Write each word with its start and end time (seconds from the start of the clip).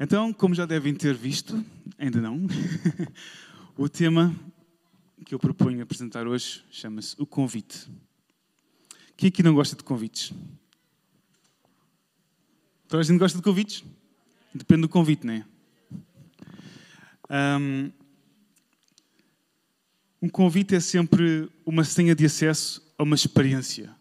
Então, 0.00 0.32
como 0.32 0.54
já 0.54 0.64
devem 0.64 0.94
ter 0.94 1.12
visto, 1.14 1.64
ainda 1.98 2.20
não, 2.20 2.46
o 3.76 3.88
tema 3.88 4.32
que 5.26 5.34
eu 5.34 5.40
proponho 5.40 5.82
apresentar 5.82 6.24
hoje 6.28 6.64
chama-se 6.70 7.16
O 7.18 7.26
Convite. 7.26 7.88
Quem 9.16 9.28
aqui 9.28 9.42
não 9.42 9.54
gosta 9.54 9.74
de 9.74 9.82
convites? 9.82 10.32
Toda 12.86 13.00
a 13.00 13.04
gente 13.04 13.18
gosta 13.18 13.36
de 13.36 13.42
convites? 13.42 13.82
Depende 14.54 14.82
do 14.82 14.88
convite, 14.88 15.26
não 15.26 15.34
é? 15.34 15.44
Um, 17.28 17.90
convite 20.30 20.76
é 20.76 20.80
sempre 20.80 21.50
uma 21.66 21.82
senha 21.82 22.14
de 22.14 22.24
acesso 22.24 22.80
a 22.96 23.02
uma 23.02 23.16
experiência, 23.16 23.92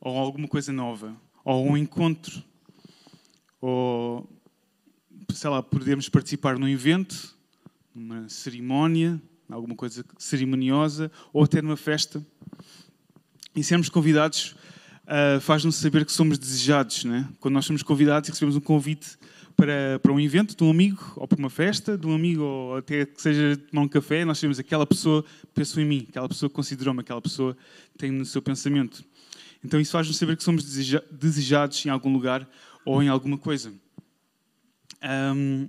ou 0.00 0.16
a 0.16 0.20
alguma 0.20 0.46
coisa 0.46 0.72
nova, 0.72 1.20
ou 1.44 1.68
a 1.68 1.72
um 1.72 1.76
encontro, 1.76 2.42
ou, 3.60 4.26
sei 5.32 5.50
lá, 5.50 5.62
podemos 5.62 6.08
participar 6.08 6.58
num 6.58 6.68
evento, 6.68 7.34
numa 7.94 8.28
cerimónia, 8.28 9.20
alguma 9.48 9.74
coisa 9.74 10.04
cerimoniosa, 10.18 11.10
ou 11.32 11.44
até 11.44 11.60
numa 11.60 11.76
festa. 11.76 12.24
E 13.54 13.64
sermos 13.64 13.88
convidados 13.88 14.54
uh, 15.06 15.40
faz-nos 15.40 15.76
saber 15.76 16.04
que 16.04 16.12
somos 16.12 16.38
desejados, 16.38 17.04
né? 17.04 17.28
Quando 17.40 17.54
nós 17.54 17.66
somos 17.66 17.82
convidados 17.82 18.28
e 18.28 18.32
recebemos 18.32 18.56
um 18.56 18.60
convite 18.60 19.18
para, 19.56 19.98
para 19.98 20.12
um 20.12 20.20
evento 20.20 20.56
de 20.56 20.64
um 20.64 20.70
amigo, 20.70 21.12
ou 21.16 21.26
para 21.26 21.38
uma 21.38 21.50
festa 21.50 21.98
de 21.98 22.06
um 22.06 22.14
amigo, 22.14 22.42
ou 22.42 22.76
até 22.76 23.04
que 23.04 23.20
seja 23.20 23.56
tomar 23.56 23.82
um 23.82 23.88
café, 23.88 24.24
nós 24.24 24.38
sabemos 24.38 24.58
aquela 24.58 24.86
pessoa 24.86 25.24
pensou 25.52 25.82
em 25.82 25.86
mim, 25.86 26.06
aquela 26.08 26.28
pessoa 26.28 26.48
considerou-me, 26.48 27.00
aquela 27.00 27.20
pessoa 27.20 27.56
tem 27.98 28.10
no 28.10 28.24
seu 28.24 28.40
pensamento. 28.40 29.04
Então 29.62 29.78
isso 29.78 29.92
faz-nos 29.92 30.16
saber 30.16 30.36
que 30.36 30.44
somos 30.44 30.64
desejados 31.10 31.84
em 31.84 31.90
algum 31.90 32.12
lugar 32.12 32.48
ou 32.84 33.02
em 33.02 33.08
alguma 33.08 33.36
coisa. 33.36 33.72
Um, 35.02 35.68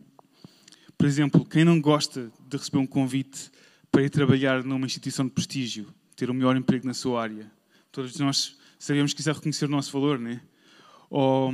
por 0.98 1.08
exemplo, 1.08 1.45
quem 1.45 1.66
não 1.66 1.81
gosta 1.81 2.31
de 2.48 2.58
receber 2.58 2.77
um 2.77 2.85
convite 2.85 3.52
para 3.92 4.03
ir 4.03 4.09
trabalhar 4.09 4.64
numa 4.64 4.86
instituição 4.86 5.25
de 5.25 5.31
prestígio, 5.31 5.88
ter 6.16 6.30
o 6.30 6.33
melhor 6.33 6.56
emprego 6.56 6.86
na 6.86 6.94
sua 6.94 7.22
área, 7.22 7.52
todos 7.91 8.17
nós 8.19 8.58
sabemos 8.78 9.14
que 9.14 9.22
isso 9.22 9.30
é 9.30 9.33
reconhecer 9.33 9.66
o 9.66 9.69
nosso 9.69 9.91
valor, 9.91 10.19
né? 10.19 10.41
Ou 11.09 11.52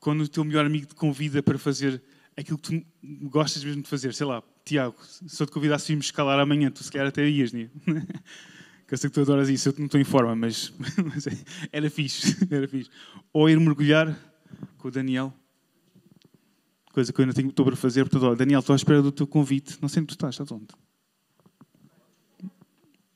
quando 0.00 0.22
o 0.22 0.28
teu 0.28 0.44
melhor 0.44 0.64
amigo 0.64 0.86
te 0.86 0.94
convida 0.94 1.42
para 1.42 1.58
fazer 1.58 2.02
aquilo 2.36 2.56
que 2.58 2.80
tu 2.80 2.86
gostas 3.28 3.64
mesmo 3.64 3.82
de 3.82 3.88
fazer, 3.88 4.14
sei 4.14 4.26
lá, 4.26 4.42
Tiago, 4.64 4.96
se 5.04 5.42
eu 5.42 5.46
te 5.46 5.52
convidasse 5.52 5.90
a 5.90 5.92
irmos 5.92 6.06
escalar 6.06 6.38
amanhã, 6.38 6.70
tu 6.70 6.84
se 6.84 6.90
calhar 6.90 7.08
até 7.08 7.28
ias, 7.28 7.52
né? 7.52 7.68
que 8.86 8.94
eu 8.94 8.98
sei 8.98 9.10
que 9.10 9.14
tu 9.14 9.20
adoras 9.20 9.48
isso, 9.48 9.68
eu 9.68 9.74
não 9.78 9.86
estou 9.86 10.00
em 10.00 10.04
forma, 10.04 10.34
mas, 10.34 10.72
mas 11.04 11.26
é, 11.26 11.36
era 11.72 11.90
fixe, 11.90 12.36
era 12.50 12.66
fixe. 12.66 12.90
Ou 13.32 13.50
ir 13.50 13.58
mergulhar 13.58 14.16
com 14.78 14.88
o 14.88 14.90
Daniel, 14.90 15.34
coisa 16.98 17.12
que 17.12 17.20
eu 17.20 17.22
ainda 17.22 17.32
tenho, 17.32 17.48
estou 17.48 17.64
para 17.64 17.76
fazer, 17.76 18.02
portanto, 18.02 18.24
olha, 18.24 18.34
Daniel, 18.34 18.58
estou 18.58 18.72
à 18.72 18.76
espera 18.76 19.00
do 19.00 19.12
teu 19.12 19.24
convite, 19.24 19.78
não 19.80 19.88
sei 19.88 20.00
onde 20.00 20.08
tu 20.08 20.14
estás, 20.14 20.34
estás 20.34 20.50
onde? 20.50 20.66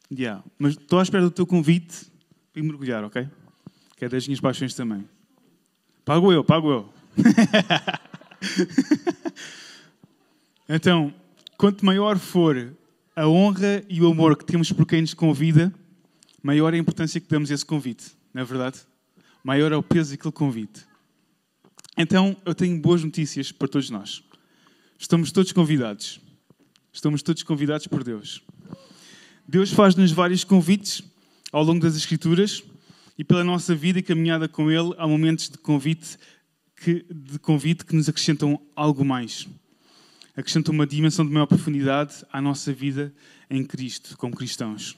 Yeah. 0.09 0.45
Mas 0.57 0.75
estou 0.75 1.01
à 1.01 1.03
espera 1.03 1.25
do 1.25 1.33
teu 1.33 1.45
convite 1.45 2.07
para 2.53 2.63
mergulhar, 2.63 3.03
ok? 3.03 3.29
Que 3.97 4.05
é 4.05 4.09
das 4.09 4.29
minhas 4.29 4.41
paixões 4.41 4.73
também. 4.75 5.05
Pago 6.05 6.33
eu, 6.33 6.45
pago 6.45 6.71
eu. 6.71 6.95
então, 10.69 11.13
quanto 11.59 11.85
maior 11.85 12.21
for 12.21 12.73
a 13.17 13.27
honra 13.27 13.83
e 13.89 14.01
o 14.01 14.09
amor 14.09 14.37
que 14.37 14.45
temos 14.45 14.71
por 14.71 14.87
quem 14.87 15.01
nos 15.01 15.13
convida, 15.13 15.75
maior 16.41 16.73
a 16.73 16.79
importância 16.79 17.21
que 17.21 17.29
damos 17.29 17.51
a 17.51 17.55
esse 17.55 17.67
convite, 17.67 18.13
não 18.33 18.43
é 18.43 18.45
verdade? 18.45 18.79
Maior 19.43 19.73
é 19.73 19.77
o 19.77 19.83
peso 19.83 20.13
daquele 20.13 20.31
convite. 20.31 20.87
Então, 21.97 22.37
eu 22.45 22.55
tenho 22.55 22.81
boas 22.81 23.03
notícias 23.05 23.53
para 23.53 23.69
todos 23.69 23.91
nós. 23.91 24.23
Estamos 24.99 25.33
todos 25.33 25.53
convidados. 25.53 26.21
Estamos 26.93 27.23
todos 27.23 27.43
convidados 27.43 27.87
por 27.87 28.03
Deus. 28.05 28.43
Deus 29.47 29.71
faz-nos 29.71 30.13
vários 30.13 30.45
convites 30.45 31.03
ao 31.51 31.63
longo 31.63 31.81
das 31.81 31.97
Escrituras 31.97 32.63
e 33.19 33.25
pela 33.25 33.45
nossa 33.45 33.75
vida 33.75 33.99
e 33.99 34.03
caminhada 34.03 34.49
com 34.49 34.71
Ele, 34.71 34.95
há 34.97 35.07
momentos 35.07 35.49
de 35.49 35.59
convite 35.59 36.17
que, 36.77 37.05
de 37.11 37.39
convite 37.39 37.85
que 37.85 37.95
nos 37.95 38.09
acrescentam 38.09 38.61
algo 38.75 39.05
mais 39.05 39.47
acrescenta 40.37 40.71
uma 40.71 40.87
dimensão 40.87 41.27
de 41.27 41.33
maior 41.33 41.47
profundidade 41.47 42.25
à 42.33 42.41
nossa 42.41 42.73
vida 42.73 43.15
em 43.51 43.65
Cristo, 43.65 44.17
como 44.17 44.35
cristãos. 44.35 44.97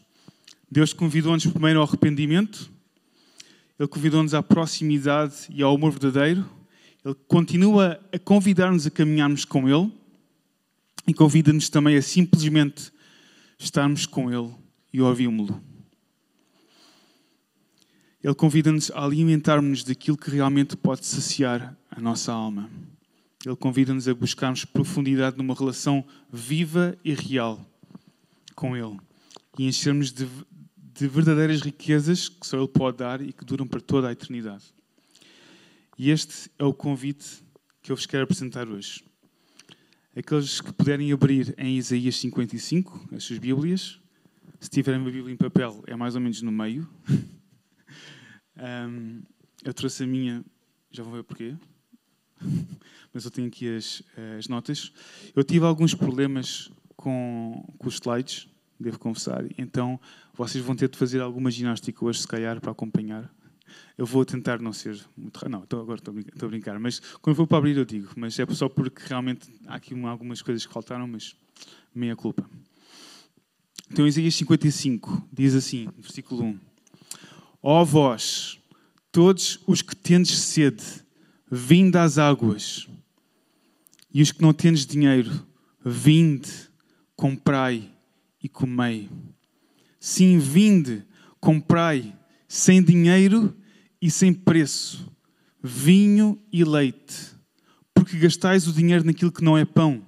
Deus 0.70 0.92
convidou-nos 0.92 1.46
primeiro 1.46 1.80
ao 1.80 1.86
arrependimento, 1.86 2.70
Ele 3.78 3.88
convidou-nos 3.88 4.34
à 4.34 4.42
proximidade 4.42 5.34
e 5.50 5.62
ao 5.62 5.74
amor 5.74 5.90
verdadeiro, 5.90 6.48
Ele 7.04 7.14
continua 7.28 8.00
a 8.12 8.18
convidar-nos 8.18 8.86
a 8.86 8.90
caminharmos 8.90 9.44
com 9.44 9.68
Ele 9.68 9.92
e 11.06 11.12
convida-nos 11.12 11.68
também 11.68 11.96
a 11.96 12.02
simplesmente 12.02 12.90
estarmos 13.58 14.06
com 14.06 14.32
Ele 14.32 14.52
e 14.92 15.02
ouvirmos-lo. 15.02 15.60
Ele 18.22 18.34
convida-nos 18.34 18.90
a 18.90 19.04
alimentarmos 19.04 19.84
daquilo 19.84 20.16
que 20.16 20.30
realmente 20.30 20.78
pode 20.78 21.04
saciar 21.04 21.76
a 21.90 22.00
nossa 22.00 22.32
alma. 22.32 22.70
Ele 23.44 23.56
convida-nos 23.56 24.08
a 24.08 24.14
buscarmos 24.14 24.64
profundidade 24.64 25.36
numa 25.36 25.54
relação 25.54 26.02
viva 26.32 26.96
e 27.04 27.12
real 27.12 27.60
com 28.54 28.74
Ele 28.74 28.98
e 29.58 29.66
enchermos 29.66 30.10
de, 30.10 30.26
de 30.78 31.06
verdadeiras 31.06 31.60
riquezas 31.60 32.30
que 32.30 32.46
só 32.46 32.56
Ele 32.56 32.68
pode 32.68 32.96
dar 32.96 33.20
e 33.20 33.30
que 33.30 33.44
duram 33.44 33.66
para 33.66 33.80
toda 33.80 34.08
a 34.08 34.12
eternidade. 34.12 34.64
E 35.96 36.10
este 36.10 36.50
é 36.58 36.64
o 36.64 36.74
convite 36.74 37.44
que 37.80 37.92
eu 37.92 37.96
vos 37.96 38.06
quero 38.06 38.24
apresentar 38.24 38.68
hoje. 38.68 39.04
Aqueles 40.16 40.60
que 40.60 40.72
puderem 40.72 41.12
abrir 41.12 41.54
em 41.56 41.76
Isaías 41.76 42.16
55, 42.18 43.08
as 43.14 43.24
suas 43.24 43.38
Bíblias, 43.38 44.00
se 44.58 44.70
tiverem 44.70 45.00
uma 45.00 45.10
Bíblia 45.10 45.32
em 45.32 45.36
papel, 45.36 45.84
é 45.86 45.94
mais 45.94 46.14
ou 46.14 46.20
menos 46.20 46.42
no 46.42 46.50
meio. 46.50 46.88
um, 48.88 49.22
eu 49.64 49.72
trouxe 49.72 50.02
a 50.02 50.06
minha, 50.06 50.44
já 50.90 51.02
vão 51.02 51.12
ver 51.12 51.22
porquê 51.22 51.56
mas 53.12 53.24
eu 53.24 53.30
tenho 53.30 53.46
aqui 53.46 53.76
as, 53.76 54.02
as 54.36 54.48
notas. 54.48 54.92
Eu 55.34 55.44
tive 55.44 55.64
alguns 55.64 55.94
problemas 55.94 56.72
com, 56.96 57.64
com 57.78 57.88
os 57.88 57.94
slides, 57.94 58.48
devo 58.78 58.98
confessar, 58.98 59.44
então 59.56 60.00
vocês 60.34 60.62
vão 60.64 60.74
ter 60.74 60.88
de 60.88 60.98
fazer 60.98 61.20
alguma 61.20 61.50
ginástica 61.50 62.04
hoje, 62.04 62.20
se 62.20 62.28
calhar, 62.28 62.60
para 62.60 62.72
acompanhar. 62.72 63.32
Eu 63.96 64.06
vou 64.06 64.24
tentar 64.24 64.60
não 64.60 64.72
ser 64.72 65.00
muito. 65.16 65.48
Não, 65.48 65.62
estou, 65.62 65.80
agora 65.80 65.98
estou 65.98 66.46
a 66.46 66.48
brincar, 66.48 66.78
mas 66.80 67.00
quando 67.20 67.36
for 67.36 67.46
para 67.46 67.58
abrir 67.58 67.76
eu 67.76 67.84
digo, 67.84 68.08
mas 68.16 68.38
é 68.38 68.46
só 68.46 68.68
porque 68.68 69.02
realmente 69.06 69.48
há 69.66 69.76
aqui 69.76 69.94
algumas 70.04 70.42
coisas 70.42 70.66
que 70.66 70.72
faltaram, 70.72 71.06
mas 71.06 71.36
meia 71.94 72.16
culpa. 72.16 72.48
Então, 73.90 74.06
Isaías 74.06 74.34
55 74.34 75.28
diz 75.32 75.54
assim, 75.54 75.88
versículo 75.96 76.42
1: 76.44 76.60
Ó 77.62 77.82
oh, 77.82 77.84
vós, 77.84 78.58
todos 79.12 79.60
os 79.66 79.80
que 79.80 79.94
tendes 79.94 80.36
sede, 80.38 80.84
vinde 81.50 81.96
às 81.96 82.18
águas. 82.18 82.88
E 84.12 84.22
os 84.22 84.32
que 84.32 84.42
não 84.42 84.52
tendes 84.52 84.86
dinheiro, 84.86 85.30
vinde, 85.84 86.50
comprai 87.14 87.90
e 88.42 88.48
comei. 88.48 89.08
Sim, 90.00 90.38
vinde, 90.38 91.04
comprai, 91.40 92.16
sem 92.48 92.82
dinheiro 92.82 93.56
e 94.04 94.10
sem 94.10 94.34
preço, 94.34 95.10
vinho 95.62 96.38
e 96.52 96.62
leite, 96.62 97.34
porque 97.94 98.18
gastais 98.18 98.68
o 98.68 98.72
dinheiro 98.74 99.02
naquilo 99.02 99.32
que 99.32 99.42
não 99.42 99.56
é 99.56 99.64
pão 99.64 100.06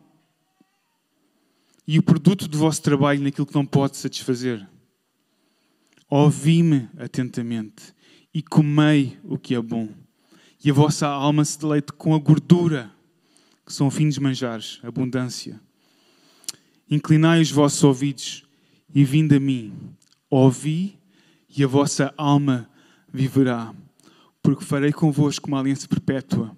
e 1.88 1.98
o 1.98 2.02
produto 2.02 2.46
do 2.46 2.58
vosso 2.58 2.82
trabalho 2.82 3.22
naquilo 3.22 3.46
que 3.46 3.54
não 3.54 3.64
pode 3.64 3.96
satisfazer. 3.96 4.68
Ouvi-me 6.10 6.90
atentamente 6.98 7.94
e 8.34 8.42
comei 8.42 9.18
o 9.24 9.38
que 9.38 9.54
é 9.54 9.62
bom 9.62 9.88
e 10.62 10.70
a 10.70 10.74
vossa 10.74 11.06
alma 11.06 11.42
se 11.42 11.58
deleite 11.58 11.94
com 11.94 12.14
a 12.14 12.18
gordura, 12.18 12.92
que 13.64 13.72
são 13.72 13.90
fins 13.90 14.18
manjares, 14.18 14.78
abundância. 14.82 15.58
Inclinai 16.90 17.40
os 17.40 17.50
vossos 17.50 17.82
ouvidos 17.82 18.44
e 18.94 19.06
vinde 19.06 19.36
a 19.36 19.40
mim. 19.40 19.72
Ouvi 20.28 20.98
e 21.48 21.64
a 21.64 21.66
vossa 21.66 22.12
alma 22.18 22.68
viverá, 23.10 23.74
porque 24.46 24.64
farei 24.64 24.92
convosco 24.92 25.48
uma 25.48 25.58
aliança 25.58 25.88
perpétua, 25.88 26.56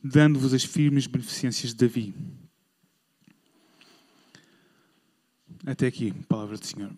dando-vos 0.00 0.54
as 0.54 0.62
firmes 0.62 1.08
beneficências 1.08 1.74
de 1.74 1.84
Davi. 1.84 2.14
Até 5.66 5.88
aqui, 5.88 6.12
palavra 6.28 6.56
do 6.56 6.64
Senhor. 6.64 6.92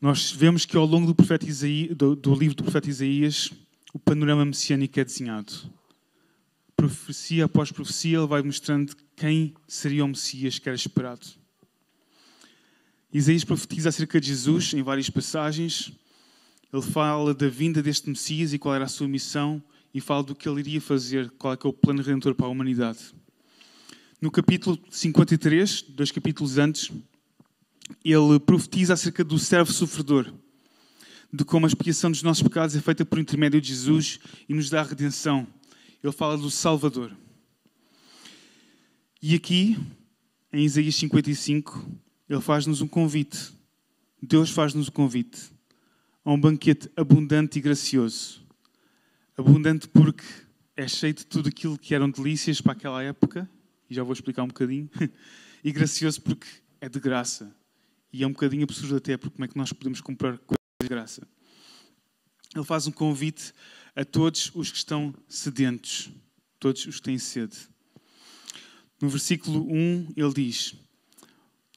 Nós 0.00 0.32
vemos 0.32 0.64
que 0.64 0.74
ao 0.74 0.86
longo 0.86 1.12
do, 1.12 1.46
Isaías, 1.46 1.94
do, 1.94 2.16
do 2.16 2.34
livro 2.34 2.56
do 2.56 2.62
profeta 2.62 2.88
Isaías, 2.88 3.52
o 3.92 3.98
panorama 3.98 4.46
messiânico 4.46 4.98
é 4.98 5.04
desenhado. 5.04 5.52
Profecia 6.74 7.44
após 7.44 7.70
profecia, 7.70 8.16
ele 8.16 8.26
vai 8.26 8.40
mostrando 8.40 8.96
quem 9.14 9.52
seria 9.68 10.02
o 10.06 10.08
Messias 10.08 10.58
que 10.58 10.66
era 10.66 10.76
esperado. 10.76 11.39
Isaías 13.12 13.44
profetiza 13.44 13.88
acerca 13.88 14.20
de 14.20 14.28
Jesus 14.28 14.72
em 14.72 14.82
várias 14.82 15.10
passagens. 15.10 15.92
Ele 16.72 16.82
fala 16.82 17.34
da 17.34 17.48
vinda 17.48 17.82
deste 17.82 18.08
Messias 18.08 18.52
e 18.52 18.58
qual 18.58 18.74
era 18.74 18.84
a 18.84 18.88
sua 18.88 19.08
missão 19.08 19.60
e 19.92 20.00
fala 20.00 20.22
do 20.22 20.34
que 20.34 20.48
ele 20.48 20.60
iria 20.60 20.80
fazer, 20.80 21.28
qual 21.30 21.52
é 21.52 21.58
é 21.60 21.68
o 21.68 21.72
plano 21.72 22.02
redentor 22.02 22.34
para 22.34 22.46
a 22.46 22.48
humanidade. 22.48 23.12
No 24.20 24.30
capítulo 24.30 24.78
53, 24.90 25.82
dois 25.88 26.12
capítulos 26.12 26.58
antes, 26.58 26.90
ele 28.04 28.38
profetiza 28.38 28.94
acerca 28.94 29.24
do 29.24 29.38
servo 29.38 29.72
sofredor, 29.72 30.32
de 31.32 31.44
como 31.44 31.66
a 31.66 31.68
expiação 31.68 32.10
dos 32.10 32.22
nossos 32.22 32.42
pecados 32.42 32.76
é 32.76 32.80
feita 32.80 33.04
por 33.04 33.18
intermédio 33.18 33.60
de 33.60 33.68
Jesus 33.68 34.20
e 34.48 34.54
nos 34.54 34.70
dá 34.70 34.80
a 34.80 34.84
redenção. 34.84 35.46
Ele 36.02 36.12
fala 36.12 36.38
do 36.38 36.50
Salvador. 36.50 37.16
E 39.20 39.34
aqui, 39.34 39.76
em 40.52 40.64
Isaías 40.64 40.94
55, 40.94 41.84
ele 42.30 42.40
faz-nos 42.40 42.80
um 42.80 42.86
convite. 42.86 43.52
Deus 44.22 44.50
faz-nos 44.50 44.88
um 44.88 44.92
convite 44.92 45.50
a 46.24 46.32
um 46.32 46.40
banquete 46.40 46.88
abundante 46.96 47.58
e 47.58 47.60
gracioso. 47.60 48.46
Abundante 49.36 49.88
porque 49.88 50.22
é 50.76 50.86
cheio 50.86 51.12
de 51.12 51.26
tudo 51.26 51.48
aquilo 51.48 51.76
que 51.76 51.92
eram 51.92 52.08
delícias 52.08 52.60
para 52.60 52.72
aquela 52.72 53.02
época, 53.02 53.50
e 53.88 53.94
já 53.94 54.04
vou 54.04 54.12
explicar 54.12 54.44
um 54.44 54.48
bocadinho, 54.48 54.88
e 55.64 55.72
gracioso 55.72 56.22
porque 56.22 56.46
é 56.80 56.88
de 56.88 57.00
graça. 57.00 57.52
E 58.12 58.22
é 58.22 58.26
um 58.26 58.32
bocadinho 58.32 58.62
absurdo 58.62 58.96
até, 58.96 59.16
porque 59.16 59.34
como 59.34 59.44
é 59.44 59.48
que 59.48 59.58
nós 59.58 59.72
podemos 59.72 60.00
comprar 60.00 60.38
coisas 60.38 60.58
de 60.80 60.88
graça? 60.88 61.26
Ele 62.54 62.64
faz 62.64 62.86
um 62.86 62.92
convite 62.92 63.52
a 63.96 64.04
todos 64.04 64.52
os 64.54 64.70
que 64.70 64.76
estão 64.76 65.12
sedentos, 65.28 66.12
todos 66.60 66.86
os 66.86 66.96
que 66.96 67.02
têm 67.02 67.18
sede. 67.18 67.56
No 69.00 69.08
versículo 69.08 69.66
1, 69.68 70.12
ele 70.16 70.32
diz: 70.32 70.76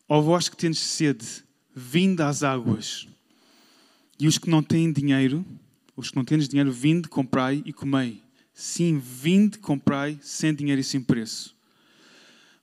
Ó 0.07 0.21
vós 0.21 0.49
que 0.49 0.57
tendes 0.57 0.79
sede, 0.79 1.25
vinde 1.73 2.21
às 2.21 2.43
águas. 2.43 3.07
E 4.19 4.27
os 4.27 4.37
que 4.37 4.49
não 4.49 4.61
têm 4.61 4.91
dinheiro, 4.91 5.45
os 5.95 6.09
que 6.09 6.15
não 6.15 6.25
têm 6.25 6.37
dinheiro, 6.39 6.71
vinde, 6.71 7.07
comprai 7.07 7.61
e 7.65 7.73
comei. 7.73 8.21
Sim, 8.53 8.99
vinde, 8.99 9.57
comprai, 9.57 10.19
sem 10.21 10.53
dinheiro 10.53 10.79
e 10.79 10.83
sem 10.83 11.01
preço. 11.01 11.55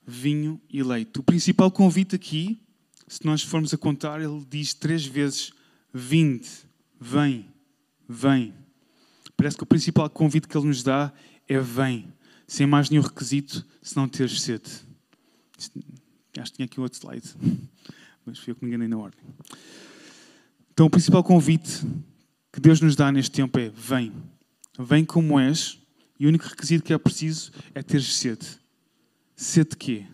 Vinho 0.05 0.59
e 0.69 0.81
leite. 0.81 1.19
O 1.19 1.23
principal 1.23 1.69
convite 1.69 2.15
aqui, 2.15 2.59
se 3.07 3.25
nós 3.25 3.41
formos 3.41 3.73
a 3.73 3.77
contar, 3.77 4.21
ele 4.21 4.45
diz 4.49 4.73
três 4.73 5.05
vezes: 5.05 5.51
Vinde, 5.93 6.47
vem, 6.99 7.45
vem. 8.07 8.53
Parece 9.35 9.57
que 9.57 9.63
o 9.63 9.67
principal 9.67 10.09
convite 10.09 10.47
que 10.47 10.57
ele 10.57 10.67
nos 10.67 10.83
dá 10.83 11.11
é: 11.47 11.59
Vem, 11.59 12.13
sem 12.47 12.65
mais 12.65 12.89
nenhum 12.89 13.03
requisito, 13.03 13.65
se 13.81 13.95
não 13.95 14.07
teres 14.07 14.41
sede. 14.41 14.69
Acho 16.37 16.51
que 16.51 16.57
tinha 16.57 16.65
aqui 16.65 16.79
outro 16.79 16.97
slide, 16.97 17.27
mas 18.25 18.39
fui 18.39 18.51
eu 18.51 18.55
que 18.55 18.63
me 18.63 18.69
enganei 18.69 18.87
na 18.87 18.97
ordem. 18.97 19.19
Então, 20.71 20.85
o 20.85 20.89
principal 20.89 21.23
convite 21.23 21.85
que 22.51 22.59
Deus 22.59 22.79
nos 22.81 22.95
dá 22.95 23.11
neste 23.11 23.31
tempo 23.31 23.57
é: 23.59 23.69
vem. 23.69 24.13
Vem 24.79 25.03
como 25.03 25.39
és, 25.39 25.77
e 26.19 26.25
o 26.25 26.29
único 26.29 26.47
requisito 26.47 26.83
que 26.83 26.93
é 26.93 26.97
preciso 26.97 27.51
é 27.75 27.83
teres 27.83 28.15
sede. 28.15 28.47
Sede 29.35 29.71
de 29.71 29.77
quê? 29.77 30.05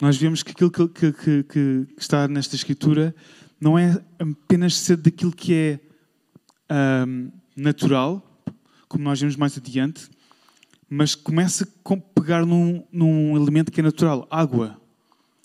Nós 0.00 0.16
vemos 0.16 0.42
que 0.42 0.50
aquilo 0.50 0.70
que, 0.70 0.88
que, 0.88 1.12
que, 1.12 1.42
que, 1.44 1.86
está 1.96 2.26
nesta 2.26 2.56
Escritura 2.56 3.14
não 3.60 3.78
é 3.78 4.02
apenas 4.18 4.76
sede 4.76 5.02
daquilo 5.02 5.30
que 5.30 5.54
é 5.54 5.80
um, 7.06 7.30
natural, 7.56 8.42
como 8.88 9.04
nós 9.04 9.20
vemos 9.20 9.36
mais 9.36 9.56
adiante, 9.56 10.10
mas 10.94 11.14
começa 11.14 11.64
a 11.64 11.96
pegar 11.96 12.44
num, 12.44 12.86
num 12.92 13.34
elemento 13.34 13.72
que 13.72 13.80
é 13.80 13.82
natural: 13.82 14.28
água. 14.30 14.78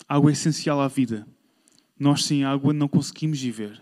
Água 0.06 0.30
é 0.30 0.34
essencial 0.34 0.78
à 0.78 0.88
vida. 0.88 1.26
Nós 1.98 2.24
sem 2.26 2.44
água 2.44 2.74
não 2.74 2.86
conseguimos 2.86 3.40
viver. 3.40 3.80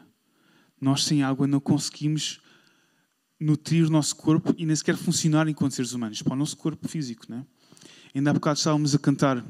Nós 0.80 1.02
sem 1.02 1.24
água 1.24 1.44
não 1.44 1.58
conseguimos 1.58 2.40
nutrir 3.40 3.84
o 3.84 3.90
nosso 3.90 4.14
corpo 4.14 4.54
e 4.56 4.64
nem 4.64 4.76
sequer 4.76 4.96
funcionar 4.96 5.48
enquanto 5.48 5.72
seres 5.72 5.92
humanos, 5.92 6.22
para 6.22 6.34
o 6.34 6.36
nosso 6.36 6.56
corpo 6.56 6.86
físico. 6.86 7.24
Né? 7.28 7.44
Ainda 8.14 8.30
há 8.30 8.34
bocado 8.34 8.58
estávamos 8.58 8.94
a 8.94 8.98
cantar 9.00 9.44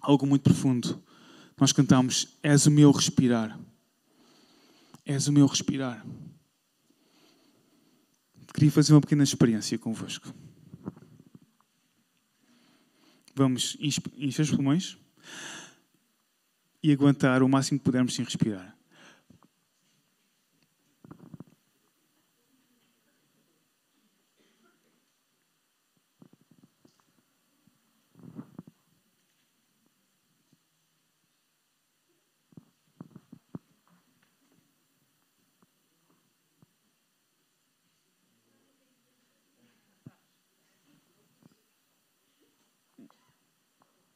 algo 0.00 0.24
muito 0.24 0.42
profundo. 0.42 1.02
Nós 1.60 1.72
cantamos: 1.72 2.38
És 2.40 2.66
o 2.66 2.70
meu 2.70 2.92
respirar. 2.92 3.58
És 5.04 5.26
o 5.26 5.32
meu 5.32 5.46
respirar. 5.46 6.06
Queria 8.54 8.70
fazer 8.70 8.94
uma 8.94 9.00
pequena 9.00 9.24
experiência 9.24 9.76
convosco. 9.76 10.32
Vamos 13.34 13.76
encher 13.80 14.42
os 14.42 14.50
pulmões 14.50 14.96
e 16.82 16.92
aguentar 16.92 17.42
o 17.42 17.48
máximo 17.48 17.78
que 17.78 17.84
pudermos 17.84 18.14
sem 18.14 18.24
respirar. 18.24 18.71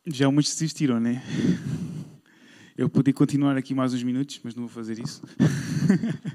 Já 0.09 0.31
muitos 0.31 0.53
desistiram, 0.53 1.01
né? 1.01 1.21
Eu 2.79 2.89
podia 2.89 3.13
continuar 3.13 3.57
aqui 3.57 3.75
mais 3.75 3.93
uns 3.93 4.05
minutos, 4.05 4.39
mas 4.45 4.55
não 4.55 4.63
vou 4.63 4.71
fazer 4.71 5.03
isso. 5.03 5.21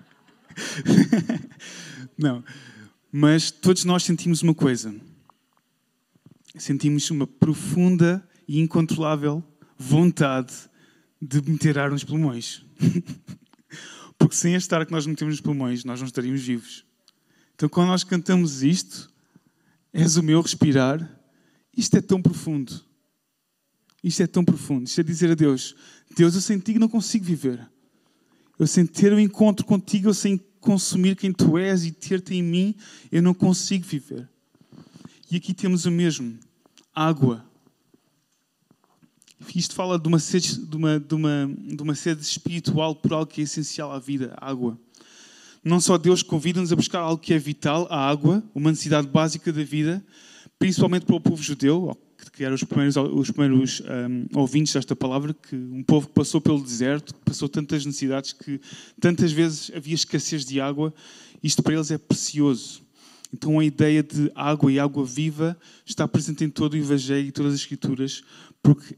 não. 2.18 2.44
Mas 3.10 3.50
todos 3.50 3.86
nós 3.86 4.04
sentimos 4.04 4.42
uma 4.42 4.54
coisa. 4.54 4.94
Sentimos 6.58 7.10
uma 7.12 7.26
profunda 7.26 8.28
e 8.46 8.60
incontrolável 8.60 9.42
vontade 9.78 10.54
de 11.22 11.42
meter 11.50 11.80
ar 11.80 11.92
nos 11.92 12.04
pulmões. 12.04 12.66
Porque 14.20 14.36
sem 14.36 14.54
este 14.54 14.76
ar 14.76 14.86
que 14.86 14.92
nós 14.92 15.06
metemos 15.06 15.36
nos 15.36 15.42
pulmões, 15.42 15.86
nós 15.86 16.02
não 16.02 16.08
estaríamos 16.08 16.42
vivos. 16.42 16.86
Então, 17.56 17.70
quando 17.70 17.88
nós 17.88 18.04
cantamos 18.04 18.64
isto, 18.64 19.10
és 19.94 20.18
o 20.18 20.24
meu 20.24 20.42
respirar, 20.42 21.10
isto 21.78 21.96
é 21.96 22.02
tão 22.02 22.22
profundo. 22.22 22.91
Isto 24.04 24.24
é 24.24 24.28
tão 24.28 24.44
profundo. 24.44 24.88
Isto 24.88 25.02
é 25.02 25.04
dizer 25.04 25.32
a 25.32 25.36
Deus: 25.36 25.76
Deus, 26.16 26.36
eu 26.36 26.42
sem 26.42 26.60
ti 26.60 26.80
não 26.80 26.88
consigo 26.88 27.26
viver. 27.26 27.70
Eu 28.58 28.68
sem 28.68 28.86
ter 28.86 29.12
um 29.14 29.20
encontro 29.20 29.66
contigo, 29.66 30.10
eu 30.10 30.14
sem 30.14 30.40
consumir 30.60 31.16
quem 31.16 31.34
tu 31.34 31.58
és 31.58 31.84
e 31.84 31.92
ter-te 31.92 32.36
em 32.36 32.44
mim, 32.44 32.76
eu 33.12 33.22
não 33.22 33.34
consigo 33.34 33.86
viver. 33.86 34.30
E 35.30 35.38
aqui 35.38 35.54
temos 35.54 35.86
o 35.86 35.92
mesmo: 35.92 36.38
água. 36.94 37.46
Isto 39.56 39.74
fala 39.74 39.98
de 39.98 40.08
uma 40.08 40.20
sede, 40.20 40.64
de 40.66 40.76
uma, 40.76 41.00
de 41.00 41.16
uma, 41.16 41.56
de 41.58 41.82
uma 41.82 41.96
sede 41.96 42.22
espiritual 42.22 42.96
por 42.96 43.14
algo 43.14 43.26
que 43.26 43.42
é 43.42 43.44
essencial 43.44 43.92
à 43.92 44.00
vida: 44.00 44.36
água. 44.40 44.80
Não 45.64 45.80
só 45.80 45.98
Deus 45.98 46.24
convida-nos 46.24 46.72
a 46.72 46.76
buscar 46.76 47.00
algo 47.00 47.22
que 47.22 47.34
é 47.34 47.38
vital, 47.38 47.88
a 47.90 48.10
água, 48.10 48.44
uma 48.54 48.72
necessidade 48.72 49.08
básica 49.08 49.54
da 49.54 49.64
vida, 49.64 50.04
principalmente 50.58 51.06
para 51.06 51.16
o 51.16 51.22
povo 51.22 51.42
judeu, 51.42 51.96
que 52.30 52.44
eram 52.44 52.56
os 52.56 52.64
primeiros, 52.64 52.96
os 52.98 53.32
primeiros 53.32 53.82
um, 53.82 54.40
ouvintes 54.40 54.74
desta 54.74 54.96
palavra, 54.96 55.34
que 55.34 55.56
um 55.56 55.84
povo 55.84 56.08
que 56.08 56.14
passou 56.14 56.42
pelo 56.42 56.62
deserto, 56.62 57.14
que 57.14 57.22
passou 57.22 57.50
tantas 57.50 57.86
necessidades, 57.86 58.34
que 58.34 58.60
tantas 59.00 59.32
vezes 59.32 59.72
havia 59.74 59.96
escassez 59.96 60.46
de 60.46 60.60
água, 60.60 60.94
isto 61.42 61.64
para 61.64 61.74
eles 61.74 61.92
é 61.92 61.98
precioso. 61.98 62.82
Então 63.34 63.60
a 63.60 63.66
ideia 63.66 64.04
de 64.04 64.32
água 64.36 64.72
e 64.72 64.80
água 64.80 65.06
viva 65.06 65.58
está 65.86 66.08
presente 66.08 66.44
em 66.44 66.50
todo 66.50 66.74
o 66.74 66.78
Evangelho 66.78 67.28
e 67.28 67.32
todas 67.32 67.54
as 67.54 67.62
Escrituras, 67.62 68.24
porque 68.62 68.98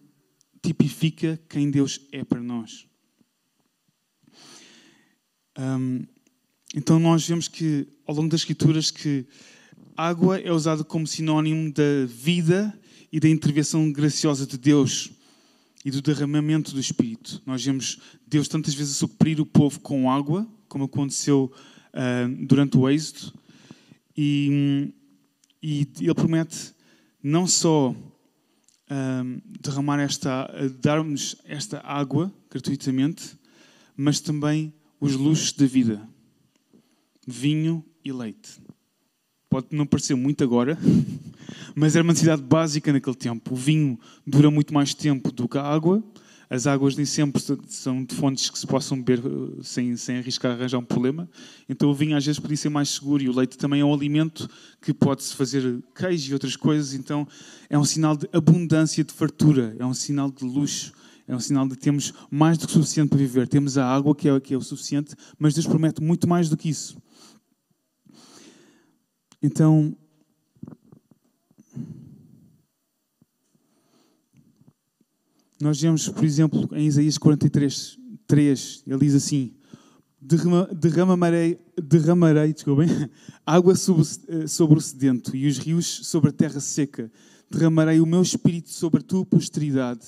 tipifica 0.62 1.40
quem 1.48 1.70
Deus 1.70 2.00
é 2.12 2.24
para 2.24 2.42
nós. 2.42 2.88
Um, 5.58 6.04
então 6.76 6.98
nós 6.98 7.28
vemos 7.28 7.48
que 7.48 7.88
ao 8.08 8.16
longo 8.16 8.30
das 8.30 8.42
Escrituras 8.42 8.90
que 8.90 9.28
água 9.96 10.40
é 10.40 10.52
usada 10.52 10.84
como 10.84 11.06
sinónimo 11.06 11.72
da 11.72 12.06
vida 12.08 12.78
e 13.14 13.20
da 13.20 13.30
intervenção 13.30 13.92
graciosa 13.92 14.48
de 14.48 14.58
Deus 14.58 15.12
e 15.86 15.92
do 15.92 16.02
derramamento 16.02 16.74
do 16.74 16.80
Espírito. 16.80 17.40
Nós 17.46 17.64
vemos 17.64 18.00
Deus 18.26 18.48
tantas 18.48 18.74
vezes 18.74 18.98
suprir 18.98 19.40
o 19.40 19.46
povo 19.46 19.80
com 19.82 20.10
água, 20.10 20.48
como 20.68 20.86
aconteceu 20.86 21.54
uh, 21.94 22.46
durante 22.48 22.76
o 22.76 22.90
êxodo, 22.90 23.32
e, 24.18 24.92
e, 25.62 25.88
Ele 26.00 26.14
promete 26.16 26.74
não 27.22 27.46
só 27.46 27.92
uh, 27.92 29.42
derramar 29.62 30.00
esta, 30.00 30.50
dar-nos 30.82 31.36
esta 31.46 31.82
água 31.86 32.34
gratuitamente, 32.50 33.38
mas 33.96 34.20
também 34.20 34.74
os 35.00 35.14
luxos 35.14 35.52
da 35.52 35.68
vida, 35.68 36.02
vinho 37.28 37.86
e 38.04 38.12
leite. 38.12 38.60
Pode 39.52 39.68
não 39.70 39.86
parecer 39.86 40.16
muito 40.16 40.44
agora, 40.44 40.80
mas 41.76 41.96
era 41.96 42.04
uma 42.04 42.14
necessidade 42.14 42.42
básica 42.42 42.92
naquele 42.92 43.16
tempo. 43.16 43.54
O 43.54 43.56
vinho 43.56 44.00
dura 44.26 44.50
muito 44.50 44.74
mais 44.74 44.94
tempo 44.94 45.32
do 45.32 45.48
que 45.48 45.58
a 45.58 45.64
água. 45.64 46.04
As 46.50 46.68
águas 46.68 46.96
nem 46.96 47.06
sempre 47.06 47.42
são 47.68 48.04
de 48.04 48.14
fontes 48.14 48.50
que 48.50 48.60
se 48.60 48.68
possam 48.68 49.02
beber 49.02 49.26
eh, 49.26 49.62
sem, 49.64 49.96
sem 49.96 50.18
arriscar 50.18 50.52
arranjar 50.52 50.78
um 50.78 50.84
problema. 50.84 51.28
Então 51.68 51.90
o 51.90 51.94
vinho 51.96 52.16
às 52.16 52.26
vezes 52.26 52.40
podia 52.40 52.58
ser 52.58 52.70
mais 52.70 52.90
seguro 52.90 53.24
e 53.24 53.30
o 53.30 53.36
leite 53.36 53.58
também 53.58 53.82
é 53.82 53.86
um 53.86 53.94
alimento 53.94 54.48
que 54.80 54.94
pode-se 54.94 55.36
fazer 55.36 55.84
queijo 55.96 56.30
e 56.30 56.34
outras 56.34 56.56
coisas. 56.56 56.94
Então 56.94 57.28
é 57.70 57.80
um 57.80 57.84
sinal 57.84 58.16
de 58.16 58.30
abundância, 58.32 59.04
de 59.04 59.14
fartura, 59.14 59.76
é 59.80 59.86
um 59.86 59.94
sinal 59.94 60.30
de 60.30 60.44
luxo. 60.46 60.94
É 61.28 61.34
um 61.34 61.40
sinal 61.40 61.66
de 61.68 61.76
que 61.76 61.82
temos 61.82 62.14
mais 62.30 62.58
do 62.58 62.68
que 62.68 62.74
suficiente 62.74 63.10
para 63.10 63.18
viver. 63.18 63.48
Temos 63.48 63.78
a 63.78 63.88
água, 63.88 64.14
que 64.14 64.28
é, 64.28 64.40
que 64.42 64.54
é 64.54 64.58
o 64.58 64.62
suficiente, 64.62 65.16
mas 65.40 65.54
Deus 65.54 65.66
promete 65.66 66.04
muito 66.04 66.28
mais 66.28 66.50
do 66.50 66.58
que 66.58 66.68
isso. 66.68 66.98
Então, 69.42 69.96
nós 75.64 75.82
vemos, 75.82 76.10
por 76.10 76.26
exemplo, 76.26 76.70
em 76.74 76.86
Isaías 76.86 77.18
43, 77.18 77.98
3, 78.28 78.84
ele 78.86 79.00
diz 79.00 79.16
assim: 79.16 79.54
derramarei, 80.74 81.58
derramarei 81.82 82.54
desculpem, 82.54 82.88
água 83.46 83.76
sobre, 83.76 84.06
sobre 84.48 84.78
o 84.78 84.82
sedento 84.82 85.36
e 85.36 85.48
os 85.48 85.58
rios 85.58 85.86
sobre 86.06 86.30
a 86.30 86.34
terra 86.34 86.60
seca. 86.60 87.12
Derramarei 87.50 88.02
o 88.02 88.06
meu 88.06 88.22
espírito 88.22 88.72
sobre 88.72 89.00
a 89.00 89.04
tua 89.04 89.26
posteridade 89.26 90.06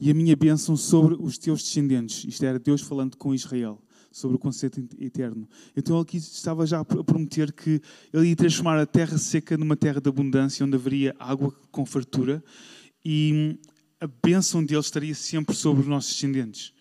e 0.00 0.10
a 0.10 0.14
minha 0.14 0.34
bênção 0.34 0.76
sobre 0.76 1.14
os 1.14 1.36
teus 1.36 1.62
descendentes. 1.62 2.24
Isto 2.24 2.44
era 2.44 2.58
Deus 2.58 2.80
falando 2.80 3.16
com 3.16 3.34
Israel 3.34 3.80
sobre 4.10 4.36
o 4.36 4.38
conceito 4.38 4.82
eterno. 4.98 5.46
Então 5.76 5.96
ele 5.96 6.02
aqui 6.02 6.16
estava 6.16 6.66
já 6.66 6.80
a 6.80 6.84
prometer 6.84 7.52
que 7.52 7.82
ele 8.14 8.28
ia 8.28 8.36
transformar 8.36 8.80
a 8.80 8.86
terra 8.86 9.18
seca 9.18 9.58
numa 9.58 9.76
terra 9.76 10.00
de 10.00 10.08
abundância, 10.08 10.64
onde 10.64 10.74
haveria 10.74 11.14
água 11.18 11.52
com 11.70 11.84
fartura 11.84 12.42
e 13.04 13.58
a 14.00 14.06
bênção 14.06 14.64
dele 14.64 14.80
estaria 14.80 15.14
sempre 15.14 15.54
sobre 15.54 15.82
os 15.82 15.88
nossos 15.88 16.12
descendentes, 16.12 16.72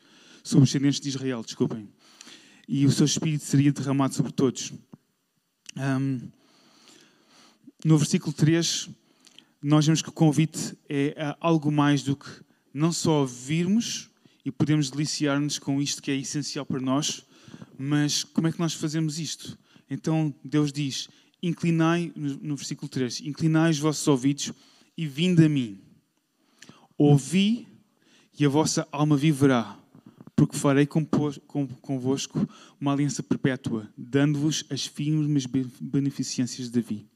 sobre 0.43 0.63
os 0.63 0.69
descendentes 0.69 0.99
de 0.99 1.09
Israel, 1.09 1.43
desculpem. 1.43 1.89
E 2.67 2.85
o 2.85 2.91
seu 2.91 3.05
espírito 3.05 3.43
seria 3.43 3.71
derramado 3.71 4.13
sobre 4.13 4.31
todos. 4.31 4.73
Um, 5.77 6.29
no 7.83 7.97
versículo 7.97 8.33
3, 8.33 8.89
nós 9.61 9.85
vemos 9.85 10.01
que 10.01 10.09
o 10.09 10.13
convite 10.13 10.77
é 10.89 11.35
algo 11.39 11.71
mais 11.71 12.03
do 12.03 12.15
que 12.15 12.29
não 12.73 12.91
só 12.91 13.21
ouvirmos 13.21 14.09
e 14.43 14.51
podemos 14.51 14.89
deliciar-nos 14.89 15.57
com 15.57 15.81
isto 15.81 16.01
que 16.01 16.11
é 16.11 16.15
essencial 16.15 16.65
para 16.65 16.79
nós, 16.79 17.25
mas 17.77 18.23
como 18.23 18.47
é 18.47 18.51
que 18.51 18.59
nós 18.59 18.73
fazemos 18.73 19.19
isto? 19.19 19.57
Então 19.89 20.33
Deus 20.43 20.71
diz: 20.71 21.07
inclinai, 21.41 22.11
no 22.15 22.55
versículo 22.55 22.89
3, 22.89 23.21
inclinai 23.21 23.71
os 23.71 23.79
vossos 23.79 24.07
ouvidos 24.07 24.51
e 24.97 25.07
vinde 25.07 25.45
a 25.45 25.49
mim. 25.49 25.84
Ouvi 26.97 27.67
e 28.37 28.45
a 28.45 28.49
vossa 28.49 28.87
alma 28.91 29.17
viverá, 29.17 29.77
porque 30.35 30.57
farei 30.57 30.85
convosco 30.85 32.47
uma 32.79 32.93
aliança 32.93 33.23
perpétua, 33.23 33.89
dando-vos 33.97 34.65
as 34.69 34.85
firmes 34.85 35.45
beneficências 35.45 36.69
de 36.69 36.81
Davi. 36.81 37.07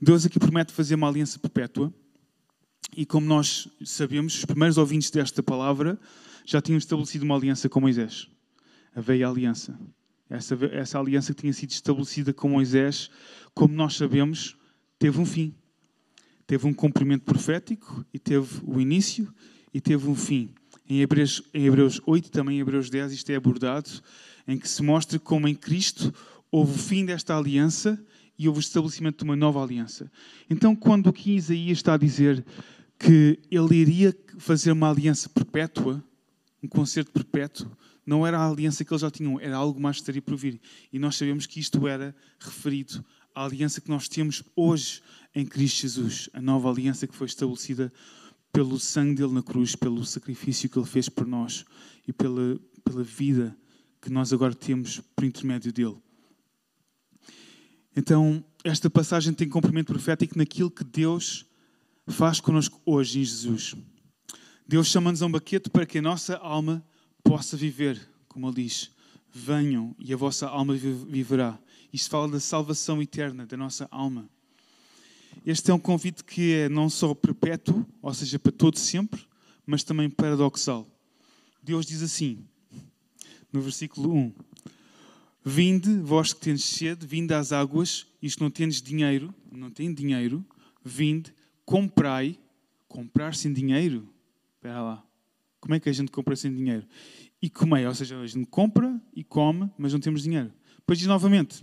Deus 0.00 0.26
aqui 0.26 0.38
promete 0.38 0.72
fazer 0.72 0.94
uma 0.94 1.08
aliança 1.08 1.38
perpétua 1.38 1.92
e 2.96 3.04
como 3.04 3.26
nós 3.26 3.68
sabemos, 3.84 4.38
os 4.38 4.44
primeiros 4.44 4.78
ouvintes 4.78 5.10
desta 5.10 5.42
palavra 5.42 5.98
já 6.44 6.60
tinham 6.60 6.78
estabelecido 6.78 7.24
uma 7.24 7.36
aliança 7.36 7.68
com 7.68 7.80
Moisés. 7.80 8.28
A 8.94 9.00
velha 9.00 9.28
aliança. 9.28 9.78
Essa, 10.30 10.56
essa 10.72 10.98
aliança 10.98 11.34
que 11.34 11.42
tinha 11.42 11.52
sido 11.52 11.70
estabelecida 11.70 12.32
com 12.32 12.48
Moisés, 12.48 13.10
como 13.54 13.74
nós 13.74 13.96
sabemos, 13.96 14.56
teve 14.98 15.18
um 15.20 15.26
fim. 15.26 15.54
Teve 16.46 16.66
um 16.66 16.74
cumprimento 16.74 17.24
profético 17.24 18.04
e 18.12 18.18
teve 18.18 18.60
o 18.64 18.80
início 18.80 19.32
e 19.72 19.80
teve 19.80 20.08
um 20.08 20.14
fim. 20.14 20.50
Em 20.88 21.00
Hebreus, 21.00 21.42
em 21.54 21.66
Hebreus 21.66 22.00
8 22.06 22.30
também 22.30 22.56
em 22.56 22.60
Hebreus 22.60 22.90
10 22.90 23.12
isto 23.12 23.30
é 23.30 23.36
abordado, 23.36 23.90
em 24.46 24.58
que 24.58 24.68
se 24.68 24.82
mostra 24.82 25.18
como 25.18 25.48
em 25.48 25.54
Cristo 25.54 26.12
houve 26.50 26.74
o 26.74 26.78
fim 26.78 27.04
desta 27.04 27.36
aliança 27.36 27.98
e 28.38 28.46
houve 28.46 28.58
o 28.58 28.60
estabelecimento 28.60 29.18
de 29.18 29.24
uma 29.24 29.36
nova 29.36 29.62
aliança. 29.62 30.10
Então, 30.50 30.76
quando 30.76 31.08
aqui 31.08 31.34
Isaías 31.34 31.78
está 31.78 31.94
a 31.94 31.98
dizer 31.98 32.44
que 32.98 33.38
ele 33.50 33.76
iria 33.76 34.14
fazer 34.38 34.72
uma 34.72 34.90
aliança 34.90 35.28
perpétua, 35.28 36.04
um 36.62 36.68
concerto 36.68 37.12
perpétuo, 37.12 37.70
não 38.06 38.26
era 38.26 38.38
a 38.38 38.48
aliança 38.48 38.84
que 38.84 38.92
eles 38.92 39.00
já 39.00 39.10
tinham, 39.10 39.40
era 39.40 39.56
algo 39.56 39.80
mais 39.80 39.96
que 39.96 40.02
estaria 40.02 40.22
por 40.22 40.36
vir. 40.36 40.60
E 40.92 40.98
nós 40.98 41.16
sabemos 41.16 41.46
que 41.46 41.58
isto 41.58 41.86
era 41.86 42.14
referido 42.38 43.04
à 43.34 43.44
aliança 43.44 43.80
que 43.80 43.88
nós 43.88 44.08
temos 44.08 44.42
hoje 44.54 45.02
em 45.34 45.44
Cristo 45.44 45.82
Jesus, 45.82 46.28
a 46.32 46.40
nova 46.40 46.70
aliança 46.70 47.06
que 47.06 47.14
foi 47.14 47.26
estabelecida 47.26 47.92
pelo 48.52 48.78
sangue 48.78 49.16
dele 49.16 49.32
na 49.32 49.42
cruz, 49.42 49.74
pelo 49.74 50.04
sacrifício 50.04 50.68
que 50.68 50.78
ele 50.78 50.86
fez 50.86 51.08
por 51.08 51.26
nós 51.26 51.64
e 52.06 52.12
pela, 52.12 52.58
pela 52.84 53.02
vida 53.02 53.56
que 54.00 54.10
nós 54.10 54.32
agora 54.32 54.54
temos 54.54 55.00
por 55.16 55.24
intermédio 55.24 55.72
dele. 55.72 55.96
Então, 57.96 58.44
esta 58.62 58.88
passagem 58.88 59.32
tem 59.32 59.48
cumprimento 59.48 59.92
profético 59.92 60.38
naquilo 60.38 60.70
que 60.70 60.84
Deus 60.84 61.46
faz 62.06 62.40
connosco 62.40 62.80
hoje 62.84 63.20
em 63.20 63.24
Jesus. 63.24 63.74
Deus 64.66 64.86
chama-nos 64.86 65.22
a 65.22 65.26
um 65.26 65.30
baquete 65.30 65.68
para 65.68 65.86
que 65.86 65.98
a 65.98 66.02
nossa 66.02 66.36
alma 66.36 66.84
possa 67.22 67.56
viver, 67.56 68.00
como 68.28 68.48
Ele 68.48 68.64
diz: 68.64 68.90
venham 69.32 69.94
e 69.98 70.12
a 70.12 70.16
vossa 70.16 70.46
alma 70.46 70.74
viverá. 70.74 71.58
Isto 71.92 72.10
fala 72.10 72.28
da 72.28 72.40
salvação 72.40 73.02
eterna 73.02 73.46
da 73.46 73.56
nossa 73.56 73.88
alma. 73.90 74.28
Este 75.46 75.70
é 75.70 75.74
um 75.74 75.78
convite 75.78 76.24
que 76.24 76.54
é 76.54 76.68
não 76.68 76.88
só 76.88 77.14
perpétuo, 77.14 77.84
ou 78.00 78.14
seja, 78.14 78.38
para 78.38 78.50
todo 78.50 78.78
sempre, 78.78 79.20
mas 79.66 79.84
também 79.84 80.08
paradoxal. 80.08 80.88
Deus 81.62 81.84
diz 81.84 82.02
assim, 82.02 82.38
no 83.52 83.60
versículo 83.60 84.14
1: 84.14 84.32
Vinde, 85.44 85.98
vós 85.98 86.32
que 86.32 86.40
tendes 86.40 86.64
sede, 86.64 87.06
vinde 87.06 87.34
às 87.34 87.52
águas, 87.52 88.06
isto 88.22 88.42
não 88.42 88.50
tendes 88.50 88.80
dinheiro, 88.80 89.34
não 89.52 89.70
tem 89.70 89.92
dinheiro, 89.92 90.42
vinde, 90.82 91.34
comprai, 91.66 92.38
comprar 92.88 93.34
sem 93.34 93.52
dinheiro. 93.52 94.08
Espera 94.56 94.80
lá. 94.80 95.04
Como 95.60 95.74
é 95.74 95.80
que 95.80 95.90
a 95.90 95.92
gente 95.92 96.10
compra 96.10 96.34
sem 96.36 96.54
dinheiro? 96.54 96.86
E 97.40 97.50
comei, 97.50 97.86
ou 97.86 97.94
seja, 97.94 98.18
a 98.18 98.26
gente 98.26 98.46
compra 98.46 98.98
e 99.14 99.22
come, 99.22 99.70
mas 99.76 99.92
não 99.92 100.00
temos 100.00 100.22
dinheiro. 100.22 100.50
Depois 100.78 100.98
diz 100.98 101.06
novamente: 101.06 101.62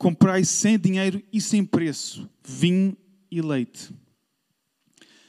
comprai 0.00 0.46
sem 0.46 0.78
dinheiro 0.78 1.22
e 1.30 1.42
sem 1.42 1.62
preço 1.62 2.26
vinho 2.42 2.96
e 3.30 3.42
leite. 3.42 3.94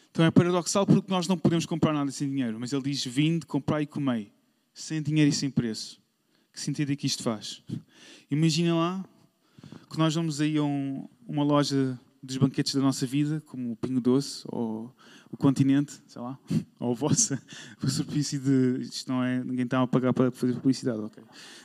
Então 0.10 0.24
é 0.24 0.32
paradoxal 0.32 0.86
porque 0.86 1.12
nós 1.12 1.28
não 1.28 1.38
podemos 1.38 1.66
comprar 1.66 1.92
nada 1.92 2.10
sem 2.10 2.30
dinheiro, 2.30 2.58
mas 2.58 2.72
ele 2.72 2.84
diz: 2.84 3.04
vinde, 3.04 3.46
comprai 3.46 3.84
e 3.84 3.86
comei, 3.86 4.32
sem 4.74 5.02
dinheiro 5.02 5.30
e 5.30 5.34
sem 5.34 5.50
preço. 5.50 6.02
Que 6.54 6.60
sentido 6.60 6.90
é 6.90 6.96
que 6.96 7.06
isto 7.06 7.22
faz? 7.22 7.62
Imaginem 8.30 8.72
lá 8.72 9.06
que 9.90 9.98
nós 9.98 10.16
vamos 10.16 10.40
aí 10.40 10.58
a 10.58 10.64
um, 10.64 11.06
uma 11.28 11.44
loja 11.44 12.00
dos 12.24 12.38
banquetes 12.38 12.74
da 12.74 12.82
nossa 12.82 13.06
vida, 13.06 13.42
como 13.48 13.74
o 13.74 13.76
Pingo 13.76 14.00
Doce 14.00 14.44
ou 14.48 14.96
o 15.30 15.36
Continente, 15.36 16.02
sei 16.08 16.22
lá, 16.22 16.40
ou 16.80 16.94
a 16.94 16.96
vossa, 16.96 17.42
o 17.84 17.90
superfície 17.90 18.40
de. 18.40 18.84
Isto 18.84 19.12
não 19.12 19.22
é. 19.22 19.44
Ninguém 19.44 19.66
está 19.66 19.82
a 19.82 19.88
pagar 19.88 20.14
para 20.14 20.32
fazer 20.32 20.54
publicidade, 20.54 21.00
ok? 21.00 21.22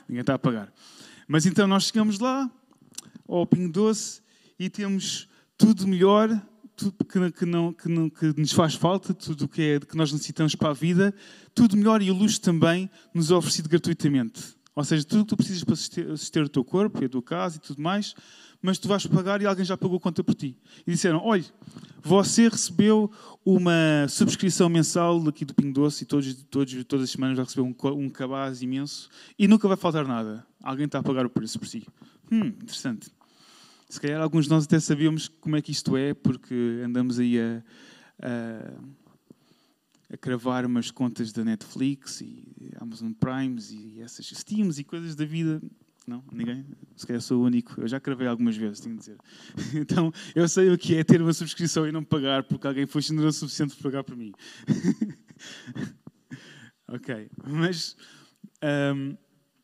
Ninguém 0.09 0.21
está 0.21 0.33
a 0.33 0.39
pagar. 0.39 0.73
Mas 1.25 1.45
então 1.45 1.67
nós 1.67 1.85
chegamos 1.85 2.19
lá, 2.19 2.51
ao 3.27 3.45
Pingo 3.45 3.71
Doce, 3.71 4.21
e 4.59 4.69
temos 4.69 5.27
tudo 5.57 5.87
melhor, 5.87 6.29
tudo 6.75 7.03
que, 7.03 7.31
que, 7.31 7.45
não, 7.45 7.73
que, 7.73 7.89
não, 7.89 8.09
que 8.09 8.39
nos 8.39 8.51
faz 8.51 8.75
falta, 8.75 9.13
tudo 9.13 9.45
o 9.45 9.47
que, 9.47 9.61
é, 9.61 9.79
que 9.79 9.97
nós 9.97 10.11
necessitamos 10.11 10.55
para 10.55 10.69
a 10.69 10.73
vida, 10.73 11.13
tudo 11.53 11.75
melhor 11.75 12.01
e 12.01 12.11
o 12.11 12.13
luxo 12.13 12.39
também 12.39 12.89
nos 13.13 13.31
é 13.31 13.35
oferecido 13.35 13.67
gratuitamente. 13.67 14.55
Ou 14.75 14.83
seja, 14.83 15.03
tudo 15.03 15.21
o 15.21 15.23
que 15.23 15.29
tu 15.29 15.37
precisas 15.37 15.63
para 15.63 15.75
suster 15.75 16.43
o 16.43 16.49
teu 16.49 16.63
corpo 16.63 17.01
e 17.01 17.05
a 17.05 17.09
tua 17.09 17.23
casa 17.23 17.57
e 17.57 17.59
tudo 17.59 17.81
mais, 17.81 18.13
mas 18.61 18.77
tu 18.77 18.87
vais 18.87 19.07
pagar 19.07 19.41
e 19.41 19.47
alguém 19.47 19.65
já 19.65 19.75
pagou 19.75 19.99
conta 19.99 20.23
por 20.23 20.35
ti. 20.35 20.55
E 20.85 20.91
disseram: 20.91 21.19
olha, 21.23 21.43
você 22.03 22.47
recebeu 22.47 23.11
uma 23.43 24.07
subscrição 24.07 24.69
mensal 24.69 25.19
aqui 25.27 25.43
do 25.43 25.55
Pingo 25.55 25.73
Doce 25.73 26.03
e 26.03 26.05
todos, 26.05 26.31
todos, 26.43 26.85
todas 26.85 27.05
as 27.05 27.09
semanas 27.09 27.37
já 27.37 27.43
recebeu 27.43 27.65
um, 27.65 27.75
um 27.93 28.07
cabaz 28.07 28.61
imenso 28.61 29.09
e 29.37 29.47
nunca 29.47 29.67
vai 29.67 29.77
faltar 29.77 30.05
nada. 30.05 30.45
Alguém 30.61 30.85
está 30.85 30.99
a 30.99 31.03
pagar 31.03 31.25
o 31.25 31.29
preço 31.29 31.57
por 31.57 31.67
si. 31.67 31.87
Hum, 32.31 32.45
interessante. 32.47 33.16
Se 33.89 34.01
calhar 34.01 34.21
alguns 34.21 34.45
de 34.45 34.51
nós 34.51 34.65
até 34.65 34.79
sabíamos 34.79 35.27
como 35.27 35.55
é 35.55 35.61
que 35.61 35.71
isto 35.71 35.95
é, 35.95 36.13
porque 36.13 36.81
andamos 36.83 37.19
aí 37.19 37.39
a, 37.39 37.63
a 38.21 38.97
a 40.11 40.17
cravar 40.17 40.65
umas 40.65 40.89
contas 40.89 41.31
da 41.31 41.43
Netflix 41.43 42.21
e 42.21 42.71
Amazon 42.79 43.11
Primes 43.11 43.71
e 43.71 44.01
essas 44.01 44.27
Steams 44.27 44.79
e 44.79 44.83
coisas 44.83 45.15
da 45.15 45.25
vida. 45.25 45.61
Não? 46.07 46.23
Ninguém? 46.31 46.65
Se 46.95 47.05
calhar 47.05 47.21
sou 47.21 47.41
o 47.41 47.43
único. 47.43 47.81
Eu 47.81 47.87
já 47.87 47.99
cravei 47.99 48.27
algumas 48.27 48.55
vezes, 48.55 48.79
tenho 48.79 48.95
de 48.95 49.01
dizer. 49.01 49.17
Então, 49.75 50.11
eu 50.33 50.47
sei 50.47 50.69
o 50.69 50.77
que 50.77 50.95
é 50.95 51.03
ter 51.03 51.21
uma 51.21 51.33
subscrição 51.33 51.85
e 51.85 51.91
não 51.91 52.03
pagar 52.03 52.43
porque 52.43 52.65
alguém 52.65 52.85
foi 52.85 53.01
generoso 53.01 53.37
o 53.37 53.49
suficiente 53.49 53.75
para 53.75 53.91
pagar 53.91 54.03
por 54.05 54.15
mim. 54.15 54.31
ok. 56.87 57.29
Mas 57.45 57.97
um, 58.95 59.17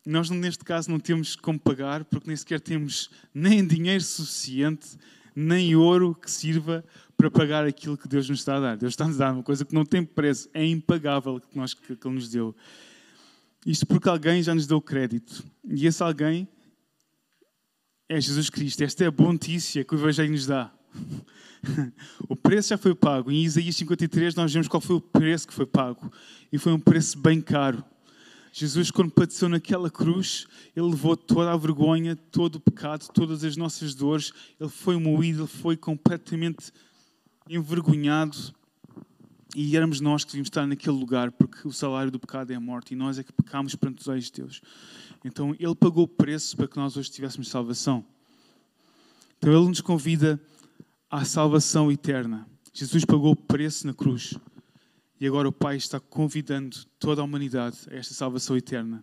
nós, 0.06 0.30
neste 0.30 0.64
caso, 0.66 0.92
não 0.92 1.00
temos 1.00 1.36
como 1.36 1.60
pagar 1.60 2.04
porque 2.06 2.28
nem 2.28 2.36
sequer 2.36 2.60
temos 2.60 3.10
nem 3.34 3.66
dinheiro 3.66 4.04
suficiente, 4.04 4.98
nem 5.36 5.76
ouro 5.76 6.14
que 6.14 6.30
sirva 6.30 6.84
para 7.16 7.32
pagar 7.32 7.66
aquilo 7.66 7.98
que 7.98 8.08
Deus 8.08 8.30
nos 8.30 8.40
está 8.40 8.58
a 8.58 8.60
dar. 8.60 8.78
Deus 8.78 8.94
está-nos 8.94 9.20
a 9.22 9.26
dar 9.26 9.34
uma 9.34 9.44
coisa 9.44 9.64
que 9.64 9.74
não 9.74 9.86
tem 9.86 10.04
preço, 10.04 10.50
é 10.54 10.66
impagável 10.66 11.40
que, 11.40 11.58
nós, 11.58 11.74
que 11.74 11.94
Ele 11.94 12.16
nos 12.16 12.30
deu. 12.30 12.56
Isto 13.66 13.88
porque 13.88 14.10
alguém 14.10 14.44
já 14.44 14.54
nos 14.54 14.68
deu 14.68 14.82
crédito. 14.82 15.44
E 15.64 15.88
esse 15.88 16.04
alguém 16.04 16.48
é 18.10 18.20
Jesus 18.20 18.50
Cristo. 18.50 18.84
Esta 18.84 19.06
é 19.06 19.08
a 19.08 19.12
boa 19.12 19.32
notícia 19.32 19.86
que 19.86 19.96
o 19.96 19.98
Evangelho 19.98 20.32
nos 20.32 20.46
dá. 20.46 20.72
o 22.28 22.36
preço 22.36 22.70
já 22.70 22.78
foi 22.78 22.94
pago. 22.94 23.32
Em 23.32 23.42
Isaías 23.44 23.78
53 23.78 24.36
nós 24.36 24.52
vemos 24.52 24.68
qual 24.68 24.82
foi 24.82 24.98
o 24.98 25.02
preço 25.02 25.48
que 25.48 25.54
foi 25.54 25.66
pago. 25.66 26.12
E 26.52 26.58
foi 26.58 26.74
um 26.74 26.80
preço 26.80 27.18
bem 27.18 27.40
caro. 27.40 27.84
Jesus, 28.56 28.92
quando 28.92 29.10
padeceu 29.10 29.50
naquela 29.50 29.90
cruz, 29.90 30.46
ele 30.76 30.86
levou 30.86 31.18
toda 31.18 31.52
a 31.52 31.58
vergonha, 31.58 32.16
todo 32.16 32.58
o 32.58 32.60
pecado, 32.60 33.08
todas 33.12 33.44
as 33.44 33.58
nossas 33.58 33.96
dores. 33.96 34.32
Ele 34.60 34.70
foi 34.70 34.96
moído, 35.00 35.42
ele 35.42 35.48
foi 35.48 35.76
completamente 35.76 36.72
envergonhado. 37.50 38.38
E 39.56 39.76
éramos 39.76 40.00
nós 40.00 40.24
que 40.24 40.30
devíamos 40.34 40.50
estar 40.50 40.68
naquele 40.68 40.96
lugar, 40.96 41.32
porque 41.32 41.68
o 41.68 41.72
salário 41.72 42.12
do 42.12 42.20
pecado 42.20 42.52
é 42.52 42.56
a 42.56 42.60
morte 42.60 42.94
e 42.94 42.96
nós 42.96 43.18
é 43.18 43.24
que 43.24 43.34
pecamos 43.34 43.74
perante 43.74 44.02
os 44.02 44.08
olhos 44.08 44.26
de 44.26 44.34
Deus. 44.34 44.62
Então 45.26 45.56
ele 45.60 45.74
pagou 45.74 46.04
o 46.04 46.08
preço 46.08 46.56
para 46.56 46.68
que 46.68 46.78
nós 46.78 46.96
hoje 46.96 47.10
tivéssemos 47.10 47.48
salvação. 47.48 48.06
Então 49.40 49.52
ele 49.52 49.68
nos 49.68 49.82
convida 49.82 50.40
à 51.10 51.26
salvação 51.26 51.92
eterna. 51.92 52.48
Jesus 52.72 53.04
pagou 53.04 53.32
o 53.32 53.36
preço 53.36 53.88
na 53.88 53.96
cruz. 53.96 54.36
E 55.24 55.26
agora 55.26 55.48
o 55.48 55.54
Pai 55.54 55.78
está 55.78 56.02
convidando 56.02 56.84
toda 57.00 57.22
a 57.22 57.24
humanidade 57.24 57.88
a 57.90 57.96
esta 57.96 58.14
salvação 58.14 58.58
eterna. 58.58 59.02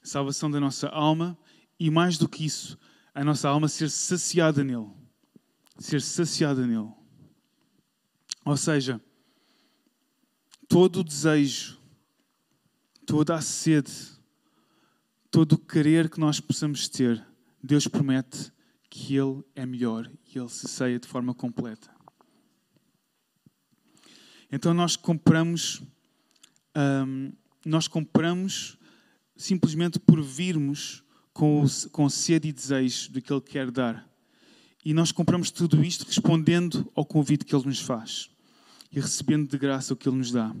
A 0.00 0.06
salvação 0.06 0.48
da 0.48 0.60
nossa 0.60 0.86
alma 0.86 1.36
e, 1.80 1.90
mais 1.90 2.16
do 2.16 2.28
que 2.28 2.44
isso, 2.44 2.78
a 3.12 3.24
nossa 3.24 3.48
alma 3.48 3.66
ser 3.66 3.90
saciada 3.90 4.62
nele. 4.62 4.88
Ser 5.80 6.00
saciada 6.00 6.64
nele. 6.64 6.92
Ou 8.44 8.56
seja, 8.56 9.00
todo 10.68 11.00
o 11.00 11.04
desejo, 11.04 11.76
toda 13.04 13.34
a 13.34 13.40
sede, 13.40 13.90
todo 15.28 15.54
o 15.54 15.58
querer 15.58 16.08
que 16.08 16.20
nós 16.20 16.38
possamos 16.38 16.88
ter, 16.88 17.20
Deus 17.60 17.88
promete 17.88 18.52
que 18.88 19.16
Ele 19.16 19.42
é 19.56 19.66
melhor 19.66 20.08
e 20.24 20.38
Ele 20.38 20.48
se 20.48 20.68
ceia 20.68 21.00
de 21.00 21.08
forma 21.08 21.34
completa. 21.34 21.90
Então 24.52 24.74
nós 24.74 24.96
compramos, 24.96 25.82
hum, 26.76 27.32
nós 27.64 27.88
compramos 27.88 28.76
simplesmente 29.34 29.98
por 29.98 30.22
virmos 30.22 31.02
com, 31.32 31.64
com 31.90 32.08
sede 32.10 32.48
e 32.48 32.52
desejo 32.52 33.10
do 33.10 33.22
que 33.22 33.32
Ele 33.32 33.40
quer 33.40 33.70
dar. 33.70 34.06
E 34.84 34.92
nós 34.92 35.10
compramos 35.10 35.50
tudo 35.50 35.82
isto 35.82 36.04
respondendo 36.04 36.86
ao 36.94 37.06
convite 37.06 37.46
que 37.46 37.56
Ele 37.56 37.64
nos 37.64 37.80
faz 37.80 38.30
e 38.90 39.00
recebendo 39.00 39.48
de 39.48 39.56
graça 39.56 39.94
o 39.94 39.96
que 39.96 40.06
Ele 40.06 40.18
nos 40.18 40.30
dá. 40.30 40.54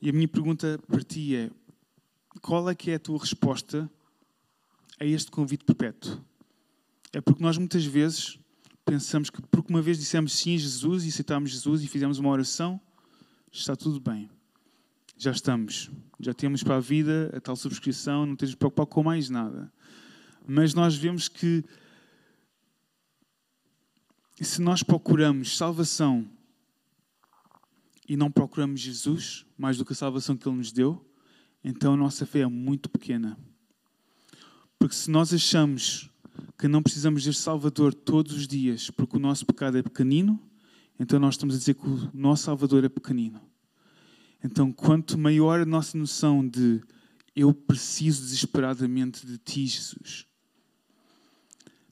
E 0.00 0.08
a 0.08 0.12
minha 0.12 0.28
pergunta 0.28 0.78
para 0.86 1.02
ti 1.02 1.34
é: 1.34 1.50
qual 2.40 2.70
é 2.70 2.74
que 2.74 2.92
é 2.92 2.94
a 2.94 3.00
tua 3.00 3.18
resposta 3.18 3.90
a 5.00 5.04
este 5.04 5.28
convite 5.30 5.64
perpétuo? 5.64 6.22
É 7.12 7.20
porque 7.20 7.42
nós 7.42 7.58
muitas 7.58 7.84
vezes 7.84 8.38
pensamos 8.88 9.28
que 9.28 9.42
porque 9.42 9.70
uma 9.70 9.82
vez 9.82 9.98
dissemos 9.98 10.32
sim 10.32 10.54
a 10.54 10.58
Jesus 10.58 11.04
e 11.04 11.08
aceitámos 11.08 11.50
Jesus 11.50 11.82
e 11.82 11.86
fizemos 11.86 12.18
uma 12.18 12.30
oração, 12.30 12.80
está 13.52 13.76
tudo 13.76 14.00
bem. 14.00 14.30
Já 15.18 15.30
estamos. 15.30 15.90
Já 16.18 16.32
temos 16.32 16.62
para 16.62 16.76
a 16.76 16.80
vida 16.80 17.30
a 17.36 17.40
tal 17.40 17.54
subscrição, 17.54 18.24
não 18.24 18.34
temos 18.34 18.52
de 18.52 18.56
preocupar 18.56 18.86
com 18.86 19.02
mais 19.02 19.28
nada. 19.28 19.70
Mas 20.46 20.72
nós 20.72 20.96
vemos 20.96 21.28
que 21.28 21.62
se 24.40 24.62
nós 24.62 24.82
procuramos 24.82 25.56
salvação 25.56 26.26
e 28.08 28.16
não 28.16 28.30
procuramos 28.30 28.80
Jesus 28.80 29.44
mais 29.58 29.76
do 29.76 29.84
que 29.84 29.92
a 29.92 29.96
salvação 29.96 30.34
que 30.34 30.48
Ele 30.48 30.56
nos 30.56 30.72
deu, 30.72 31.04
então 31.62 31.92
a 31.92 31.96
nossa 31.96 32.24
fé 32.24 32.40
é 32.40 32.46
muito 32.46 32.88
pequena. 32.88 33.38
Porque 34.78 34.94
se 34.94 35.10
nós 35.10 35.34
achamos 35.34 36.07
que 36.58 36.68
não 36.68 36.82
precisamos 36.82 37.22
de 37.22 37.32
Salvador 37.32 37.94
todos 37.94 38.34
os 38.34 38.48
dias, 38.48 38.90
porque 38.90 39.16
o 39.16 39.20
nosso 39.20 39.46
pecado 39.46 39.78
é 39.78 39.82
pequenino, 39.82 40.40
então 40.98 41.18
nós 41.18 41.34
estamos 41.34 41.54
a 41.54 41.58
dizer 41.58 41.74
que 41.74 41.86
o 41.86 42.10
nosso 42.12 42.44
Salvador 42.44 42.84
é 42.84 42.88
pequenino. 42.88 43.40
Então, 44.42 44.72
quanto 44.72 45.18
maior 45.18 45.60
a 45.60 45.66
nossa 45.66 45.96
noção 45.96 46.46
de 46.46 46.80
eu 47.34 47.52
preciso 47.52 48.22
desesperadamente 48.22 49.26
de 49.26 49.38
Ti, 49.38 49.66
Jesus, 49.66 50.26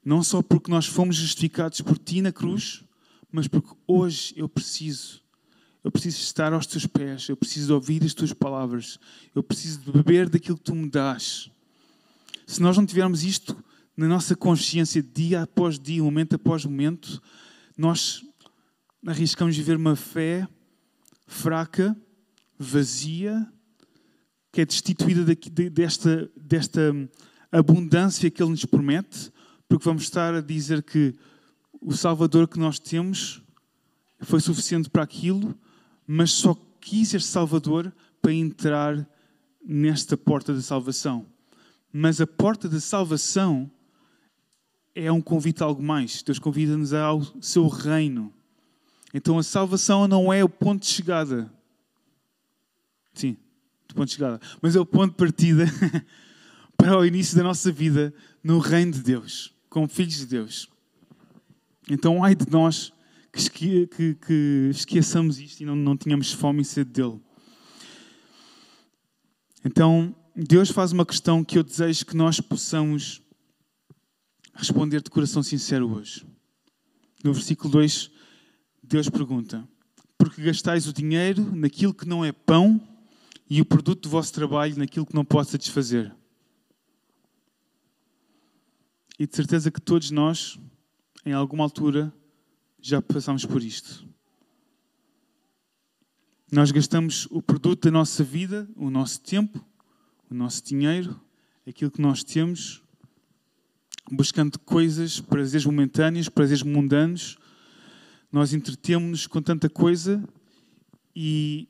não 0.04 0.22
só 0.22 0.42
porque 0.42 0.70
nós 0.70 0.86
fomos 0.86 1.16
justificados 1.16 1.80
por 1.80 1.98
Ti 1.98 2.22
na 2.22 2.32
cruz, 2.32 2.84
mas 3.30 3.48
porque 3.48 3.74
hoje 3.86 4.32
eu 4.36 4.48
preciso. 4.48 5.24
Eu 5.82 5.90
preciso 5.92 6.18
estar 6.18 6.52
aos 6.52 6.66
Teus 6.66 6.84
pés, 6.84 7.28
eu 7.28 7.36
preciso 7.36 7.72
ouvir 7.72 8.02
as 8.02 8.12
Tuas 8.12 8.32
palavras, 8.32 8.98
eu 9.32 9.42
preciso 9.42 9.92
beber 9.92 10.28
daquilo 10.28 10.56
que 10.56 10.64
Tu 10.64 10.74
me 10.74 10.90
dás. 10.90 11.48
Se 12.44 12.60
nós 12.60 12.76
não 12.76 12.84
tivermos 12.84 13.22
isto 13.22 13.56
na 13.96 14.06
nossa 14.06 14.36
consciência, 14.36 15.02
dia 15.02 15.42
após 15.42 15.78
dia, 15.78 16.02
momento 16.02 16.36
após 16.36 16.64
momento, 16.64 17.22
nós 17.76 18.22
arriscamos 19.06 19.56
viver 19.56 19.76
uma 19.76 19.96
fé 19.96 20.46
fraca, 21.26 21.96
vazia, 22.58 23.46
que 24.52 24.60
é 24.60 24.66
destituída 24.66 25.24
desta, 25.70 26.30
desta 26.36 26.80
abundância 27.50 28.30
que 28.30 28.42
Ele 28.42 28.50
nos 28.50 28.64
promete, 28.64 29.32
porque 29.68 29.84
vamos 29.84 30.02
estar 30.02 30.34
a 30.34 30.40
dizer 30.40 30.82
que 30.82 31.14
o 31.80 31.92
Salvador 31.92 32.48
que 32.48 32.58
nós 32.58 32.78
temos 32.78 33.42
foi 34.20 34.40
suficiente 34.40 34.90
para 34.90 35.02
aquilo, 35.02 35.58
mas 36.06 36.32
só 36.32 36.54
quis 36.80 37.14
este 37.14 37.28
Salvador 37.28 37.92
para 38.20 38.32
entrar 38.32 39.08
nesta 39.64 40.16
porta 40.16 40.54
da 40.54 40.62
salvação. 40.62 41.26
Mas 41.92 42.20
a 42.20 42.26
porta 42.26 42.68
da 42.68 42.80
salvação 42.80 43.70
é 44.96 45.12
um 45.12 45.20
convite 45.20 45.62
a 45.62 45.66
algo 45.66 45.82
mais. 45.82 46.22
Deus 46.22 46.38
convida-nos 46.38 46.94
ao 46.94 47.22
seu 47.40 47.68
reino. 47.68 48.32
Então 49.12 49.38
a 49.38 49.42
salvação 49.42 50.08
não 50.08 50.32
é 50.32 50.42
o 50.42 50.48
ponto 50.48 50.82
de 50.82 50.88
chegada. 50.88 51.52
Sim, 53.12 53.36
o 53.90 53.94
ponto 53.94 54.06
de 54.06 54.14
chegada. 54.14 54.40
Mas 54.62 54.74
é 54.74 54.80
o 54.80 54.86
ponto 54.86 55.10
de 55.10 55.16
partida 55.16 55.66
para 56.78 56.98
o 56.98 57.04
início 57.04 57.36
da 57.36 57.42
nossa 57.42 57.70
vida 57.70 58.12
no 58.42 58.58
reino 58.58 58.92
de 58.92 59.02
Deus, 59.02 59.52
como 59.68 59.86
filhos 59.86 60.16
de 60.16 60.26
Deus. 60.26 60.68
Então, 61.90 62.24
ai 62.24 62.34
de 62.34 62.50
nós 62.50 62.92
que, 63.32 63.86
que, 63.88 64.14
que 64.14 64.70
esqueçamos 64.70 65.38
isto 65.38 65.60
e 65.60 65.66
não, 65.66 65.76
não 65.76 65.96
tínhamos 65.96 66.32
fome 66.32 66.62
e 66.62 66.64
sede 66.64 66.90
dele. 66.90 67.20
Então, 69.62 70.14
Deus 70.34 70.70
faz 70.70 70.90
uma 70.90 71.04
questão 71.04 71.44
que 71.44 71.58
eu 71.58 71.62
desejo 71.62 72.06
que 72.06 72.16
nós 72.16 72.40
possamos 72.40 73.22
responder 74.56 75.02
de 75.02 75.10
coração 75.10 75.42
sincero 75.42 75.92
hoje. 75.92 76.26
No 77.22 77.32
versículo 77.32 77.70
2, 77.70 78.10
Deus 78.82 79.08
pergunta: 79.08 79.68
Por 80.16 80.32
que 80.32 80.42
gastais 80.42 80.86
o 80.86 80.92
dinheiro 80.92 81.54
naquilo 81.54 81.94
que 81.94 82.08
não 82.08 82.24
é 82.24 82.32
pão 82.32 82.80
e 83.48 83.60
o 83.60 83.66
produto 83.66 84.02
do 84.04 84.08
vosso 84.08 84.32
trabalho 84.32 84.78
naquilo 84.78 85.06
que 85.06 85.14
não 85.14 85.24
pode 85.24 85.50
satisfazer? 85.50 86.14
E 89.18 89.26
de 89.26 89.34
certeza 89.34 89.70
que 89.70 89.80
todos 89.80 90.10
nós, 90.10 90.58
em 91.24 91.32
alguma 91.32 91.64
altura, 91.64 92.12
já 92.80 93.00
passamos 93.00 93.44
por 93.44 93.62
isto. 93.62 94.06
Nós 96.50 96.70
gastamos 96.70 97.26
o 97.30 97.42
produto 97.42 97.84
da 97.84 97.90
nossa 97.90 98.22
vida, 98.22 98.68
o 98.76 98.88
nosso 98.88 99.20
tempo, 99.20 99.64
o 100.30 100.34
nosso 100.34 100.62
dinheiro, 100.62 101.20
aquilo 101.66 101.90
que 101.90 102.00
nós 102.00 102.22
temos 102.22 102.85
buscando 104.10 104.58
coisas, 104.60 105.20
prazeres 105.20 105.66
momentâneos, 105.66 106.28
prazeres 106.28 106.62
mundanos. 106.62 107.36
Nós 108.30 108.52
entretemos-nos 108.52 109.26
com 109.26 109.42
tanta 109.42 109.68
coisa 109.68 110.22
e, 111.14 111.68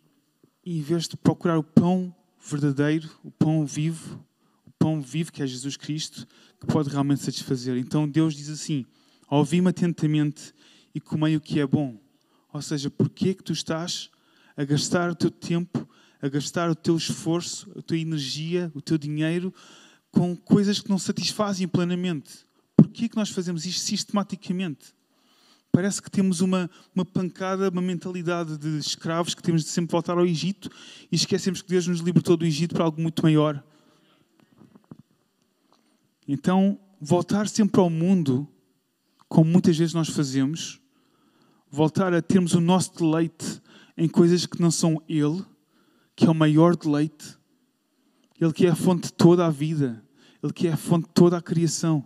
em 0.65 0.81
vez 0.81 1.09
de 1.09 1.17
procurar 1.17 1.59
o 1.59 1.63
pão 1.63 2.15
verdadeiro, 2.41 3.11
o 3.25 3.31
pão 3.31 3.65
vivo, 3.65 4.25
o 4.67 4.71
pão 4.79 5.01
vivo 5.01 5.33
que 5.33 5.43
é 5.43 5.47
Jesus 5.47 5.77
Cristo, 5.77 6.27
que 6.61 6.67
pode 6.67 6.91
realmente 6.91 7.23
satisfazer. 7.23 7.77
Então 7.77 8.09
Deus 8.09 8.35
diz 8.35 8.49
assim: 8.49 8.85
ouvi-me 9.31 9.69
atentamente 9.69 10.53
e 10.95 11.01
comei 11.01 11.37
o 11.37 11.41
que 11.41 11.61
é 11.61 11.67
bom. 11.67 11.99
Ou 12.53 12.63
seja, 12.63 12.91
porquê 12.91 13.35
que 13.35 13.43
tu 13.43 13.53
estás 13.53 14.11
a 14.57 14.65
gastar 14.65 15.11
o 15.11 15.15
teu 15.15 15.31
tempo, 15.31 15.87
a 16.21 16.29
gastar 16.29 16.71
o 16.71 16.75
teu 16.75 16.97
esforço, 16.97 17.71
a 17.77 17.83
tua 17.83 17.99
energia, 17.99 18.73
o 18.75 18.81
teu 18.81 18.97
dinheiro 18.97 19.53
com 20.17 20.35
coisas 20.35 20.81
que 20.81 20.89
não 20.89 20.99
satisfazem 20.99 21.69
plenamente. 21.69 22.47
Por 22.75 22.89
que 22.89 23.11
nós 23.15 23.29
fazemos 23.29 23.67
isto 23.67 23.83
sistematicamente? 23.83 24.95
Parece 25.71 26.01
que 26.01 26.11
temos 26.11 26.41
uma, 26.41 26.71
uma 26.95 27.05
pancada, 27.05 27.69
uma 27.69 27.83
mentalidade 27.83 28.57
de 28.57 28.79
escravos 28.79 29.35
que 29.35 29.43
temos 29.43 29.63
de 29.63 29.69
sempre 29.69 29.93
voltar 29.93 30.17
ao 30.17 30.25
Egito 30.25 30.71
e 31.13 31.17
esquecemos 31.17 31.61
que 31.61 31.69
Deus 31.69 31.87
nos 31.87 32.01
libertou 32.01 32.35
do 32.35 32.47
Egito 32.47 32.75
para 32.75 32.85
algo 32.85 32.99
muito 32.99 33.23
maior. 33.23 33.63
Então, 36.27 36.81
voltar 36.99 37.47
sempre 37.47 37.79
ao 37.79 37.91
mundo, 37.91 38.49
como 39.29 39.51
muitas 39.51 39.77
vezes 39.77 39.93
nós 39.93 40.09
fazemos, 40.09 40.81
voltar 41.71 42.15
a 42.15 42.23
termos 42.23 42.55
o 42.55 42.61
nosso 42.61 42.97
deleite 42.97 43.61
em 43.99 44.09
coisas 44.09 44.47
que 44.47 44.63
não 44.63 44.71
são 44.71 45.03
Ele, 45.07 45.45
que 46.17 46.25
é 46.25 46.31
o 46.31 46.35
maior 46.35 46.75
deleite. 46.75 47.37
Ele 48.41 48.53
que 48.55 48.67
é 48.67 48.71
a 48.71 48.75
fonte 48.75 49.09
de 49.09 49.13
toda 49.13 49.45
a 49.45 49.51
vida. 49.51 50.06
Ele 50.47 50.53
que 50.53 50.69
é 50.69 50.73
a 50.73 50.77
fonte 50.77 51.09
de 51.09 51.15
toda 51.15 51.37
a 51.37 51.43
criação. 51.43 52.05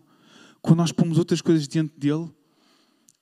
Quando 0.63 0.79
nós 0.79 0.93
pomos 0.93 1.19
outras 1.19 1.41
coisas 1.41 1.69
diante 1.69 1.95
dele, 1.99 2.31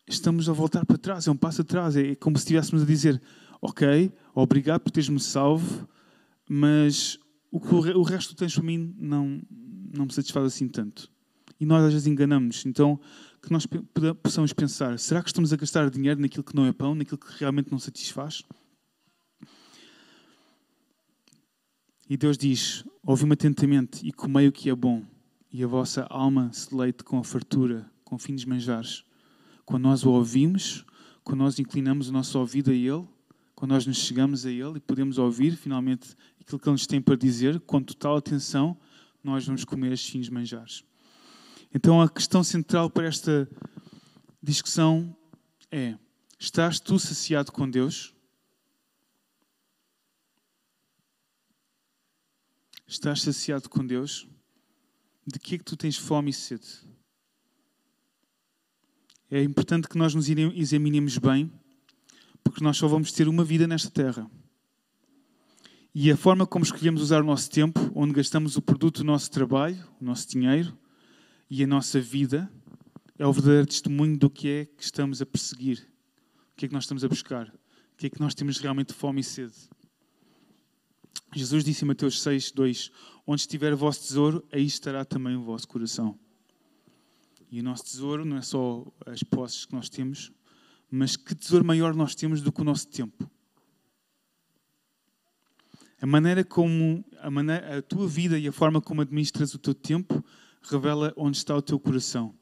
estamos 0.06 0.48
a 0.48 0.52
voltar 0.52 0.86
para 0.86 0.96
trás. 0.96 1.26
É 1.26 1.30
um 1.30 1.36
passo 1.36 1.62
atrás. 1.62 1.96
É 1.96 2.14
como 2.14 2.36
se 2.36 2.42
estivéssemos 2.44 2.82
a 2.82 2.86
dizer: 2.86 3.20
Ok, 3.60 4.12
obrigado 4.34 4.80
por 4.80 4.90
teres-me 4.90 5.20
salvo, 5.20 5.88
mas 6.48 7.18
o, 7.50 7.60
que 7.60 7.74
o 7.74 8.02
resto 8.02 8.30
que 8.30 8.36
tens 8.36 8.54
para 8.54 8.62
mim 8.62 8.94
não, 8.96 9.42
não 9.92 10.06
me 10.06 10.12
satisfaz 10.12 10.46
assim 10.46 10.68
tanto. 10.68 11.10
E 11.60 11.66
nós 11.66 11.84
às 11.84 11.92
vezes 11.92 12.06
enganamos. 12.06 12.64
Então, 12.64 13.00
que 13.42 13.52
nós 13.52 13.66
possamos 14.22 14.52
pensar: 14.52 14.98
será 14.98 15.20
que 15.20 15.28
estamos 15.28 15.52
a 15.52 15.56
gastar 15.56 15.90
dinheiro 15.90 16.20
naquilo 16.20 16.44
que 16.44 16.54
não 16.54 16.64
é 16.64 16.72
pão, 16.72 16.94
naquilo 16.94 17.18
que 17.18 17.38
realmente 17.38 17.72
não 17.72 17.78
satisfaz? 17.78 18.44
E 22.08 22.16
Deus 22.16 22.38
diz: 22.38 22.84
Ouvi-me 23.02 23.34
atentamente 23.34 24.06
e 24.06 24.10
comei 24.10 24.48
o 24.48 24.52
que 24.52 24.70
é 24.70 24.74
bom, 24.74 25.04
e 25.52 25.62
a 25.62 25.66
vossa 25.66 26.06
alma 26.08 26.50
se 26.52 26.74
leite 26.74 27.04
com 27.04 27.18
a 27.18 27.24
fartura, 27.24 27.90
com 28.02 28.18
finos 28.18 28.46
manjares. 28.46 29.04
Quando 29.66 29.82
nós 29.82 30.04
o 30.04 30.10
ouvimos, 30.10 30.86
quando 31.22 31.40
nós 31.40 31.58
inclinamos 31.58 32.08
o 32.08 32.12
nosso 32.12 32.38
ouvido 32.38 32.70
a 32.70 32.74
Ele, 32.74 33.06
quando 33.54 33.72
nós 33.72 33.86
nos 33.86 33.98
chegamos 33.98 34.46
a 34.46 34.50
Ele 34.50 34.78
e 34.78 34.80
podemos 34.80 35.18
ouvir 35.18 35.54
finalmente 35.54 36.16
aquilo 36.40 36.58
que 36.58 36.66
Ele 36.66 36.72
nos 36.72 36.86
tem 36.86 37.02
para 37.02 37.14
dizer, 37.14 37.60
com 37.60 37.82
total 37.82 38.16
atenção, 38.16 38.74
nós 39.22 39.44
vamos 39.44 39.64
comer 39.64 39.92
estes 39.92 40.08
finos 40.08 40.30
manjares. 40.30 40.82
Então 41.74 42.00
a 42.00 42.08
questão 42.08 42.42
central 42.42 42.88
para 42.88 43.06
esta 43.06 43.46
discussão 44.42 45.14
é: 45.70 45.94
estás 46.38 46.80
tu 46.80 46.98
saciado 46.98 47.52
com 47.52 47.68
Deus? 47.68 48.14
Estás 52.90 53.20
saciado 53.20 53.68
com 53.68 53.86
Deus? 53.86 54.26
De 55.26 55.38
que 55.38 55.56
é 55.56 55.58
que 55.58 55.64
tu 55.64 55.76
tens 55.76 55.98
fome 55.98 56.30
e 56.30 56.32
sede? 56.32 56.66
É 59.30 59.42
importante 59.42 59.86
que 59.86 59.98
nós 59.98 60.14
nos 60.14 60.26
examinemos 60.26 61.18
bem, 61.18 61.52
porque 62.42 62.64
nós 62.64 62.78
só 62.78 62.88
vamos 62.88 63.12
ter 63.12 63.28
uma 63.28 63.44
vida 63.44 63.66
nesta 63.66 63.90
terra. 63.90 64.26
E 65.94 66.10
a 66.10 66.16
forma 66.16 66.46
como 66.46 66.64
escolhemos 66.64 67.02
usar 67.02 67.20
o 67.20 67.26
nosso 67.26 67.50
tempo, 67.50 67.78
onde 67.94 68.14
gastamos 68.14 68.56
o 68.56 68.62
produto 68.62 68.98
do 68.98 69.04
nosso 69.04 69.30
trabalho, 69.30 69.86
o 70.00 70.04
nosso 70.06 70.26
dinheiro 70.26 70.74
e 71.50 71.62
a 71.62 71.66
nossa 71.66 72.00
vida, 72.00 72.50
é 73.18 73.26
o 73.26 73.32
verdadeiro 73.34 73.66
testemunho 73.66 74.16
do 74.16 74.30
que 74.30 74.48
é 74.48 74.64
que 74.64 74.82
estamos 74.82 75.20
a 75.20 75.26
perseguir, 75.26 75.86
o 76.52 76.56
que 76.56 76.64
é 76.64 76.68
que 76.68 76.74
nós 76.74 76.84
estamos 76.84 77.04
a 77.04 77.08
buscar, 77.08 77.48
o 77.92 77.96
que 77.98 78.06
é 78.06 78.10
que 78.10 78.18
nós 78.18 78.34
temos 78.34 78.58
realmente 78.58 78.94
fome 78.94 79.20
e 79.20 79.24
sede. 79.24 79.68
Jesus 81.34 81.62
disse 81.64 81.84
em 81.84 81.88
Mateus 81.88 82.22
6, 82.22 82.52
2: 82.52 82.90
Onde 83.26 83.42
estiver 83.42 83.72
o 83.72 83.76
vosso 83.76 84.00
tesouro, 84.00 84.44
aí 84.50 84.64
estará 84.64 85.04
também 85.04 85.36
o 85.36 85.42
vosso 85.42 85.68
coração. 85.68 86.18
E 87.50 87.60
o 87.60 87.62
nosso 87.62 87.84
tesouro 87.84 88.24
não 88.24 88.36
é 88.36 88.42
só 88.42 88.86
as 89.06 89.22
posses 89.22 89.64
que 89.64 89.74
nós 89.74 89.88
temos, 89.88 90.32
mas 90.90 91.16
que 91.16 91.34
tesouro 91.34 91.64
maior 91.64 91.94
nós 91.94 92.14
temos 92.14 92.42
do 92.42 92.52
que 92.52 92.60
o 92.60 92.64
nosso 92.64 92.88
tempo. 92.88 93.30
A 96.00 96.06
maneira 96.06 96.44
como 96.44 97.04
a, 97.20 97.30
maneira, 97.30 97.78
a 97.78 97.82
tua 97.82 98.06
vida 98.06 98.38
e 98.38 98.46
a 98.46 98.52
forma 98.52 98.80
como 98.80 99.00
administras 99.00 99.52
o 99.54 99.58
teu 99.58 99.74
tempo 99.74 100.24
revela 100.62 101.12
onde 101.16 101.36
está 101.36 101.56
o 101.56 101.62
teu 101.62 101.78
coração. 101.78 102.34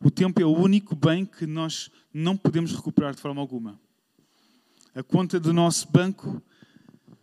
O 0.00 0.10
tempo 0.10 0.40
é 0.40 0.44
o 0.44 0.56
único 0.56 0.94
bem 0.94 1.24
que 1.24 1.46
nós 1.46 1.90
não 2.12 2.36
podemos 2.36 2.72
recuperar 2.72 3.14
de 3.14 3.20
forma 3.20 3.40
alguma. 3.40 3.78
A 4.94 5.02
conta 5.02 5.38
do 5.38 5.52
nosso 5.52 5.90
banco 5.90 6.42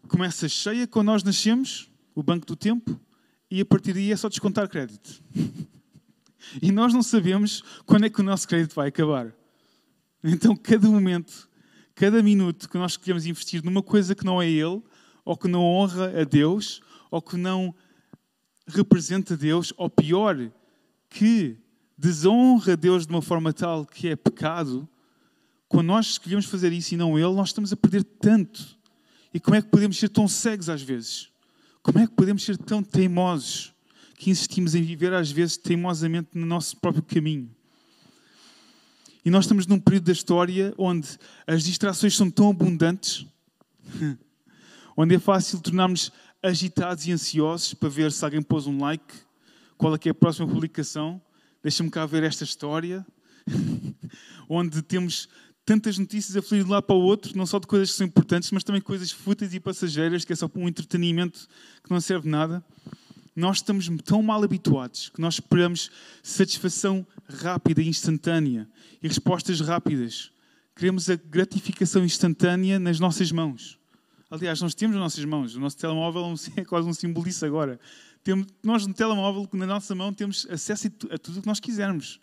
começa 0.08 0.48
cheia 0.48 0.88
quando 0.88 1.08
nós 1.08 1.24
nascemos, 1.24 1.90
o 2.16 2.22
banco 2.22 2.46
do 2.46 2.56
tempo, 2.56 3.00
e 3.50 3.62
a 3.62 3.66
partir 3.66 3.94
daí 3.94 4.12
é 4.12 4.16
só 4.16 4.30
descontar 4.30 4.68
crédito. 4.68 5.22
e 6.62 6.72
nós 6.72 6.94
não 6.94 7.04
sabemos 7.04 7.64
quando 7.86 8.06
é 8.06 8.10
que 8.10 8.22
o 8.22 8.24
nosso 8.24 8.48
crédito 8.48 8.76
vai 8.76 8.90
acabar. 8.90 9.34
Então, 10.24 10.56
cada 10.56 10.88
momento, 10.88 11.50
cada 11.96 12.24
minuto 12.24 12.70
que 12.70 12.78
nós 12.78 12.94
escolhemos 12.94 13.26
investir 13.26 13.64
numa 13.64 13.84
coisa 13.84 14.16
que 14.16 14.26
não 14.26 14.42
é 14.42 14.50
Ele, 14.50 14.82
ou 15.26 15.38
que 15.38 15.48
não 15.48 15.62
honra 15.64 16.22
a 16.22 16.24
Deus, 16.24 16.82
ou 17.12 17.22
que 17.22 17.38
não 17.38 17.74
representa 18.68 19.36
Deus, 19.38 19.74
ou 19.78 19.90
pior, 19.90 20.52
que 21.10 21.58
desonra 21.98 22.76
Deus 22.76 23.06
de 23.06 23.14
uma 23.14 23.22
forma 23.22 23.54
tal 23.54 23.86
que 23.86 24.08
é 24.08 24.16
pecado, 24.16 24.88
quando 25.68 25.88
nós 25.88 26.08
escolhemos 26.08 26.46
fazer 26.46 26.72
isso 26.72 26.94
e 26.94 26.98
não 26.98 27.18
Ele, 27.18 27.34
nós 27.34 27.50
estamos 27.50 27.74
a 27.74 27.78
perder 27.78 28.04
tanto. 28.04 28.78
E 29.34 29.40
como 29.40 29.56
é 29.56 29.62
que 29.62 29.70
podemos 29.70 29.98
ser 29.98 30.10
tão 30.10 30.28
cegos 30.28 30.70
às 30.70 30.82
vezes? 30.82 31.30
Como 31.82 32.00
é 32.00 32.08
que 32.08 32.14
podemos 32.14 32.44
ser 32.44 32.58
tão 32.58 32.84
teimosos 32.84 33.74
que 34.16 34.30
insistimos 34.30 34.76
em 34.76 34.84
viver 34.84 35.14
às 35.14 35.32
vezes 35.32 35.58
teimosamente 35.58 36.30
no 36.34 36.46
nosso 36.46 36.78
próprio 36.78 37.04
caminho? 37.04 37.50
E 39.26 39.30
nós 39.30 39.46
estamos 39.46 39.66
num 39.66 39.80
período 39.80 40.06
da 40.06 40.12
história 40.12 40.74
onde 40.78 41.18
as 41.48 41.64
distrações 41.64 42.16
são 42.16 42.30
tão 42.30 42.50
abundantes, 42.50 43.26
onde 44.96 45.16
é 45.16 45.20
fácil 45.20 45.60
tornarmos 45.60 46.12
agitados 46.42 47.08
e 47.08 47.12
ansiosos 47.12 47.74
para 47.74 47.90
ver 47.90 48.12
se 48.12 48.24
alguém 48.24 48.42
pôs 48.42 48.68
um 48.68 48.80
like, 48.80 49.14
qual 49.78 49.96
é 49.96 49.98
que 49.98 50.10
é 50.10 50.12
a 50.12 50.16
próxima 50.16 50.48
publicação, 50.48 51.22
deixa-me 51.62 51.90
cá 51.90 52.06
ver 52.06 52.24
esta 52.24 52.44
história, 52.44 53.06
onde 54.48 54.82
temos 54.82 55.30
tantas 55.66 55.98
notícias 55.98 56.36
a 56.36 56.42
fluir 56.42 56.64
de 56.64 56.70
lado 56.70 56.84
para 56.84 56.96
o 56.96 57.02
outro, 57.02 57.38
não 57.38 57.46
só 57.46 57.58
de 57.60 57.68
coisas 57.68 57.92
que 57.92 57.98
são 57.98 58.08
importantes, 58.08 58.52
mas 58.52 58.64
também 58.64 58.82
coisas 58.82 59.12
fúteis 59.12 59.54
e 59.54 59.60
passageiras, 59.60 60.26
que 60.26 60.34
é 60.34 60.36
só 60.36 60.48
para 60.48 60.62
um 60.62 60.68
entretenimento 60.68 61.48
que 61.84 61.92
não 61.92 62.02
serve 62.02 62.30
nada. 62.30 62.64
Nós 63.36 63.58
estamos 63.58 63.90
tão 64.04 64.22
mal 64.22 64.44
habituados 64.44 65.10
que 65.10 65.20
nós 65.20 65.36
esperamos 65.36 65.90
satisfação 66.22 67.06
rápida 67.28 67.82
e 67.82 67.88
instantânea 67.88 68.68
e 69.02 69.08
respostas 69.08 69.60
rápidas. 69.60 70.32
Queremos 70.76 71.10
a 71.10 71.16
gratificação 71.16 72.04
instantânea 72.04 72.78
nas 72.78 73.00
nossas 73.00 73.32
mãos. 73.32 73.80
Aliás, 74.30 74.62
nós 74.62 74.76
temos 74.76 74.96
nas 74.96 75.04
nossas 75.04 75.26
mãos. 75.26 75.56
O 75.56 75.60
nosso 75.60 75.78
telemóvel 75.78 76.34
é 76.58 76.66
quase 76.66 76.88
um 76.88 76.94
símbolo 76.94 77.26
disso 77.26 77.46
agora. 77.46 77.80
nós 78.62 78.86
no 78.86 78.94
telemóvel, 78.94 79.48
na 79.54 79.66
nossa 79.66 79.96
mão, 79.96 80.14
temos 80.14 80.46
acesso 80.50 80.88
a 81.10 81.18
tudo 81.18 81.40
o 81.40 81.42
que 81.42 81.48
nós 81.48 81.60
quisermos 81.60 82.20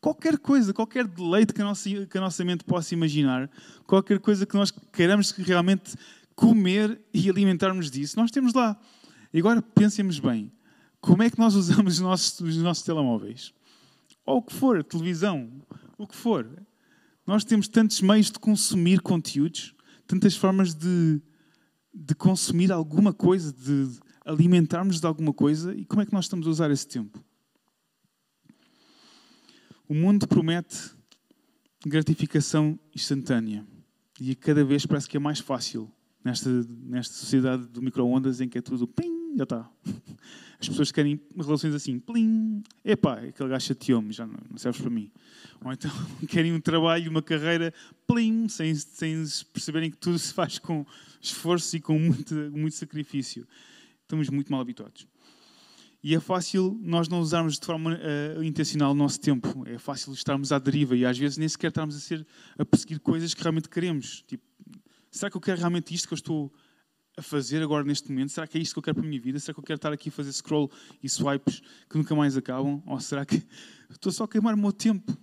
qualquer 0.00 0.38
coisa, 0.38 0.72
qualquer 0.72 1.06
deleite 1.06 1.52
que 1.52 1.60
a, 1.60 1.64
nossa, 1.64 2.06
que 2.06 2.18
a 2.18 2.20
nossa 2.20 2.44
mente 2.44 2.64
possa 2.64 2.94
imaginar, 2.94 3.50
qualquer 3.86 4.18
coisa 4.18 4.46
que 4.46 4.54
nós 4.54 4.70
queiramos 4.70 5.30
realmente 5.32 5.94
comer 6.34 7.00
e 7.12 7.28
alimentarmos 7.28 7.90
disso, 7.90 8.18
nós 8.18 8.30
temos 8.30 8.54
lá. 8.54 8.80
E 9.32 9.38
agora 9.38 9.60
pensemos 9.60 10.18
bem, 10.18 10.50
como 11.00 11.22
é 11.22 11.30
que 11.30 11.38
nós 11.38 11.54
usamos 11.54 11.94
os 11.94 12.00
nossos, 12.00 12.40
os 12.40 12.56
nossos 12.56 12.82
telemóveis? 12.82 13.52
Ou 14.24 14.38
o 14.38 14.42
que 14.42 14.54
for, 14.54 14.82
televisão, 14.84 15.50
o 15.98 16.06
que 16.06 16.16
for. 16.16 16.48
Nós 17.26 17.44
temos 17.44 17.68
tantos 17.68 18.00
meios 18.00 18.30
de 18.30 18.38
consumir 18.38 19.00
conteúdos, 19.00 19.74
tantas 20.06 20.34
formas 20.34 20.74
de, 20.74 21.20
de 21.94 22.14
consumir 22.14 22.72
alguma 22.72 23.12
coisa, 23.12 23.52
de 23.52 23.88
alimentarmos 24.24 25.00
de 25.00 25.06
alguma 25.06 25.32
coisa, 25.32 25.74
e 25.74 25.84
como 25.84 26.02
é 26.02 26.06
que 26.06 26.12
nós 26.12 26.24
estamos 26.24 26.46
a 26.46 26.50
usar 26.50 26.70
esse 26.70 26.86
tempo? 26.86 27.22
O 29.90 29.94
mundo 29.94 30.24
promete 30.28 30.92
gratificação 31.84 32.78
instantânea 32.94 33.66
e 34.20 34.36
cada 34.36 34.64
vez 34.64 34.86
parece 34.86 35.08
que 35.08 35.16
é 35.16 35.20
mais 35.20 35.40
fácil 35.40 35.90
nesta, 36.24 36.48
nesta 36.84 37.12
sociedade 37.12 37.66
do 37.66 37.82
micro-ondas 37.82 38.40
em 38.40 38.48
que 38.48 38.58
é 38.58 38.62
tudo 38.62 38.86
plim, 38.86 39.36
já 39.36 39.42
está. 39.42 39.68
As 40.60 40.68
pessoas 40.68 40.92
querem 40.92 41.20
relações 41.36 41.74
assim, 41.74 41.98
plim, 41.98 42.62
epá, 42.84 43.14
aquele 43.14 43.48
gajo 43.48 43.66
chateou-me, 43.66 44.12
já 44.12 44.24
não, 44.28 44.38
não 44.48 44.58
serves 44.58 44.80
para 44.80 44.90
mim. 44.90 45.10
Ou 45.60 45.72
então 45.72 45.90
querem 46.28 46.52
um 46.52 46.60
trabalho, 46.60 47.10
uma 47.10 47.20
carreira, 47.20 47.74
plim, 48.06 48.48
sem, 48.48 48.72
sem 48.76 49.24
perceberem 49.52 49.90
que 49.90 49.96
tudo 49.96 50.20
se 50.20 50.32
faz 50.32 50.60
com 50.60 50.86
esforço 51.20 51.76
e 51.76 51.80
com 51.80 51.98
muito, 51.98 52.32
muito 52.52 52.76
sacrifício. 52.76 53.44
Estamos 54.02 54.28
muito 54.28 54.52
mal 54.52 54.60
habituados. 54.60 55.08
E 56.02 56.14
é 56.14 56.20
fácil 56.20 56.78
nós 56.82 57.08
não 57.08 57.20
usarmos 57.20 57.58
de 57.58 57.66
forma 57.66 57.98
uh, 57.98 58.42
intencional 58.42 58.92
o 58.92 58.94
nosso 58.94 59.20
tempo. 59.20 59.66
É 59.66 59.78
fácil 59.78 60.12
estarmos 60.14 60.50
à 60.50 60.58
deriva 60.58 60.96
e 60.96 61.04
às 61.04 61.18
vezes 61.18 61.36
nem 61.36 61.48
sequer 61.48 61.68
estarmos 61.68 61.94
a, 61.94 62.00
ser, 62.00 62.26
a 62.58 62.64
perseguir 62.64 63.00
coisas 63.00 63.34
que 63.34 63.42
realmente 63.42 63.68
queremos. 63.68 64.22
Tipo, 64.26 64.42
será 65.10 65.30
que 65.30 65.36
eu 65.36 65.40
quero 65.40 65.58
realmente 65.58 65.94
isto 65.94 66.08
que 66.08 66.14
eu 66.14 66.16
estou 66.16 66.52
a 67.18 67.22
fazer 67.22 67.62
agora 67.62 67.84
neste 67.84 68.10
momento? 68.10 68.32
Será 68.32 68.46
que 68.46 68.56
é 68.56 68.60
isto 68.62 68.72
que 68.72 68.78
eu 68.78 68.82
quero 68.82 68.94
para 68.94 69.04
a 69.04 69.08
minha 69.08 69.20
vida? 69.20 69.38
Será 69.38 69.52
que 69.52 69.60
eu 69.60 69.64
quero 69.64 69.76
estar 69.76 69.92
aqui 69.92 70.08
a 70.08 70.12
fazer 70.12 70.32
scroll 70.32 70.70
e 71.02 71.08
swipes 71.08 71.60
que 71.88 71.98
nunca 71.98 72.14
mais 72.14 72.34
acabam? 72.34 72.82
Ou 72.86 72.98
será 72.98 73.26
que 73.26 73.46
estou 73.90 74.10
só 74.10 74.24
a 74.24 74.28
queimar 74.28 74.54
o 74.54 74.58
meu 74.58 74.72
tempo? 74.72 75.14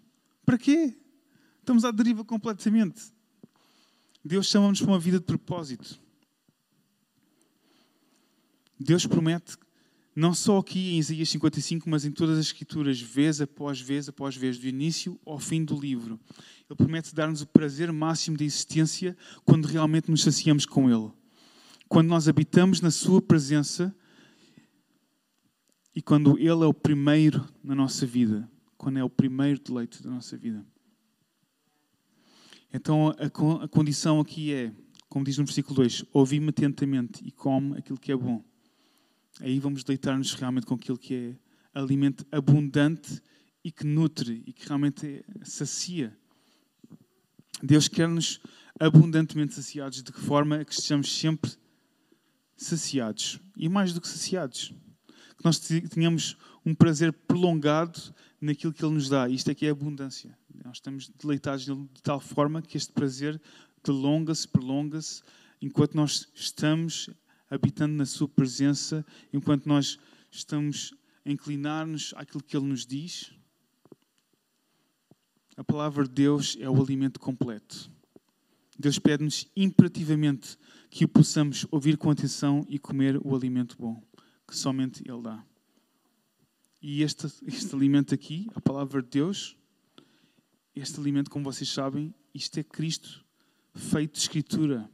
Para 0.45 0.59
quê? 0.59 0.95
Estamos 1.59 1.85
à 1.85 1.91
deriva 1.91 2.23
completamente. 2.23 3.11
Deus 4.23 4.45
chama-nos 4.45 4.79
para 4.79 4.91
uma 4.91 4.99
vida 4.99 5.19
de 5.19 5.25
propósito. 5.25 5.99
Deus 8.79 9.07
promete 9.07 9.57
não 10.17 10.34
só 10.34 10.58
aqui 10.58 10.95
em 10.95 10.97
Isaías 10.97 11.30
55, 11.30 11.88
mas 11.88 12.03
em 12.03 12.12
todas 12.12 12.39
as 12.39 12.47
Escrituras, 12.47 12.99
vez 12.99 13.39
após 13.39 13.80
vez 13.80 14.10
após 14.10 14.36
vez, 14.36 14.58
do 14.58 14.67
início 14.67 15.19
ao 15.23 15.38
fim 15.38 15.63
do 15.63 15.80
livro. 15.80 16.19
Ele 16.67 16.75
promete 16.75 17.13
dar-nos 17.13 17.43
o 17.43 17.45
prazer 17.45 17.93
máximo 17.93 18.36
da 18.36 18.43
existência 18.43 19.15
quando 19.45 19.67
realmente 19.67 20.10
nos 20.10 20.23
saciamos 20.23 20.65
com 20.65 20.89
Ele. 20.89 21.12
Quando 21.88 22.08
nós 22.08 22.27
habitamos 22.27 22.82
na 22.82 22.89
Sua 22.89 23.21
presença 23.21 23.95
e 25.95 26.01
quando 26.01 26.36
Ele 26.39 26.63
é 26.63 26.65
o 26.65 26.73
primeiro 26.73 27.47
na 27.63 27.75
nossa 27.75 28.03
vida, 28.03 28.49
quando 28.75 28.97
é 28.97 29.03
o 29.03 29.10
primeiro 29.12 29.60
deleite 29.60 30.01
da 30.01 30.10
nossa 30.10 30.36
vida. 30.36 30.65
Então 32.73 33.13
a, 33.19 33.67
condição 33.67 34.19
aqui 34.19 34.51
é, 34.51 34.73
como 35.08 35.23
diz 35.23 35.38
no 35.38 35.45
versículo 35.45 35.75
2, 35.75 36.06
ouvi-me 36.12 36.49
atentamente 36.49 37.23
e 37.23 37.32
come 37.32 37.77
aquilo 37.77 37.99
que 37.99 38.12
é 38.12 38.17
bom 38.17 38.43
aí 39.41 39.60
vamos 39.60 39.84
deitar-nos 39.84 40.34
realmente 40.34 40.65
com 40.65 40.76
aquilo 40.76 40.97
que 40.97 41.13
é 41.13 41.80
alimento 41.80 42.26
abundante 42.32 43.21
e 43.63 43.71
que 43.71 43.86
nutre 43.86 44.43
e 44.45 44.54
que 44.54 44.67
realmente 44.67 45.23
sacia. 45.43 46.17
Deus 47.62 47.88
quer-nos 47.88 48.39
abundantemente 48.80 49.56
saciados, 49.56 50.04
de 50.04 50.12
que 50.12 50.19
forma 50.19 50.63
que 50.63 50.73
estejamos 50.73 51.12
sempre 51.12 51.52
saciados. 52.56 53.39
E 53.56 53.67
mais 53.67 53.93
do 53.93 54.02
que 54.02 54.08
saciados. 54.08 54.73
Que 55.38 55.45
nós 55.45 55.60
tenhamos 55.60 56.38
um 56.65 56.73
prazer 56.73 57.12
prolongado 57.13 58.00
naquilo 58.39 58.73
que 58.73 58.84
Ele 58.84 58.93
nos 58.93 59.10
dá. 59.10 59.28
Isto 59.30 59.52
aqui 59.52 59.65
é 59.65 59.69
abundância. 59.69 60.38
Nós 60.63 60.78
estamos 60.78 61.10
deleitados 61.10 61.65
de 61.65 62.02
tal 62.04 62.19
forma 62.19 62.62
que 62.62 62.78
este 62.78 62.91
prazer 62.91 63.41
delonga-se, 63.84 64.47
prolonga-se, 64.47 65.21
enquanto 65.62 65.95
nós 65.95 66.28
estamos 66.34 67.10
habitando 67.49 67.95
na 67.95 68.05
Sua 68.05 68.27
presença, 68.27 69.05
enquanto 69.31 69.65
nós 69.65 69.97
estamos 70.31 70.93
a 71.25 71.31
inclinar-nos 71.31 72.13
àquilo 72.15 72.43
que 72.43 72.55
Ele 72.55 72.67
nos 72.67 72.86
diz. 72.86 73.31
A 75.55 75.63
palavra 75.63 76.03
de 76.03 76.13
Deus 76.13 76.57
é 76.60 76.69
o 76.69 76.81
alimento 76.81 77.19
completo. 77.19 77.91
Deus 78.77 78.99
pede-nos 78.99 79.47
imperativamente 79.55 80.57
que 80.89 81.05
o 81.05 81.07
possamos 81.07 81.65
ouvir 81.71 81.97
com 81.97 82.12
atenção 82.12 82.65
e 82.69 82.77
comer 82.77 83.19
o 83.25 83.36
alimento 83.36 83.75
bom, 83.79 84.01
que 84.47 84.55
somente 84.55 85.03
Ele 85.10 85.21
dá. 85.21 85.43
E 86.81 87.01
este, 87.01 87.27
este 87.47 87.75
alimento 87.75 88.13
aqui, 88.13 88.47
a 88.53 88.62
palavra 88.62 89.01
de 89.01 89.10
Deus, 89.10 89.57
este 90.75 90.99
alimento, 90.99 91.31
como 91.31 91.43
vocês 91.43 91.69
sabem, 91.69 92.13
isto 92.33 92.60
é 92.60 92.63
Cristo 92.63 93.25
feito 93.73 94.13
de 94.13 94.19
Escritura 94.19 94.89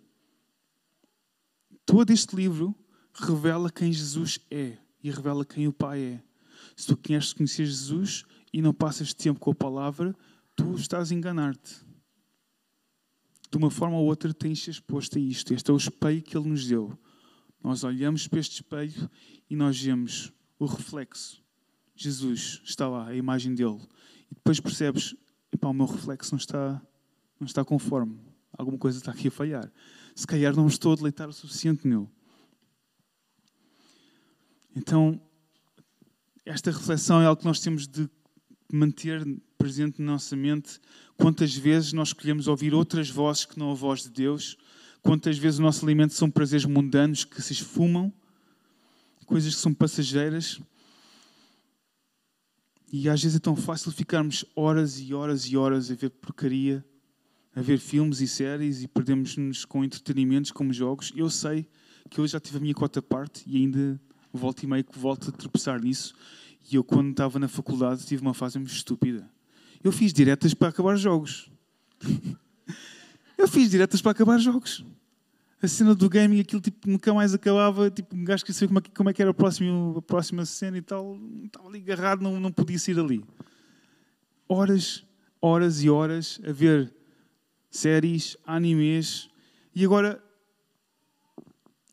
todo 1.93 2.09
este 2.09 2.35
livro 2.35 2.75
revela 3.13 3.71
quem 3.71 3.93
Jesus 3.93 4.39
é 4.49 4.79
e 5.03 5.11
revela 5.11 5.45
quem 5.45 5.67
o 5.67 5.71
Pai 5.71 6.01
é. 6.01 6.23
Se 6.75 6.87
tu 6.87 6.97
queres 6.97 7.33
conhecer 7.33 7.67
Jesus 7.67 8.25
e 8.51 8.63
não 8.63 8.73
passas 8.73 9.13
tempo 9.13 9.39
com 9.39 9.51
a 9.51 9.55
palavra, 9.55 10.15
tu 10.55 10.73
estás 10.73 11.11
a 11.11 11.13
enganar-te. 11.13 11.85
De 13.51 13.57
uma 13.59 13.69
forma 13.69 13.95
ou 13.95 14.07
outra 14.07 14.33
tens 14.33 14.67
exposto 14.67 15.19
a 15.19 15.21
isto. 15.21 15.53
Este 15.53 15.69
é 15.69 15.73
o 15.73 15.77
espelho 15.77 16.23
que 16.23 16.35
Ele 16.35 16.49
nos 16.49 16.65
deu. 16.65 16.97
Nós 17.63 17.83
olhamos 17.83 18.27
para 18.27 18.39
este 18.39 18.55
espelho 18.55 19.07
e 19.47 19.55
nós 19.55 19.79
vemos 19.79 20.33
o 20.57 20.65
reflexo. 20.65 21.43
Jesus 21.95 22.59
está 22.65 22.89
lá, 22.89 23.09
a 23.09 23.15
imagem 23.15 23.53
dele. 23.53 23.79
E 24.31 24.33
depois 24.33 24.59
percebes, 24.59 25.15
o 25.61 25.73
meu 25.73 25.85
reflexo 25.85 26.33
não 26.33 26.39
está, 26.39 26.81
não 27.39 27.45
está 27.45 27.63
conforme. 27.63 28.19
Alguma 28.51 28.79
coisa 28.79 28.97
está 28.97 29.11
aqui 29.11 29.27
a 29.27 29.31
falhar 29.31 29.71
se 30.15 30.27
calhar 30.27 30.55
não 30.55 30.67
estou 30.67 30.93
a 30.93 30.95
deleitar 30.95 31.27
o 31.29 31.33
suficiente 31.33 31.87
nele. 31.87 32.07
Então, 34.75 35.21
esta 36.45 36.71
reflexão 36.71 37.21
é 37.21 37.25
algo 37.25 37.39
que 37.39 37.47
nós 37.47 37.59
temos 37.59 37.87
de 37.87 38.09
manter 38.71 39.23
presente 39.57 40.01
na 40.01 40.13
nossa 40.13 40.35
mente. 40.35 40.79
Quantas 41.15 41.55
vezes 41.55 41.93
nós 41.93 42.09
escolhemos 42.09 42.47
ouvir 42.47 42.73
outras 42.73 43.09
vozes 43.09 43.45
que 43.45 43.57
não 43.57 43.71
a 43.71 43.75
voz 43.75 44.03
de 44.03 44.09
Deus? 44.09 44.57
Quantas 45.01 45.37
vezes 45.37 45.59
o 45.59 45.61
nosso 45.61 45.85
alimento 45.85 46.13
são 46.13 46.29
prazeres 46.29 46.65
mundanos 46.65 47.23
que 47.23 47.41
se 47.41 47.53
esfumam? 47.53 48.11
Coisas 49.25 49.55
que 49.55 49.61
são 49.61 49.73
passageiras? 49.73 50.59
E 52.91 53.09
às 53.09 53.21
vezes 53.21 53.37
é 53.37 53.39
tão 53.39 53.55
fácil 53.55 53.91
ficarmos 53.91 54.45
horas 54.55 54.99
e 54.99 55.13
horas 55.13 55.45
e 55.45 55.57
horas 55.57 55.89
a 55.89 55.95
ver 55.95 56.09
porcaria 56.09 56.85
a 57.55 57.61
ver 57.61 57.77
filmes 57.77 58.19
e 58.19 58.27
séries 58.27 58.81
e 58.81 58.87
perdemos-nos 58.87 59.65
com 59.65 59.83
entretenimentos 59.83 60.51
como 60.51 60.73
jogos. 60.73 61.11
Eu 61.15 61.29
sei 61.29 61.67
que 62.09 62.19
eu 62.19 62.27
já 62.27 62.39
tive 62.39 62.57
a 62.57 62.61
minha 62.61 62.73
cota 62.73 63.01
parte 63.01 63.43
e 63.45 63.57
ainda 63.57 63.99
volto 64.31 64.63
e 64.63 64.67
meio 64.67 64.83
que 64.83 64.97
volto 64.97 65.29
a 65.29 65.31
tropeçar 65.31 65.81
nisso. 65.81 66.13
E 66.69 66.75
eu, 66.75 66.83
quando 66.83 67.11
estava 67.11 67.37
na 67.37 67.47
faculdade, 67.47 68.05
tive 68.05 68.21
uma 68.21 68.33
fase 68.33 68.57
muito 68.57 68.73
estúpida. 68.73 69.29
Eu 69.83 69.91
fiz 69.91 70.13
diretas 70.13 70.53
para 70.53 70.69
acabar 70.69 70.95
jogos. 70.95 71.51
eu 73.37 73.47
fiz 73.47 73.69
diretas 73.69 74.01
para 74.01 74.11
acabar 74.11 74.39
jogos. 74.39 74.83
A 75.61 75.67
cena 75.67 75.93
do 75.93 76.09
gaming, 76.09 76.39
aquilo 76.39 76.61
tipo, 76.61 76.89
nunca 76.89 77.13
mais 77.13 77.33
acabava. 77.33 77.91
Tipo, 77.91 78.15
um 78.15 78.23
gajo 78.23 78.43
que 78.43 78.53
sabia 78.53 78.67
como 78.69 78.79
é, 78.79 78.81
como 78.95 79.09
é 79.09 79.13
que 79.13 79.21
era 79.21 79.31
a 79.31 79.33
próxima, 79.33 79.97
a 79.97 80.01
próxima 80.01 80.45
cena 80.45 80.77
e 80.77 80.81
tal. 80.81 81.19
Estava 81.45 81.67
ali 81.67 81.79
agarrado, 81.79 82.21
não, 82.21 82.39
não 82.39 82.51
podia 82.51 82.79
sair 82.79 82.95
dali. 82.95 83.23
Horas, 84.47 85.05
horas 85.41 85.83
e 85.83 85.89
horas 85.89 86.39
a 86.47 86.51
ver 86.51 86.93
séries, 87.73 88.37
animes, 88.45 89.29
e 89.75 89.83
agora 89.83 90.23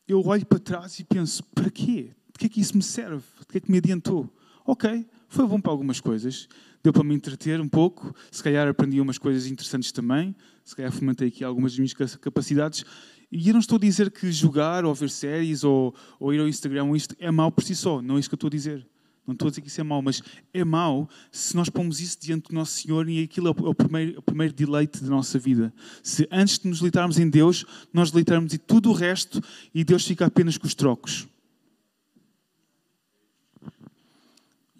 eu 0.07 0.23
olho 0.25 0.45
para 0.45 0.59
trás 0.59 0.99
e 0.99 1.03
penso: 1.03 1.43
para 1.55 1.71
quê? 1.71 2.13
De 2.31 2.39
que 2.39 2.45
é 2.45 2.49
que 2.49 2.61
isso 2.61 2.77
me 2.77 2.83
serve? 2.83 3.23
De 3.39 3.45
que 3.47 3.57
é 3.57 3.61
que 3.61 3.71
me 3.71 3.79
adiantou? 3.79 4.31
Ok, 4.63 5.07
foi 5.27 5.47
bom 5.47 5.59
para 5.59 5.71
algumas 5.71 5.99
coisas, 5.99 6.47
deu 6.83 6.93
para 6.93 7.03
me 7.03 7.15
entreter 7.15 7.59
um 7.59 7.67
pouco, 7.67 8.15
se 8.29 8.43
calhar 8.43 8.67
aprendi 8.67 9.01
umas 9.01 9.17
coisas 9.17 9.47
interessantes 9.47 9.91
também, 9.91 10.35
se 10.63 10.75
calhar 10.75 10.91
fomentei 10.91 11.29
aqui 11.29 11.43
algumas 11.43 11.75
das 11.75 11.79
minhas 11.79 12.15
capacidades. 12.17 12.85
E 13.31 13.47
eu 13.47 13.53
não 13.53 13.59
estou 13.59 13.77
a 13.77 13.79
dizer 13.79 14.11
que 14.11 14.31
jogar 14.31 14.85
ou 14.85 14.93
ver 14.93 15.09
séries 15.09 15.63
ou, 15.63 15.95
ou 16.19 16.31
ir 16.31 16.39
ao 16.39 16.47
Instagram 16.47 16.95
isto 16.95 17.15
é 17.17 17.31
mau 17.31 17.51
por 17.51 17.63
si 17.63 17.75
só, 17.75 18.01
não 18.01 18.17
é 18.17 18.19
isso 18.19 18.29
que 18.29 18.35
eu 18.35 18.37
estou 18.37 18.49
a 18.49 18.51
dizer. 18.51 18.87
Não 19.25 19.33
estou 19.33 19.47
a 19.47 19.49
dizer 19.49 19.61
que 19.61 19.67
isso 19.67 19.79
é 19.79 19.83
mau, 19.83 20.01
mas 20.01 20.21
é 20.53 20.63
mau 20.63 21.07
se 21.31 21.55
nós 21.55 21.69
pomos 21.69 21.99
isso 21.99 22.17
diante 22.19 22.49
do 22.49 22.55
nosso 22.55 22.81
Senhor 22.81 23.07
e 23.07 23.23
aquilo 23.23 23.49
é 23.49 23.51
o 23.51 23.75
primeiro, 23.75 24.19
o 24.19 24.21
primeiro 24.21 24.53
deleite 24.53 25.03
da 25.03 25.09
nossa 25.09 25.37
vida. 25.37 25.73
Se 26.01 26.27
antes 26.31 26.57
de 26.57 26.67
nos 26.67 26.79
deleitarmos 26.79 27.19
em 27.19 27.29
Deus, 27.29 27.65
nós 27.93 28.09
deleitarmos 28.09 28.53
em 28.53 28.57
tudo 28.57 28.89
o 28.89 28.93
resto 28.93 29.41
e 29.73 29.83
Deus 29.83 30.05
fica 30.05 30.25
apenas 30.25 30.57
com 30.57 30.65
os 30.65 30.73
trocos. 30.73 31.27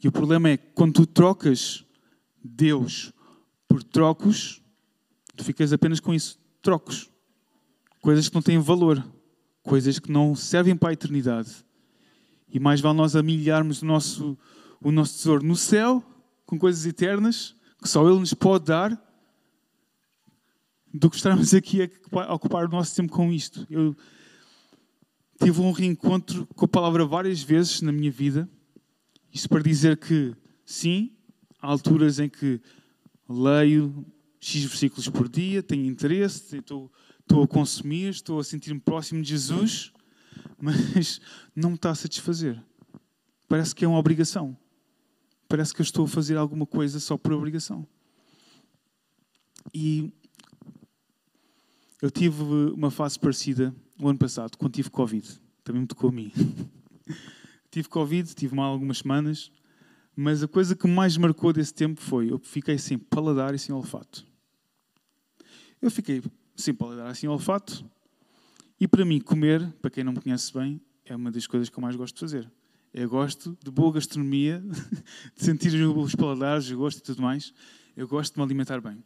E 0.04 0.08
o 0.08 0.12
problema 0.12 0.50
é 0.50 0.58
que 0.58 0.72
quando 0.74 0.94
tu 0.94 1.06
trocas 1.06 1.86
Deus 2.44 3.14
por 3.68 3.84
trocos, 3.84 4.62
tu 5.36 5.44
ficas 5.44 5.72
apenas 5.72 6.00
com 6.00 6.14
isso, 6.14 6.40
trocos. 6.62 7.10
Coisas 8.02 8.28
que 8.28 8.34
não 8.34 8.42
têm 8.42 8.58
valor, 8.58 9.06
coisas 9.62 10.00
que 10.00 10.12
não 10.12 10.36
servem 10.36 10.76
para 10.76 10.90
a 10.90 10.94
eternidade. 10.94 11.64
E 12.52 12.60
mais 12.60 12.82
vale 12.82 12.98
nós 12.98 13.16
amilharmos 13.16 13.82
o 13.82 13.86
nosso, 13.86 14.38
o 14.82 14.92
nosso 14.92 15.18
tesouro 15.18 15.46
no 15.46 15.56
céu, 15.56 16.04
com 16.46 16.60
coisas 16.60 16.86
eternas, 16.86 17.56
que 17.82 17.88
só 17.88 18.08
Ele 18.08 18.20
nos 18.20 18.34
pode 18.34 18.66
dar, 18.66 19.02
do 20.94 21.10
que 21.10 21.16
estarmos 21.16 21.54
aqui 21.54 21.90
a 22.12 22.34
ocupar 22.34 22.66
o 22.66 22.70
nosso 22.70 22.94
tempo 22.94 23.14
com 23.14 23.32
isto. 23.32 23.66
Eu 23.70 23.96
tive 25.42 25.62
um 25.62 25.72
reencontro 25.72 26.46
com 26.48 26.66
a 26.66 26.68
palavra 26.68 27.06
várias 27.06 27.42
vezes 27.42 27.82
na 27.82 27.92
minha 27.92 28.12
vida. 28.12 28.50
Isto 29.34 29.48
para 29.48 29.64
dizer 29.64 29.98
que, 29.98 30.36
sim, 30.66 31.16
há 31.62 31.68
alturas 31.68 32.20
em 32.20 32.28
que 32.28 32.60
leio 33.30 34.06
X 34.42 34.66
versículos 34.66 35.08
por 35.08 35.30
dia, 35.30 35.64
tenho 35.64 35.86
interesse, 35.86 36.58
estou, 36.58 36.92
estou 37.22 37.44
a 37.44 37.48
consumir, 37.48 38.10
estou 38.10 38.40
a 38.40 38.44
sentir-me 38.44 38.82
próximo 38.82 39.22
de 39.22 39.30
Jesus 39.30 39.94
mas 40.62 41.20
não 41.56 41.72
me 41.72 41.76
está 41.76 41.90
a 41.90 41.96
satisfazer. 41.96 42.62
Parece 43.48 43.76
que 43.76 43.84
é 43.84 43.88
uma 43.88 43.98
obrigação. 43.98 44.56
Parece 45.50 45.74
que 45.74 45.82
eu 45.82 45.84
estou 45.84 46.06
a 46.06 46.08
fazer 46.08 46.38
alguma 46.38 46.66
coisa 46.66 47.00
só 47.00 47.18
por 47.18 47.34
obrigação. 47.34 47.86
E 49.74 50.14
eu 52.02 52.10
tive 52.10 52.42
uma 52.42 52.90
fase 52.90 53.20
parecida 53.20 53.76
o 54.00 54.08
ano 54.08 54.18
passado, 54.18 54.58
quando 54.58 54.74
tive 54.74 54.90
Covid. 54.90 55.42
Também 55.64 55.82
me 55.82 55.88
tocou 55.88 56.10
a 56.10 56.14
mim. 56.14 56.32
tive 57.70 57.90
Covid, 57.90 58.34
tive 58.34 58.56
mal 58.56 58.72
algumas 58.72 59.00
semanas, 59.00 59.52
mas 60.16 60.42
a 60.42 60.48
coisa 60.48 60.76
que 60.76 60.88
mais 60.88 61.18
marcou 61.18 61.52
desse 61.52 61.74
tempo 61.74 62.00
foi 62.00 62.32
eu 62.32 62.40
fiquei 62.40 62.78
sem 62.78 62.98
paladar 62.98 63.54
e 63.54 63.60
sem 63.60 63.74
olfato. 63.74 64.26
Eu 65.82 65.92
fiquei 65.92 66.24
sem 66.56 66.74
paladar 66.74 67.12
e 67.12 67.16
sem 67.16 67.30
olfato 67.30 67.86
e 68.82 68.88
para 68.88 69.06
mim, 69.06 69.20
comer, 69.20 69.72
para 69.80 69.92
quem 69.92 70.04
não 70.04 70.12
me 70.12 70.20
conhece 70.20 70.52
bem, 70.52 70.82
é 71.06 71.16
uma 71.16 71.30
das 71.32 71.46
coisas 71.46 71.70
que 71.70 71.78
eu 71.78 71.82
mais 71.84 71.96
gosto 71.96 72.16
de 72.16 72.20
fazer. 72.20 72.52
Eu 72.92 73.08
gosto 73.08 73.56
de 73.64 73.70
boa 73.70 73.94
gastronomia, 73.94 74.60
de 75.38 75.46
sentir 75.46 75.72
os 75.76 76.16
paladares, 76.16 76.68
o 76.72 76.78
gosto 76.78 76.98
e 76.98 77.02
tudo 77.04 77.22
mais. 77.22 77.54
Eu 77.96 78.08
gosto 78.08 78.34
de 78.34 78.40
me 78.40 78.44
alimentar 78.44 78.82
bem. 78.82 78.98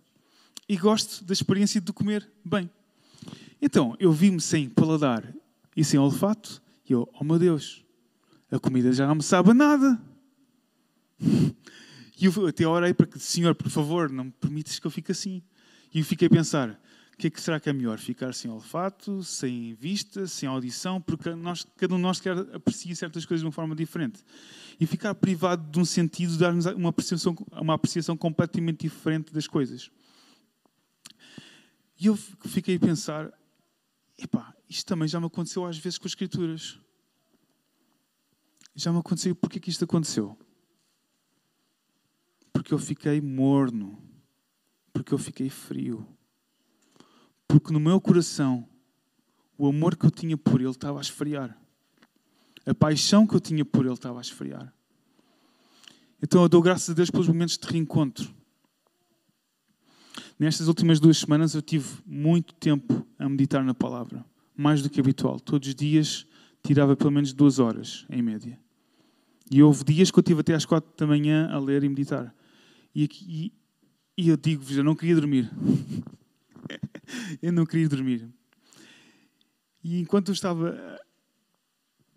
E 0.70 0.78
gosto 0.78 1.26
da 1.26 1.34
experiência 1.34 1.82
de 1.82 1.92
comer 1.92 2.26
bem. 2.44 2.70
Então, 3.62 3.98
eu 4.00 4.14
vi-me 4.14 4.40
sem 4.40 4.70
paladar 4.70 5.36
e 5.76 5.84
sem 5.84 6.00
olfato, 6.00 6.62
e 6.90 6.94
eu, 6.94 7.10
oh 7.20 7.26
meu 7.26 7.38
Deus, 7.38 7.84
a 8.50 8.58
comida 8.58 8.94
já 8.94 9.06
não 9.06 9.16
me 9.16 9.24
sabe 9.24 9.54
nada. 9.54 10.02
E 12.18 12.28
eu 12.28 12.48
até 12.48 12.66
orei 12.66 12.94
para 12.94 13.06
que, 13.06 13.20
Senhor, 13.20 13.54
por 13.54 13.70
favor, 13.70 14.10
não 14.10 14.24
me 14.24 14.32
permites 14.32 14.80
que 14.80 14.88
eu 14.88 14.92
fique 14.92 15.12
assim. 15.12 15.44
E 15.94 16.00
eu 16.00 16.06
fiquei 16.06 16.30
a 16.30 16.32
pensar, 16.32 16.80
o 17.16 17.18
que 17.18 17.28
é 17.28 17.30
que 17.30 17.40
será 17.40 17.62
que 17.62 17.70
é 17.70 17.74
melhor? 17.74 17.98
Ficar 17.98 18.34
sem 18.34 18.52
olfato, 18.52 19.24
sem 19.24 19.74
vista, 19.74 20.28
sem 20.28 20.50
audição? 20.50 21.00
Porque 21.00 21.34
nós, 21.34 21.66
cada 21.78 21.94
um 21.94 21.98
de 21.98 22.04
nós 22.04 22.20
quer 22.20 22.38
aprecia 22.54 22.94
certas 22.94 23.26
coisas 23.26 23.40
de 23.40 23.46
uma 23.46 23.54
forma 23.54 23.74
diferente. 23.74 24.22
E 24.78 24.86
ficar 24.86 25.16
privado 25.16 25.72
de 25.72 25.80
um 25.80 25.86
sentido, 25.86 26.38
dar-nos 26.38 26.66
uma 26.66 26.90
apreciação, 26.90 27.34
uma 27.54 27.76
apreciação 27.76 28.18
completamente 28.18 28.82
diferente 28.82 29.32
das 29.32 29.48
coisas. 29.48 29.90
E 31.98 32.08
eu 32.08 32.18
fiquei 32.18 32.76
a 32.76 32.80
pensar, 32.82 33.32
epá, 34.18 34.54
isto 34.70 34.86
também 34.86 35.08
já 35.08 35.18
me 35.18 35.28
aconteceu 35.28 35.66
às 35.66 35.78
vezes 35.78 35.98
com 35.98 36.08
as 36.08 36.12
escrituras. 36.12 36.78
Já 38.76 38.92
me 38.92 39.00
aconteceu, 39.00 39.34
porquê 39.34 39.58
que 39.58 39.70
isto 39.70 39.86
aconteceu? 39.86 40.38
Porque 42.52 42.74
eu 42.74 42.78
fiquei 42.78 43.22
morno, 43.22 44.04
porque 44.92 45.14
eu 45.14 45.18
fiquei 45.18 45.50
frio, 45.50 46.06
porque 47.48 47.72
no 47.72 47.80
meu 47.80 48.00
coração 48.00 48.68
o 49.58 49.68
amor 49.68 49.96
que 49.96 50.06
eu 50.06 50.12
tinha 50.12 50.38
por 50.38 50.60
Ele 50.60 50.70
estava 50.70 51.00
a 51.00 51.02
esfriar, 51.02 51.58
a 52.66 52.74
paixão 52.74 53.26
que 53.26 53.36
eu 53.36 53.40
tinha 53.40 53.64
por 53.64 53.86
Ele 53.86 53.94
estava 53.94 54.20
a 54.20 54.22
esfriar. 54.22 54.74
Então 56.22 56.42
eu 56.42 56.50
dou 56.50 56.62
graças 56.62 56.90
a 56.90 56.94
Deus 56.94 57.10
pelos 57.10 57.28
momentos 57.28 57.58
de 57.58 57.68
reencontro. 57.68 58.34
Nestas 60.38 60.68
últimas 60.68 61.00
duas 61.00 61.18
semanas 61.18 61.54
eu 61.54 61.62
tive 61.62 61.88
muito 62.06 62.54
tempo 62.56 63.06
a 63.18 63.30
meditar 63.30 63.64
na 63.64 63.74
palavra, 63.74 64.26
mais 64.56 64.82
do 64.82 64.90
que 64.90 65.00
habitual. 65.00 65.40
Todos 65.40 65.70
os 65.70 65.76
dias 65.76 66.28
tirava 66.64 66.96
pelo 66.96 67.12
menos 67.12 67.32
duas 67.32 67.60
horas, 67.60 68.06
em 68.10 68.22
média. 68.22 68.60
E 69.50 69.62
houve 69.62 69.84
dias 69.84 70.10
que 70.12 70.20
eu 70.20 70.24
tive 70.24 70.42
até 70.42 70.54
às 70.54 70.66
quatro 70.66 70.92
da 70.98 71.06
manhã 71.06 71.50
a 71.52 71.60
ler 71.60 71.84
e 71.84 71.90
meditar. 71.90 72.36
E, 72.94 73.08
e, 73.22 73.54
e 74.18 74.30
eu 74.30 74.36
digo-vos, 74.36 74.76
eu 74.76 74.84
não 74.84 74.96
queria 74.96 75.16
dormir. 75.16 75.50
eu 77.42 77.52
não 77.52 77.66
queria 77.66 77.90
dormir. 77.90 78.28
E 79.84 80.00
enquanto 80.00 80.30
eu 80.30 80.34
estava 80.34 81.00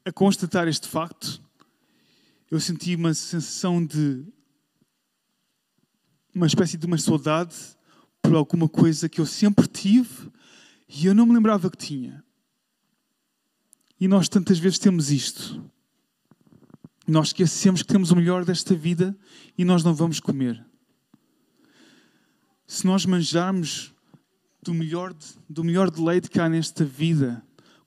a 0.05 0.13
constatar 0.13 0.67
este 0.69 0.89
facto, 0.89 1.43
eu 2.51 2.59
senti 2.59 2.95
uma 2.95 3.13
sensação 3.13 3.85
de 3.85 4.25
uma 6.35 6.47
espécie 6.47 6.77
de 6.77 6.87
uma 6.87 6.97
saudade 6.97 7.55
por 8.23 8.35
alguma 8.35 8.69
coisa 8.69 9.09
que 9.09 9.21
eu 9.21 9.27
sempre 9.27 9.67
tive 9.67 10.31
e 10.89 11.07
eu 11.07 11.15
não 11.15 11.27
me 11.27 11.35
lembrava 11.35 11.71
que 11.71 11.77
tinha. 11.77 12.25
E 14.01 14.07
nós 14.09 14.29
tantas 14.29 14.59
vezes 14.59 14.79
temos 14.79 15.11
isto. 15.11 15.63
Nós 17.07 17.29
esquecemos 17.29 17.83
que 17.83 17.89
temos 17.89 18.11
o 18.11 18.17
melhor 18.17 18.45
desta 18.45 18.75
vida 18.75 19.19
e 19.57 19.65
nós 19.65 19.83
não 19.83 19.95
vamos 19.95 20.21
comer. 20.21 20.65
Se 22.67 22.87
nós 22.87 23.05
manjarmos 23.05 23.95
do 24.63 24.75
melhor, 24.75 25.15
do 25.49 25.65
melhor 25.65 25.91
deleite 25.91 26.29
que 26.29 26.41
há 26.41 26.49
nesta 26.49 26.85
vida, 26.85 27.43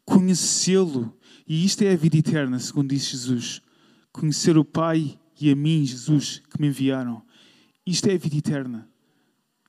conhecê-lo, 0.05 1.17
e 1.47 1.65
isto 1.65 1.84
é 1.84 1.91
a 1.91 1.95
vida 1.95 2.17
eterna, 2.17 2.60
segundo 2.60 2.89
diz 2.89 3.07
Jesus, 3.07 3.62
conhecer 4.12 4.57
o 4.57 4.65
Pai 4.65 5.19
e 5.39 5.51
a 5.51 5.55
mim, 5.55 5.86
Jesus, 5.86 6.41
que 6.49 6.62
me 6.62 6.67
enviaram. 6.67 7.21
Isto 7.86 8.07
é 8.07 8.13
a 8.13 8.17
vida 8.17 8.38
eterna. 8.38 8.88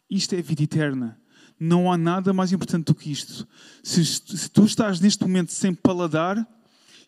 Isto 0.09 0.35
é 0.35 0.39
a 0.39 0.43
vida 0.43 0.63
eterna. 0.63 1.19
Não 1.59 1.91
há 1.91 1.97
nada 1.97 2.33
mais 2.33 2.53
importante 2.53 2.87
do 2.87 2.95
que 2.95 3.11
isto. 3.11 3.49
Se, 3.83 4.05
se 4.05 4.51
tu 4.51 4.65
estás 4.65 5.01
neste 5.01 5.23
momento 5.23 5.53
sem 5.53 5.75
paladar 5.75 6.47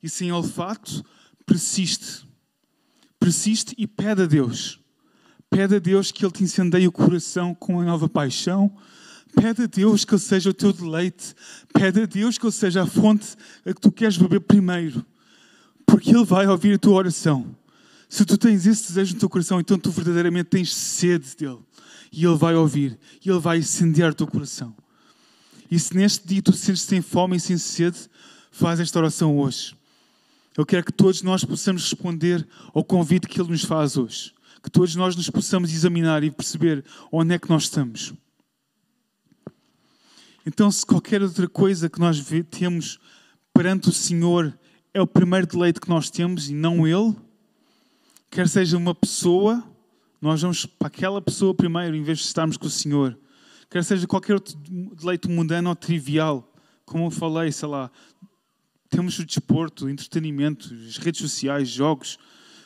e 0.03 0.09
sem 0.09 0.33
olfato, 0.33 1.05
persiste 1.45 2.27
persiste 3.25 3.75
e 3.79 3.87
pede 3.87 4.25
a 4.25 4.27
Deus. 4.27 4.79
Pede 5.49 5.77
a 5.77 5.79
Deus 5.79 6.13
que 6.13 6.23
Ele 6.23 6.33
te 6.33 6.45
incendeie 6.45 6.87
o 6.87 6.93
coração 6.93 7.55
com 7.55 7.77
uma 7.77 7.85
nova 7.85 8.07
paixão. 8.07 8.71
Pede 9.35 9.63
a 9.63 9.67
Deus 9.67 10.05
que 10.05 10.15
Ele 10.15 10.21
seja 10.21 10.51
o 10.51 10.55
teu 10.55 10.73
deleite. 10.73 11.35
Pede 11.73 12.03
a 12.03 12.07
Deus 12.07 12.39
que 12.39 12.45
Ele 12.45 12.53
seja 12.53 12.83
a 12.83 12.87
fonte 12.87 13.37
a 13.65 13.73
que 13.73 13.81
tu 13.81 13.91
queres 13.91 14.17
beber 14.17 14.41
primeiro. 14.41 15.05
Porque 15.87 16.11
Ele 16.11 16.25
vai 16.25 16.47
ouvir 16.47 16.75
a 16.75 16.79
tua 16.79 16.95
oração. 16.95 17.55
Se 18.09 18.25
tu 18.25 18.39
tens 18.39 18.67
esse 18.67 18.89
desejo 18.89 19.15
no 19.15 19.21
teu 19.21 19.29
coração, 19.29 19.61
então 19.61 19.79
tu 19.79 19.91
verdadeiramente 19.91 20.51
tens 20.51 20.75
sede 20.75 21.35
dele. 21.37 21.59
E 22.13 22.25
Ele 22.25 22.37
vai 22.37 22.55
ouvir. 22.55 22.99
E 23.25 23.29
Ele 23.29 23.41
vai 23.41 23.59
incendiar 23.59 24.13
o 24.13 24.15
teu 24.15 24.27
coração. 24.27 24.75
E 25.71 25.79
se 25.79 25.97
neste 25.97 26.27
dia 26.27 26.43
tu 26.43 26.53
te 26.53 26.59
sentes 26.59 26.83
sem 26.83 27.03
fome 27.03 27.37
e 27.37 27.41
sem 27.41 27.59
sede, 27.59 27.99
faz 28.53 28.79
esta 28.79 28.99
oração 28.99 29.37
hoje. 29.37 29.75
Eu 30.57 30.65
quero 30.65 30.85
que 30.85 30.93
todos 30.93 31.23
nós 31.23 31.45
possamos 31.45 31.83
responder 31.83 32.47
ao 32.73 32.85
convite 32.85 33.27
que 33.27 33.41
Ele 33.41 33.51
nos 33.51 33.65
faz 33.65 33.97
hoje. 33.97 34.33
Que 34.63 34.71
todos 34.71 34.95
nós 34.95 35.17
nos 35.17 35.29
possamos 35.29 35.73
examinar 35.73 36.23
e 36.23 36.31
perceber 36.31 36.85
onde 37.11 37.35
é 37.35 37.39
que 37.39 37.51
nós 37.51 37.65
estamos. 37.65 38.15
Então, 40.47 40.71
se 40.71 40.85
qualquer 40.85 41.23
outra 41.23 41.49
coisa 41.49 41.89
que 41.89 41.99
nós 41.99 42.23
temos 42.51 42.99
perante 43.53 43.89
o 43.89 43.93
Senhor 43.93 44.57
é 44.93 45.01
o 45.01 45.07
primeiro 45.07 45.47
deleite 45.47 45.81
que 45.81 45.89
nós 45.89 46.11
temos 46.11 46.51
e 46.51 46.55
não 46.55 46.87
Ele, 46.87 47.17
quer 48.31 48.47
seja 48.47 48.77
uma 48.77 48.95
pessoa, 48.95 49.65
nós 50.21 50.43
vamos 50.43 50.67
para 50.67 50.89
aquela 50.89 51.23
pessoa 51.23 51.55
primeiro 51.55 51.97
em 51.97 52.03
vez 52.03 52.19
de 52.19 52.25
estarmos 52.25 52.59
com 52.59 52.67
o 52.67 52.71
Senhor. 52.71 53.19
Quer 53.71 53.83
seja 53.83 54.07
qualquer 54.07 54.35
outro 54.35 54.55
deleite 54.97 55.29
mundano 55.29 55.71
ou 55.71 55.75
trivial, 55.75 56.53
como 56.85 57.07
eu 57.07 57.11
falei, 57.11 57.51
sei 57.51 57.69
lá, 57.69 57.91
temos 58.91 59.19
o 59.19 59.25
desporto, 59.25 59.87
o 59.87 59.91
entretenimento, 59.91 60.73
as 60.87 60.99
redes 60.99 61.23
sociais, 61.23 61.71
jogos, 61.71 62.19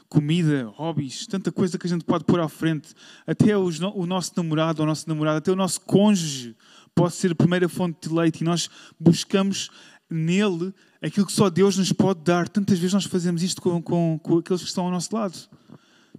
comida, 0.09 0.67
hobbies, 0.75 1.27
tanta 1.29 1.53
coisa 1.53 1.79
que 1.79 1.87
a 1.87 1.91
gente 1.91 2.05
pode 2.05 2.25
pôr 2.25 2.41
à 2.41 2.49
frente. 2.49 2.89
Até 3.25 3.57
os, 3.57 3.79
o 3.81 4.05
nosso 4.05 4.33
namorado 4.37 4.83
ou 4.83 4.87
nosso 4.87 5.09
namorado, 5.09 5.39
até 5.39 5.53
o 5.53 5.57
nosso 5.57 5.81
cônjuge 5.83 6.57
pode 6.99 7.15
ser 7.15 7.31
a 7.31 7.35
primeira 7.37 7.69
fonte 7.69 8.09
de 8.09 8.13
leite 8.13 8.41
e 8.41 8.45
nós 8.45 8.69
buscamos 8.99 9.71
nele 10.11 10.75
aquilo 11.01 11.27
que 11.27 11.33
só 11.33 11.49
Deus 11.49 11.79
nos 11.79 11.93
pode 11.93 12.25
dar. 12.25 12.49
Tantas 12.49 12.77
vezes 12.77 12.93
nós 12.93 13.05
fazemos 13.05 13.41
isto 13.41 13.63
com, 13.63 13.81
com, 13.81 14.19
com 14.21 14.39
aqueles 14.39 14.63
que 14.63 14.69
estão 14.69 14.87
ao 14.87 14.91
nosso 14.91 15.15
lado. 15.15 15.39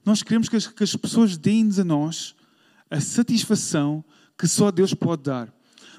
Nós 0.05 0.23
queremos 0.23 0.47
que 0.47 0.55
as, 0.55 0.67
que 0.67 0.81
as 0.81 0.95
pessoas 0.95 1.35
deem-nos 1.35 1.79
a 1.79 1.83
nós 1.83 2.33
a 2.89 3.01
satisfação 3.01 4.05
que 4.37 4.47
só 4.47 4.71
Deus 4.71 4.93
pode 4.93 5.23
dar. 5.23 5.53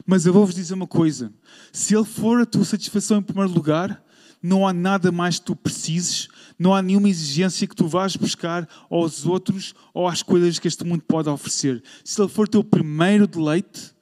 Mas 0.06 0.24
eu 0.24 0.32
vou-vos 0.32 0.54
dizer 0.54 0.72
uma 0.72 0.86
coisa: 0.86 1.30
se 1.70 1.94
Ele 1.94 2.06
for 2.06 2.40
a 2.40 2.46
tua 2.46 2.64
satisfação 2.64 3.18
em 3.18 3.22
primeiro 3.22 3.52
lugar, 3.52 4.02
não 4.42 4.66
há 4.66 4.72
nada 4.72 5.12
mais 5.12 5.38
que 5.38 5.44
tu 5.44 5.54
precises, 5.54 6.26
não 6.58 6.74
há 6.74 6.80
nenhuma 6.80 7.10
exigência 7.10 7.68
que 7.68 7.76
tu 7.76 7.86
vás 7.86 8.16
buscar 8.16 8.66
aos 8.88 9.26
outros 9.26 9.74
ou 9.92 10.08
às 10.08 10.22
coisas 10.22 10.58
que 10.58 10.68
este 10.68 10.84
mundo 10.84 11.02
pode 11.06 11.28
oferecer. 11.28 11.82
Se 12.02 12.18
Ele 12.18 12.30
for 12.30 12.48
teu 12.48 12.64
primeiro 12.64 13.26
deleite, 13.26 13.99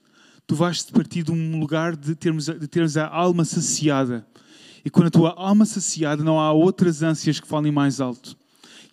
tu 0.48 0.54
vais 0.54 0.82
partir 0.84 1.22
de 1.22 1.30
um 1.30 1.60
lugar 1.60 1.94
de 1.94 2.14
termos, 2.14 2.46
de 2.46 2.66
termos 2.66 2.96
a 2.96 3.06
alma 3.06 3.44
saciada. 3.44 4.26
E 4.82 4.88
quando 4.88 5.08
a 5.08 5.10
tua 5.10 5.34
alma 5.36 5.66
saciada, 5.66 6.24
não 6.24 6.40
há 6.40 6.50
outras 6.52 7.02
ânsias 7.02 7.38
que 7.38 7.46
falem 7.46 7.70
mais 7.70 8.00
alto. 8.00 8.34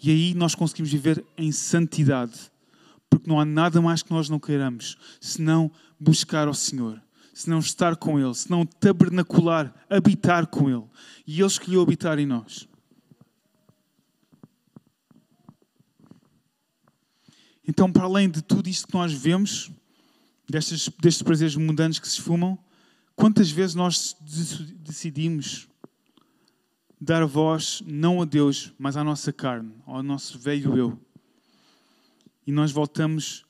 E 0.04 0.12
aí 0.12 0.34
nós 0.34 0.54
conseguimos 0.54 0.91
viver 0.91 1.24
em 1.38 1.54
santidade. 1.54 2.52
Porque 3.10 3.30
não 3.30 3.39
há 3.39 3.46
nada 3.46 3.82
mais 3.82 4.04
que 4.04 4.12
nós 4.12 4.28
não 4.28 4.38
queiramos, 4.38 4.98
senão 5.22 5.72
buscar 5.98 6.50
ao 6.50 6.54
Senhor, 6.54 7.02
se 7.34 7.50
não 7.50 7.60
estar 7.60 7.96
com 7.96 8.20
Ele, 8.20 8.34
se 8.34 8.52
não 8.52 8.65
tabernacular, 8.65 9.74
habitar 9.89 10.48
com 10.48 10.70
Ele. 10.70 10.84
E 11.26 11.39
Ele 11.39 11.48
escolheu 11.48 11.82
habitar 11.82 12.20
em 12.20 12.26
nós. 12.26 12.68
Então, 17.65 17.89
para 17.89 18.04
além 18.04 18.30
de 18.30 18.41
tudo 18.41 18.68
isto 18.68 18.88
que 18.88 18.94
nós 18.94 19.13
vemos, 19.13 19.72
destes, 20.49 20.89
destes 20.99 21.23
prazeres 21.23 21.55
mundanos 21.55 21.99
que 21.99 22.08
se 22.08 22.19
esfumam, 22.19 22.58
quantas 23.15 23.49
vezes 23.49 23.75
nós 23.75 24.15
decidimos 24.79 25.67
dar 26.99 27.25
voz 27.25 27.84
não 27.86 28.21
a 28.21 28.25
Deus, 28.25 28.73
mas 28.77 28.97
à 28.97 29.03
nossa 29.03 29.31
carne, 29.34 29.73
ao 29.86 30.01
nosso 30.01 30.39
velho 30.39 30.77
eu? 30.77 30.99
E 32.45 32.51
nós 32.51 32.71
voltamos 32.71 33.45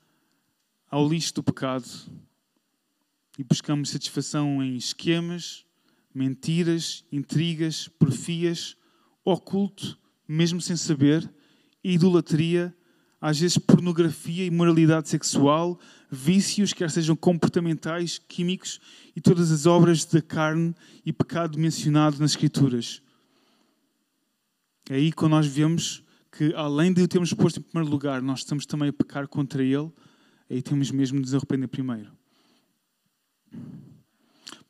ao 0.90 1.08
lixo 1.08 1.34
do 1.34 1.42
pecado 1.42 1.86
e 3.38 3.44
buscamos 3.44 3.90
satisfação 3.90 4.62
em 4.62 4.76
esquemas, 4.76 5.66
mentiras, 6.14 7.04
intrigas, 7.12 7.88
porfias, 7.88 8.76
oculto, 9.24 9.98
mesmo 10.26 10.60
sem 10.60 10.76
saber, 10.76 11.30
idolatria, 11.84 12.74
às 13.20 13.38
vezes 13.38 13.58
pornografia 13.58 14.44
e 14.44 14.50
moralidade 14.50 15.08
sexual, 15.08 15.78
vícios, 16.10 16.72
quer 16.72 16.90
sejam 16.90 17.16
comportamentais, 17.16 18.18
químicos 18.18 18.80
e 19.14 19.20
todas 19.20 19.50
as 19.50 19.66
obras 19.66 20.04
da 20.04 20.20
carne 20.20 20.74
e 21.04 21.12
pecado 21.12 21.58
mencionado 21.58 22.18
nas 22.18 22.32
Escrituras. 22.32 23.02
É 24.88 24.96
aí 24.96 25.12
quando 25.12 25.32
nós 25.32 25.46
vemos 25.46 26.02
que, 26.30 26.52
além 26.54 26.92
de 26.92 27.02
o 27.02 27.08
termos 27.08 27.32
posto 27.32 27.60
em 27.60 27.62
primeiro 27.62 27.90
lugar, 27.90 28.20
nós 28.20 28.40
estamos 28.40 28.66
também 28.66 28.90
a 28.90 28.92
pecar 28.92 29.26
contra 29.26 29.62
Ele, 29.62 29.90
aí 30.48 30.62
temos 30.62 30.90
mesmo 30.90 31.18
de 31.18 31.22
nos 31.22 31.34
arrepender 31.34 31.68
primeiro. 31.68 32.12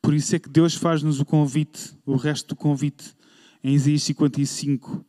Por 0.01 0.15
isso 0.15 0.37
é 0.37 0.39
que 0.39 0.49
Deus 0.49 0.75
faz-nos 0.75 1.19
o 1.19 1.25
convite, 1.25 1.97
o 2.07 2.15
resto 2.15 2.51
do 2.51 2.57
convite, 2.57 3.17
em 3.63 3.75
Isaías 3.75 4.05
55. 4.05 5.05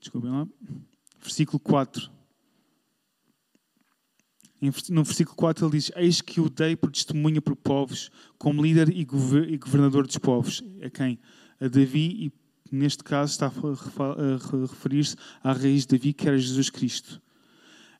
Desculpem 0.00 0.30
lá. 0.30 0.48
Versículo 1.26 1.58
4. 1.58 2.08
No 4.90 5.02
versículo 5.02 5.36
4 5.36 5.66
ele 5.66 5.72
diz: 5.72 5.90
Eis 5.96 6.20
que 6.20 6.40
o 6.40 6.48
dei 6.48 6.76
por 6.76 6.92
testemunha 6.92 7.42
por 7.42 7.56
povos, 7.56 8.10
como 8.38 8.62
líder 8.62 8.88
e 8.90 9.04
governador 9.04 10.06
dos 10.06 10.18
povos. 10.18 10.62
A 10.80 10.88
quem? 10.88 11.18
A 11.60 11.66
Davi, 11.66 12.26
e 12.26 12.32
neste 12.70 13.02
caso 13.02 13.32
está 13.32 13.46
a 13.46 14.66
referir-se 14.66 15.16
à 15.42 15.52
raiz 15.52 15.84
de 15.84 15.98
Davi, 15.98 16.12
que 16.12 16.28
era 16.28 16.38
Jesus 16.38 16.70
Cristo. 16.70 17.20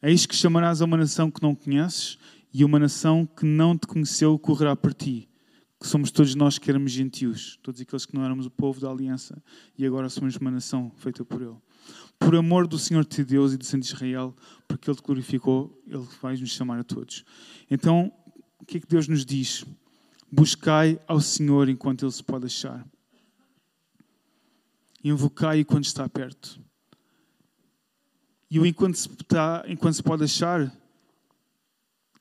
Eis 0.00 0.24
que 0.24 0.36
chamarás 0.36 0.80
a 0.80 0.84
uma 0.84 0.96
nação 0.96 1.28
que 1.28 1.42
não 1.42 1.52
conheces, 1.52 2.16
e 2.54 2.64
uma 2.64 2.78
nação 2.78 3.26
que 3.26 3.44
não 3.44 3.76
te 3.76 3.88
conheceu 3.88 4.38
correrá 4.38 4.76
por 4.76 4.94
ti. 4.94 5.28
Que 5.80 5.88
somos 5.88 6.12
todos 6.12 6.34
nós 6.36 6.58
que 6.58 6.70
éramos 6.70 6.92
gentios, 6.92 7.58
todos 7.60 7.80
aqueles 7.80 8.06
que 8.06 8.14
não 8.14 8.24
éramos 8.24 8.46
o 8.46 8.50
povo 8.50 8.80
da 8.80 8.88
aliança, 8.88 9.42
e 9.76 9.84
agora 9.84 10.08
somos 10.08 10.36
uma 10.36 10.50
nação 10.50 10.92
feita 10.96 11.24
por 11.24 11.42
Ele 11.42 11.65
por 12.18 12.34
amor 12.34 12.66
do 12.66 12.78
Senhor 12.78 13.04
teu 13.04 13.24
Deus 13.24 13.52
e 13.52 13.56
do 13.56 13.64
Santo 13.64 13.84
Israel, 13.84 14.34
porque 14.66 14.90
Ele 14.90 14.96
te 14.96 15.02
glorificou, 15.02 15.82
Ele 15.86 16.06
vai 16.20 16.36
nos 16.36 16.50
chamar 16.50 16.80
a 16.80 16.84
todos. 16.84 17.24
Então, 17.70 18.12
o 18.58 18.64
que 18.64 18.78
é 18.78 18.80
que 18.80 18.86
Deus 18.86 19.06
nos 19.08 19.24
diz? 19.24 19.64
Buscai 20.30 21.00
ao 21.06 21.20
Senhor 21.20 21.68
enquanto 21.68 22.04
Ele 22.04 22.12
se 22.12 22.22
pode 22.22 22.46
achar. 22.46 22.86
Invocai-o 25.04 25.64
quando 25.64 25.84
está 25.84 26.08
perto. 26.08 26.60
E 28.50 28.58
o 28.58 28.66
enquanto 28.66 28.96
se, 28.96 29.08
está, 29.08 29.64
enquanto 29.68 29.94
se 29.94 30.02
pode 30.02 30.24
achar, 30.24 30.72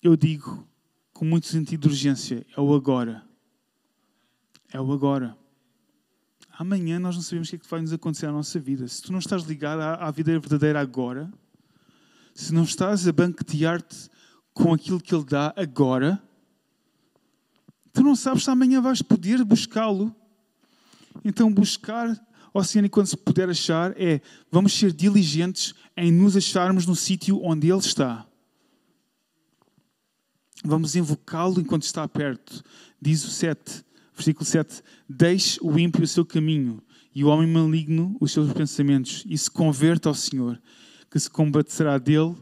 eu 0.01 0.15
digo 0.15 0.67
com 1.13 1.25
muito 1.25 1.47
sentido 1.47 1.81
de 1.81 1.87
urgência: 1.87 2.45
é 2.55 2.61
o 2.61 2.73
agora. 2.73 3.23
É 4.71 4.79
o 4.79 4.91
agora. 4.91 5.37
Amanhã 6.57 6.99
nós 6.99 7.15
não 7.15 7.21
sabemos 7.21 7.47
o 7.47 7.51
que, 7.51 7.55
é 7.57 7.59
que 7.59 7.69
vai 7.69 7.81
nos 7.81 7.91
acontecer 7.91 8.27
à 8.27 8.31
nossa 8.31 8.59
vida. 8.59 8.87
Se 8.87 9.01
tu 9.01 9.11
não 9.11 9.19
estás 9.19 9.43
ligado 9.43 9.81
à, 9.81 9.95
à 9.95 10.11
vida 10.11 10.31
verdadeira 10.39 10.79
agora, 10.79 11.31
se 12.33 12.53
não 12.53 12.63
estás 12.63 13.07
a 13.07 13.11
banquetear-te 13.11 14.09
com 14.53 14.73
aquilo 14.73 15.01
que 15.01 15.13
Ele 15.13 15.25
dá 15.25 15.53
agora, 15.57 16.21
tu 17.91 18.01
não 18.01 18.15
sabes 18.15 18.45
se 18.45 18.49
amanhã 18.49 18.81
vais 18.81 19.01
poder 19.01 19.43
buscá-lo. 19.43 20.15
Então, 21.23 21.51
buscar 21.51 22.17
Senhor 22.63 22.87
quando 22.89 23.07
se 23.07 23.17
puder 23.17 23.49
achar 23.49 23.93
é 23.99 24.21
vamos 24.49 24.73
ser 24.73 24.93
diligentes 24.93 25.73
em 25.97 26.11
nos 26.11 26.37
acharmos 26.37 26.85
no 26.85 26.95
sítio 26.95 27.43
onde 27.43 27.69
Ele 27.69 27.79
está. 27.79 28.25
Vamos 30.63 30.95
invocá-lo 30.95 31.59
enquanto 31.59 31.83
está 31.83 32.07
perto. 32.07 32.63
Diz 33.01 33.25
o 33.25 33.29
7. 33.29 33.83
Versículo 34.15 34.45
7. 34.45 34.81
Deixe 35.07 35.59
o 35.61 35.77
ímpio 35.77 36.03
o 36.03 36.07
seu 36.07 36.25
caminho 36.25 36.81
e 37.13 37.23
o 37.23 37.27
homem 37.27 37.47
maligno 37.47 38.15
os 38.19 38.31
seus 38.31 38.51
pensamentos 38.53 39.23
e 39.27 39.37
se 39.37 39.51
converta 39.51 40.09
ao 40.09 40.15
Senhor, 40.15 40.61
que 41.11 41.19
se 41.19 41.29
combaterá 41.29 41.97
dele. 41.97 42.35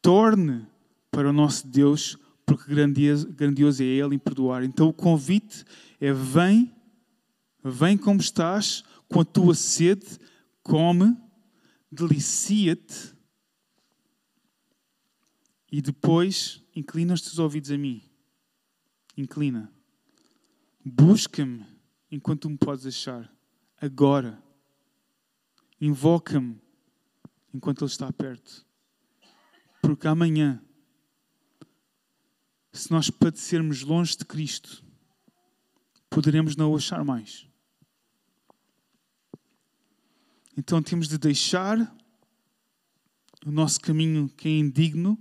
Torne 0.00 0.66
para 1.10 1.30
o 1.30 1.32
nosso 1.32 1.66
Deus, 1.66 2.18
porque 2.44 2.74
grandioso, 2.74 3.82
é 3.82 3.86
Ele 3.86 4.16
em 4.16 4.18
perdoar. 4.18 4.64
Então 4.64 4.88
o 4.88 4.92
convite 4.92 5.64
é: 6.00 6.12
vem, 6.12 6.74
vem 7.64 7.96
como 7.96 8.20
estás, 8.20 8.84
com 9.08 9.20
a 9.20 9.24
tua 9.24 9.54
sede, 9.54 10.06
come, 10.62 11.16
delicia-te 11.90 13.14
e 15.70 15.80
depois 15.80 16.62
inclina 16.76 17.14
os 17.14 17.22
teus 17.22 17.38
ouvidos 17.38 17.70
a 17.70 17.78
mim. 17.78 18.02
Inclina. 19.16 19.72
Busca-me 20.84 21.64
enquanto 22.10 22.50
me 22.50 22.58
podes 22.58 22.86
achar. 22.86 23.32
Agora. 23.80 24.42
Invoca-me 25.80 26.60
enquanto 27.52 27.82
Ele 27.82 27.90
está 27.90 28.12
perto. 28.12 28.64
Porque 29.80 30.06
amanhã, 30.06 30.62
se 32.72 32.90
nós 32.92 33.10
padecermos 33.10 33.82
longe 33.82 34.16
de 34.16 34.24
Cristo, 34.24 34.84
poderemos 36.08 36.54
não 36.54 36.70
o 36.70 36.76
achar 36.76 37.04
mais. 37.04 37.48
Então 40.56 40.80
temos 40.80 41.08
de 41.08 41.18
deixar 41.18 41.78
o 43.44 43.50
nosso 43.50 43.80
caminho 43.80 44.28
que 44.28 44.48
é 44.48 44.52
indigno, 44.52 45.18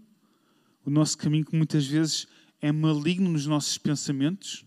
o 0.85 0.91
nosso 0.91 1.17
caminho 1.17 1.45
que 1.45 1.55
muitas 1.55 1.87
vezes 1.87 2.27
é 2.61 2.71
maligno 2.71 3.31
nos 3.31 3.47
nossos 3.47 3.77
pensamentos 3.77 4.63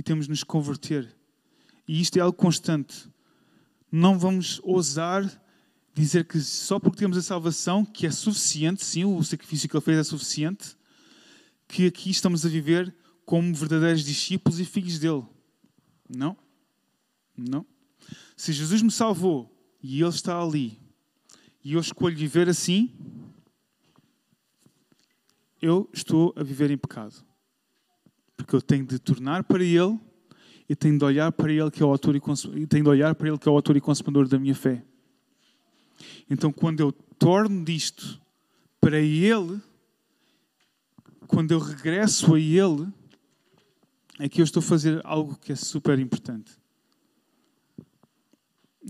e 0.00 0.02
temos 0.02 0.24
de 0.24 0.30
nos 0.30 0.42
converter. 0.42 1.14
E 1.86 2.00
isto 2.00 2.16
é 2.16 2.20
algo 2.20 2.32
constante. 2.32 3.06
Não 3.92 4.18
vamos 4.18 4.58
ousar 4.64 5.22
dizer 5.92 6.24
que 6.24 6.40
só 6.40 6.80
porque 6.80 6.96
temos 6.96 7.18
a 7.18 7.22
salvação, 7.22 7.84
que 7.84 8.06
é 8.06 8.10
suficiente, 8.10 8.82
sim, 8.82 9.04
o 9.04 9.22
sacrifício 9.22 9.68
que 9.68 9.76
ele 9.76 9.84
fez 9.84 9.98
é 9.98 10.04
suficiente, 10.04 10.74
que 11.68 11.86
aqui 11.86 12.08
estamos 12.08 12.46
a 12.46 12.48
viver 12.48 12.94
como 13.26 13.54
verdadeiros 13.54 14.02
discípulos 14.02 14.58
e 14.58 14.64
filhos 14.64 14.98
dele. 14.98 15.22
Não. 16.08 16.34
Não. 17.36 17.66
Se 18.34 18.54
Jesus 18.54 18.80
me 18.80 18.90
salvou 18.90 19.54
e 19.82 20.00
ele 20.00 20.08
está 20.08 20.40
ali, 20.40 20.80
e 21.62 21.74
eu 21.74 21.80
escolho 21.80 22.16
viver 22.16 22.48
assim, 22.48 22.90
eu 25.60 25.90
estou 25.92 26.32
a 26.38 26.42
viver 26.42 26.70
em 26.70 26.78
pecado. 26.78 27.22
Porque 28.42 28.56
eu 28.56 28.62
tenho 28.62 28.84
de 28.84 28.98
tornar 28.98 29.44
para 29.44 29.62
Ele 29.62 29.98
e 30.68 30.74
tenho 30.74 30.98
de 30.98 31.04
olhar 31.04 31.30
para 31.32 31.52
Ele 31.52 31.70
que 31.70 31.82
é 31.82 31.86
o 31.86 31.90
autor 31.90 32.16
e, 32.16 32.66
tenho 32.66 32.84
de 32.84 32.90
olhar 32.90 33.14
para 33.14 33.28
Ele 33.28 33.38
que 33.38 33.48
é 33.48 33.52
o 33.52 33.54
autor 33.54 33.76
e 33.76 33.80
consumador 33.80 34.28
da 34.28 34.38
minha 34.38 34.54
fé. 34.54 34.84
Então, 36.28 36.52
quando 36.52 36.80
eu 36.80 36.92
torno 36.92 37.64
disto 37.64 38.20
para 38.80 38.98
Ele, 38.98 39.60
quando 41.26 41.52
eu 41.52 41.58
regresso 41.58 42.34
a 42.34 42.40
Ele, 42.40 42.88
é 44.18 44.28
que 44.28 44.40
eu 44.40 44.44
estou 44.44 44.60
a 44.60 44.64
fazer 44.64 45.00
algo 45.04 45.36
que 45.36 45.52
é 45.52 45.56
super 45.56 45.98
importante. 45.98 46.52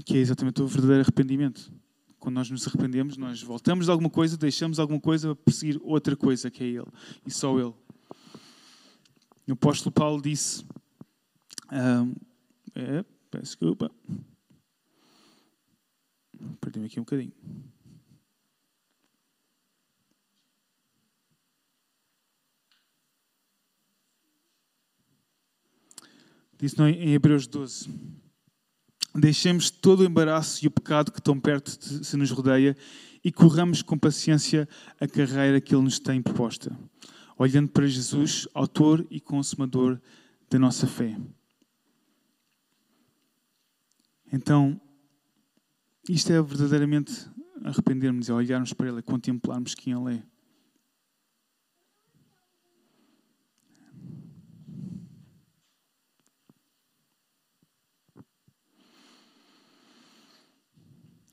Que 0.05 0.17
é 0.17 0.21
exatamente 0.21 0.63
o 0.63 0.67
verdadeiro 0.67 1.03
arrependimento. 1.03 1.73
Quando 2.19 2.35
nós 2.35 2.51
nos 2.51 2.67
arrependemos, 2.69 3.17
nós 3.17 3.43
voltamos 3.43 3.87
de 3.87 3.91
alguma 3.91 4.11
coisa, 4.11 4.37
deixamos 4.37 4.79
alguma 4.79 5.01
coisa 5.01 5.35
para 5.35 5.45
perseguir 5.45 5.81
outra 5.83 6.15
coisa, 6.15 6.51
que 6.51 6.63
é 6.63 6.67
Ele. 6.67 6.89
E 7.27 7.31
só 7.31 7.59
Ele. 7.59 7.73
O 9.51 9.55
apóstolo 9.55 9.93
Paulo 9.93 10.23
disse: 10.23 10.65
um, 11.73 12.15
é, 12.73 13.05
peço 13.31 13.45
desculpa. 13.45 13.91
Perdi-me 16.61 16.87
aqui 16.87 17.01
um 17.01 17.03
bocadinho. 17.03 17.33
Disse 26.57 26.81
em 26.83 27.13
Hebreus 27.13 27.49
12: 27.49 27.91
Deixemos 29.17 29.69
todo 29.69 30.01
o 30.01 30.05
embaraço 30.05 30.65
e 30.65 30.69
o 30.69 30.71
pecado 30.71 31.11
que 31.11 31.21
tão 31.21 31.41
perto 31.41 31.71
se 32.05 32.17
nos 32.17 32.31
rodeia 32.31 32.77
e 33.25 33.33
corramos 33.33 33.83
com 33.83 33.99
paciência 33.99 34.69
a 35.01 35.09
carreira 35.09 35.61
que 35.61 35.75
Ele 35.75 35.83
nos 35.83 35.99
tem 35.99 36.23
proposta 36.23 36.79
olhando 37.41 37.71
para 37.71 37.87
Jesus, 37.87 38.47
autor 38.53 39.07
e 39.11 39.19
consumador 39.19 39.99
da 40.51 40.59
nossa 40.59 40.87
fé. 40.87 41.19
Então, 44.31 44.79
isto 46.07 46.31
é 46.31 46.43
verdadeiramente 46.43 47.31
arrependermos 47.65 48.29
e 48.29 48.33
olharmos 48.33 48.75
para 48.75 48.89
Ele, 48.89 49.01
contemplarmos 49.01 49.75
quem 49.75 49.95
Ele 49.95 50.17
é. 50.17 50.23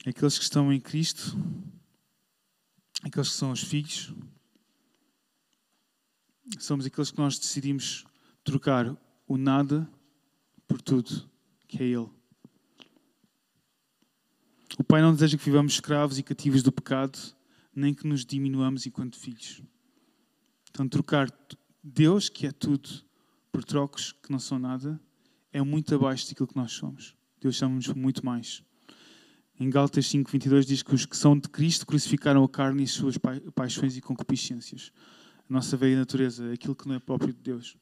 Aqueles 0.09 0.37
que 0.37 0.43
estão 0.45 0.71
em 0.71 0.79
Cristo, 0.79 1.37
aqueles 3.03 3.27
que 3.27 3.35
são 3.35 3.51
os 3.51 3.61
filhos, 3.61 4.15
somos 6.59 6.85
aqueles 6.85 7.11
que 7.11 7.17
nós 7.17 7.37
decidimos 7.37 8.05
trocar 8.43 8.95
o 9.27 9.37
nada 9.37 9.89
por 10.67 10.81
tudo, 10.81 11.29
que 11.67 11.83
é 11.83 11.85
Ele. 11.85 12.09
O 14.77 14.83
Pai 14.83 15.01
não 15.01 15.13
deseja 15.13 15.37
que 15.37 15.45
vivamos 15.45 15.73
escravos 15.73 16.17
e 16.17 16.23
cativos 16.23 16.61
do 16.61 16.71
pecado, 16.71 17.17
nem 17.75 17.93
que 17.93 18.07
nos 18.07 18.25
diminuamos 18.25 18.85
enquanto 18.85 19.17
filhos. 19.17 19.61
Então, 20.69 20.87
trocar 20.87 21.29
Deus, 21.83 22.29
que 22.29 22.45
é 22.45 22.51
tudo, 22.51 22.89
por 23.51 23.63
trocos 23.63 24.11
que 24.11 24.31
não 24.31 24.39
são 24.39 24.59
nada, 24.59 24.99
é 25.51 25.61
muito 25.61 25.93
abaixo 25.95 26.27
daquilo 26.27 26.47
que 26.47 26.55
nós 26.55 26.71
somos. 26.71 27.15
Deus 27.39 27.55
chama-nos 27.55 27.87
muito 27.89 28.25
mais. 28.25 28.63
Em 29.59 29.69
Gálatas 29.69 30.05
5:22 30.07 30.65
diz 30.65 30.83
que 30.83 30.93
os 30.93 31.05
que 31.05 31.17
são 31.17 31.37
de 31.37 31.49
Cristo 31.49 31.85
crucificaram 31.85 32.43
a 32.43 32.49
carne 32.49 32.83
e 32.83 32.85
as 32.85 32.91
suas 32.91 33.17
paixões 33.55 33.97
e 33.97 34.01
concupiscências 34.01 34.91
a 35.49 35.53
nossa 35.53 35.77
velha 35.77 35.97
natureza, 35.97 36.51
aquilo 36.51 36.75
que 36.75 36.87
não 36.87 36.95
é 36.95 36.99
próprio 36.99 37.33
de 37.33 37.39
Deus. 37.39 37.77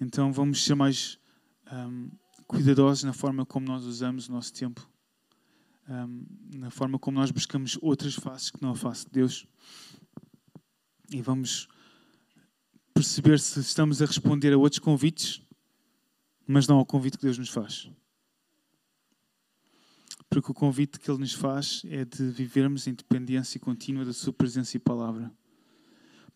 Então 0.00 0.32
vamos 0.32 0.64
ser 0.64 0.74
mais 0.74 1.18
um, 1.72 2.10
cuidadosos 2.46 3.04
na 3.04 3.12
forma 3.12 3.44
como 3.46 3.66
nós 3.66 3.84
usamos 3.84 4.28
o 4.28 4.32
nosso 4.32 4.52
tempo 4.52 4.88
um, 5.88 6.26
na 6.56 6.70
forma 6.70 6.98
como 6.98 7.18
nós 7.18 7.30
buscamos 7.30 7.78
outras 7.80 8.14
faces 8.14 8.50
que 8.50 8.62
não 8.62 8.70
a 8.70 8.76
face 8.76 9.04
de 9.04 9.12
Deus. 9.12 9.46
E 11.10 11.20
vamos 11.20 11.68
perceber 12.92 13.38
se 13.38 13.60
estamos 13.60 14.00
a 14.00 14.06
responder 14.06 14.52
a 14.52 14.58
outros 14.58 14.78
convites, 14.78 15.42
mas 16.46 16.66
não 16.66 16.76
ao 16.76 16.86
convite 16.86 17.18
que 17.18 17.24
Deus 17.24 17.38
nos 17.38 17.50
faz. 17.50 17.90
Porque 20.28 20.50
o 20.50 20.54
convite 20.54 20.98
que 20.98 21.10
Ele 21.10 21.20
nos 21.20 21.32
faz 21.32 21.82
é 21.86 22.04
de 22.04 22.30
vivermos 22.30 22.86
em 22.86 22.94
dependência 22.94 23.60
contínua 23.60 24.04
da 24.04 24.12
Sua 24.12 24.32
presença 24.32 24.76
e 24.76 24.80
palavra. 24.80 25.32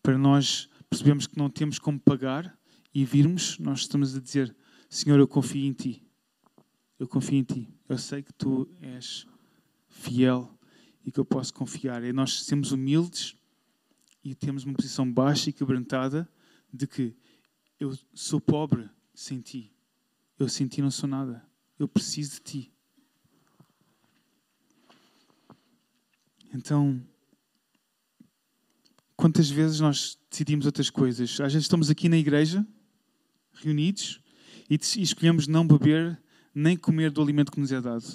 Para 0.01 0.17
nós 0.17 0.69
percebermos 0.89 1.27
que 1.27 1.37
não 1.37 1.49
temos 1.49 1.77
como 1.77 1.99
pagar 1.99 2.57
e 2.93 3.05
virmos, 3.05 3.57
nós 3.59 3.81
estamos 3.81 4.15
a 4.15 4.19
dizer: 4.19 4.55
Senhor, 4.89 5.19
eu 5.19 5.27
confio 5.27 5.65
em 5.65 5.73
Ti. 5.73 6.03
Eu 6.97 7.07
confio 7.07 7.37
em 7.37 7.43
Ti. 7.43 7.67
Eu 7.87 7.97
sei 7.97 8.23
que 8.23 8.33
Tu 8.33 8.69
és 8.81 9.25
fiel 9.87 10.57
e 11.05 11.11
que 11.11 11.19
eu 11.19 11.25
posso 11.25 11.53
confiar. 11.53 12.03
E 12.03 12.11
nós 12.11 12.43
sermos 12.43 12.71
humildes 12.71 13.35
e 14.23 14.35
temos 14.35 14.63
uma 14.63 14.73
posição 14.73 15.11
baixa 15.11 15.49
e 15.49 15.53
quebrantada 15.53 16.29
de 16.73 16.87
que 16.87 17.15
eu 17.79 17.97
sou 18.13 18.39
pobre 18.39 18.89
sem 19.13 19.39
Ti. 19.39 19.73
Eu 20.37 20.49
sem 20.49 20.67
Ti 20.67 20.81
não 20.81 20.91
sou 20.91 21.07
nada. 21.07 21.45
Eu 21.77 21.87
preciso 21.87 22.35
de 22.35 22.41
Ti. 22.41 22.73
Então, 26.53 27.01
quantas 29.19 29.49
vezes 29.49 29.81
nós 29.81 30.17
decidimos 30.31 30.65
outras 30.65 30.89
coisas? 30.89 31.31
Às 31.41 31.51
vezes 31.51 31.65
estamos 31.65 31.89
aqui 31.89 32.07
na 32.07 32.15
igreja, 32.15 32.65
reunidos, 33.51 34.21
e 34.69 34.79
escolhemos 35.01 35.45
não 35.45 35.67
beber 35.67 36.17
nem 36.55 36.77
comer 36.77 37.11
do 37.11 37.21
alimento 37.21 37.51
que 37.51 37.59
nos 37.59 37.73
é 37.73 37.81
dado. 37.81 38.05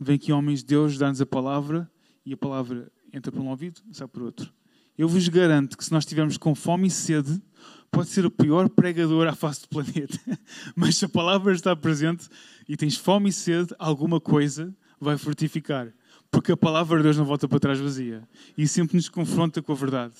Vem 0.00 0.16
aqui 0.16 0.32
homens 0.32 0.60
de 0.60 0.66
Deus 0.68 0.96
dar-nos 0.96 1.20
a 1.20 1.26
palavra 1.26 1.90
e 2.24 2.32
a 2.32 2.36
palavra 2.36 2.90
entra 3.12 3.30
por 3.30 3.42
um 3.42 3.48
ouvido 3.48 3.82
sai 3.92 4.08
por 4.08 4.22
outro. 4.22 4.50
Eu 4.96 5.06
vos 5.06 5.28
garanto 5.28 5.76
que 5.76 5.84
se 5.84 5.92
nós 5.92 6.04
estivermos 6.04 6.38
com 6.38 6.54
fome 6.54 6.88
e 6.88 6.90
sede, 6.90 7.42
pode 7.90 8.08
ser 8.08 8.24
o 8.24 8.30
pior 8.30 8.70
pregador 8.70 9.28
à 9.28 9.34
face 9.34 9.60
do 9.62 9.68
planeta. 9.68 10.18
Mas 10.74 10.96
se 10.96 11.04
a 11.04 11.08
palavra 11.10 11.52
está 11.52 11.76
presente 11.76 12.26
e 12.66 12.74
tens 12.74 12.96
fome 12.96 13.28
e 13.28 13.32
sede, 13.32 13.74
alguma 13.78 14.18
coisa 14.18 14.74
vai 14.98 15.18
fortificar. 15.18 15.92
Porque 16.34 16.50
a 16.50 16.56
palavra 16.56 16.96
de 16.96 17.04
Deus 17.04 17.16
não 17.16 17.24
volta 17.24 17.46
para 17.46 17.60
trás 17.60 17.78
vazia. 17.78 18.28
E 18.58 18.66
sempre 18.66 18.96
nos 18.96 19.08
confronta 19.08 19.62
com 19.62 19.70
a 19.70 19.76
verdade. 19.76 20.16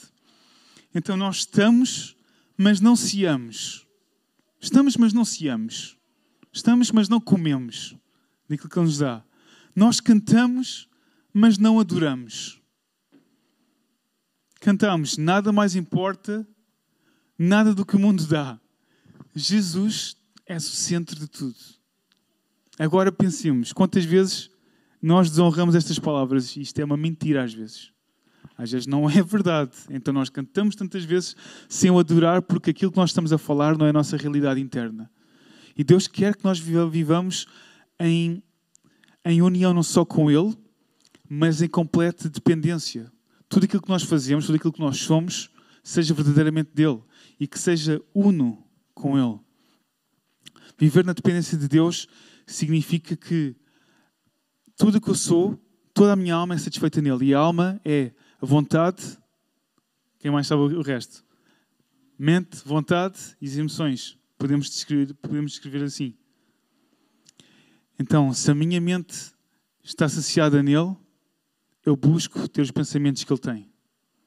Então 0.95 1.17
nós 1.17 1.39
estamos, 1.39 2.17
mas 2.57 2.81
não 2.81 2.95
seamos. 2.95 3.85
Estamos, 4.61 4.97
mas 4.97 5.13
não 5.13 5.25
seamos. 5.25 5.99
Estamos, 6.53 6.93
mas 6.93 7.09
não 7.09 7.21
comemos 7.21 7.97
daquilo 8.49 8.71
que 8.71 8.79
Ele 8.79 8.87
nos 8.87 8.99
dá. 8.99 9.25
Nós 9.75 9.99
cantamos, 9.99 10.89
mas 11.33 11.59
não 11.59 11.81
adoramos. 11.81 12.63
Cantamos, 14.61 15.19
nada 15.19 15.51
mais 15.51 15.75
importa, 15.75 16.47
nada 17.37 17.75
do 17.75 17.85
que 17.85 17.97
o 17.97 17.99
mundo 17.99 18.25
dá. 18.25 18.61
Jesus 19.35 20.17
é 20.47 20.57
o 20.57 20.61
centro 20.61 21.19
de 21.19 21.27
tudo. 21.27 21.59
Agora 22.79 23.11
pensemos, 23.11 23.73
quantas 23.73 24.05
vezes 24.05 24.54
nós 25.07 25.29
desonramos 25.29 25.75
estas 25.75 25.99
palavras? 25.99 26.57
Isto 26.57 26.79
é 26.81 26.85
uma 26.85 26.97
mentira 26.97 27.45
às 27.45 27.53
vezes. 27.53 27.93
Às 28.57 28.71
vezes 28.71 28.87
não 28.87 29.09
é 29.11 29.23
verdade. 29.23 29.73
Então 29.91 30.15
nós 30.15 30.29
cantamos 30.29 30.75
tantas 30.75 31.05
vezes 31.05 31.37
sem 31.69 31.91
o 31.91 31.99
adorar 31.99 32.43
porque 32.43 32.71
aquilo 32.71 32.91
que 32.91 32.97
nós 32.97 33.11
estamos 33.11 33.33
a 33.33 33.39
falar 33.39 33.77
não 33.77 33.87
é 33.87 33.91
a 33.91 33.93
nossa 33.93 34.17
realidade 34.17 34.61
interna. 34.61 35.11
E 35.77 35.85
Deus 35.85 36.07
quer 36.07 36.37
que 36.37 36.45
nós 36.45 36.59
vivamos 36.59 37.47
em 37.99 38.43
em 39.27 39.41
união 39.41 39.73
não 39.73 39.83
só 39.83 40.05
com 40.05 40.31
Ele, 40.31 40.55
mas 41.29 41.63
em 41.63 41.69
completa 41.69 42.29
dependência. 42.29 43.11
Tudo 43.49 43.65
aquilo 43.65 43.83
que 43.83 43.89
nós 43.89 44.03
fazemos, 44.03 44.45
tudo 44.47 44.57
aquilo 44.57 44.73
que 44.73 44.81
nós 44.81 44.99
somos, 44.99 45.51
seja 45.83 46.13
verdadeiramente 46.13 46.71
dele 46.75 47.01
e 47.41 47.47
que 47.47 47.59
seja 47.59 48.03
uno 48.15 48.63
com 48.95 49.19
Ele. 49.19 49.41
Viver 50.79 51.05
na 51.05 51.13
dependência 51.15 51.57
de 51.57 51.69
Deus 51.69 52.07
significa 52.47 53.17
que 53.17 53.57
tudo 54.77 54.99
o 54.99 55.01
que 55.01 55.11
eu 55.11 55.15
sou, 55.15 55.59
toda 55.93 56.13
a 56.13 56.17
minha 56.17 56.35
alma 56.35 56.55
é 56.55 56.59
satisfeita 56.59 57.01
nele. 57.01 57.27
E 57.27 57.35
a 57.35 57.39
alma 57.39 57.81
é 57.85 58.13
a 58.41 58.47
vontade. 58.47 59.19
Quem 60.19 60.31
mais 60.31 60.47
sabe 60.47 60.63
o 60.63 60.83
resto? 60.83 61.25
Mente, 62.19 62.63
vontade 62.65 63.19
e 63.41 63.47
as 63.47 63.57
emoções. 63.57 64.19
Podemos 64.39 64.69
descrever, 64.69 65.15
podemos 65.15 65.53
descrever 65.53 65.85
assim. 65.85 66.15
Então, 67.99 68.33
se 68.33 68.51
a 68.51 68.55
minha 68.55 68.81
mente 68.81 69.33
está 69.83 70.07
associada 70.07 70.63
nele, 70.63 70.97
eu 71.85 71.97
busco 71.97 72.49
ter 72.49 72.63
os 72.63 72.71
pensamentos 72.71 73.23
que 73.23 73.33
ele 73.33 73.41
tem. 73.41 73.71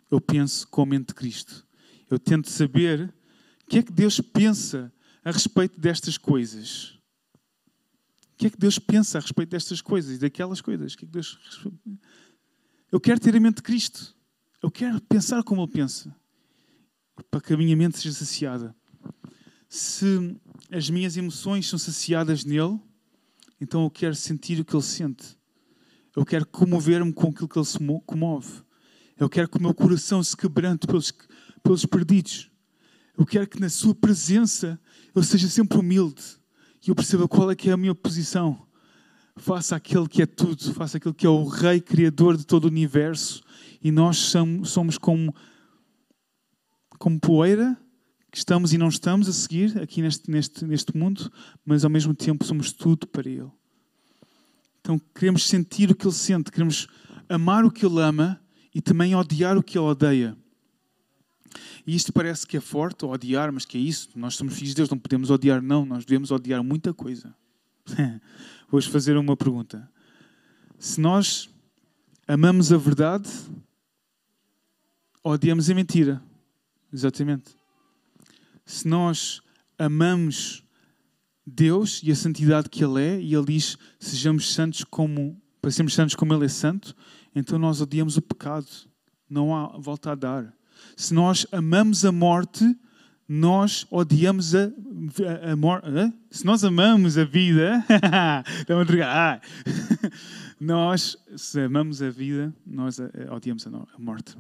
Eu 0.09 0.21
penso 0.21 0.67
com 0.67 0.83
a 0.83 0.85
mente 0.85 1.07
de 1.07 1.13
Cristo. 1.15 1.65
Eu 2.09 2.17
tento 2.17 2.49
saber 2.49 3.13
o 3.63 3.69
que 3.69 3.79
é 3.79 3.83
que 3.83 3.91
Deus 3.91 4.21
pensa 4.21 4.93
a 5.23 5.31
respeito 5.31 5.79
destas 5.79 6.17
coisas. 6.17 6.96
O 8.38 8.39
que 8.39 8.45
é 8.45 8.49
que 8.51 8.57
Deus 8.57 8.77
pensa 8.77 9.17
a 9.17 9.21
respeito 9.21 9.49
destas 9.49 9.81
coisas 9.81 10.15
e 10.15 10.19
daquelas 10.19 10.61
coisas? 10.61 10.93
O 10.93 10.97
que 10.97 11.05
é 11.05 11.07
que 11.07 11.11
Deus... 11.11 11.39
Eu 12.91 12.99
quero 12.99 13.19
ter 13.19 13.35
a 13.35 13.39
mente 13.39 13.55
de 13.55 13.63
Cristo. 13.63 14.15
Eu 14.61 14.69
quero 14.69 15.01
pensar 15.01 15.41
como 15.41 15.63
Ele 15.63 15.71
pensa. 15.71 16.15
Para 17.31 17.41
que 17.41 17.51
a 17.51 17.57
minha 17.57 17.75
mente 17.75 17.97
seja 17.97 18.13
saciada. 18.13 18.75
Se 19.67 20.39
as 20.71 20.88
minhas 20.88 21.17
emoções 21.17 21.67
são 21.67 21.79
saciadas 21.79 22.45
nele, 22.45 22.79
então 23.59 23.83
eu 23.83 23.89
quero 23.89 24.13
sentir 24.13 24.59
o 24.59 24.63
que 24.63 24.75
ele 24.75 24.83
sente. 24.83 25.35
Eu 26.15 26.23
quero 26.23 26.45
comover-me 26.45 27.11
com 27.11 27.29
aquilo 27.29 27.49
que 27.49 27.57
ele 27.57 27.65
se 27.65 27.79
comove. 28.05 28.61
Eu 29.17 29.27
quero 29.27 29.49
que 29.49 29.57
o 29.57 29.61
meu 29.61 29.73
coração 29.73 30.21
se 30.21 30.38
quebrante 30.38 30.85
pelos, 30.85 31.11
pelos 31.63 31.85
perdidos. 31.88 32.51
Eu 33.17 33.25
quero 33.25 33.47
que 33.47 33.59
na 33.59 33.67
sua 33.67 33.95
presença 33.95 34.79
eu 35.15 35.23
seja 35.23 35.49
sempre 35.49 35.79
humilde 35.79 36.38
e 36.86 36.89
eu 36.89 36.95
perceba 36.95 37.28
qual 37.28 37.51
é 37.51 37.55
que 37.55 37.69
é 37.69 37.73
a 37.73 37.78
minha 37.78 37.95
posição. 37.95 38.65
Faça 39.36 39.75
aquele 39.75 40.07
que 40.07 40.21
é 40.21 40.25
tudo, 40.25 40.73
faça 40.73 40.97
aquele 40.97 41.13
que 41.13 41.25
é 41.25 41.30
o 41.30 41.45
Rei 41.45 41.80
Criador 41.80 42.36
de 42.36 42.45
todo 42.45 42.65
o 42.65 42.67
universo 42.67 43.43
e 43.82 43.91
nós 43.91 44.34
somos 44.63 44.97
como, 44.97 45.34
como 46.97 47.19
poeira 47.19 47.78
que 48.32 48.38
estamos 48.38 48.73
e 48.73 48.78
não 48.78 48.89
estamos 48.89 49.30
a 49.30 49.34
seguir 49.34 49.80
aqui 49.80 50.01
neste, 50.01 50.30
neste, 50.30 50.65
neste 50.65 50.95
mundo, 50.95 51.32
mas 51.65 51.84
ao 51.84 51.89
mesmo 51.89 52.13
tempo 52.13 52.43
somos 52.43 52.71
tudo 52.71 53.07
para 53.07 53.30
Ele. 53.30 53.51
Então 54.80 54.99
queremos 55.13 55.47
sentir 55.47 55.91
o 55.91 55.95
que 55.95 56.05
Ele 56.05 56.13
sente, 56.13 56.51
queremos 56.51 56.88
amar 57.30 57.65
o 57.65 57.71
que 57.71 57.86
Ele 57.86 58.01
ama 58.01 58.39
e 58.73 58.82
também 58.82 59.15
odiar 59.15 59.57
o 59.57 59.63
que 59.63 59.78
Ele 59.78 59.86
odeia. 59.86 60.38
E 61.85 61.95
isto 61.95 62.11
parece 62.13 62.45
que 62.45 62.57
é 62.57 62.59
forte, 62.59 63.05
odiar, 63.05 63.51
mas 63.51 63.65
que 63.65 63.77
é 63.77 63.81
isso. 63.81 64.09
Nós 64.15 64.35
somos 64.35 64.55
filhos 64.55 64.69
de 64.69 64.75
Deus, 64.75 64.89
não 64.89 64.97
podemos 64.97 65.29
odiar, 65.29 65.61
não. 65.61 65.85
Nós 65.85 66.05
devemos 66.05 66.31
odiar 66.31 66.63
muita 66.63 66.93
coisa. 66.93 67.33
Vou-vos 68.69 68.87
fazer 68.87 69.17
uma 69.17 69.37
pergunta. 69.37 69.89
Se 70.77 70.99
nós 70.99 71.49
amamos 72.27 72.71
a 72.71 72.77
verdade, 72.77 73.29
odiamos 75.23 75.69
a 75.69 75.73
mentira. 75.73 76.21
Exatamente 76.91 77.57
se 78.67 78.85
nós 78.85 79.41
amamos 79.79 80.61
Deus 81.45 82.01
e 82.03 82.11
a 82.11 82.15
santidade 82.15 82.69
que 82.69 82.83
Ele 82.83 83.01
é, 83.01 83.19
e 83.19 83.33
Ele 83.33 83.45
diz: 83.45 83.77
sejamos 83.97 84.53
santos 84.53 84.83
como, 84.83 85.41
para 85.61 85.71
sermos 85.71 85.93
santos 85.93 86.13
como 86.13 86.33
Ele 86.33 86.45
é 86.45 86.49
santo, 86.49 86.93
então 87.33 87.57
nós 87.57 87.81
odiamos 87.81 88.17
o 88.17 88.21
pecado. 88.21 88.67
Não 89.29 89.55
há 89.55 89.77
volta 89.77 90.11
a 90.11 90.15
dar. 90.15 90.53
Se 90.97 91.13
nós 91.13 91.45
amamos 91.51 92.03
a 92.03 92.11
morte, 92.11 92.75
nós 93.29 93.85
odiamos 93.91 94.55
a, 94.55 94.63
a, 94.63 95.51
a 95.51 95.55
morte. 95.55 95.87
Se 96.31 96.43
nós 96.43 96.63
amamos 96.63 97.19
a 97.19 97.23
vida, 97.23 97.85
ah. 98.11 99.39
nós, 100.59 101.15
se 101.35 101.61
amamos 101.61 102.01
a 102.01 102.09
vida, 102.09 102.51
nós 102.65 102.97
odiamos 103.29 103.67
a 103.67 103.99
morte. 103.99 104.35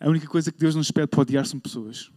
A 0.00 0.08
única 0.08 0.26
coisa 0.26 0.50
que 0.50 0.58
Deus 0.58 0.74
nos 0.74 0.90
pede 0.90 1.08
para 1.08 1.20
odiar 1.20 1.44
são 1.44 1.60
pessoas. 1.60 2.10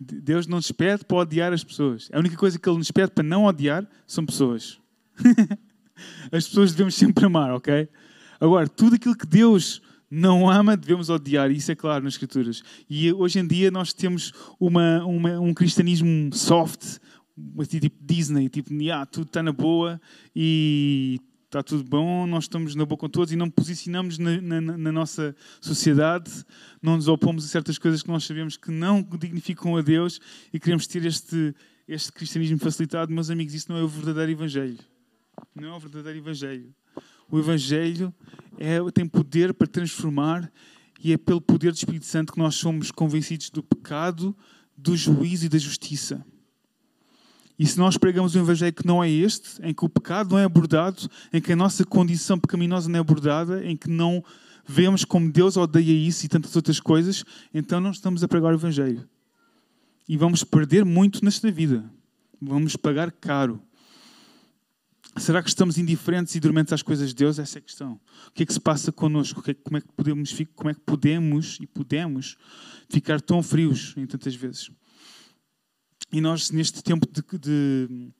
Deus 0.00 0.48
não 0.48 0.56
nos 0.56 0.72
pede 0.72 1.04
para 1.04 1.18
odiar 1.18 1.52
as 1.52 1.62
pessoas. 1.62 2.10
A 2.12 2.18
única 2.18 2.36
coisa 2.36 2.58
que 2.58 2.68
Ele 2.68 2.78
nos 2.78 2.90
pede 2.90 3.12
para 3.12 3.22
não 3.22 3.44
odiar 3.44 3.86
são 4.08 4.26
pessoas. 4.26 4.80
as 6.32 6.48
pessoas 6.48 6.72
devemos 6.72 6.96
sempre 6.96 7.24
amar, 7.24 7.52
ok? 7.52 7.88
Agora, 8.40 8.66
tudo 8.66 8.96
aquilo 8.96 9.16
que 9.16 9.26
Deus 9.26 9.80
não 10.10 10.48
ama, 10.48 10.76
devemos 10.76 11.10
odiar. 11.10 11.50
Isso 11.50 11.70
é 11.70 11.74
claro 11.74 12.04
nas 12.04 12.14
Escrituras. 12.14 12.62
E 12.88 13.12
hoje 13.12 13.38
em 13.38 13.46
dia 13.46 13.70
nós 13.70 13.92
temos 13.92 14.32
uma, 14.58 15.04
uma, 15.04 15.38
um 15.38 15.52
cristianismo 15.52 16.32
soft, 16.34 16.98
assim, 17.60 17.78
tipo 17.78 17.96
Disney, 18.00 18.48
tipo, 18.48 18.70
ah, 18.92 19.06
tudo 19.06 19.26
está 19.26 19.42
na 19.42 19.52
boa 19.52 20.00
e 20.34 21.20
está 21.48 21.62
tudo 21.62 21.82
bom, 21.82 22.26
nós 22.26 22.44
estamos 22.44 22.74
na 22.74 22.84
boa 22.84 22.98
com 22.98 23.08
todos 23.08 23.32
e 23.32 23.36
não 23.36 23.48
posicionamos 23.48 24.18
na, 24.18 24.38
na, 24.40 24.60
na, 24.60 24.92
nossa 24.92 25.34
sociedade, 25.60 26.30
não 26.82 26.96
nos 26.96 27.08
opomos 27.08 27.44
a 27.44 27.48
certas 27.48 27.78
coisas 27.78 28.02
que 28.02 28.08
nós 28.08 28.24
sabemos 28.24 28.56
que 28.58 28.70
não 28.70 29.02
dignificam 29.02 29.74
a 29.76 29.80
Deus 29.80 30.20
e 30.52 30.60
queremos 30.60 30.86
ter 30.86 31.04
este, 31.06 31.54
este 31.86 32.12
cristianismo 32.12 32.58
facilitado. 32.58 33.12
Meus 33.12 33.30
amigos, 33.30 33.54
isso 33.54 33.72
não 33.72 33.78
é 33.78 33.82
o 33.82 33.88
verdadeiro 33.88 34.32
Evangelho. 34.32 34.78
Não 35.54 35.68
é 35.68 35.76
o 35.76 35.80
verdadeiro 35.80 36.18
Evangelho. 36.18 36.74
O 37.30 37.38
Evangelho 37.38 38.12
é, 38.58 38.78
tem 38.92 39.06
poder 39.06 39.52
para 39.54 39.66
transformar 39.66 40.50
e 41.02 41.12
é 41.12 41.18
pelo 41.18 41.40
poder 41.40 41.70
do 41.70 41.76
Espírito 41.76 42.06
Santo 42.06 42.32
que 42.32 42.38
nós 42.38 42.56
somos 42.56 42.90
convencidos 42.90 43.50
do 43.50 43.62
pecado, 43.62 44.36
do 44.76 44.96
juízo 44.96 45.46
e 45.46 45.48
da 45.48 45.58
justiça. 45.58 46.24
E 47.58 47.66
se 47.66 47.76
nós 47.76 47.96
pregamos 47.96 48.36
um 48.36 48.40
Evangelho 48.40 48.72
que 48.72 48.86
não 48.86 49.02
é 49.02 49.10
este, 49.10 49.60
em 49.62 49.74
que 49.74 49.84
o 49.84 49.88
pecado 49.88 50.30
não 50.30 50.38
é 50.38 50.44
abordado, 50.44 51.08
em 51.32 51.40
que 51.40 51.52
a 51.52 51.56
nossa 51.56 51.84
condição 51.84 52.38
pecaminosa 52.38 52.88
não 52.88 52.96
é 52.96 53.00
abordada, 53.00 53.64
em 53.64 53.76
que 53.76 53.90
não 53.90 54.24
vemos 54.64 55.04
como 55.04 55.32
Deus 55.32 55.56
odeia 55.56 55.92
isso 55.92 56.24
e 56.24 56.28
tantas 56.28 56.54
outras 56.54 56.78
coisas, 56.78 57.24
então 57.52 57.80
não 57.80 57.90
estamos 57.90 58.22
a 58.22 58.28
pregar 58.28 58.52
o 58.52 58.56
Evangelho. 58.56 59.08
E 60.08 60.16
vamos 60.16 60.44
perder 60.44 60.84
muito 60.84 61.24
nesta 61.24 61.50
vida. 61.50 61.84
Vamos 62.40 62.76
pagar 62.76 63.10
caro. 63.10 63.60
Será 65.20 65.42
que 65.42 65.48
estamos 65.48 65.78
indiferentes 65.78 66.34
e 66.34 66.40
dormentes 66.40 66.72
às 66.72 66.82
coisas 66.82 67.08
de 67.08 67.14
Deus? 67.16 67.38
Essa 67.38 67.58
é 67.58 67.60
a 67.60 67.62
questão. 67.62 68.00
O 68.28 68.32
que 68.32 68.42
é 68.42 68.46
que 68.46 68.52
se 68.52 68.60
passa 68.60 68.92
connosco? 68.92 69.42
É 69.50 69.54
como 69.54 69.76
é 69.76 69.80
que 69.80 69.88
podemos, 69.88 70.34
como 70.54 70.70
é 70.70 70.74
que 70.74 70.80
podemos 70.80 71.58
e 71.60 71.66
podemos 71.66 72.36
ficar 72.88 73.20
tão 73.20 73.42
frios 73.42 73.94
em 73.96 74.06
tantas 74.06 74.34
vezes? 74.34 74.70
E 76.12 76.20
nós, 76.20 76.50
neste 76.50 76.82
tempo 76.82 77.06
de, 77.10 77.22
de 77.38 78.10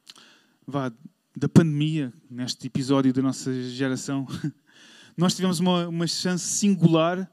vá, 0.66 0.92
da 1.36 1.48
pandemia, 1.48 2.12
neste 2.28 2.66
episódio 2.66 3.12
da 3.12 3.22
nossa 3.22 3.52
geração, 3.70 4.26
nós 5.16 5.34
tivemos 5.34 5.60
uma, 5.60 5.88
uma 5.88 6.06
chance 6.06 6.44
singular, 6.44 7.30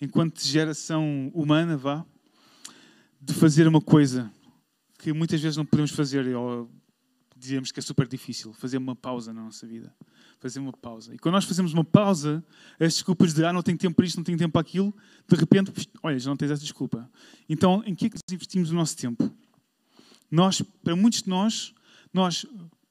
enquanto 0.00 0.40
geração 0.42 1.30
humana, 1.34 1.76
vá, 1.76 2.04
de 3.20 3.34
fazer 3.34 3.66
uma 3.66 3.80
coisa 3.80 4.30
que 4.98 5.12
muitas 5.12 5.40
vezes 5.40 5.56
não 5.56 5.64
podemos 5.64 5.90
fazer, 5.90 6.26
dizemos 7.40 7.72
que 7.72 7.80
é 7.80 7.82
super 7.82 8.06
difícil, 8.06 8.52
fazer 8.52 8.76
uma 8.76 8.94
pausa 8.94 9.32
na 9.32 9.42
nossa 9.42 9.66
vida. 9.66 9.92
Fazer 10.38 10.60
uma 10.60 10.72
pausa. 10.72 11.14
E 11.14 11.18
quando 11.18 11.34
nós 11.34 11.44
fazemos 11.44 11.72
uma 11.72 11.84
pausa, 11.84 12.44
as 12.78 12.94
desculpas 12.94 13.32
de 13.34 13.44
ah, 13.44 13.52
não 13.52 13.62
tenho 13.62 13.78
tempo 13.78 13.96
para 13.96 14.04
isto, 14.04 14.16
não 14.18 14.24
tenho 14.24 14.38
tempo 14.38 14.52
para 14.52 14.60
aquilo, 14.60 14.94
de 15.26 15.36
repente, 15.36 15.72
olha, 16.02 16.18
já 16.18 16.30
não 16.30 16.36
tens 16.36 16.50
essa 16.50 16.62
desculpa. 16.62 17.10
Então, 17.48 17.82
em 17.86 17.94
que 17.94 18.06
é 18.06 18.10
que 18.10 18.16
nós 18.16 18.34
investimos 18.34 18.70
o 18.70 18.74
nosso 18.74 18.96
tempo? 18.96 19.34
Nós, 20.30 20.62
para 20.84 20.94
muitos 20.94 21.22
de 21.22 21.28
nós, 21.28 21.74
nós, 22.12 22.46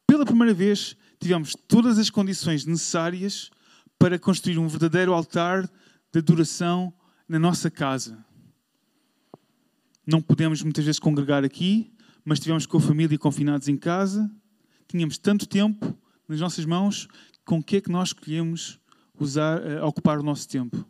pela 0.05 0.25
primeira 0.25 0.53
vez, 0.53 0.97
tivemos 1.19 1.55
todas 1.67 1.97
as 1.97 2.09
condições 2.09 2.65
necessárias 2.65 3.51
para 3.97 4.17
construir 4.17 4.57
um 4.57 4.67
verdadeiro 4.67 5.13
altar 5.13 5.69
de 6.11 6.19
adoração 6.19 6.93
na 7.27 7.37
nossa 7.37 7.69
casa. 7.69 8.23
Não 10.05 10.21
podemos 10.21 10.63
muitas 10.63 10.83
vezes 10.83 10.99
congregar 10.99 11.43
aqui, 11.43 11.93
mas 12.29 12.39
tivemos 12.39 12.67
com 12.67 12.77
a 12.77 12.81
família 12.81 13.17
confinados 13.17 13.67
em 13.67 13.75
casa, 13.75 14.31
tínhamos 14.87 15.17
tanto 15.17 15.47
tempo 15.47 15.97
nas 16.27 16.39
nossas 16.39 16.63
mãos, 16.63 17.07
com 17.43 17.57
o 17.57 17.63
que 17.63 17.77
é 17.77 17.81
que 17.81 17.89
nós 17.89 18.09
escolhemos 18.09 18.79
usar, 19.19 19.59
uh, 19.59 19.83
ocupar 19.83 20.19
o 20.19 20.21
nosso 20.21 20.47
tempo? 20.47 20.87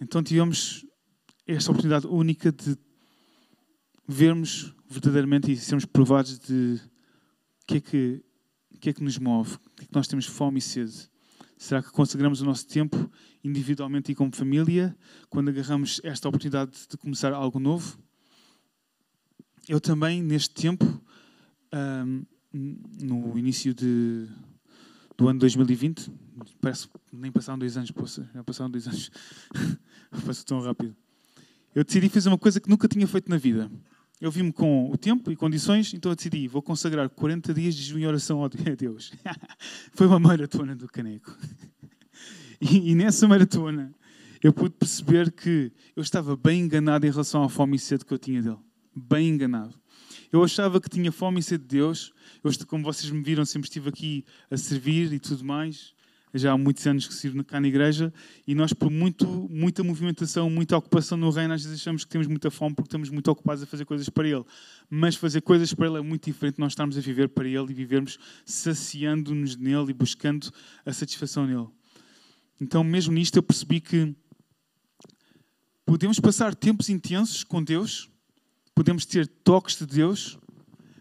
Então 0.00 0.22
tivemos 0.22 0.86
esta 1.46 1.70
oportunidade 1.70 2.06
única 2.06 2.50
de 2.50 2.78
vermos 4.08 4.74
verdadeiramente 4.88 5.52
e 5.52 5.56
sermos 5.58 5.84
provados 5.84 6.38
de 6.38 6.80
o 7.62 7.66
que 7.66 7.76
é 7.76 7.80
que, 7.82 8.24
que, 8.80 8.88
é 8.88 8.92
que 8.94 9.04
nos 9.04 9.18
move, 9.18 9.56
o 9.56 9.70
que 9.76 9.84
é 9.84 9.86
que 9.86 9.94
nós 9.94 10.08
temos 10.08 10.24
fome 10.24 10.60
e 10.60 10.62
sede. 10.62 11.10
Será 11.56 11.82
que 11.82 11.90
consagramos 11.90 12.40
o 12.42 12.44
nosso 12.44 12.66
tempo 12.66 13.10
individualmente 13.42 14.12
e 14.12 14.14
como 14.14 14.34
família 14.34 14.96
quando 15.30 15.48
agarramos 15.48 16.00
esta 16.04 16.28
oportunidade 16.28 16.72
de 16.88 16.96
começar 16.98 17.32
algo 17.32 17.58
novo? 17.58 17.98
Eu 19.66 19.80
também, 19.80 20.22
neste 20.22 20.54
tempo, 20.54 20.84
um, 21.74 22.24
no 22.52 23.38
início 23.38 23.74
de, 23.74 24.28
do 25.16 25.28
ano 25.28 25.40
2020, 25.40 26.12
parece 26.60 26.88
que 26.88 26.94
nem 27.12 27.32
passaram 27.32 27.58
dois 27.58 27.76
anos, 27.76 27.90
poxa, 27.90 28.28
já 28.34 28.44
passaram 28.44 28.70
dois 28.70 28.86
anos, 28.86 29.10
passou 30.24 30.44
tão 30.44 30.60
rápido. 30.60 30.94
Eu 31.74 31.84
decidi 31.84 32.08
fazer 32.08 32.28
uma 32.28 32.38
coisa 32.38 32.60
que 32.60 32.68
nunca 32.68 32.86
tinha 32.86 33.06
feito 33.06 33.28
na 33.28 33.38
vida. 33.38 33.70
Eu 34.18 34.30
vi-me 34.30 34.50
com 34.50 34.90
o 34.90 34.96
tempo 34.96 35.30
e 35.30 35.36
condições, 35.36 35.92
então 35.92 36.10
eu 36.10 36.16
decidi, 36.16 36.48
vou 36.48 36.62
consagrar 36.62 37.08
40 37.10 37.52
dias 37.52 37.74
de 37.74 37.82
jejum 37.82 37.98
e 37.98 38.06
oração 38.06 38.42
a 38.42 38.48
Deus. 38.48 39.12
Foi 39.92 40.06
uma 40.06 40.18
maratona 40.18 40.74
do 40.74 40.88
caneco. 40.88 41.36
E, 42.58 42.92
e, 42.92 42.94
nessa 42.94 43.28
maratona 43.28 43.92
eu 44.42 44.50
pude 44.50 44.74
perceber 44.76 45.30
que 45.30 45.70
eu 45.94 46.02
estava 46.02 46.34
bem 46.34 46.62
enganado 46.62 47.06
em 47.06 47.10
relação 47.10 47.42
à 47.42 47.50
fome 47.50 47.76
e 47.76 47.78
sede 47.78 48.02
que 48.02 48.14
eu 48.14 48.18
tinha 48.18 48.40
dele. 48.40 48.56
Bem 48.94 49.28
enganado. 49.28 49.74
Eu 50.32 50.42
achava 50.42 50.80
que 50.80 50.88
tinha 50.88 51.12
fome 51.12 51.40
e 51.40 51.42
sede 51.42 51.64
de 51.64 51.76
Deus. 51.76 52.14
Eu, 52.42 52.50
como 52.66 52.82
vocês 52.82 53.12
me 53.12 53.22
viram, 53.22 53.44
sempre 53.44 53.68
estive 53.68 53.90
aqui 53.90 54.24
a 54.50 54.56
servir 54.56 55.12
e 55.12 55.18
tudo 55.18 55.44
mais 55.44 55.94
já 56.38 56.52
há 56.52 56.58
muitos 56.58 56.86
anos 56.86 57.06
que 57.06 57.14
sirvo 57.14 57.42
cá 57.44 57.60
na 57.60 57.68
igreja 57.68 58.12
e 58.46 58.54
nós, 58.54 58.72
por 58.72 58.90
muito, 58.90 59.26
muita 59.50 59.82
movimentação, 59.82 60.50
muita 60.50 60.76
ocupação 60.76 61.16
no 61.16 61.30
reino, 61.30 61.54
às 61.54 61.62
vezes 61.62 61.80
achamos 61.80 62.04
que 62.04 62.10
temos 62.10 62.26
muita 62.26 62.50
fome 62.50 62.74
porque 62.74 62.88
estamos 62.88 63.10
muito 63.10 63.30
ocupados 63.30 63.62
a 63.62 63.66
fazer 63.66 63.84
coisas 63.84 64.08
para 64.08 64.28
Ele. 64.28 64.44
Mas 64.88 65.14
fazer 65.16 65.40
coisas 65.40 65.72
para 65.72 65.86
Ele 65.86 65.98
é 65.98 66.00
muito 66.00 66.24
diferente 66.24 66.56
de 66.56 66.60
nós 66.60 66.72
estarmos 66.72 66.96
a 66.96 67.00
viver 67.00 67.28
para 67.28 67.48
Ele 67.48 67.70
e 67.70 67.74
vivermos 67.74 68.18
saciando-nos 68.44 69.56
nele 69.56 69.90
e 69.90 69.94
buscando 69.94 70.52
a 70.84 70.92
satisfação 70.92 71.46
nele. 71.46 71.68
Então, 72.60 72.82
mesmo 72.82 73.12
nisto, 73.12 73.36
eu 73.36 73.42
percebi 73.42 73.80
que 73.80 74.14
podemos 75.84 76.18
passar 76.18 76.54
tempos 76.54 76.88
intensos 76.88 77.44
com 77.44 77.62
Deus, 77.62 78.10
podemos 78.74 79.06
ter 79.06 79.26
toques 79.26 79.76
de 79.76 79.86
Deus, 79.86 80.38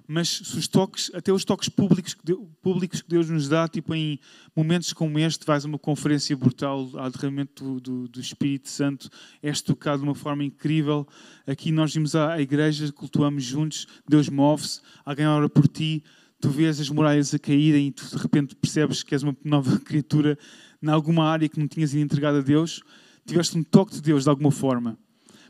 mas 0.08 0.30
se 0.30 0.58
os 0.58 0.68
toques, 0.68 1.12
até 1.14 1.34
os 1.34 1.44
toques 1.44 1.68
públicos 1.70 2.14
que, 2.14 2.24
Deus, 2.24 2.48
públicos 2.62 3.02
que 3.02 3.10
Deus 3.10 3.30
nos 3.30 3.50
dá, 3.50 3.68
tipo 3.68 3.94
em 3.96 4.20
momentos 4.56 4.94
como 4.94 5.18
este, 5.18 5.46
vais 5.46 5.66
a 5.66 5.68
uma 5.68 5.80
conferência 5.80 6.36
brutal, 6.38 6.90
ao 6.94 7.10
derramamento 7.10 7.64
do, 7.64 7.80
do, 7.80 8.08
do, 8.08 8.20
Espírito 8.20 8.70
Santo, 8.70 9.10
és 9.42 9.62
tocado 9.62 10.00
de 10.00 10.04
uma 10.04 10.16
forma 10.16 10.44
incrível. 10.44 11.08
Aqui 11.48 11.72
nós 11.72 11.94
vimos 11.94 12.16
à 12.16 12.40
igreja, 12.40 12.92
cultuamos 12.92 13.44
juntos, 13.44 13.88
Deus 14.08 14.30
move-se, 14.30 14.82
alguém 15.04 15.26
ora 15.26 15.50
por 15.50 15.68
ti, 15.68 16.04
tu 16.40 16.50
vês 16.50 16.80
as 16.80 16.90
muralhas 16.90 17.34
a 17.34 17.40
caírem 17.40 17.88
e 17.88 17.92
tu 17.92 18.06
de 18.08 18.18
repente 18.18 18.56
percebes 18.56 19.02
que 19.02 19.16
és 19.16 19.24
uma 19.24 19.36
nova 19.44 19.80
criatura 19.82 20.38
em 20.82 20.90
alguma 20.90 21.28
área 21.28 21.50
que 21.50 21.60
não 21.60 21.68
tinhas 21.68 21.96
entregado 21.96 22.38
a 22.38 22.42
Deus, 22.42 22.84
tiveste 23.26 23.58
um 23.58 23.64
toque 23.64 23.96
de 23.96 24.02
Deus 24.02 24.24
de 24.24 24.30
alguma 24.30 24.52
forma. 24.52 24.98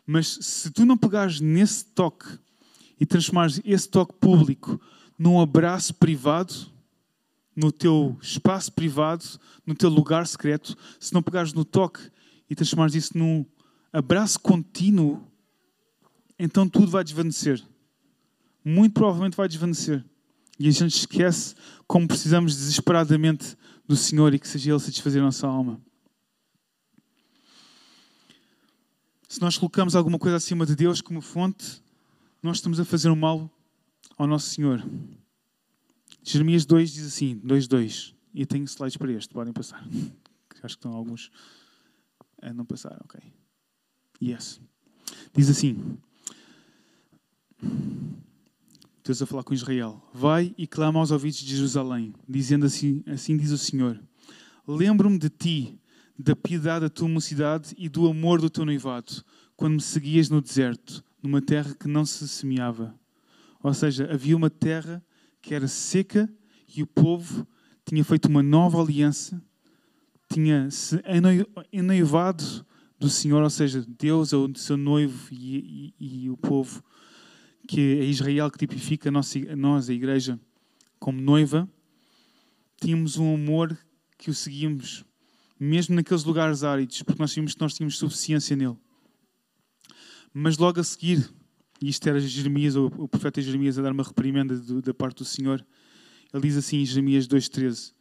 Mas 0.08 0.38
se 0.41 0.72
tu 0.72 0.86
não 0.86 0.95
pegares 0.95 1.41
nesse 1.41 1.86
toque 1.86 2.26
e 3.00 3.06
transformares 3.06 3.62
esse 3.64 3.89
toque 3.89 4.14
público 4.14 4.80
num 5.18 5.39
abraço 5.39 5.93
privado, 5.93 6.54
no 7.56 7.72
teu 7.72 8.18
espaço 8.22 8.72
privado, 8.72 9.24
no 9.66 9.74
teu 9.74 9.89
lugar 9.89 10.28
secreto, 10.28 10.78
se 11.00 11.14
não 11.14 11.24
pegares 11.24 11.54
no 11.54 11.64
toque 11.64 12.02
e 12.50 12.56
transformares 12.56 12.96
isso 12.96 13.18
num 13.18 13.46
abraço 13.91 14.39
contínuo, 14.39 15.26
então 16.38 16.68
tudo 16.68 16.91
vai 16.91 17.04
desvanecer. 17.04 17.64
Muito 18.64 18.93
provavelmente 18.93 19.38
vai 19.38 19.48
desvanecer. 19.48 20.04
E 20.60 20.68
a 20.68 20.72
gente 20.72 20.98
esquece 20.98 21.56
como 21.88 22.08
precisamos 22.08 22.56
desesperadamente 22.56 23.58
do 23.88 23.96
Senhor 23.96 24.34
e 24.34 24.39
que 24.39 24.48
seja 24.48 24.72
Ele 24.72 24.80
satisfazer 24.80 25.22
a 25.22 25.26
nossa 25.26 25.48
alma. 25.48 25.80
Se 29.28 29.41
nós 29.41 29.58
colocamos 29.58 29.96
alguma 29.96 30.18
coisa 30.18 30.38
acima 30.38 30.66
de 30.66 30.76
Deus 30.76 31.02
como 31.02 31.22
fonte, 31.22 31.82
nós 32.46 32.58
estamos 32.58 32.80
a 32.80 32.86
fazer 32.86 33.10
um 33.10 33.16
mal 33.16 33.50
ao 34.16 34.28
nosso 34.28 34.52
Senhor. 34.52 34.80
Jeremias 36.22 36.64
2 36.64 36.93
diz 36.93 37.08
assim, 37.08 37.39
2.2, 37.39 38.14
e 38.36 38.46
tenho 38.46 38.66
slides 38.66 38.98
para 38.98 39.12
este, 39.12 39.34
podem 39.34 39.52
passar. 39.52 39.84
Acho 40.62 40.76
que 40.76 40.80
estão 40.80 40.93
alguns 40.93 41.32
a 42.39 42.54
não 42.54 42.64
passar, 42.64 43.02
ok. 43.04 43.20
Yes. 44.22 44.62
Diz 45.36 45.50
assim, 45.50 45.98
Deus 49.04 49.22
a 49.24 49.26
falar 49.26 49.43
com 49.43 49.54
Israel, 49.54 50.08
vai 50.14 50.54
e 50.56 50.68
clama 50.68 51.00
aos 51.00 51.10
ouvidos 51.10 51.39
de 51.39 51.56
Jerusalém, 51.56 52.14
dizendo 52.30 52.68
assim, 52.68 53.04
assim 53.08 53.36
diz 53.36 53.50
o 53.50 53.58
Senhor, 53.58 54.00
lembro-me 54.68 55.18
de 55.18 55.30
ti, 55.30 55.80
da 56.18 56.36
piedade 56.36 56.82
da 56.82 56.89
tua 56.89 57.10
mocidade 57.10 57.74
e 57.76 57.89
do 57.89 58.08
amor 58.08 58.39
do 58.39 58.52
teu 58.52 58.66
noivado, 58.66 59.26
quando 59.56 59.74
me 59.74 59.82
seguias 59.82 60.30
no 60.30 60.41
deserto, 60.41 61.04
numa 61.26 61.41
terra 61.41 61.76
que 61.76 61.88
não 61.88 62.05
se 62.05 62.28
semeava. 62.28 62.95
Ou 63.61 63.73
seja, 63.73 64.07
havia 64.11 64.38
uma 64.38 64.49
terra 64.49 65.03
que 65.41 65.53
era 65.53 65.67
seca 65.67 66.30
e 66.76 66.84
o 66.84 66.88
povo 66.88 67.47
tinha 67.86 68.03
feito 68.03 68.28
uma 68.28 68.41
nova 68.41 68.82
aliança, 68.82 69.41
tinha 70.32 70.69
se 70.71 71.01
enoivado 71.71 72.65
do 72.99 73.09
Senhor, 73.09 73.43
ou 73.43 73.49
seja, 73.49 73.86
Deus 73.88 74.34
é 74.34 74.38
o 74.38 74.53
seu 74.55 74.78
noivo 74.78 75.28
e, 75.32 75.93
e, 75.99 76.23
e, 76.23 76.30
o 76.30 76.38
povo, 76.38 76.84
que 77.67 77.80
é 77.80 78.05
Israel, 78.05 78.49
que 78.49 78.57
tipifica 78.57 79.09
a, 79.09 79.11
nossa, 79.11 79.39
nós, 79.55 79.89
a 79.89 79.93
igreja, 79.93 80.39
como 80.99 81.21
noiva, 81.21 81.69
tínhamos 82.80 83.17
um 83.17 83.36
amor 83.36 83.78
que 84.17 84.30
o 84.30 84.34
seguíamos, 84.34 85.05
mesmo 85.59 85.95
naqueles 85.95 86.23
lugares 86.23 86.63
áridos, 86.63 87.01
porque 87.03 87.21
nós 87.21 87.34
tínhamos 87.34 87.55
nós 87.57 87.73
tínhamos 87.73 87.97
suficiência 87.97 88.55
nele. 88.55 88.78
Mas 90.38 90.57
logo 90.57 90.81
a 90.81 90.83
seguir, 90.83 91.31
e 91.81 91.88
isto 91.88 92.09
era 92.09 92.19
Jeremias, 92.19 92.75
o, 92.75 92.89
profeta 93.07 93.41
Jeremias, 93.41 93.79
a 93.79 93.81
dar 93.81 93.93
uma 93.93 94.03
reprimenda 94.03 94.53
da 94.81 94.93
parte 94.93 95.19
do 95.19 95.25
Senhor. 95.25 95.65
Ele 96.33 96.43
diz 96.43 96.57
assim 96.57 96.79
em 96.81 96.86
Jeremias 96.86 97.25
2,13: 97.25 97.93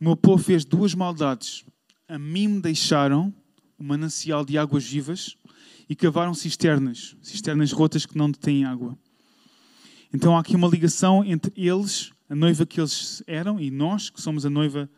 O 0.00 0.04
meu 0.04 0.16
povo 0.16 0.40
fez 0.40 0.64
duas 0.64 0.94
maldades. 0.94 1.64
A 2.06 2.16
mim 2.16 2.46
me 2.46 2.60
deixaram 2.60 3.34
o 3.76 3.82
manancial 3.82 4.44
de 4.44 4.56
águas 4.56 4.84
vivas 4.84 5.36
e 5.88 5.96
cavaram 5.96 6.32
cisternas, 6.32 7.16
cisternas 7.20 7.72
rotas 7.72 8.06
que 8.06 8.16
não 8.16 8.30
detêm 8.30 8.64
água. 8.64 8.96
Então 10.14 10.36
há 10.36 10.40
aqui 10.40 10.54
uma 10.54 10.68
ligação 10.68 11.24
entre 11.24 11.52
eles, 11.56 12.12
a 12.28 12.36
noiva 12.36 12.64
que 12.64 12.80
eles 12.80 13.20
eram, 13.26 13.58
e 13.58 13.68
nós, 13.68 14.10
que 14.10 14.22
somos 14.22 14.46
a 14.46 14.50
noiva 14.50 14.88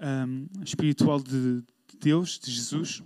um, 0.00 0.46
espiritual 0.62 1.20
de 1.20 1.64
Deus, 2.00 2.38
de 2.38 2.52
Jesus. 2.52 3.02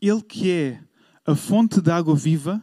Ele 0.00 0.22
que 0.22 0.50
é 0.50 0.85
a 1.26 1.34
fonte 1.34 1.80
da 1.80 1.96
água 1.96 2.14
viva, 2.14 2.62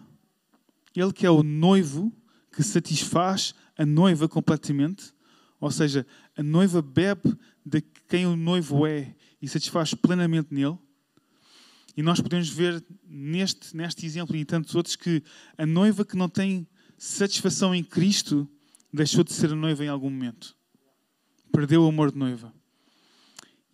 ele 0.96 1.12
que 1.12 1.26
é 1.26 1.30
o 1.30 1.44
noivo 1.44 2.12
que 2.52 2.64
satisfaz 2.64 3.54
a 3.78 3.86
noiva 3.86 4.30
completamente, 4.30 5.14
ou 5.60 5.72
seja, 5.72 6.06
a 6.38 6.44
noiva 6.44 6.82
bebe 6.82 7.36
de 7.66 7.82
quem 8.08 8.26
o 8.26 8.36
noivo 8.36 8.86
é 8.86 9.16
e 9.42 9.48
satisfaz 9.48 9.94
plenamente 9.94 10.54
nele. 10.54 10.78
E 11.96 12.02
nós 12.02 12.22
podemos 12.22 12.50
ver 12.50 12.84
neste, 13.06 13.76
neste 13.76 14.06
exemplo 14.06 14.36
e 14.36 14.40
em 14.40 14.46
tantos 14.46 14.76
outros 14.76 14.96
que 14.96 15.24
a 15.58 15.66
noiva 15.66 16.06
que 16.06 16.16
não 16.16 16.30
tem 16.30 16.68
satisfação 16.98 17.74
em 17.76 17.84
Cristo 17.84 18.50
deixou 18.92 19.24
de 19.24 19.34
ser 19.34 19.52
a 19.52 19.56
noiva 19.56 19.84
em 19.84 19.90
algum 19.90 20.10
momento. 20.10 20.56
Perdeu 21.52 21.84
o 21.84 21.88
amor 21.88 22.12
de 22.12 22.18
noiva. 22.18 22.54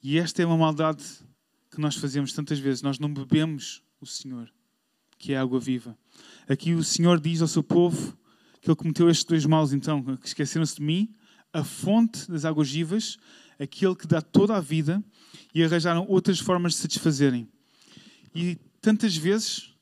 E 0.01 0.17
esta 0.17 0.41
é 0.41 0.45
uma 0.45 0.57
maldade 0.57 1.03
que 1.71 1.79
nós 1.79 1.95
fazemos 1.95 2.33
tantas 2.33 2.59
vezes. 2.59 2.81
Nós 2.81 2.99
não 2.99 3.13
bebemos 3.13 3.83
o 4.01 4.05
Senhor, 4.05 4.51
que 5.19 5.33
é 5.33 5.37
a 5.37 5.41
água 5.41 5.59
viva. 5.59 5.95
Aqui 6.47 6.73
o 6.73 6.83
Senhor 6.83 7.19
diz 7.19 7.41
ao 7.41 7.47
seu 7.47 7.61
povo 7.61 8.17
que 8.61 8.69
ele 8.69 8.75
cometeu 8.75 9.09
estes 9.09 9.25
dois 9.25 9.45
maus, 9.45 9.73
então, 9.73 10.03
que 10.17 10.27
esqueceram-se 10.27 10.77
de 10.77 10.81
mim, 10.81 11.13
a 11.53 11.63
fonte 11.63 12.29
das 12.29 12.45
águas 12.45 12.71
vivas, 12.71 13.17
aquele 13.59 13.95
que 13.95 14.07
dá 14.07 14.21
toda 14.21 14.55
a 14.55 14.59
vida, 14.59 15.03
e 15.53 15.63
arranjaram 15.63 16.05
outras 16.07 16.39
formas 16.39 16.73
de 16.73 16.79
satisfazerem. 16.79 17.47
E 18.33 18.57
tantas 18.81 19.15
vezes 19.15 19.73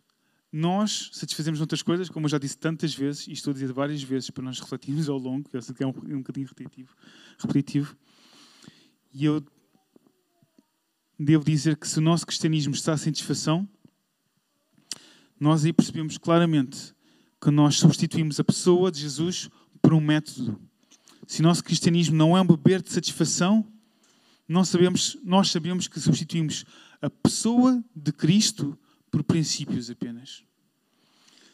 nós 0.51 1.09
satisfazemos 1.13 1.61
outras 1.61 1.81
coisas, 1.81 2.09
como 2.09 2.25
eu 2.25 2.29
já 2.29 2.37
disse 2.37 2.57
tantas 2.57 2.93
vezes, 2.93 3.27
e 3.27 3.33
estou 3.33 3.51
a 3.51 3.53
dizer 3.53 3.71
várias 3.71 4.01
vezes 4.01 4.29
para 4.29 4.43
nós 4.43 4.59
refletirmos 4.59 5.07
ao 5.09 5.17
longo, 5.17 5.47
eu 5.53 5.61
sei 5.61 5.75
que 5.75 5.83
é 5.83 5.87
um, 5.87 5.89
um 5.89 6.17
bocadinho 6.17 6.47
repetitivo, 6.47 6.95
repetitivo. 7.39 7.95
E 9.13 9.25
eu 9.25 9.43
devo 11.19 11.43
dizer 11.43 11.77
que 11.77 11.87
se 11.87 11.97
o 11.99 12.01
nosso 12.01 12.25
cristianismo 12.25 12.73
está 12.73 12.95
sem 12.95 13.13
satisfação, 13.13 13.67
nós 15.39 15.63
aí 15.63 15.71
percebemos 15.71 16.17
claramente 16.17 16.93
que 17.41 17.51
nós 17.51 17.75
substituímos 17.75 18.39
a 18.39 18.43
pessoa 18.43 18.91
de 18.91 18.99
Jesus 18.99 19.49
por 19.81 19.93
um 19.93 20.01
método. 20.01 20.59
Se 21.27 21.41
o 21.41 21.43
nosso 21.43 21.63
cristianismo 21.63 22.15
não 22.15 22.35
é 22.35 22.41
um 22.41 22.47
beber 22.47 22.81
de 22.81 22.91
satisfação, 22.91 23.65
nós 24.47 24.69
sabemos, 24.69 25.17
nós 25.23 25.51
sabemos 25.51 25.87
que 25.87 25.99
substituímos 25.99 26.65
a 27.01 27.09
pessoa 27.09 27.83
de 27.95 28.11
Cristo 28.11 28.77
por 29.11 29.23
princípios 29.23 29.89
apenas. 29.89 30.43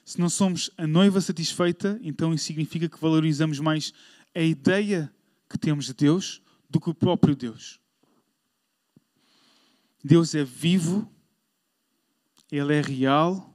Se 0.06 0.20
não 0.20 0.30
somos 0.30 0.70
a 0.78 0.86
noiva 0.86 1.20
satisfeita, 1.20 2.00
então 2.02 2.34
isso 2.34 2.46
significa 2.46 2.88
que 2.88 3.00
valorizamos 3.00 3.60
mais 3.60 3.94
a 4.36 4.42
ideia 4.42 5.14
que 5.50 5.58
temos 5.58 5.86
de 5.86 5.94
Deus 5.94 6.42
do 6.70 6.80
que 6.80 6.90
o 6.90 6.94
próprio 6.94 7.36
Deus. 7.36 7.80
Deus 10.04 10.36
é 10.36 10.44
vivo, 10.44 11.10
Ele 12.52 12.74
é 12.74 12.82
real 12.82 13.53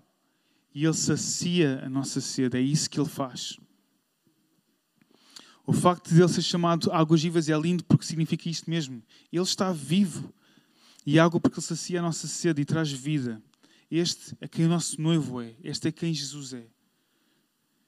e 0.74 0.84
Ele 0.84 0.94
sacia 0.94 1.84
a 1.84 1.88
nossa 1.88 2.20
sede. 2.20 2.56
É 2.56 2.60
isso 2.60 2.88
que 2.88 3.00
Ele 3.00 3.08
faz. 3.08 3.58
O 5.66 5.72
facto 5.72 6.08
de 6.08 6.20
Ele 6.20 6.28
ser 6.28 6.42
chamado 6.42 6.90
Águas 6.90 7.22
Vivas 7.22 7.48
é 7.48 7.58
lindo 7.58 7.84
porque 7.84 8.04
significa 8.04 8.48
isto 8.48 8.70
mesmo. 8.70 9.02
Ele 9.32 9.42
está 9.42 9.72
vivo. 9.72 10.32
E 11.04 11.18
água 11.18 11.40
porque 11.40 11.58
Ele 11.58 11.66
sacia 11.66 12.00
a 12.00 12.02
nossa 12.02 12.26
sede 12.26 12.62
e 12.62 12.64
traz 12.64 12.90
vida. 12.90 13.42
Este 13.90 14.36
é 14.40 14.48
quem 14.48 14.66
o 14.66 14.68
nosso 14.68 15.00
noivo 15.00 15.40
é. 15.40 15.54
Este 15.62 15.88
é 15.88 15.92
quem 15.92 16.12
Jesus 16.12 16.52
é. 16.52 16.66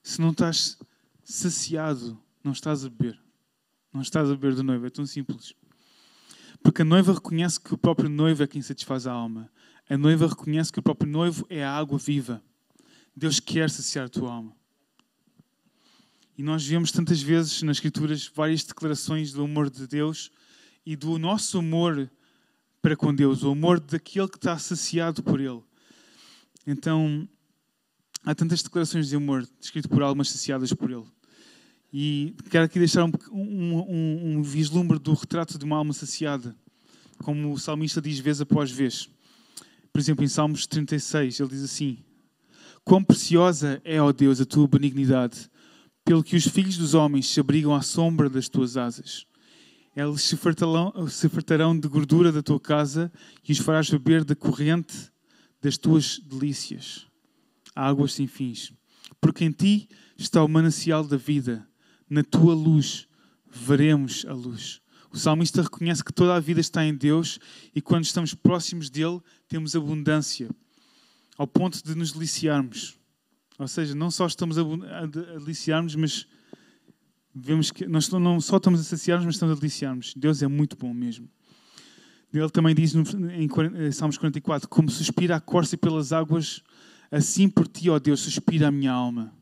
Se 0.02 0.20
não 0.20 0.30
estás 0.30 0.78
saciado, 1.24 2.18
não 2.42 2.52
estás 2.52 2.84
a 2.84 2.88
beber. 2.88 3.18
Não 3.92 4.00
estás 4.02 4.30
a 4.30 4.34
beber 4.34 4.54
do 4.54 4.62
noivo. 4.62 4.86
É 4.86 4.90
tão 4.90 5.06
simples. 5.06 5.54
Porque 6.62 6.82
a 6.82 6.84
noiva 6.84 7.14
reconhece 7.14 7.58
que 7.60 7.74
o 7.74 7.78
próprio 7.78 8.08
noivo 8.08 8.42
é 8.42 8.46
quem 8.46 8.62
satisfaz 8.62 9.06
a 9.06 9.12
alma. 9.12 9.50
A 9.88 9.96
noiva 9.96 10.26
reconhece 10.26 10.72
que 10.72 10.78
o 10.78 10.82
próprio 10.82 11.10
noivo 11.10 11.46
é 11.48 11.64
a 11.64 11.72
água 11.72 11.98
viva. 11.98 12.42
Deus 13.20 13.38
quer 13.38 13.68
saciar 13.68 14.06
a 14.06 14.08
tua 14.08 14.32
alma. 14.32 14.56
E 16.38 16.42
nós 16.42 16.66
vemos 16.66 16.90
tantas 16.90 17.20
vezes 17.20 17.62
nas 17.62 17.76
Escrituras 17.76 18.26
várias 18.34 18.64
declarações 18.64 19.30
do 19.30 19.44
amor 19.44 19.68
de 19.68 19.86
Deus 19.86 20.30
e 20.86 20.96
do 20.96 21.18
nosso 21.18 21.58
amor 21.58 22.10
para 22.80 22.96
com 22.96 23.14
Deus, 23.14 23.42
o 23.42 23.50
amor 23.50 23.78
daquele 23.78 24.26
que 24.26 24.38
está 24.38 24.58
saciado 24.58 25.22
por 25.22 25.38
Ele. 25.38 25.62
Então, 26.66 27.28
há 28.24 28.34
tantas 28.34 28.62
declarações 28.62 29.10
de 29.10 29.16
amor 29.16 29.46
escrito 29.60 29.90
por 29.90 30.02
almas 30.02 30.30
saciadas 30.30 30.72
por 30.72 30.90
Ele. 30.90 31.06
E 31.92 32.34
quero 32.48 32.64
aqui 32.64 32.78
deixar 32.78 33.04
um, 33.04 33.12
um, 33.30 34.38
um, 34.38 34.42
vislumbre 34.42 34.98
do 34.98 35.12
retrato 35.12 35.58
de 35.58 35.64
uma 35.66 35.76
alma 35.76 35.92
saciada, 35.92 36.56
como 37.18 37.52
o 37.52 37.58
salmista 37.58 38.00
diz 38.00 38.18
vez 38.18 38.40
após 38.40 38.70
vez. 38.70 39.10
Por 39.92 40.00
exemplo, 40.00 40.24
em 40.24 40.28
Salmos 40.28 40.66
36, 40.66 41.38
ele 41.38 41.50
diz 41.50 41.62
assim: 41.64 42.02
Quão 42.84 43.02
preciosa 43.02 43.80
é, 43.84 44.00
ó 44.00 44.12
Deus, 44.12 44.40
a 44.40 44.44
tua 44.44 44.66
benignidade, 44.66 45.50
pelo 46.04 46.24
que 46.24 46.36
os 46.36 46.46
filhos 46.46 46.76
dos 46.76 46.94
homens 46.94 47.26
se 47.28 47.40
abrigam 47.40 47.74
à 47.74 47.82
sombra 47.82 48.28
das 48.28 48.48
tuas 48.48 48.76
asas. 48.76 49.26
Eles 49.94 50.22
se 50.22 50.36
fartarão, 50.36 51.08
se 51.08 51.28
fartarão 51.28 51.78
de 51.78 51.88
gordura 51.88 52.32
da 52.32 52.42
tua 52.42 52.60
casa 52.60 53.12
e 53.46 53.52
os 53.52 53.58
farás 53.58 53.90
beber 53.90 54.24
da 54.24 54.34
corrente 54.34 55.10
das 55.60 55.76
tuas 55.76 56.18
delícias, 56.18 57.06
águas 57.74 58.14
sem 58.14 58.26
fins. 58.26 58.72
Porque 59.20 59.44
em 59.44 59.50
ti 59.50 59.88
está 60.16 60.42
o 60.42 60.48
manancial 60.48 61.04
da 61.04 61.16
vida, 61.16 61.66
na 62.08 62.22
tua 62.22 62.54
luz 62.54 63.06
veremos 63.50 64.24
a 64.26 64.32
luz. 64.32 64.80
O 65.12 65.18
salmista 65.18 65.62
reconhece 65.62 66.04
que 66.04 66.12
toda 66.12 66.36
a 66.36 66.40
vida 66.40 66.60
está 66.60 66.84
em 66.84 66.94
Deus 66.94 67.38
e 67.74 67.80
quando 67.80 68.04
estamos 68.04 68.32
próximos 68.32 68.88
dele 68.88 69.20
temos 69.48 69.74
abundância, 69.74 70.48
ao 71.40 71.46
ponto 71.46 71.82
de 71.82 71.94
nos 71.94 72.12
deliciarmos. 72.12 72.98
Ou 73.58 73.66
seja, 73.66 73.94
não 73.94 74.10
só 74.10 74.26
estamos 74.26 74.58
a 74.58 75.06
deliciarmos, 75.38 75.94
mas 75.94 76.26
vemos 77.34 77.70
que 77.70 77.86
nós 77.86 78.10
não 78.10 78.38
só 78.42 78.58
estamos 78.58 78.78
a 78.78 78.84
saciar-nos, 78.84 79.24
mas 79.24 79.36
estamos 79.36 79.56
a 79.56 79.58
deliciarmos. 79.58 80.12
Deus 80.14 80.42
é 80.42 80.46
muito 80.46 80.76
bom 80.76 80.92
mesmo. 80.92 81.30
Ele 82.30 82.50
também 82.50 82.74
diz 82.74 82.94
em 82.94 83.90
Salmos 83.90 84.18
44: 84.18 84.68
Como 84.68 84.90
suspira 84.90 85.36
a 85.36 85.40
corça 85.40 85.78
pelas 85.78 86.12
águas, 86.12 86.62
assim 87.10 87.48
por 87.48 87.66
ti, 87.66 87.88
ó 87.88 87.98
Deus, 87.98 88.20
suspira 88.20 88.68
a 88.68 88.70
minha 88.70 88.92
alma. 88.92 89.32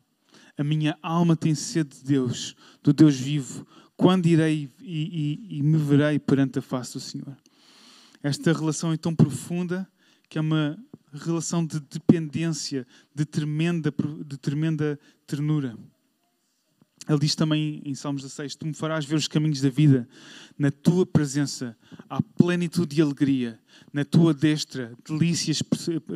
A 0.56 0.62
minha 0.62 0.96
alma 1.02 1.34
tem 1.34 1.52
sede 1.52 1.96
de 1.96 2.04
Deus, 2.04 2.54
do 2.80 2.92
Deus 2.92 3.18
vivo. 3.18 3.66
Quando 3.96 4.26
irei 4.26 4.70
e, 4.80 5.48
e, 5.50 5.58
e 5.58 5.62
me 5.64 5.76
verei 5.78 6.20
perante 6.20 6.60
a 6.60 6.62
face 6.62 6.92
do 6.92 7.00
Senhor? 7.00 7.36
Esta 8.22 8.52
relação 8.52 8.92
é 8.92 8.96
tão 8.96 9.16
profunda 9.16 9.90
que 10.28 10.38
é 10.38 10.40
uma 10.40 10.78
relação 11.12 11.64
de 11.64 11.80
dependência, 11.80 12.86
de 13.14 13.24
tremenda, 13.24 13.92
de 14.24 14.36
tremenda 14.36 14.98
ternura. 15.26 15.76
Ele 17.08 17.18
diz 17.18 17.34
também 17.34 17.80
em 17.84 17.94
Salmos 17.94 18.22
16: 18.22 18.56
Tu 18.56 18.66
me 18.66 18.74
farás 18.74 19.04
ver 19.04 19.16
os 19.16 19.26
caminhos 19.26 19.60
da 19.60 19.70
vida, 19.70 20.06
na 20.58 20.70
tua 20.70 21.06
presença 21.06 21.76
há 22.08 22.20
plenitude 22.20 22.96
de 22.96 23.02
alegria, 23.02 23.58
na 23.92 24.04
tua 24.04 24.34
destra, 24.34 24.92
delícias 25.08 25.62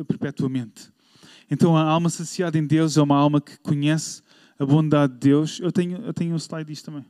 perpetuamente. 0.07 0.91
Então 1.49 1.75
a 1.75 1.83
alma 1.83 2.09
saciada 2.09 2.57
em 2.57 2.65
Deus 2.65 2.95
é 2.97 3.01
uma 3.01 3.17
alma 3.17 3.41
que 3.41 3.57
conhece 3.57 4.21
a 4.59 4.65
bondade 4.65 5.13
de 5.13 5.19
Deus. 5.19 5.59
Eu 5.59 5.71
tenho, 5.71 5.97
eu 5.97 6.13
tenho 6.13 6.33
um 6.35 6.39
slide 6.39 6.69
disto 6.69 6.85
também. 6.85 7.05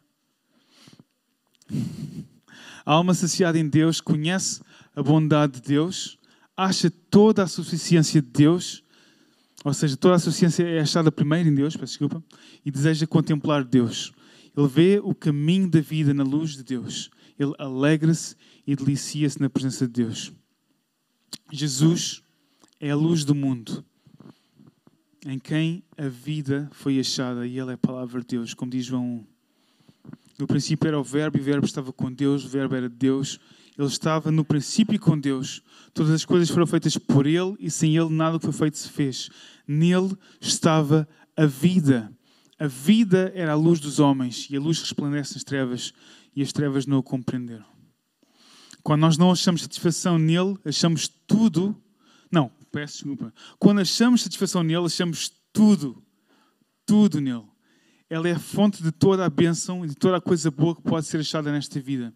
A 2.86 2.93
alma 2.93 3.13
saciada 3.13 3.57
em 3.57 3.67
Deus 3.67 4.01
conhece 4.01 4.61
a 4.95 5.01
bondade 5.01 5.53
de 5.53 5.61
Deus, 5.61 6.19
acha 6.55 6.89
toda 6.89 7.43
a 7.43 7.47
suficiência 7.47 8.21
de 8.21 8.27
Deus 8.29 8.83
ou 9.63 9.73
seja, 9.73 9.95
toda 9.95 10.15
a 10.15 10.19
suficiência 10.19 10.63
é 10.63 10.81
achada 10.81 11.11
primeiro 11.11 11.47
em 11.47 11.55
Deus, 11.55 11.75
peço 11.75 11.93
desculpa, 11.93 12.21
e 12.65 12.69
deseja 12.69 13.07
contemplar 13.07 13.63
Deus. 13.63 14.11
Ele 14.55 14.67
vê 14.67 15.01
o 15.01 15.15
caminho 15.15 15.69
da 15.69 15.79
vida 15.79 16.13
na 16.13 16.23
luz 16.23 16.51
de 16.51 16.63
Deus. 16.63 17.09
Ele 17.39 17.53
alegra-se 17.57 18.35
e 18.67 18.75
delicia-se 18.75 19.39
na 19.39 19.49
presença 19.49 19.87
de 19.87 20.03
Deus. 20.03 20.33
Jesus 21.51 22.21
é 22.79 22.91
a 22.91 22.95
luz 22.95 23.23
do 23.23 23.33
mundo, 23.33 23.85
em 25.25 25.39
quem 25.39 25.81
a 25.97 26.09
vida 26.09 26.69
foi 26.73 26.99
achada, 26.99 27.47
e 27.47 27.57
Ele 27.57 27.71
é 27.71 27.73
a 27.75 27.77
palavra 27.77 28.19
de 28.19 28.27
Deus, 28.27 28.53
como 28.53 28.69
diz 28.69 28.85
João 28.85 29.05
1. 29.05 29.25
No 30.39 30.47
princípio 30.47 30.87
era 30.87 30.99
o 30.99 31.03
Verbo, 31.03 31.37
e 31.37 31.41
o 31.41 31.43
Verbo 31.43 31.65
estava 31.65 31.93
com 31.93 32.11
Deus, 32.11 32.43
o 32.43 32.49
Verbo 32.49 32.75
era 32.75 32.89
Deus, 32.89 33.39
Ele 33.78 33.88
estava 33.88 34.32
no 34.32 34.45
princípio 34.45 34.99
com 34.99 35.19
Deus. 35.19 35.61
Todas 35.93 36.11
as 36.11 36.26
coisas 36.26 36.49
foram 36.49 36.67
feitas 36.67 36.97
por 36.97 37.26
Ele 37.26 37.55
e 37.59 37.69
sem 37.71 37.95
Ele 37.97 38.09
nada 38.09 38.38
que 38.38 38.45
foi 38.45 38.53
feito 38.53 38.78
se 38.78 38.89
fez. 38.89 39.30
Nele 39.67 40.15
estava 40.39 41.07
a 41.36 41.45
vida. 41.45 42.11
A 42.59 42.67
vida 42.67 43.32
era 43.36 43.53
a 43.53 43.55
luz 43.55 43.80
dos 43.80 43.99
homens 43.99 44.47
e 44.49 44.55
a 44.55 44.59
luz 44.59 44.80
resplandece 44.80 45.34
nas 45.34 45.43
trevas 45.43 45.93
e 46.36 46.41
as 46.41 46.53
trevas 46.53 46.86
não 46.86 46.99
o 46.99 47.03
compreenderam. 47.03 47.65
Quando 48.84 49.01
nós 49.01 49.17
não 49.17 49.32
achamos 49.32 49.61
satisfação 49.61 50.19
nele, 50.19 50.57
achamos 50.65 51.07
tudo. 51.07 51.76
Não, 52.32 52.51
peço 52.71 52.95
desculpa. 52.95 53.34
Quando 53.57 53.80
achamos 53.82 54.21
satisfação 54.21 54.61
nele, 54.61 54.86
achamos 54.86 55.32
tudo. 55.51 56.03
Tudo 56.86 57.19
nele. 57.21 57.45
Ela 58.09 58.30
é 58.30 58.34
a 58.34 58.39
fonte 58.39 58.84
de 58.84 58.91
toda 58.91 59.26
a 59.26 59.30
bênção 59.30 59.84
e 59.84 59.88
de 59.88 59.95
toda 59.95 60.17
a 60.17 60.21
coisa 60.21 60.51
boa 60.51 60.76
que 60.76 60.82
pode 60.82 61.07
ser 61.07 61.19
achada 61.19 61.51
nesta 61.51 61.80
vida. 61.80 62.13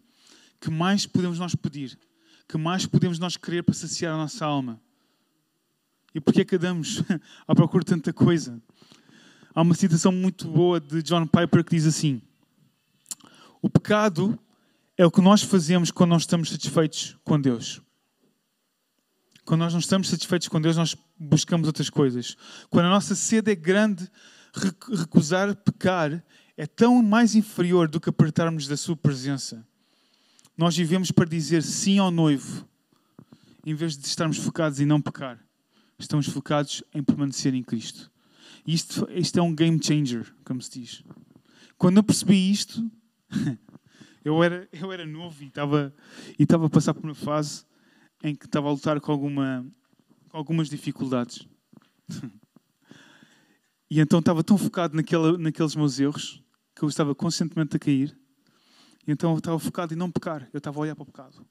Que 0.60 0.70
mais 0.70 1.06
podemos 1.06 1.38
nós 1.38 1.54
pedir? 1.54 1.98
Que 2.48 2.56
mais 2.58 2.86
podemos 2.86 3.18
nós 3.18 3.36
querer 3.36 3.62
para 3.62 3.74
saciar 3.74 4.14
a 4.14 4.16
nossa 4.16 4.44
alma? 4.44 4.80
E 6.14 6.20
porquê 6.20 6.40
é 6.40 6.44
que 6.44 6.56
andamos 6.56 7.02
à 7.46 7.54
procura 7.54 7.84
de 7.84 7.90
tanta 7.90 8.12
coisa? 8.12 8.60
Há 9.54 9.62
uma 9.62 9.74
citação 9.74 10.12
muito 10.12 10.48
boa 10.48 10.80
de 10.80 11.02
John 11.02 11.26
Piper 11.26 11.64
que 11.64 11.76
diz 11.76 11.86
assim: 11.86 12.22
O 13.60 13.68
pecado 13.68 14.38
é 14.96 15.04
o 15.06 15.10
que 15.10 15.20
nós 15.20 15.42
fazemos 15.42 15.90
quando 15.90 16.10
não 16.10 16.16
estamos 16.16 16.50
satisfeitos 16.50 17.16
com 17.24 17.40
Deus. 17.40 17.80
Quando 19.44 19.60
nós 19.60 19.72
não 19.72 19.80
estamos 19.80 20.08
satisfeitos 20.08 20.48
com 20.48 20.60
Deus, 20.60 20.76
nós 20.76 20.96
buscamos 21.18 21.66
outras 21.66 21.88
coisas. 21.88 22.36
Quando 22.68 22.86
a 22.86 22.90
nossa 22.90 23.14
sede 23.14 23.50
é 23.50 23.54
grande, 23.54 24.10
recusar 24.98 25.54
pecar 25.56 26.22
é 26.56 26.66
tão 26.66 27.02
mais 27.02 27.34
inferior 27.34 27.88
do 27.88 28.00
que 28.00 28.10
apertarmos 28.10 28.66
da 28.66 28.76
Sua 28.76 28.96
presença. 28.96 29.66
Nós 30.58 30.76
vivemos 30.76 31.10
para 31.10 31.24
dizer 31.24 31.62
sim 31.62 31.98
ao 31.98 32.10
noivo, 32.10 32.68
em 33.64 33.74
vez 33.74 33.96
de 33.96 34.06
estarmos 34.06 34.36
focados 34.36 34.80
em 34.80 34.84
não 34.84 35.00
pecar. 35.00 35.42
Estamos 35.98 36.26
focados 36.26 36.82
em 36.94 37.02
permanecer 37.02 37.54
em 37.54 37.62
Cristo. 37.62 38.10
Isto, 38.66 39.08
isto 39.10 39.38
é 39.38 39.42
um 39.42 39.54
game 39.54 39.82
changer, 39.82 40.30
como 40.44 40.60
se 40.60 40.80
diz. 40.80 41.02
Quando 41.78 41.96
eu 41.96 42.02
percebi 42.02 42.50
isto, 42.50 42.90
Eu 44.24 44.42
era, 44.42 44.68
eu 44.72 44.92
era 44.92 45.06
novo 45.06 45.42
e 45.42 45.46
estava, 45.46 45.94
e 46.38 46.42
estava 46.42 46.66
a 46.66 46.68
passar 46.68 46.92
por 46.92 47.04
uma 47.04 47.14
fase 47.14 47.64
em 48.22 48.34
que 48.34 48.44
estava 48.44 48.68
a 48.68 48.72
lutar 48.72 49.00
com, 49.00 49.10
alguma, 49.10 49.66
com 50.28 50.36
algumas 50.36 50.68
dificuldades. 50.68 51.46
E 53.90 54.00
então 54.00 54.18
estava 54.18 54.44
tão 54.44 54.58
focado 54.58 54.94
naquela, 54.94 55.38
naqueles 55.38 55.74
meus 55.74 55.98
erros 55.98 56.44
que 56.76 56.82
eu 56.82 56.90
estava 56.90 57.14
constantemente 57.14 57.74
a 57.74 57.78
cair. 57.78 58.14
Então 59.08 59.32
eu 59.32 59.38
estava 59.38 59.58
focado 59.58 59.94
em 59.94 59.96
não 59.96 60.10
pecar. 60.10 60.46
Eu 60.52 60.58
estava 60.58 60.78
a 60.78 60.82
olhar 60.82 60.94
para 60.94 61.02
o 61.02 61.06
pecado. 61.06 61.44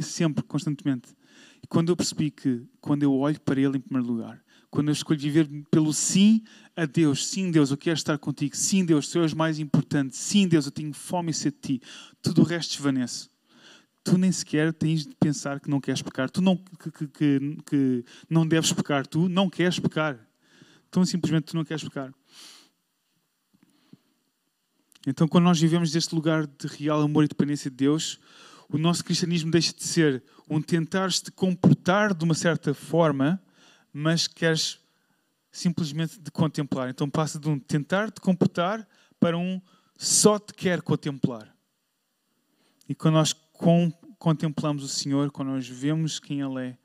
Sempre, 0.00 0.44
constantemente. 0.44 1.14
E 1.62 1.66
quando 1.66 1.88
eu 1.88 1.96
percebi 1.96 2.30
que, 2.30 2.64
quando 2.80 3.02
eu 3.02 3.12
olho 3.12 3.40
para 3.40 3.60
Ele 3.60 3.78
em 3.78 3.80
primeiro 3.80 4.06
lugar, 4.06 4.40
quando 4.70 4.88
eu 4.88 4.92
escolho 4.92 5.18
viver 5.18 5.48
pelo 5.68 5.92
sim 5.92 6.44
a 6.76 6.86
Deus, 6.86 7.26
sim 7.26 7.50
Deus, 7.50 7.72
eu 7.72 7.76
quero 7.76 7.96
estar 7.96 8.16
contigo, 8.18 8.56
sim 8.56 8.84
Deus, 8.84 9.08
tu 9.08 9.18
és 9.18 9.34
mais 9.34 9.58
importante, 9.58 10.16
sim 10.16 10.46
Deus, 10.46 10.66
eu 10.66 10.70
tenho 10.70 10.92
fome 10.92 11.32
e 11.32 11.34
sede 11.34 11.56
de 11.56 11.78
ti, 11.78 11.82
tudo 12.22 12.42
o 12.42 12.44
resto 12.44 12.72
desvanece. 12.72 13.28
Tu 14.04 14.16
nem 14.16 14.30
sequer 14.30 14.72
tens 14.72 15.04
de 15.04 15.14
pensar 15.16 15.58
que 15.58 15.68
não 15.68 15.80
queres 15.80 16.02
pecar, 16.02 16.30
tu 16.30 16.40
não, 16.40 16.56
que, 16.56 16.90
que, 16.90 17.08
que, 17.08 17.58
que 17.66 18.04
não 18.28 18.46
deves 18.46 18.72
pecar, 18.72 19.06
tu 19.06 19.28
não 19.28 19.50
queres 19.50 19.78
pecar. 19.80 20.18
Então 20.88 21.04
simplesmente 21.04 21.46
tu 21.46 21.56
não 21.56 21.64
queres 21.64 21.82
pecar. 21.82 22.14
Então, 25.06 25.26
quando 25.26 25.44
nós 25.44 25.60
vivemos 25.60 25.92
deste 25.92 26.14
lugar 26.14 26.46
de 26.46 26.66
real 26.66 27.00
amor 27.00 27.24
e 27.24 27.28
dependência 27.28 27.70
de 27.70 27.76
Deus, 27.76 28.18
o 28.68 28.78
nosso 28.78 29.04
cristianismo 29.04 29.50
deixa 29.50 29.72
de 29.72 29.82
ser 29.82 30.22
um 30.48 30.60
tentar-se 30.60 31.30
comportar 31.32 32.14
de 32.14 32.24
uma 32.24 32.34
certa 32.34 32.74
forma 32.74 33.40
mas 33.92 34.26
queres 34.26 34.78
simplesmente 35.50 36.20
de 36.20 36.30
contemplar. 36.30 36.88
Então 36.88 37.08
passa 37.08 37.38
de 37.38 37.48
um 37.48 37.58
tentar 37.58 38.10
te 38.10 38.20
comportar 38.20 38.86
para 39.18 39.36
um 39.36 39.60
só 39.96 40.38
te 40.38 40.54
quer 40.54 40.80
contemplar. 40.82 41.54
E 42.88 42.94
quando 42.94 43.14
nós 43.14 43.34
contemplamos 44.18 44.82
o 44.82 44.88
Senhor, 44.88 45.30
quando 45.30 45.48
nós 45.48 45.68
vemos 45.68 46.18
quem 46.18 46.40
Ele 46.40 46.68
é, 46.68 46.78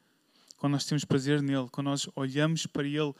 quando 0.58 0.74
nós 0.74 0.86
temos 0.86 1.06
prazer 1.06 1.42
nele, 1.42 1.68
quando 1.72 1.88
nós 1.88 2.10
olhamos 2.16 2.66
para 2.66 2.88
Ele, 2.88 3.14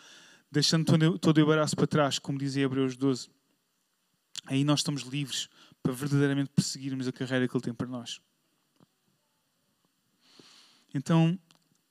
deixando 0.52 0.86
todo, 0.86 1.18
todo 1.20 1.38
o 1.38 1.42
embaraço 1.42 1.76
para 1.76 1.88
trás, 1.88 2.20
como 2.20 2.38
dizia 2.38 2.64
Hebreus 2.64 2.98
12, 2.98 3.30
aí 4.46 4.64
nós 4.64 4.80
estamos 4.80 5.04
livres 5.04 5.50
para 5.82 5.94
verdadeiramente 5.94 6.50
perseguirmos 6.50 7.08
a 7.08 7.12
carreira 7.12 7.48
que 7.48 7.56
Ele 7.56 7.64
tem 7.64 7.74
para 7.74 7.88
nós. 7.88 8.20
Então, 10.94 11.38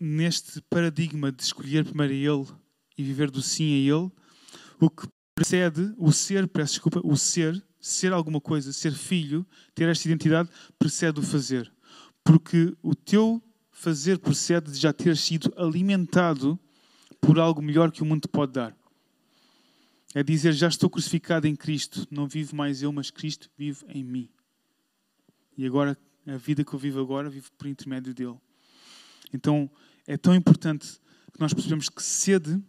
neste 0.00 0.60
paradigma 0.62 1.30
de 1.30 1.42
escolher 1.42 1.84
primeiro 1.84 2.12
a 2.12 2.16
Ele 2.16 2.58
e 2.98 3.02
viver 3.02 3.30
do 3.30 3.42
sim 3.42 3.74
a 3.74 3.76
Ele, 3.76 4.10
o 4.80 4.90
que 4.90 5.06
precede, 5.34 5.94
o 5.98 6.12
ser, 6.12 6.46
peço 6.48 6.74
desculpa, 6.74 7.00
o 7.04 7.16
ser, 7.16 7.62
ser 7.80 8.12
alguma 8.12 8.40
coisa, 8.40 8.72
ser 8.72 8.92
filho, 8.92 9.46
ter 9.74 9.88
esta 9.88 10.08
identidade, 10.08 10.48
precede 10.78 11.20
o 11.20 11.22
fazer. 11.22 11.70
Porque 12.22 12.74
o 12.82 12.94
teu 12.94 13.42
fazer 13.70 14.18
precede 14.18 14.72
de 14.72 14.78
já 14.78 14.92
ter 14.92 15.16
sido 15.16 15.52
alimentado 15.56 16.58
por 17.20 17.38
algo 17.38 17.60
melhor 17.60 17.90
que 17.90 18.02
o 18.02 18.06
mundo 18.06 18.28
pode 18.28 18.52
dar. 18.52 18.76
É 20.14 20.22
dizer, 20.22 20.52
já 20.52 20.68
estou 20.68 20.88
crucificado 20.88 21.46
em 21.46 21.56
Cristo, 21.56 22.06
não 22.10 22.28
vivo 22.28 22.54
mais 22.54 22.82
eu, 22.82 22.92
mas 22.92 23.10
Cristo 23.10 23.50
vive 23.58 23.84
em 23.88 24.04
mim. 24.04 24.30
E 25.58 25.66
agora, 25.66 25.98
a 26.26 26.36
vida 26.36 26.64
que 26.64 26.72
eu 26.72 26.78
vivo 26.78 27.00
agora, 27.00 27.28
vivo 27.28 27.50
por 27.58 27.66
intermédio 27.66 28.14
dele. 28.14 28.38
Então, 29.32 29.68
é 30.06 30.16
tão 30.16 30.34
importante 30.34 31.00
que 31.32 31.40
nós 31.40 31.52
percebemos 31.52 31.88
que 31.88 32.02
sede, 32.02 32.62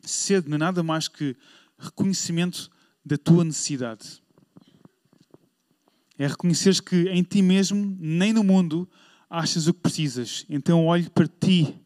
sede 0.00 0.48
não 0.48 0.56
é 0.56 0.58
nada 0.58 0.82
mais 0.82 1.06
que 1.06 1.36
reconhecimento 1.78 2.68
da 3.04 3.16
tua 3.16 3.44
necessidade. 3.44 4.20
É 6.18 6.26
reconheceres 6.26 6.80
que 6.80 7.08
em 7.08 7.22
ti 7.22 7.40
mesmo, 7.40 7.96
nem 8.00 8.32
no 8.32 8.42
mundo, 8.42 8.90
achas 9.30 9.68
o 9.68 9.74
que 9.74 9.80
precisas. 9.80 10.44
Então 10.48 10.86
olhe 10.86 11.08
para 11.08 11.28
ti, 11.28 11.78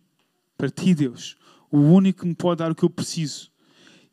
para 0.56 0.70
ti, 0.70 0.94
Deus, 0.94 1.36
o 1.70 1.78
único 1.78 2.22
que 2.22 2.26
me 2.26 2.34
pode 2.34 2.60
dar 2.60 2.70
o 2.70 2.74
que 2.74 2.82
eu 2.82 2.90
preciso. 2.90 3.51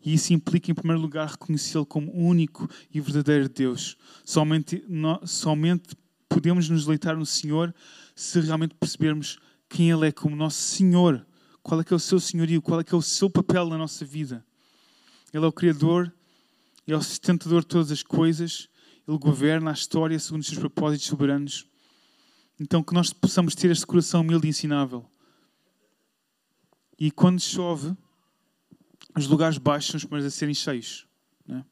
E 0.04 0.14
isso 0.14 0.34
implica, 0.34 0.72
em 0.72 0.74
primeiro 0.74 1.02
lugar, 1.02 1.28
reconhecê-lo 1.28 1.86
como 1.86 2.12
único 2.14 2.70
e 2.94 3.02
verdadeiro 3.02 3.50
Deus. 3.50 3.98
Somente, 4.24 4.84
somente 5.26 5.96
podemos 6.28 6.70
nos 6.70 6.86
deleitar 6.86 7.18
no 7.18 7.26
Senhor 7.26 7.74
se 8.16 8.40
realmente 8.40 8.76
percebermos 8.76 9.40
quem 9.68 9.92
Ele 9.92 10.08
é 10.08 10.12
como 10.12 10.36
nosso 10.36 10.62
Senhor, 10.62 11.26
qual 11.62 11.82
é 11.82 11.84
que 11.84 11.94
é 11.94 11.96
o 11.96 12.00
seu 12.00 12.20
senhorio, 12.20 12.62
qual 12.62 12.80
é 12.80 12.84
que 12.84 12.94
é 12.94 12.98
o 12.98 13.02
seu 13.02 13.30
papel 13.30 13.68
na 13.68 13.78
nossa 13.78 14.06
vida. 14.06 14.46
Ele 15.34 15.46
é 15.46 15.48
o 15.48 15.52
Criador, 15.52 16.12
Ele 16.88 16.96
é 16.96 16.98
o 16.98 17.02
sustentador 17.02 17.62
de 17.62 17.68
todas 17.68 17.92
as 17.92 18.02
coisas, 18.02 18.70
Ele 19.08 19.18
governa 19.18 19.72
a 19.72 19.74
história 19.74 20.18
segundo 20.18 20.42
os 20.42 20.48
seus 20.48 20.60
propósitos 20.60 21.08
soberanos. 21.08 21.68
Então 22.60 22.84
que 22.84 22.94
nós 22.94 23.14
possamos 23.14 23.54
ter 23.54 23.70
este 23.72 23.86
coração 23.86 24.22
humilde 24.22 24.48
e 24.48 24.50
ensinável. 24.50 25.06
E 26.98 27.10
quando 27.12 27.40
chove, 27.40 27.96
os 29.16 29.28
lugares 29.28 29.58
baixos 29.58 29.92
são 29.92 29.98
os 29.98 30.04
primeiros 30.06 30.34
a 30.34 30.36
serem 30.36 30.54
cheios. 30.54 31.08
Né? 31.46 31.64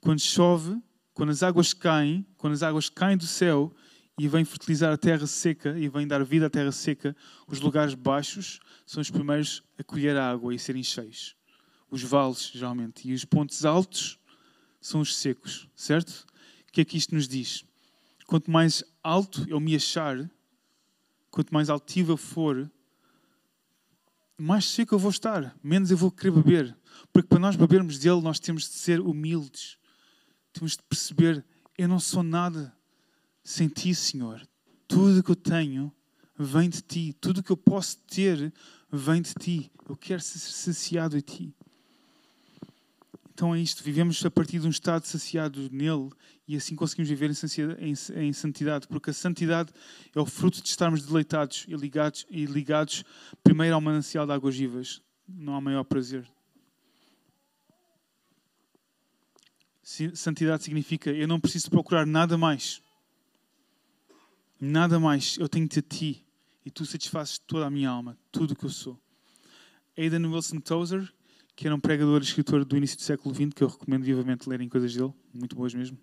Quando 0.00 0.20
chove, 0.20 0.80
quando 1.14 1.30
as 1.30 1.42
águas 1.42 1.72
caem, 1.72 2.26
quando 2.36 2.52
as 2.52 2.62
águas 2.62 2.88
caem 2.88 3.16
do 3.16 3.26
céu, 3.26 3.74
e 4.18 4.28
vem 4.28 4.44
fertilizar 4.44 4.92
a 4.92 4.96
terra 4.96 5.26
seca 5.26 5.78
e 5.78 5.88
vem 5.88 6.06
dar 6.06 6.22
vida 6.24 6.46
à 6.46 6.50
terra 6.50 6.70
seca, 6.70 7.16
os 7.46 7.60
lugares 7.60 7.94
baixos 7.94 8.60
são 8.86 9.00
os 9.00 9.10
primeiros 9.10 9.62
a 9.78 9.82
colher 9.82 10.16
a 10.16 10.30
água 10.30 10.54
e 10.54 10.58
serem 10.58 10.82
cheios. 10.82 11.34
Os 11.90 12.02
vales, 12.02 12.50
geralmente. 12.54 13.08
E 13.08 13.14
os 13.14 13.24
pontos 13.24 13.64
altos 13.64 14.18
são 14.80 15.00
os 15.00 15.16
secos, 15.16 15.68
certo? 15.74 16.26
O 16.68 16.72
que 16.72 16.80
é 16.80 16.84
que 16.84 16.96
isto 16.96 17.14
nos 17.14 17.26
diz? 17.26 17.64
Quanto 18.26 18.50
mais 18.50 18.84
alto 19.02 19.44
eu 19.48 19.58
me 19.60 19.74
achar, 19.74 20.30
quanto 21.30 21.52
mais 21.52 21.68
altivo 21.68 22.12
eu 22.12 22.16
for, 22.16 22.70
mais 24.42 24.64
seco 24.64 24.94
eu 24.94 24.98
vou 24.98 25.10
estar, 25.10 25.56
menos 25.62 25.90
eu 25.90 25.96
vou 25.96 26.10
querer 26.10 26.32
beber. 26.32 26.76
Porque 27.12 27.28
para 27.28 27.38
nós 27.38 27.54
bebermos 27.54 27.98
dele, 27.98 28.20
nós 28.20 28.40
temos 28.40 28.64
de 28.64 28.74
ser 28.74 29.00
humildes. 29.00 29.78
Temos 30.52 30.72
de 30.72 30.82
perceber, 30.82 31.44
eu 31.78 31.86
não 31.86 32.00
sou 32.00 32.24
nada 32.24 32.76
sem 33.44 33.68
ti, 33.68 33.94
Senhor. 33.94 34.46
Tudo 34.88 35.22
que 35.22 35.30
eu 35.30 35.36
tenho 35.36 35.92
vem 36.36 36.68
de 36.68 36.82
ti. 36.82 37.16
Tudo 37.20 37.42
que 37.42 37.52
eu 37.52 37.56
posso 37.56 37.98
ter 37.98 38.52
vem 38.90 39.22
de 39.22 39.32
ti. 39.34 39.70
Eu 39.88 39.96
quero 39.96 40.20
ser 40.20 40.40
saciado 40.40 41.16
em 41.16 41.20
ti. 41.20 41.54
Então 43.32 43.54
é 43.54 43.60
isto. 43.60 43.82
Vivemos 43.82 44.24
a 44.24 44.30
partir 44.30 44.58
de 44.58 44.66
um 44.66 44.70
estado 44.70 45.04
saciado 45.06 45.68
nele 45.70 46.10
e 46.46 46.56
assim 46.56 46.76
conseguimos 46.76 47.08
viver 47.08 47.30
em 47.30 48.32
santidade, 48.32 48.86
porque 48.86 49.10
a 49.10 49.14
santidade 49.14 49.72
é 50.14 50.20
o 50.20 50.26
fruto 50.26 50.62
de 50.62 50.68
estarmos 50.68 51.04
deleitados 51.04 51.64
e 51.66 51.74
ligados, 51.74 52.26
e 52.30 52.44
ligados 52.44 53.04
primeiro 53.42 53.74
ao 53.74 53.80
manancial 53.80 54.26
de 54.26 54.32
águas 54.32 54.56
vivas. 54.56 55.02
Não 55.26 55.54
há 55.54 55.60
maior 55.60 55.84
prazer. 55.84 56.28
Santidade 59.82 60.62
significa 60.62 61.10
eu 61.10 61.26
não 61.26 61.40
preciso 61.40 61.70
procurar 61.70 62.06
nada 62.06 62.38
mais 62.38 62.82
Nada 64.64 65.00
mais. 65.00 65.36
Eu 65.38 65.48
tenho-te 65.48 65.80
a 65.80 65.82
ti. 65.82 66.24
E 66.64 66.70
tu 66.70 66.86
satisfazes 66.86 67.36
toda 67.36 67.66
a 67.66 67.70
minha 67.70 67.90
alma, 67.90 68.16
tudo 68.30 68.52
o 68.52 68.56
que 68.56 68.64
eu 68.64 68.70
sou. 68.70 68.96
Aidan 69.98 70.24
Wilson 70.28 70.60
Tozer, 70.60 71.12
que 71.54 71.66
era 71.66 71.74
um 71.74 71.80
pregador 71.80 72.20
e 72.20 72.24
escritor 72.24 72.64
do 72.64 72.76
início 72.76 72.96
do 72.96 73.02
século 73.02 73.34
XX, 73.34 73.50
que 73.54 73.62
eu 73.62 73.68
recomendo 73.68 74.04
vivamente 74.04 74.48
lerem 74.48 74.68
coisas 74.68 74.94
dele, 74.94 75.12
muito 75.32 75.54
boas 75.54 75.74
mesmo. 75.74 75.98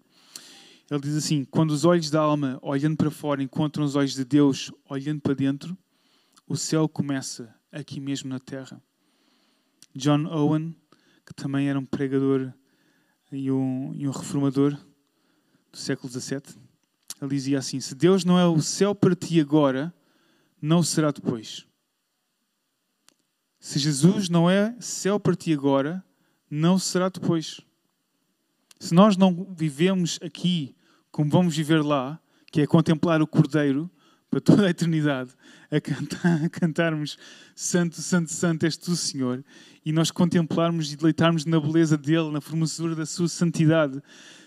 Ele 0.89 1.01
diz 1.01 1.15
assim: 1.15 1.43
Quando 1.45 1.71
os 1.71 1.85
olhos 1.85 2.09
da 2.09 2.19
alma, 2.19 2.59
olhando 2.61 2.97
para 2.97 3.11
fora, 3.11 3.43
encontram 3.43 3.83
os 3.83 3.95
olhos 3.95 4.13
de 4.13 4.25
Deus, 4.25 4.71
olhando 4.89 5.21
para 5.21 5.33
dentro, 5.33 5.77
o 6.47 6.57
céu 6.57 6.89
começa 6.89 7.53
aqui 7.71 7.99
mesmo 7.99 8.29
na 8.29 8.39
terra. 8.39 8.81
John 9.95 10.25
Owen, 10.25 10.75
que 11.25 11.33
também 11.33 11.69
era 11.69 11.79
um 11.79 11.85
pregador 11.85 12.51
e 13.31 13.51
um, 13.51 13.93
e 13.95 14.07
um 14.07 14.11
reformador 14.11 14.75
do 15.71 15.77
século 15.77 16.11
XVII, 16.11 16.41
ele 17.21 17.29
dizia 17.29 17.59
assim: 17.59 17.79
Se 17.79 17.93
Deus 17.93 18.25
não 18.25 18.39
é 18.39 18.47
o 18.47 18.61
céu 18.61 18.95
para 18.95 19.15
ti 19.15 19.39
agora, 19.39 19.93
não 20.61 20.81
será 20.81 21.11
depois. 21.11 21.68
Se 23.59 23.77
Jesus 23.77 24.29
não 24.29 24.49
é 24.49 24.75
céu 24.79 25.19
para 25.19 25.35
ti 25.35 25.53
agora, 25.53 26.03
não 26.49 26.79
será 26.79 27.09
depois. 27.09 27.61
Se 28.79 28.93
nós 28.93 29.17
não 29.17 29.53
vivemos 29.55 30.17
aqui 30.23 30.75
como 31.11 31.29
vamos 31.29 31.55
viver 31.55 31.83
lá, 31.83 32.19
que 32.51 32.61
é 32.61 32.67
contemplar 32.67 33.21
o 33.21 33.27
Cordeiro 33.27 33.89
para 34.29 34.39
toda 34.39 34.67
a 34.67 34.69
eternidade, 34.69 35.31
a, 35.71 35.81
cantar, 35.81 36.45
a 36.45 36.49
cantarmos 36.49 37.17
Santo, 37.55 38.01
Santo, 38.01 38.31
Santo 38.31 38.63
és 38.63 38.77
tu, 38.77 38.95
Senhor, 38.95 39.43
e 39.83 39.91
nós 39.91 40.11
contemplarmos 40.11 40.93
e 40.93 40.95
deleitarmos 40.95 41.45
na 41.45 41.59
beleza 41.59 41.97
dele, 41.97 42.31
na 42.31 42.39
formosura 42.39 42.95
da 42.95 43.05
sua 43.05 43.27
santidade. 43.27 44.01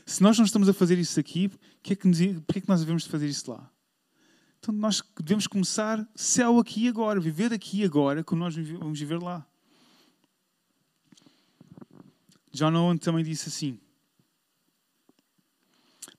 Se 0.07 0.23
nós 0.23 0.39
não 0.39 0.45
estamos 0.45 0.69
a 0.69 0.73
fazer 0.73 0.99
isso 0.99 1.19
aqui, 1.19 1.51
que 1.83 1.93
é 1.93 1.97
que, 1.97 2.09
é 2.09 2.61
que 2.61 2.69
nós 2.69 2.81
devemos 2.81 3.05
fazer 3.05 3.27
isso 3.27 3.51
lá? 3.51 3.69
Então 4.63 4.73
nós 4.73 5.03
devemos 5.19 5.49
começar 5.49 6.09
céu 6.15 6.61
aqui 6.61 6.85
e 6.85 6.89
agora, 6.89 7.19
viver 7.19 7.53
aqui 7.53 7.81
e 7.81 7.85
agora, 7.85 8.23
como 8.23 8.45
nós 8.45 8.55
vamos 8.55 8.97
viver 8.97 9.21
lá. 9.21 9.45
John 12.53 12.73
Owen 12.73 12.97
também 12.97 13.25
disse 13.25 13.49
assim: 13.49 13.81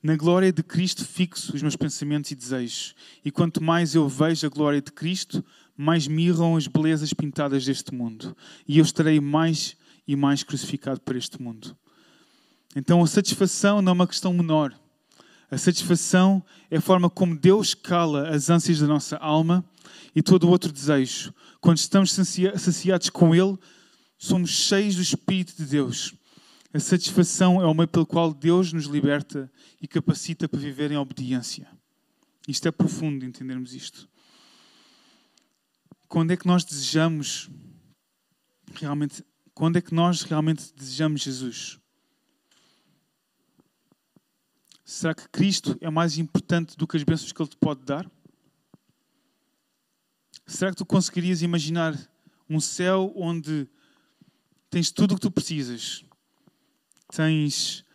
Na 0.02 0.18
glória 0.18 0.52
de 0.52 0.62
Cristo 0.62 1.06
fixo 1.06 1.56
os 1.56 1.62
meus 1.62 1.78
pensamentos 1.78 2.32
e 2.32 2.36
desejos, 2.36 2.94
e 3.24 3.32
quanto 3.32 3.64
mais 3.64 3.96
eu 3.96 4.10
vejo 4.10 4.46
a 4.46 4.50
glória 4.50 4.82
de 4.82 4.92
Cristo, 4.92 5.42
mais 5.78 6.06
mirram 6.06 6.58
as 6.58 6.68
belezas 6.68 7.14
pintadas 7.14 7.64
deste 7.64 7.94
mundo, 7.94 8.36
e 8.68 8.78
eu 8.78 8.84
estarei 8.84 9.22
mais 9.22 9.78
e 10.06 10.18
mais 10.18 10.44
crucificado 10.44 11.00
para 11.00 11.18
este 11.18 11.42
mundo. 11.42 11.78
Então 12.76 13.02
a 13.02 13.08
satisfação 13.08 13.82
não 13.82 13.92
é 13.92 13.94
uma 13.94 14.08
questão 14.08 14.34
menor. 14.34 14.78
A 15.54 15.58
satisfação 15.60 16.44
é 16.72 16.78
a 16.78 16.82
forma 16.82 17.12
como 17.12 17.38
Deus 17.38 17.76
cala 17.76 18.30
as 18.30 18.50
ânsias 18.50 18.80
da 18.80 18.88
nossa 18.88 19.18
alma 19.18 19.64
e 20.16 20.24
todo 20.24 20.46
o 20.46 20.50
outro 20.50 20.72
desejo. 20.72 21.32
Quando 21.62 21.78
estamos 21.78 22.12
saciados 22.12 23.12
com 23.12 23.36
Ele, 23.36 23.56
somos 24.18 24.50
cheios 24.50 24.96
do 24.96 25.04
Espírito 25.04 25.56
de 25.56 25.66
Deus. 25.66 26.16
A 26.74 26.80
satisfação 26.80 27.62
é 27.62 27.68
o 27.68 27.74
meio 27.76 27.88
pelo 27.88 28.04
qual 28.04 28.34
Deus 28.34 28.74
nos 28.74 28.86
liberta 28.86 29.48
e 29.80 29.88
capacita 29.88 30.50
para 30.50 30.60
viver 30.60 30.92
em 30.92 30.98
obediência. 30.98 31.68
Isto 32.48 32.68
é 32.68 32.72
profundo 32.72 33.24
entendermos 33.24 33.76
isto. 33.76 34.10
Quando 36.08 36.32
é 36.32 36.36
que 36.36 36.48
nós 36.48 36.66
desejamos 36.66 37.48
realmente, 38.74 39.24
quando 39.54 39.78
é 39.78 39.82
que 39.82 39.94
nós 39.94 40.24
realmente 40.24 40.74
desejamos 40.76 41.22
Jesus? 41.22 41.83
Será 44.86 45.14
que 45.16 45.28
Cristo 45.30 45.78
é 45.80 45.90
mais 45.90 46.18
importante 46.18 46.76
do 46.76 46.86
que 46.86 46.98
as 46.98 47.04
bênçãos 47.04 47.32
que 47.32 47.42
Ele 47.42 47.50
te 47.50 47.58
pode 47.58 47.84
dar? 47.84 48.10
Será 50.46 50.72
que 50.72 50.78
tu 50.78 50.86
conseguirias 50.86 51.42
imaginar 51.42 51.98
um 52.50 52.60
céu 52.60 53.14
onde 53.16 53.68
tens 54.70 54.92
tudo 54.92 55.14
o 55.14 55.16
que 55.16 55.22
tu 55.22 55.32
precisas? 55.32 56.04
Tens. 57.12 57.86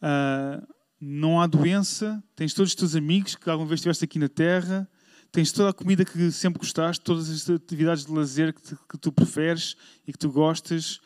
Uh, 0.00 0.64
não 1.00 1.40
há 1.40 1.46
doença, 1.46 2.22
tens 2.34 2.54
todos 2.54 2.70
os 2.70 2.74
teus 2.74 2.94
amigos 2.94 3.34
que 3.34 3.50
alguma 3.50 3.68
vez 3.68 3.80
estiveste 3.80 4.04
aqui 4.04 4.18
na 4.18 4.28
Terra, 4.28 4.88
tens 5.30 5.52
toda 5.52 5.70
a 5.70 5.72
comida 5.72 6.04
que 6.04 6.30
sempre 6.30 6.60
gostaste, 6.60 7.04
todas 7.04 7.28
as 7.28 7.50
atividades 7.50 8.06
de 8.06 8.12
lazer 8.12 8.54
que, 8.54 8.62
te, 8.62 8.76
que 8.88 8.96
tu 8.96 9.12
preferes 9.12 9.76
e 10.06 10.12
que 10.12 10.18
tu 10.18 10.30
gostas, 10.30 11.00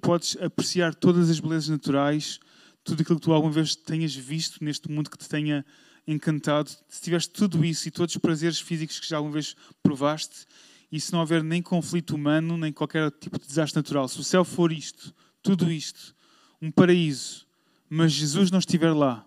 podes 0.00 0.36
apreciar 0.40 0.94
todas 0.94 1.30
as 1.30 1.40
belezas 1.40 1.68
naturais, 1.68 2.38
tudo 2.84 3.02
aquilo 3.02 3.18
que 3.18 3.24
tu 3.24 3.32
alguma 3.32 3.52
vez 3.52 3.74
tenhas 3.74 4.14
visto 4.14 4.62
neste 4.62 4.90
mundo 4.90 5.10
que 5.10 5.18
te 5.18 5.28
tenha 5.28 5.64
encantado, 6.06 6.70
se 6.88 7.00
tiveste 7.00 7.30
tudo 7.30 7.64
isso 7.64 7.86
e 7.86 7.90
todos 7.90 8.14
os 8.14 8.20
prazeres 8.20 8.60
físicos 8.60 8.98
que 8.98 9.08
já 9.08 9.16
alguma 9.16 9.34
vez 9.34 9.54
provaste, 9.82 10.46
e 10.90 11.00
se 11.00 11.12
não 11.12 11.20
houver 11.20 11.42
nem 11.42 11.62
conflito 11.62 12.14
humano, 12.14 12.56
nem 12.58 12.72
qualquer 12.72 13.10
tipo 13.12 13.38
de 13.38 13.46
desastre 13.46 13.78
natural, 13.78 14.08
se 14.08 14.20
o 14.20 14.24
céu 14.24 14.44
for 14.44 14.72
isto, 14.72 15.14
tudo 15.42 15.70
isto, 15.70 16.14
um 16.60 16.70
paraíso, 16.70 17.46
mas 17.88 18.12
Jesus 18.12 18.50
não 18.50 18.58
estiver 18.58 18.92
lá, 18.92 19.24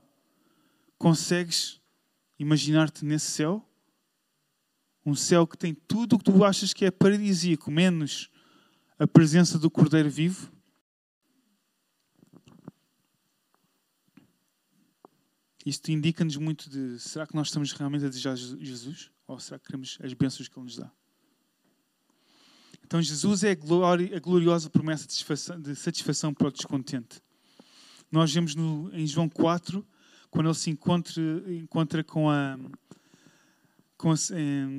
consegues 0.97 1.79
imaginar-te 2.37 3.05
nesse 3.05 3.31
céu? 3.31 3.67
Um 5.05 5.15
céu 5.15 5.45
que 5.45 5.57
tem 5.57 5.73
tudo 5.73 6.15
o 6.15 6.17
que 6.19 6.25
tu 6.25 6.43
achas 6.43 6.73
que 6.73 6.85
é 6.85 6.91
paradisíaco, 6.91 7.69
menos 7.71 8.29
a 8.97 9.07
presença 9.07 9.59
do 9.59 9.69
Cordeiro 9.69 10.09
vivo? 10.09 10.51
Isto 15.65 15.91
indica-nos 15.91 16.37
muito 16.37 16.69
de 16.69 16.99
será 16.99 17.25
que 17.25 17.35
nós 17.35 17.47
estamos 17.47 17.71
realmente 17.71 18.05
a 18.05 18.09
desejar 18.09 18.35
Jesus? 18.35 19.09
Ou 19.27 19.39
será 19.39 19.57
que 19.57 19.65
queremos 19.65 19.97
as 20.01 20.13
bênçãos 20.13 20.47
que 20.47 20.57
Ele 20.57 20.65
nos 20.65 20.77
dá? 20.77 20.91
Então, 22.85 23.01
Jesus 23.01 23.43
é 23.43 23.51
a, 23.51 24.19
gloriosa 24.19 24.69
promessa 24.69 25.07
de 25.07 25.75
satisfação, 25.75 26.31
para 26.31 26.49
o 26.49 26.51
descontente. 26.51 27.19
Nós 28.11 28.31
vemos 28.31 28.53
no, 28.53 28.91
em 28.93 29.07
João 29.07 29.27
4, 29.27 29.83
quando 30.29 30.47
ele 30.47 30.53
se 30.53 30.69
encontra, 30.69 31.21
encontra 31.51 32.03
com, 32.03 32.29
a, 32.29 32.59
com, 33.97 34.11
a, 34.11 34.15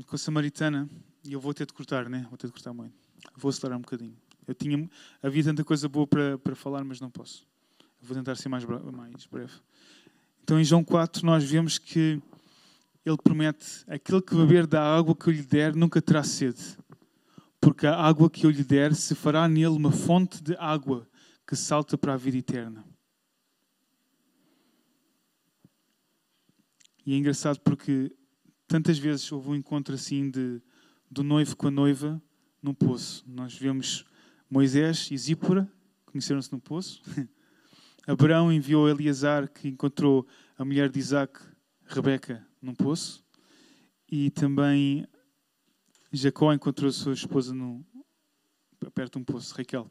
com 0.07 0.14
a 0.14 0.18
samaritana, 0.18 0.89
e 1.24 1.32
eu 1.32 1.41
vou 1.41 1.53
ter 1.53 1.66
de 1.66 1.72
cortar, 1.72 2.09
né? 2.09 2.24
Vou 2.28 2.39
ter 2.39 2.47
de 2.47 2.53
cortar 2.53 2.72
muito. 2.72 2.95
Vou 3.37 3.49
acelerar 3.49 3.76
um 3.76 3.82
bocadinho. 3.82 4.16
Eu 4.47 4.55
tinha, 4.55 4.89
havia 5.20 5.43
tanta 5.43 5.64
coisa 5.64 5.89
boa 5.89 6.07
para, 6.07 6.39
para 6.39 6.55
falar, 6.55 6.84
mas 6.84 7.01
não 7.01 7.11
posso. 7.11 7.45
Vou 8.01 8.16
tentar 8.16 8.37
ser 8.37 8.49
mais, 8.49 8.64
mais 8.64 9.26
breve. 9.26 9.55
Então, 10.47 10.61
em 10.61 10.65
João 10.65 10.85
4, 10.85 11.27
nós 11.27 11.43
vemos 11.43 11.77
que 11.77 12.23
ele 13.05 13.17
promete: 13.17 13.83
aquele 13.89 14.23
que 14.23 14.33
beber 14.33 14.65
da 14.65 14.81
água 14.81 15.13
que 15.13 15.29
eu 15.29 15.33
lhe 15.33 15.43
der 15.43 15.75
nunca 15.75 16.01
terá 16.01 16.23
sede, 16.23 16.79
porque 17.61 17.85
a 17.85 17.97
água 17.97 18.31
que 18.31 18.47
eu 18.47 18.51
lhe 18.51 18.63
der 18.63 18.95
se 18.95 19.17
fará 19.17 19.49
nele 19.49 19.75
uma 19.75 19.91
fonte 19.91 20.41
de 20.41 20.55
água 20.55 21.05
que 21.45 21.57
salta 21.57 21.99
para 21.99 22.15
a 22.15 22.17
vida 22.17 22.37
eterna. 22.37 22.85
E 27.05 27.13
é 27.13 27.17
engraçado 27.17 27.59
porque 27.59 28.15
tantas 28.69 29.01
vezes 29.01 29.33
houve 29.33 29.49
um 29.49 29.57
encontro 29.57 29.97
assim 29.97 30.31
de, 30.31 30.63
do 31.11 31.25
noivo 31.25 31.57
com 31.57 31.67
a 31.67 31.73
noiva 31.73 32.23
num 32.63 32.73
poço. 32.73 33.25
Nós 33.27 33.59
vemos 33.59 34.05
Moisés 34.49 35.09
e 35.11 35.19
Zípora 35.19 35.69
conheceram-se 36.05 36.53
no 36.53 36.61
poço. 36.61 37.03
Abraão 38.07 38.53
enviou 38.53 38.89
Eleazar, 38.89 39.49
que 39.49 39.67
encontrou 39.67 40.27
a 40.57 40.65
mulher 40.65 40.89
de 40.89 40.99
Isaac, 40.99 41.41
Rebeca, 41.87 42.47
num 42.63 42.75
poço. 42.75 43.25
E 44.09 44.31
também 44.31 45.07
Jacó 46.13 46.53
encontrou 46.53 46.89
a 46.89 46.93
sua 46.93 47.15
esposa 47.15 47.53
no, 47.53 47.85
perto 48.95 49.15
de 49.15 49.19
um 49.19 49.25
poço, 49.25 49.55
Raquel. 49.57 49.91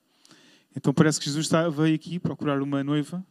Então 0.73 0.93
parece 0.93 1.19
que 1.19 1.25
Jesus 1.25 1.45
está, 1.45 1.67
veio 1.67 1.93
aqui 1.93 2.17
procurar 2.17 2.61
uma 2.61 2.83
noiva. 2.83 3.25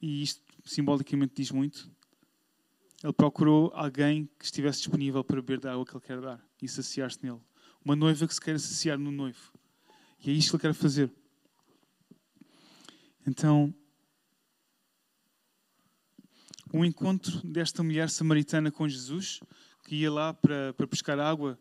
E 0.00 0.22
isto 0.22 0.40
simbolicamente 0.64 1.34
diz 1.34 1.50
muito. 1.50 1.90
Ele 3.02 3.12
procurou 3.12 3.72
alguém 3.74 4.30
que 4.38 4.44
estivesse 4.44 4.78
disponível 4.78 5.24
para 5.24 5.36
beber 5.36 5.58
da 5.58 5.72
água 5.72 5.84
que 5.84 5.92
ele 5.92 6.00
quer 6.00 6.20
dar 6.20 6.44
e 6.62 6.68
saciar-se 6.68 7.18
nele. 7.22 7.40
Uma 7.84 7.96
noiva 7.96 8.26
que 8.26 8.34
se 8.34 8.40
quer 8.40 8.58
saciar 8.60 8.98
no 8.98 9.10
noivo. 9.10 9.52
E 10.24 10.30
é 10.30 10.32
isto 10.32 10.50
que 10.50 10.66
ele 10.66 10.72
quer 10.72 10.80
fazer. 10.80 11.12
Então, 13.26 13.74
o 16.72 16.84
encontro 16.84 17.40
desta 17.46 17.82
mulher 17.82 18.10
samaritana 18.10 18.70
com 18.70 18.88
Jesus, 18.88 19.40
que 19.84 19.96
ia 19.96 20.10
lá 20.10 20.34
para, 20.34 20.72
para 20.74 20.86
pescar 20.86 21.18
água, 21.18 21.58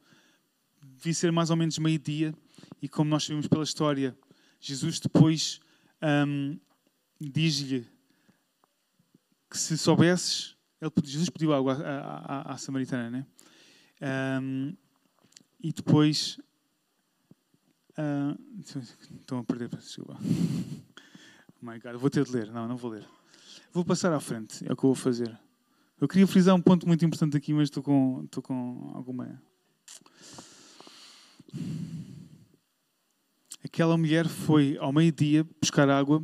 devia 0.82 1.14
ser 1.14 1.32
mais 1.32 1.50
ou 1.50 1.56
menos 1.56 1.78
meio-dia, 1.78 2.34
e 2.82 2.90
como 2.90 3.10
nós 3.10 3.24
sabemos 3.24 3.48
pela 3.48 3.64
história, 3.64 4.18
Jesus 4.60 5.00
depois 5.00 5.60
um, 6.02 6.60
diz-lhe 7.20 7.88
que 9.50 9.58
se 9.58 9.78
soubesses, 9.78 10.58
ele, 10.82 10.92
Jesus 11.04 11.30
pediu 11.30 11.54
água 11.54 11.76
à, 11.76 12.50
à, 12.50 12.54
à 12.54 12.58
samaritana, 12.58 13.10
né? 13.10 13.26
Um, 14.42 14.76
e 15.62 15.72
depois. 15.72 16.40
Uh, 17.96 18.34
estão 19.20 19.38
a 19.38 19.44
perder, 19.44 19.70
desculpa. 19.70 20.18
Oh 21.64 21.72
my 21.72 21.80
God, 21.80 21.96
vou 21.96 22.10
ter 22.10 22.26
de 22.26 22.32
ler. 22.32 22.52
Não, 22.52 22.68
não 22.68 22.76
vou 22.76 22.92
ler. 22.92 23.08
Vou 23.72 23.86
passar 23.86 24.12
à 24.12 24.20
frente, 24.20 24.68
é 24.68 24.74
o 24.74 24.76
que 24.76 24.84
eu 24.84 24.90
vou 24.90 24.96
fazer. 24.96 25.40
Eu 26.00 26.10
queria 26.10 26.28
frisar 26.28 26.54
um 26.54 26.62
ponto 26.62 26.86
muito 26.86 27.06
importante 27.06 27.38
aqui, 27.38 27.54
mas 27.54 27.64
estou 27.70 27.82
com, 27.82 28.24
estou 28.26 28.44
com 28.44 28.92
alguma. 28.94 29.42
Aquela 33.64 33.98
mulher 33.98 34.28
foi 34.28 34.78
ao 34.78 34.92
meio-dia 34.92 35.48
buscar 35.62 35.90
água, 35.90 36.22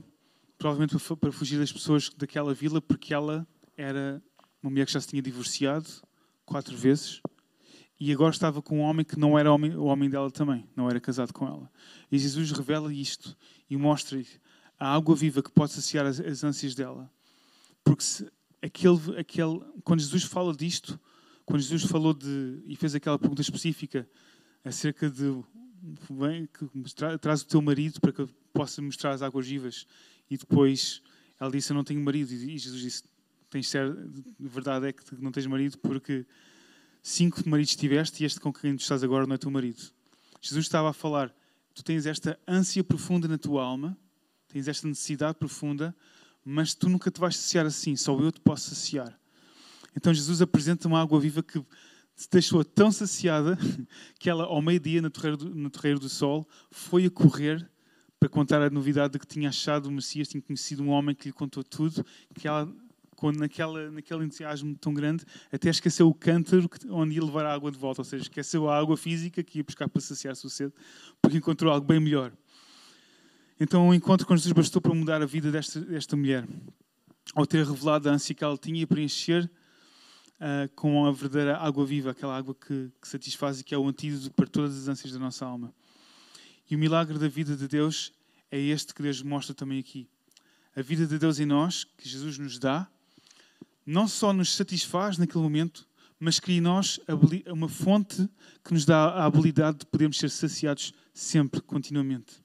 provavelmente 0.57 0.97
para 1.15 1.31
fugir 1.31 1.57
das 1.57 1.71
pessoas 1.71 2.09
daquela 2.09 2.53
vila, 2.53 2.81
porque 2.81 3.13
ela 3.13 3.47
era 3.77 4.21
uma 4.61 4.69
mulher 4.69 4.85
que 4.85 4.91
já 4.91 4.99
se 4.99 5.07
tinha 5.07 5.21
divorciado 5.21 5.87
quatro 6.45 6.75
vezes 6.75 7.21
e 7.97 8.11
agora 8.11 8.31
estava 8.31 8.61
com 8.61 8.79
um 8.79 8.81
homem 8.81 9.05
que 9.05 9.17
não 9.17 9.39
era 9.39 9.51
o 9.51 9.85
homem 9.85 10.09
dela 10.09 10.31
também, 10.31 10.67
não 10.75 10.89
era 10.89 10.99
casado 10.99 11.33
com 11.33 11.45
ela. 11.47 11.71
E 12.11 12.17
Jesus 12.17 12.51
revela 12.51 12.93
isto 12.93 13.37
e 13.69 13.77
mostra-lhe 13.77 14.27
a 14.79 14.95
água 14.95 15.15
viva 15.15 15.43
que 15.43 15.51
pode 15.51 15.73
saciar 15.73 16.05
as, 16.05 16.19
as 16.19 16.43
ânsias 16.43 16.73
dela. 16.73 17.11
Porque 17.83 18.03
se, 18.03 18.31
aquele, 18.61 19.19
aquele, 19.19 19.61
quando 19.83 19.99
Jesus 19.99 20.23
fala 20.23 20.55
disto, 20.55 20.99
quando 21.45 21.61
Jesus 21.61 21.83
falou 21.83 22.13
de 22.13 22.61
e 22.65 22.75
fez 22.75 22.95
aquela 22.95 23.17
pergunta 23.19 23.41
específica 23.41 24.07
acerca 24.63 25.09
de 25.09 25.43
vem 26.09 26.47
que 26.47 26.93
tra, 26.93 27.17
traz 27.17 27.41
o 27.41 27.47
teu 27.47 27.61
marido 27.61 27.99
para 27.99 28.11
que 28.11 28.27
possa 28.53 28.81
mostrar 28.81 29.11
as 29.11 29.21
águas 29.21 29.47
vivas 29.47 29.87
e 30.29 30.37
depois 30.37 31.01
ela 31.39 31.49
disse 31.49 31.71
eu 31.71 31.75
não 31.75 31.83
tenho 31.83 32.01
marido 32.01 32.31
e 32.33 32.57
Jesus 32.57 32.81
disse 32.81 33.03
tens 33.49 33.67
ser, 33.67 33.95
verdade 34.39 34.87
é 34.87 34.93
que 34.93 35.03
não 35.19 35.31
tens 35.31 35.47
marido 35.47 35.77
porque 35.79 36.25
cinco 37.01 37.47
maridos 37.49 37.75
tiveste 37.75 38.21
e 38.21 38.25
este 38.25 38.39
com 38.39 38.53
quem 38.53 38.75
tu 38.75 38.81
estás 38.81 39.03
agora 39.03 39.25
não 39.25 39.35
é 39.35 39.37
teu 39.37 39.49
marido. 39.49 39.81
Jesus 40.41 40.65
estava 40.65 40.89
a 40.89 40.93
falar, 40.93 41.33
tu 41.73 41.83
tens 41.83 42.05
esta 42.05 42.39
ânsia 42.47 42.83
profunda 42.83 43.27
na 43.27 43.37
tua 43.37 43.63
alma, 43.63 43.97
tens 44.49 44.67
esta 44.67 44.87
necessidade 44.87 45.37
profunda, 45.37 45.95
mas 46.43 46.73
tu 46.73 46.89
nunca 46.89 47.09
te 47.09 47.19
vais 47.19 47.37
saciar 47.37 47.65
assim, 47.65 47.95
só 47.95 48.17
eu 48.19 48.31
te 48.31 48.39
posso 48.41 48.69
saciar. 48.69 49.17
Então 49.95 50.13
Jesus 50.13 50.41
apresenta 50.41 50.87
uma 50.87 51.01
água 51.01 51.19
viva 51.19 51.41
que 51.41 51.59
te 51.59 52.27
deixou 52.31 52.63
tão 52.63 52.91
saciada 52.91 53.57
que 54.19 54.29
ela, 54.29 54.43
ao 54.43 54.61
meio-dia, 54.61 55.01
no 55.01 55.09
terreiro, 55.09 55.99
do, 55.99 56.09
Sol, 56.09 56.47
foi 56.71 57.05
a 57.05 57.09
correr 57.09 57.69
para 58.19 58.27
contar 58.27 58.61
a 58.61 58.69
novidade 58.69 59.13
de 59.13 59.19
que 59.19 59.27
tinha 59.27 59.49
achado 59.49 59.87
o 59.87 59.91
Messias, 59.91 60.27
tinha 60.27 60.41
conhecido 60.41 60.83
um 60.83 60.89
homem 60.89 61.15
que 61.15 61.29
lhe 61.29 61.33
contou 61.33 61.63
tudo, 61.63 62.05
que 62.35 62.47
ela 62.47 62.69
quando 63.19 63.37
naquela, 63.37 63.91
naquele 63.91 64.23
entusiasmo 64.23 64.73
tão 64.77 64.93
grande, 64.93 65.25
até 65.51 65.69
esqueceu 65.69 66.07
o 66.07 66.13
cântaro 66.13 66.69
onde 66.89 67.15
ia 67.15 67.23
levar 67.23 67.45
a 67.45 67.53
água 67.53 67.69
de 67.69 67.77
volta, 67.77 67.99
ou 67.99 68.05
seja, 68.05 68.23
esqueceu 68.23 68.69
a 68.69 68.77
água 68.77 68.95
física 68.95 69.43
que 69.43 69.59
ia 69.59 69.63
buscar 69.63 69.89
para 69.89 70.01
saciar 70.01 70.31
a 70.31 70.35
sua 70.35 70.49
sede, 70.49 70.73
porque 71.21 71.37
encontrou 71.37 71.71
algo 71.71 71.85
bem 71.85 71.99
melhor. 71.99 72.31
Então 73.59 73.89
o 73.89 73.93
encontro 73.93 74.25
com 74.25 74.37
Jesus 74.37 74.53
bastou 74.53 74.81
para 74.81 74.93
mudar 74.93 75.21
a 75.21 75.25
vida 75.25 75.51
desta, 75.51 75.81
desta 75.81 76.15
mulher, 76.15 76.47
ao 77.35 77.45
ter 77.45 77.65
revelado 77.65 78.09
a 78.09 78.13
ânsia 78.13 78.33
que 78.33 78.41
ela 78.41 78.57
tinha 78.57 78.81
e 78.81 78.85
preencher 78.85 79.51
uh, 80.39 80.73
com 80.75 81.05
a 81.05 81.11
verdadeira 81.11 81.57
água 81.57 81.85
viva, 81.85 82.11
aquela 82.11 82.37
água 82.37 82.55
que, 82.55 82.89
que 83.01 83.07
satisfaz 83.07 83.59
e 83.59 83.63
que 83.65 83.75
é 83.75 83.77
o 83.77 83.85
antídoto 83.85 84.31
para 84.31 84.47
todas 84.47 84.77
as 84.77 84.87
ânsias 84.87 85.11
da 85.11 85.19
nossa 85.19 85.45
alma. 85.45 85.73
E 86.71 86.75
o 86.75 86.79
milagre 86.79 87.19
da 87.19 87.27
vida 87.27 87.53
de 87.57 87.67
Deus 87.67 88.13
é 88.49 88.57
este 88.57 88.93
que 88.93 89.01
Deus 89.01 89.21
mostra 89.21 89.53
também 89.53 89.77
aqui. 89.77 90.07
A 90.73 90.81
vida 90.81 91.05
de 91.05 91.19
Deus 91.19 91.37
em 91.39 91.45
nós, 91.45 91.83
que 91.83 92.07
Jesus 92.07 92.37
nos 92.37 92.57
dá, 92.57 92.87
não 93.85 94.07
só 94.07 94.31
nos 94.31 94.55
satisfaz 94.55 95.17
naquele 95.17 95.43
momento, 95.43 95.85
mas 96.17 96.39
cria 96.39 96.59
em 96.59 96.61
nós 96.61 96.97
uma 97.47 97.67
fonte 97.67 98.29
que 98.63 98.73
nos 98.73 98.85
dá 98.85 99.09
a 99.09 99.25
habilidade 99.25 99.79
de 99.79 99.85
podermos 99.85 100.17
ser 100.17 100.29
saciados 100.29 100.93
sempre, 101.13 101.59
continuamente. 101.59 102.41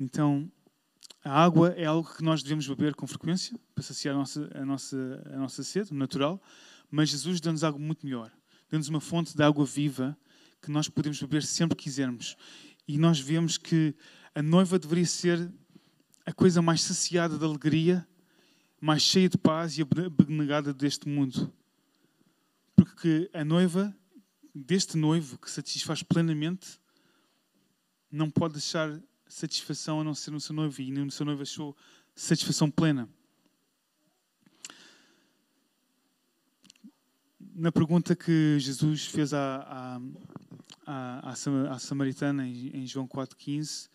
Então, 0.00 0.50
a 1.22 1.42
água 1.42 1.74
é 1.76 1.84
algo 1.84 2.12
que 2.12 2.24
nós 2.24 2.42
devemos 2.42 2.66
beber 2.66 2.94
com 2.94 3.06
frequência 3.06 3.58
para 3.74 3.84
saciar 3.84 4.14
a 4.14 4.18
nossa, 4.18 4.50
a 4.54 4.64
nossa, 4.64 5.22
a 5.26 5.36
nossa 5.36 5.62
sede 5.62 5.92
natural, 5.92 6.42
mas 6.90 7.10
Jesus 7.10 7.40
dá-nos 7.40 7.62
algo 7.62 7.78
muito 7.78 8.06
melhor. 8.06 8.32
Dá-nos 8.70 8.88
uma 8.88 9.00
fonte 9.00 9.36
de 9.36 9.42
água 9.42 9.64
viva 9.64 10.16
que 10.62 10.70
nós 10.70 10.88
podemos 10.88 11.20
beber 11.20 11.42
sempre 11.42 11.76
que 11.76 11.84
quisermos. 11.84 12.36
E 12.88 12.96
nós 12.96 13.20
vemos 13.20 13.58
que 13.58 13.94
a 14.34 14.42
noiva 14.42 14.78
deveria 14.78 15.06
ser 15.06 15.52
a 16.24 16.32
coisa 16.32 16.62
mais 16.62 16.82
saciada 16.82 17.36
de 17.36 17.44
alegria 17.44 18.06
mais 18.80 19.02
cheia 19.02 19.28
de 19.28 19.36
paz 19.36 19.76
e 19.76 19.82
abnegada 19.82 20.72
deste 20.72 21.06
mundo. 21.06 21.52
Porque 22.74 23.30
a 23.34 23.44
noiva, 23.44 23.94
deste 24.54 24.96
noivo 24.96 25.36
que 25.38 25.50
satisfaz 25.50 26.02
plenamente, 26.02 26.80
não 28.10 28.30
pode 28.30 28.54
deixar 28.54 29.00
satisfação 29.30 30.00
a 30.00 30.04
não 30.04 30.14
ser 30.14 30.32
no 30.32 30.40
seu 30.40 30.54
noivo, 30.54 30.82
e 30.82 30.90
no 30.90 31.10
seu 31.10 31.24
noivo 31.24 31.42
achou 31.42 31.76
satisfação 32.14 32.70
plena. 32.70 33.08
Na 37.38 37.70
pergunta 37.70 38.16
que 38.16 38.58
Jesus 38.58 39.06
fez 39.06 39.32
à, 39.32 40.00
à, 40.86 41.30
à, 41.30 41.30
à 41.30 41.78
Samaritana 41.78 42.46
em 42.46 42.86
João 42.86 43.06
4,15, 43.06 43.88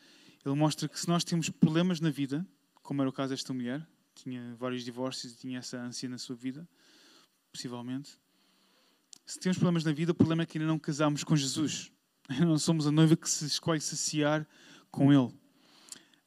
ele 0.46 0.56
mostra 0.56 0.88
que 0.88 1.00
se 1.00 1.08
nós 1.08 1.24
temos 1.24 1.50
problemas 1.50 2.00
na 2.00 2.10
vida, 2.10 2.46
como 2.82 3.02
era 3.02 3.10
o 3.10 3.14
caso 3.14 3.32
desta 3.32 3.54
mulher, 3.54 3.86
tinha 4.14 4.56
vários 4.56 4.84
divórcios 4.84 5.34
e 5.34 5.38
tinha 5.38 5.60
essa 5.60 5.78
ânsia 5.78 6.08
na 6.08 6.18
sua 6.18 6.36
vida, 6.36 6.68
possivelmente. 7.52 8.18
Se 9.26 9.40
temos 9.40 9.58
problemas 9.58 9.84
na 9.84 9.92
vida, 9.92 10.12
o 10.12 10.16
problema 10.16 10.44
é 10.44 10.46
que 10.46 10.58
ainda 10.58 10.68
não 10.68 10.80
casamos 10.80 11.24
com 11.24 11.36
Jesus. 11.36 11.92
Não 12.40 12.58
somos 12.58 12.88
a 12.88 12.92
noiva 12.92 13.16
que 13.16 13.30
se 13.30 13.46
escolhe 13.46 13.80
saciar 13.80 14.48
com 14.96 15.14
Ele. 15.14 15.32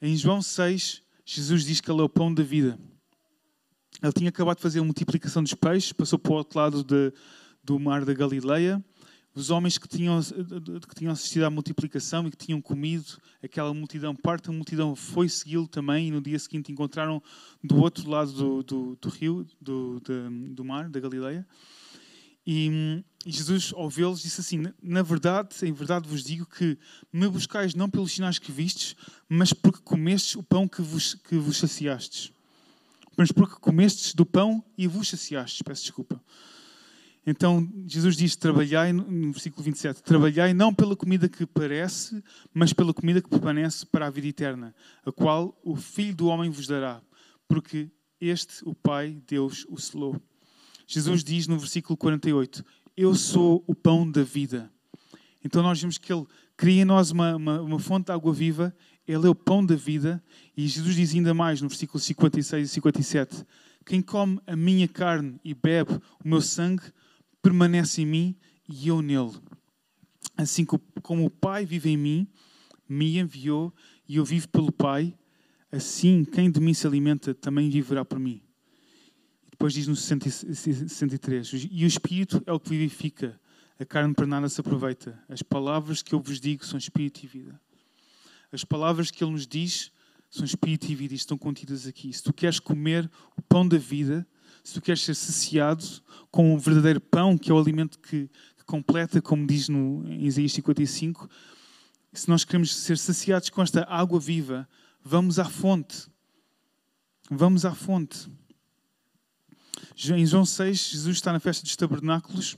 Em 0.01 0.17
João 0.17 0.41
6, 0.41 1.03
Jesus 1.25 1.65
diz 1.65 1.81
que 1.81 1.91
Ele 1.91 2.01
é 2.01 2.05
o 2.05 2.09
pão 2.09 2.33
da 2.33 2.43
vida. 2.43 2.79
Ele 4.03 4.13
tinha 4.13 4.29
acabado 4.29 4.59
de 4.59 4.63
fazer 4.63 4.81
a 4.81 4.85
multiplicação 4.85 5.43
dos 5.43 5.55
peixes, 5.55 5.93
passou 5.93 6.19
para 6.19 6.33
o 6.33 6.37
outro 6.37 6.59
lado 6.59 6.85
de, 6.85 7.13
do 7.65 7.81
mar 7.81 8.05
da 8.05 8.15
Galileia 8.15 8.83
os 9.39 9.51
homens 9.51 9.79
que 9.79 9.87
tinham, 9.87 10.21
que 10.21 10.95
tinham 10.97 11.13
assistido 11.13 11.45
à 11.45 11.51
multiplicação 11.51 12.27
e 12.27 12.31
que 12.31 12.37
tinham 12.37 12.61
comido 12.61 13.19
aquela 13.43 13.73
multidão, 13.73 14.15
parte 14.15 14.49
da 14.49 14.53
multidão 14.53 14.97
foi 14.97 15.29
segui-lo 15.29 15.69
também 15.69 16.09
e 16.09 16.11
no 16.11 16.21
dia 16.21 16.39
seguinte 16.39 16.73
encontraram 16.73 17.23
do 17.63 17.77
outro 17.81 18.11
lado 18.11 18.33
do, 18.33 18.63
do, 18.65 18.99
do 19.01 19.09
rio, 19.09 19.47
do, 19.61 20.01
do, 20.01 20.55
do, 20.55 20.65
mar, 20.65 20.89
da 20.89 20.99
Galileia. 20.99 21.47
E, 22.45 23.05
e 23.29 23.31
Jesus, 23.31 23.75
ao 23.77 23.91
vê-los, 23.91 24.23
disse 24.23 24.41
assim: 24.41 24.63
Na 24.83 25.03
verdade, 25.03 25.51
em 25.63 25.71
verdade 25.71 26.09
vos 26.09 26.25
digo 26.25 26.47
que 26.47 26.79
me 27.13 27.29
buscais 27.29 27.75
não 27.75 27.87
pelos 27.91 28.13
sinais 28.13 28.39
que 28.39 28.51
vistes, 28.51 28.97
mas 29.29 29.53
porque 29.53 29.81
comestes 29.85 30.35
o 30.35 30.43
pão 30.43 30.67
que 30.67 30.81
vos, 30.81 31.13
que 31.13 31.37
vos 31.37 31.59
saciastes. 31.59 32.33
Mas 33.19 33.31
porque 33.31 33.57
comestes 33.61 34.15
do 34.15 34.25
pão 34.25 34.65
e 34.79 34.87
vos 34.87 35.11
saciastes. 35.11 35.61
Peço 35.61 35.83
desculpa. 35.83 36.19
Então 37.27 37.71
Jesus 37.87 38.17
diz: 38.17 38.35
Trabalhai, 38.35 38.95
no 38.95 39.31
versículo 39.31 39.63
27, 39.63 40.03
trabalhai 40.03 40.55
não 40.55 40.73
pela 40.73 40.97
comida 40.97 41.29
que 41.29 41.45
parece, 41.45 42.25
mas 42.55 42.73
pela 42.73 42.95
comida 42.95 43.21
que 43.21 43.29
permanece 43.29 43.85
para 43.85 44.07
a 44.07 44.11
vida 44.11 44.29
eterna, 44.29 44.75
a 45.05 45.13
qual 45.13 45.55
o 45.63 45.77
Filho 45.77 46.17
do 46.17 46.29
Homem 46.29 46.49
vos 46.49 46.67
dará, 46.67 47.03
porque 47.47 47.91
este, 48.19 48.67
o 48.67 48.75
Pai, 48.75 49.21
Deus, 49.27 49.67
o 49.69 49.77
selou. 49.77 50.19
Jesus 50.87 51.23
diz 51.23 51.47
no 51.47 51.59
versículo 51.59 51.95
48: 51.95 52.65
Eu 53.01 53.15
sou 53.15 53.63
o 53.65 53.77
pão 53.77 54.11
da 54.11 54.25
vida. 54.25 54.69
Então 55.45 55.63
nós 55.63 55.81
vemos 55.81 55.99
que 55.99 56.13
Ele 56.13 56.27
cria 56.57 56.83
em 56.83 56.85
nós 56.85 57.13
uma, 57.13 57.37
uma, 57.37 57.61
uma 57.61 57.79
fonte 57.79 58.07
de 58.07 58.13
água 58.13 58.33
viva, 58.33 58.75
Ele 59.07 59.25
é 59.25 59.31
o 59.31 59.37
pão 59.37 59.65
da 59.65 59.77
vida, 59.77 60.21
e 60.57 60.67
Jesus 60.67 60.97
diz 60.97 61.15
ainda 61.15 61.33
mais 61.33 61.63
no 61.63 61.69
versículo 61.69 62.01
56 62.01 62.69
e 62.69 62.75
57: 62.75 63.47
Quem 63.87 64.03
come 64.03 64.41
a 64.49 64.57
minha 64.57 64.89
carne 64.89 65.39
e 65.45 65.55
bebe 65.55 65.93
o 65.93 66.29
meu 66.29 66.41
sangue, 66.41 66.83
permanece 67.41 68.03
em 68.03 68.07
mim 68.07 68.37
e 68.69 68.89
eu 68.89 69.01
nele. 69.01 69.39
Assim 70.37 70.67
como 71.01 71.25
o 71.25 71.31
Pai 71.31 71.65
vive 71.65 71.91
em 71.91 71.97
mim, 71.97 72.29
me 72.89 73.17
enviou 73.17 73.73
e 74.09 74.17
eu 74.17 74.25
vivo 74.25 74.49
pelo 74.49 74.73
Pai, 74.73 75.17
assim 75.71 76.25
quem 76.25 76.51
de 76.51 76.59
mim 76.59 76.75
se 76.75 76.85
alimenta 76.85 77.33
também 77.33 77.71
viverá 77.71 78.05
por 78.05 78.19
mim. 78.19 78.43
Depois 79.59 79.75
diz 79.75 79.89
no 79.89 79.97
63: 79.97 81.69
E 81.69 81.85
o 81.85 81.87
Espírito 81.89 82.41
é 82.47 82.53
o 82.53 82.61
que 82.61 82.71
vivifica, 82.71 83.41
a 83.77 83.85
carne 83.85 84.15
para 84.15 84.25
nada 84.25 84.49
se 84.49 84.61
aproveita. 84.61 85.21
As 85.29 85.43
palavras 85.43 86.01
que 86.01 86.15
eu 86.15 86.21
vos 86.21 86.39
digo 86.39 86.65
são 86.65 86.79
Espírito 86.79 87.25
e 87.25 87.27
vida. 87.27 87.61
As 88.53 88.63
palavras 88.63 89.11
que 89.11 89.25
Ele 89.25 89.33
nos 89.33 89.49
diz 89.49 89.91
são 90.31 90.45
Espírito 90.45 90.87
e 90.93 90.95
vida 90.95 91.13
e 91.13 91.17
estão 91.17 91.37
contidas 91.37 91.89
aqui. 91.89 92.13
Se 92.13 92.23
tu 92.23 92.33
queres 92.33 92.61
comer 92.61 93.11
o 93.37 93.43
pão 93.43 93.67
da 93.67 93.77
vida, 93.79 94.25
se 94.63 94.75
tu 94.75 94.81
queres 94.81 95.03
ser 95.03 95.17
saciado 95.17 95.85
com 96.31 96.55
o 96.55 96.59
verdadeiro 96.59 97.01
pão, 97.01 97.37
que 97.37 97.51
é 97.51 97.55
o 97.55 97.59
alimento 97.59 97.99
que, 97.99 98.31
completa, 98.65 99.21
como 99.21 99.45
diz 99.45 99.69
no, 99.69 100.07
em 100.07 100.25
Isaías 100.25 100.53
55, 100.53 101.29
se 102.13 102.29
nós 102.29 102.45
queremos 102.45 102.77
ser 102.77 102.97
saciados 102.97 103.51
com 103.51 103.61
esta 103.61 103.85
água 103.89 104.21
viva, 104.21 104.69
vamos 105.03 105.41
à 105.41 105.47
fonte. 105.47 106.07
Vamos 107.29 107.65
à 107.65 107.75
fonte. 107.75 108.31
Em 110.01 110.25
João 110.25 110.45
6, 110.45 110.91
Jesus 110.91 111.17
está 111.17 111.33
na 111.33 111.41
festa 111.41 111.65
dos 111.65 111.75
tabernáculos 111.75 112.57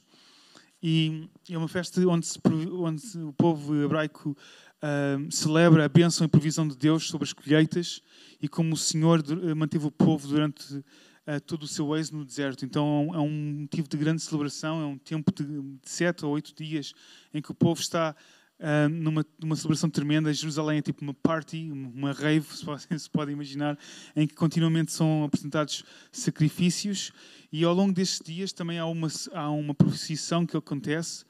e 0.82 1.26
é 1.48 1.56
uma 1.56 1.68
festa 1.68 1.98
onde, 2.06 2.26
se, 2.26 2.38
onde 2.70 3.02
o 3.18 3.32
povo 3.32 3.74
hebraico 3.82 4.36
uh, 4.36 5.32
celebra 5.32 5.86
a 5.86 5.88
bênção 5.88 6.26
e 6.26 6.28
provisão 6.28 6.68
de 6.68 6.76
Deus 6.76 7.08
sobre 7.08 7.24
as 7.24 7.32
colheitas 7.32 8.02
e 8.42 8.46
como 8.46 8.74
o 8.74 8.76
Senhor 8.76 9.24
manteve 9.56 9.86
o 9.86 9.90
povo 9.90 10.28
durante 10.28 10.74
uh, 10.74 11.40
todo 11.46 11.62
o 11.62 11.66
seu 11.66 11.96
êxito 11.96 12.18
no 12.18 12.26
deserto. 12.26 12.62
Então 12.66 13.10
é 13.14 13.18
um 13.18 13.60
motivo 13.62 13.88
de 13.88 13.96
grande 13.96 14.20
celebração, 14.20 14.82
é 14.82 14.84
um 14.84 14.98
tempo 14.98 15.32
de, 15.32 15.44
de 15.46 15.90
sete 15.90 16.26
ou 16.26 16.32
oito 16.32 16.54
dias 16.54 16.92
em 17.32 17.40
que 17.40 17.50
o 17.50 17.54
povo 17.54 17.80
está 17.80 18.14
uh, 18.60 18.88
numa, 18.88 19.26
numa 19.40 19.56
celebração 19.56 19.90
tremenda. 19.90 20.32
Jerusalém 20.32 20.78
é 20.78 20.82
tipo 20.82 21.02
uma 21.02 21.14
party, 21.14 21.70
uma 21.72 22.12
rave, 22.12 22.46
se 22.54 22.64
pode, 22.64 22.98
se 22.98 23.10
pode 23.10 23.32
imaginar, 23.32 23.78
em 24.14 24.26
que 24.26 24.34
continuamente 24.34 24.92
são 24.92 25.24
apresentados 25.24 25.84
sacrifícios. 26.12 27.12
E 27.52 27.64
ao 27.64 27.74
longo 27.74 27.92
destes 27.92 28.20
dias 28.24 28.52
também 28.52 28.78
há 28.78 28.86
uma, 28.86 29.08
há 29.32 29.50
uma 29.50 29.74
procissão 29.74 30.46
que 30.46 30.56
acontece 30.56 31.24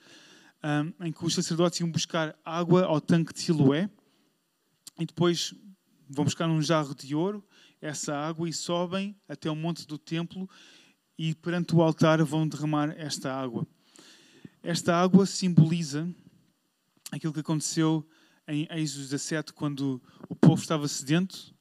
um, 0.62 1.06
em 1.06 1.12
que 1.12 1.24
os 1.24 1.34
sacerdotes 1.34 1.80
iam 1.80 1.90
buscar 1.90 2.36
água 2.44 2.84
ao 2.84 3.00
tanque 3.00 3.32
de 3.32 3.40
Siloé 3.40 3.88
e 4.98 5.06
depois 5.06 5.54
vão 6.08 6.24
buscar 6.24 6.48
um 6.48 6.60
jarro 6.60 6.94
de 6.94 7.14
ouro 7.14 7.42
essa 7.80 8.14
água 8.14 8.48
e 8.48 8.52
sobem 8.52 9.16
até 9.26 9.50
o 9.50 9.56
monte 9.56 9.86
do 9.86 9.96
templo 9.96 10.48
e 11.18 11.34
perante 11.34 11.74
o 11.74 11.82
altar 11.82 12.22
vão 12.24 12.46
derramar 12.46 12.94
esta 12.98 13.32
água. 13.32 13.66
Esta 14.62 14.94
água 14.94 15.24
simboliza 15.24 16.06
aquilo 17.10 17.32
que 17.32 17.40
aconteceu 17.40 18.06
em 18.48 18.66
Êxodo 18.70 19.04
17, 19.04 19.52
quando 19.52 20.02
o 20.28 20.34
povo 20.34 20.60
estava 20.60 20.86
sedento, 20.88 21.54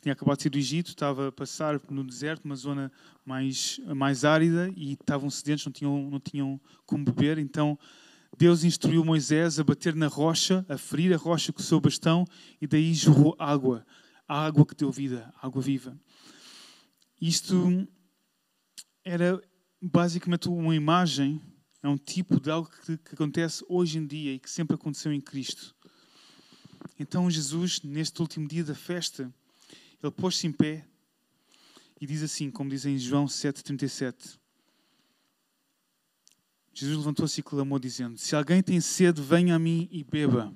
tinha 0.00 0.12
acabado 0.14 0.38
de 0.38 0.44
sair 0.44 0.50
do 0.50 0.58
Egito, 0.58 0.88
estava 0.88 1.28
a 1.28 1.32
passar 1.32 1.80
no 1.90 2.02
deserto, 2.02 2.44
uma 2.44 2.56
zona 2.56 2.90
mais, 3.24 3.78
mais 3.94 4.24
árida, 4.24 4.72
e 4.74 4.92
estavam 4.92 5.28
sedentos, 5.28 5.66
não 5.66 5.72
tinham, 5.72 6.10
não 6.10 6.18
tinham 6.18 6.60
como 6.86 7.04
beber. 7.04 7.38
Então 7.38 7.78
Deus 8.38 8.64
instruiu 8.64 9.04
Moisés 9.04 9.60
a 9.60 9.64
bater 9.64 9.94
na 9.94 10.06
rocha, 10.06 10.64
a 10.68 10.78
ferir 10.78 11.12
a 11.12 11.16
rocha 11.18 11.52
com 11.52 11.60
o 11.60 11.62
seu 11.62 11.80
bastão, 11.80 12.24
e 12.60 12.66
daí 12.66 12.94
jorrou 12.94 13.36
água, 13.38 13.84
a 14.26 14.46
água 14.46 14.64
que 14.64 14.74
deu 14.74 14.90
vida, 14.90 15.32
água 15.42 15.60
viva. 15.60 15.98
Isto 17.20 17.86
era 19.04 19.38
basicamente 19.82 20.48
uma 20.48 20.74
imagem 20.74 21.40
é 21.82 21.88
um 21.88 21.96
tipo 21.96 22.40
de 22.40 22.50
algo 22.50 22.68
que, 22.68 22.96
que 22.98 23.14
acontece 23.14 23.64
hoje 23.68 23.98
em 23.98 24.06
dia 24.06 24.34
e 24.34 24.38
que 24.38 24.50
sempre 24.50 24.74
aconteceu 24.74 25.12
em 25.12 25.20
Cristo. 25.20 25.74
Então 26.98 27.30
Jesus, 27.30 27.80
neste 27.82 28.20
último 28.20 28.46
dia 28.46 28.64
da 28.64 28.74
festa, 28.74 29.32
ele 30.02 30.12
pôs-se 30.12 30.46
em 30.46 30.52
pé 30.52 30.86
e 32.00 32.06
diz 32.06 32.22
assim, 32.22 32.50
como 32.50 32.70
diz 32.70 32.84
em 32.84 32.98
João 32.98 33.26
7,37. 33.26 34.38
Jesus 36.72 36.96
levantou-se 36.96 37.38
e 37.38 37.42
clamou, 37.42 37.78
dizendo: 37.78 38.16
Se 38.16 38.34
alguém 38.34 38.62
tem 38.62 38.80
sede, 38.80 39.20
venha 39.20 39.56
a 39.56 39.58
mim 39.58 39.88
e 39.90 40.04
beba. 40.04 40.54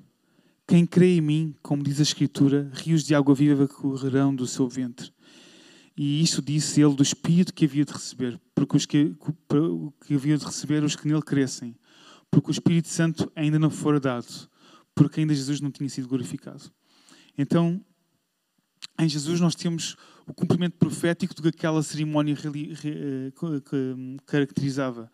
Quem 0.67 0.87
crê 0.87 1.17
em 1.17 1.21
mim, 1.21 1.55
como 1.63 1.83
diz 1.83 2.01
a 2.01 2.03
Escritura, 2.03 2.71
rios 2.73 3.05
de 3.05 3.15
água 3.15 3.35
viva 3.35 3.69
correrão 3.69 4.35
do 4.35 4.47
seu 4.47 4.67
ventre. 4.67 5.13
E 5.97 6.21
isso 6.21 6.43
disse 6.43 6.83
ele 6.83 6.95
do 6.95 7.03
Espírito 7.03 7.55
que 7.55 7.65
havia 7.65 7.85
de 7.85 7.93
receber, 7.93 8.41
porque 8.55 8.77
os 8.77 8.85
que, 8.85 9.15
que 10.05 10.15
havia 10.15 10.37
de 10.37 10.45
receber 10.45 10.83
os 10.83 10.97
que 10.97 11.07
nele 11.07 11.23
crescem, 11.23 11.77
porque 12.31 12.51
o 12.51 12.53
Espírito 12.53 12.89
Santo 12.89 13.31
ainda 13.37 13.59
não 13.59 13.71
fora 13.71 14.01
dado, 14.01 14.51
porque 14.95 15.21
ainda 15.21 15.35
Jesus 15.35 15.61
não 15.61 15.71
tinha 15.71 15.89
sido 15.89 16.09
glorificado. 16.09 16.65
Então, 17.39 17.81
em 18.99 19.09
Jesus 19.09 19.41
nós 19.41 19.55
temos 19.55 19.97
o 20.27 20.35
cumprimento 20.35 20.77
profético 20.79 21.35
do 21.35 21.43
que 21.43 21.49
aquela 21.49 21.83
cerimónia 21.83 22.35
eh, 22.85 23.33
caracterizava. 24.27 25.11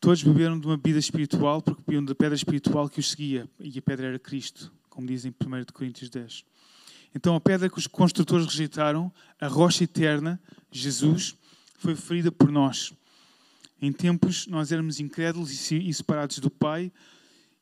Todos 0.00 0.22
beberam 0.22 0.58
de 0.58 0.66
uma 0.66 0.76
bebida 0.76 0.98
espiritual 0.98 1.60
porque 1.60 1.82
bebiam 1.86 2.04
da 2.04 2.14
pedra 2.14 2.34
espiritual 2.34 2.88
que 2.88 2.98
os 2.98 3.10
seguia, 3.10 3.48
e 3.60 3.78
a 3.78 3.82
pedra 3.82 4.06
era 4.06 4.18
Cristo, 4.18 4.72
como 4.88 5.06
diz 5.06 5.24
em 5.24 5.28
1 5.28 5.34
Coríntios 5.72 6.08
10. 6.10 6.44
Então 7.14 7.34
a 7.34 7.40
pedra 7.40 7.68
que 7.68 7.78
os 7.78 7.86
construtores 7.86 8.46
rejeitaram, 8.46 9.12
a 9.40 9.48
rocha 9.48 9.84
eterna, 9.84 10.40
Jesus, 10.70 11.34
foi 11.78 11.96
ferida 11.96 12.30
por 12.30 12.50
nós. 12.50 12.92
Em 13.80 13.92
tempos 13.92 14.46
nós 14.46 14.70
éramos 14.70 15.00
incrédulos 15.00 15.70
e 15.70 15.92
separados 15.92 16.38
do 16.38 16.50
Pai, 16.50 16.92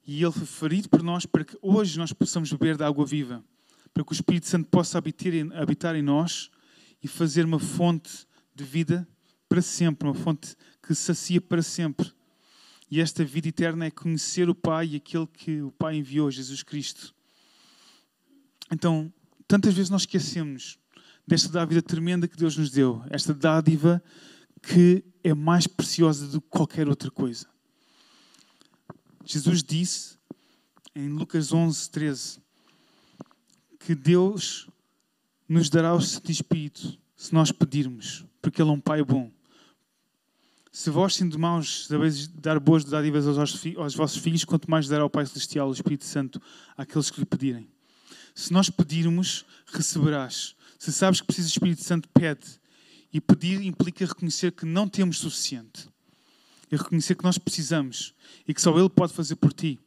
e 0.07 0.23
Ele 0.23 0.33
foi 0.33 0.47
ferido 0.47 0.89
por 0.89 1.03
nós 1.03 1.25
para 1.27 1.45
que 1.45 1.57
hoje 1.63 1.99
nós 1.99 2.13
possamos 2.13 2.51
beber 2.51 2.77
da 2.77 2.87
água 2.87 3.07
viva, 3.07 3.45
para 3.95 4.05
que 4.05 4.13
o 4.13 4.15
Espírito 4.15 4.47
Santo 4.47 4.69
possa 4.69 4.99
habitar 4.99 5.95
em, 5.95 6.03
nós 6.03 6.51
e 7.03 7.07
fazer 7.07 7.45
uma 7.45 7.59
fonte 7.59 8.27
de 8.55 8.65
vida 8.65 9.07
para 9.49 9.63
sempre, 9.63 10.09
uma 10.09 10.15
fonte 10.15 10.57
que 10.83 10.95
sacia 10.95 11.41
para 11.41 11.63
sempre. 11.63 12.11
E 12.91 13.01
esta 13.01 13.25
vida 13.25 13.49
eterna 13.49 13.85
é 13.85 13.91
conhecer 13.91 14.49
o 14.49 14.55
Pai 14.55 14.89
e 14.89 14.97
aquele 14.97 15.27
que 15.27 15.61
o 15.61 15.71
Pai 15.71 15.97
enviou, 15.97 16.31
Jesus 16.31 16.63
Cristo. 16.63 17.15
Então, 18.73 19.13
tantas 19.49 19.75
vezes 19.75 19.91
nós 19.91 20.03
esquecemos 20.03 20.79
desta 21.27 21.49
dádiva 21.49 21.83
tremenda 21.83 22.29
que 22.29 22.37
Deus 22.37 22.57
nos 22.57 22.71
deu, 22.71 23.03
esta 23.11 23.35
dádiva 23.35 24.03
que 24.63 25.03
é 25.25 25.33
mais 25.35 25.67
preciosa 25.67 26.27
do 26.29 26.41
que 26.41 26.49
qualquer 26.49 26.89
outra 26.89 27.11
coisa. 27.11 27.47
Jesus 29.25 29.63
disse 29.63 30.19
em 30.95 31.09
Lucas 31.09 31.53
11, 31.53 31.91
13 31.91 32.41
que 33.81 33.95
Deus 33.95 34.69
nos 35.49 35.71
dará 35.71 35.95
o 35.95 36.01
Santo 36.01 36.31
Espírito 36.31 36.99
se 37.17 37.33
nós 37.33 37.51
pedirmos, 37.51 38.25
porque 38.41 38.61
Ele 38.61 38.71
é 38.71 38.73
um 38.73 38.81
Pai 38.81 39.03
bom. 39.03 39.31
Se 40.71 40.91
vós, 40.91 41.15
sendo 41.15 41.39
maus, 41.39 41.87
sabeis 41.87 42.29
dar 42.29 42.61
boas 42.61 42.85
dádivas 42.85 43.27
aos, 43.27 43.67
aos 43.77 43.95
vossos 43.95 44.19
filhos, 44.23 44.45
quanto 44.45 44.71
mais 44.71 44.87
dará 44.87 45.05
o 45.05 45.11
Pai 45.11 45.27
Celestial, 45.27 45.69
o 45.69 45.73
Espírito 45.73 46.05
Santo, 46.05 46.41
àqueles 46.77 47.11
que 47.11 47.21
lhe 47.21 47.27
pedirem. 47.27 47.69
Se 48.39 48.53
nós 48.53 48.71
pedirmos, 48.71 49.45
receberás. 49.67 50.55
Se 50.79 50.93
sabes 50.93 51.21
que 51.21 51.27
precisas 51.27 51.51
do 51.51 51.55
Espírito 51.55 51.83
Santo, 51.83 52.09
pede. 52.11 52.47
E 53.13 53.21
pedir 53.21 53.61
implica 53.63 54.07
reconhecer 54.07 54.53
que 54.53 54.65
não 54.65 54.89
temos 54.89 55.19
suficiente. 55.19 55.89
E 56.71 56.77
reconhecer 56.77 57.17
que 57.17 57.25
nós 57.25 57.37
precisamos 57.37 58.15
e 58.47 58.55
que 58.55 58.63
só 58.63 58.79
Ele 58.79 58.89
pode 58.89 59.13
fazer 59.13 59.35
por 59.35 59.53
ti. 59.53 59.81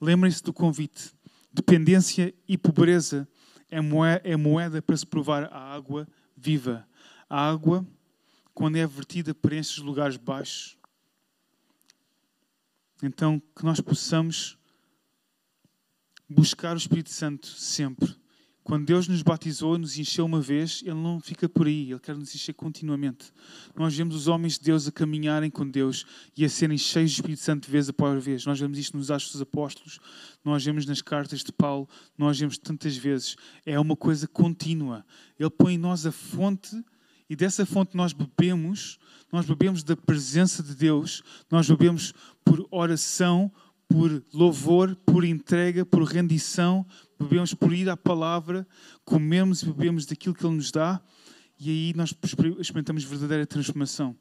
Lembrem-se 0.00 0.42
do 0.42 0.50
convite. 0.50 1.12
Dependência 1.52 2.34
e 2.48 2.56
pobreza 2.56 3.28
é 3.68 3.82
moeda, 3.82 4.22
é 4.26 4.34
moeda 4.34 4.80
para 4.80 4.96
se 4.96 5.04
provar 5.04 5.44
a 5.52 5.74
água 5.74 6.08
viva. 6.34 6.88
A 7.28 7.50
água, 7.50 7.86
quando 8.54 8.76
é 8.76 8.86
vertida, 8.86 9.34
preenche 9.34 9.72
os 9.72 9.84
lugares 9.84 10.16
baixos. 10.16 10.78
Então, 13.02 13.38
que 13.54 13.62
nós 13.62 13.78
possamos 13.78 14.57
buscar 16.28 16.74
o 16.74 16.78
Espírito 16.78 17.10
Santo 17.10 17.46
sempre. 17.46 18.14
Quando 18.68 18.84
Deus 18.84 19.08
nos 19.08 19.22
batizou, 19.22 19.78
nos 19.78 19.96
encheu 19.96 20.26
uma 20.26 20.42
vez, 20.42 20.82
Ele 20.84 20.94
não 20.94 21.18
fica 21.20 21.48
por 21.48 21.66
aí, 21.66 21.90
Ele 21.90 21.98
quer 21.98 22.14
nos 22.14 22.34
encher 22.34 22.52
continuamente. 22.52 23.32
Nós 23.74 23.96
vemos 23.96 24.14
os 24.14 24.28
homens 24.28 24.58
de 24.58 24.64
Deus 24.66 24.86
a 24.86 24.92
caminharem 24.92 25.48
com 25.48 25.66
Deus 25.66 26.04
e 26.36 26.44
a 26.44 26.50
serem 26.50 26.76
cheios 26.76 27.12
do 27.12 27.14
Espírito 27.14 27.40
Santo 27.40 27.70
vez 27.70 27.88
após 27.88 28.22
vez. 28.22 28.44
Nós 28.44 28.60
vemos 28.60 28.76
isto 28.78 28.94
nos 28.94 29.10
Atos 29.10 29.32
dos 29.32 29.40
Apóstolos, 29.40 29.98
nós 30.44 30.62
vemos 30.62 30.84
nas 30.84 31.00
cartas 31.00 31.42
de 31.42 31.50
Paulo, 31.50 31.88
nós 32.18 32.38
vemos 32.38 32.58
tantas 32.58 32.94
vezes. 32.94 33.36
É 33.64 33.80
uma 33.80 33.96
coisa 33.96 34.28
contínua. 34.28 35.02
Ele 35.38 35.48
põe 35.48 35.74
em 35.74 35.78
nós 35.78 36.04
a 36.04 36.12
fonte 36.12 36.76
e 37.30 37.36
dessa 37.36 37.66
fonte 37.66 37.96
nós 37.96 38.12
bebemos, 38.12 38.98
nós 39.30 39.44
bebemos 39.46 39.82
da 39.82 39.96
presença 39.96 40.62
de 40.62 40.74
Deus, 40.74 41.22
nós 41.50 41.68
bebemos 41.68 42.14
por 42.42 42.66
oração, 42.70 43.52
por 43.88 44.22
louvor, 44.32 44.94
por 45.06 45.24
entrega, 45.24 45.84
por 45.84 46.02
rendição, 46.02 46.86
bebemos 47.18 47.54
por 47.54 47.72
ir 47.72 47.88
à 47.88 47.96
palavra, 47.96 48.66
comemos 49.04 49.62
e 49.62 49.66
bebemos 49.66 50.06
daquilo 50.06 50.34
que 50.34 50.44
Ele 50.44 50.56
nos 50.56 50.70
dá 50.70 51.00
e 51.58 51.70
aí 51.70 51.94
nós 51.94 52.14
experimentamos 52.58 53.02
verdadeira 53.02 53.46
transformação. 53.46 54.16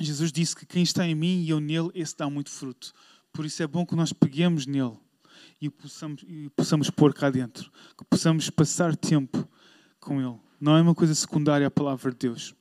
Jesus 0.00 0.32
disse 0.32 0.56
que 0.56 0.66
quem 0.66 0.82
está 0.82 1.06
em 1.06 1.14
mim 1.14 1.42
e 1.42 1.50
eu 1.50 1.60
nele, 1.60 1.90
esse 1.94 2.16
dá 2.16 2.28
muito 2.28 2.50
fruto. 2.50 2.92
Por 3.32 3.46
isso 3.46 3.62
é 3.62 3.66
bom 3.66 3.86
que 3.86 3.94
nós 3.94 4.12
peguemos 4.12 4.66
nele 4.66 4.96
e 5.60 5.70
possamos, 5.70 6.24
e 6.26 6.50
possamos 6.50 6.90
pôr 6.90 7.14
cá 7.14 7.30
dentro, 7.30 7.70
que 7.96 8.04
possamos 8.04 8.50
passar 8.50 8.96
tempo 8.96 9.48
com 10.00 10.20
ele. 10.20 10.38
Não 10.60 10.76
é 10.76 10.82
uma 10.82 10.94
coisa 10.94 11.14
secundária 11.14 11.66
a 11.66 11.70
palavra 11.70 12.10
de 12.10 12.18
Deus. 12.18 12.54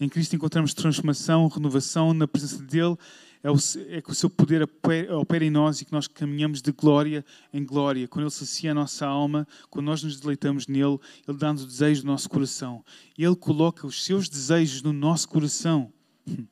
Em 0.00 0.08
Cristo 0.08 0.34
encontramos 0.34 0.74
transformação, 0.74 1.46
renovação 1.48 2.12
na 2.12 2.26
presença 2.26 2.62
dele 2.62 2.96
é, 3.42 3.50
o, 3.50 3.56
é 3.88 4.00
que 4.00 4.10
o 4.10 4.14
seu 4.14 4.28
poder 4.28 4.62
opera 4.62 5.44
em 5.44 5.50
nós 5.50 5.80
e 5.80 5.84
que 5.84 5.92
nós 5.92 6.06
caminhamos 6.08 6.60
de 6.60 6.72
glória 6.72 7.24
em 7.52 7.64
glória. 7.64 8.08
Quando 8.08 8.24
Ele 8.24 8.30
sacia 8.30 8.72
a 8.72 8.74
nossa 8.74 9.06
alma, 9.06 9.46
quando 9.70 9.86
nós 9.86 10.02
nos 10.02 10.18
deleitamos 10.18 10.66
nele, 10.66 10.98
Ele 11.26 11.38
dá-nos 11.38 11.62
o 11.62 11.66
desejo 11.66 12.02
do 12.02 12.06
nosso 12.08 12.28
coração. 12.28 12.84
Ele 13.16 13.36
coloca 13.36 13.86
os 13.86 14.04
seus 14.04 14.28
desejos 14.28 14.82
no 14.82 14.92
nosso 14.92 15.28
coração. 15.28 15.92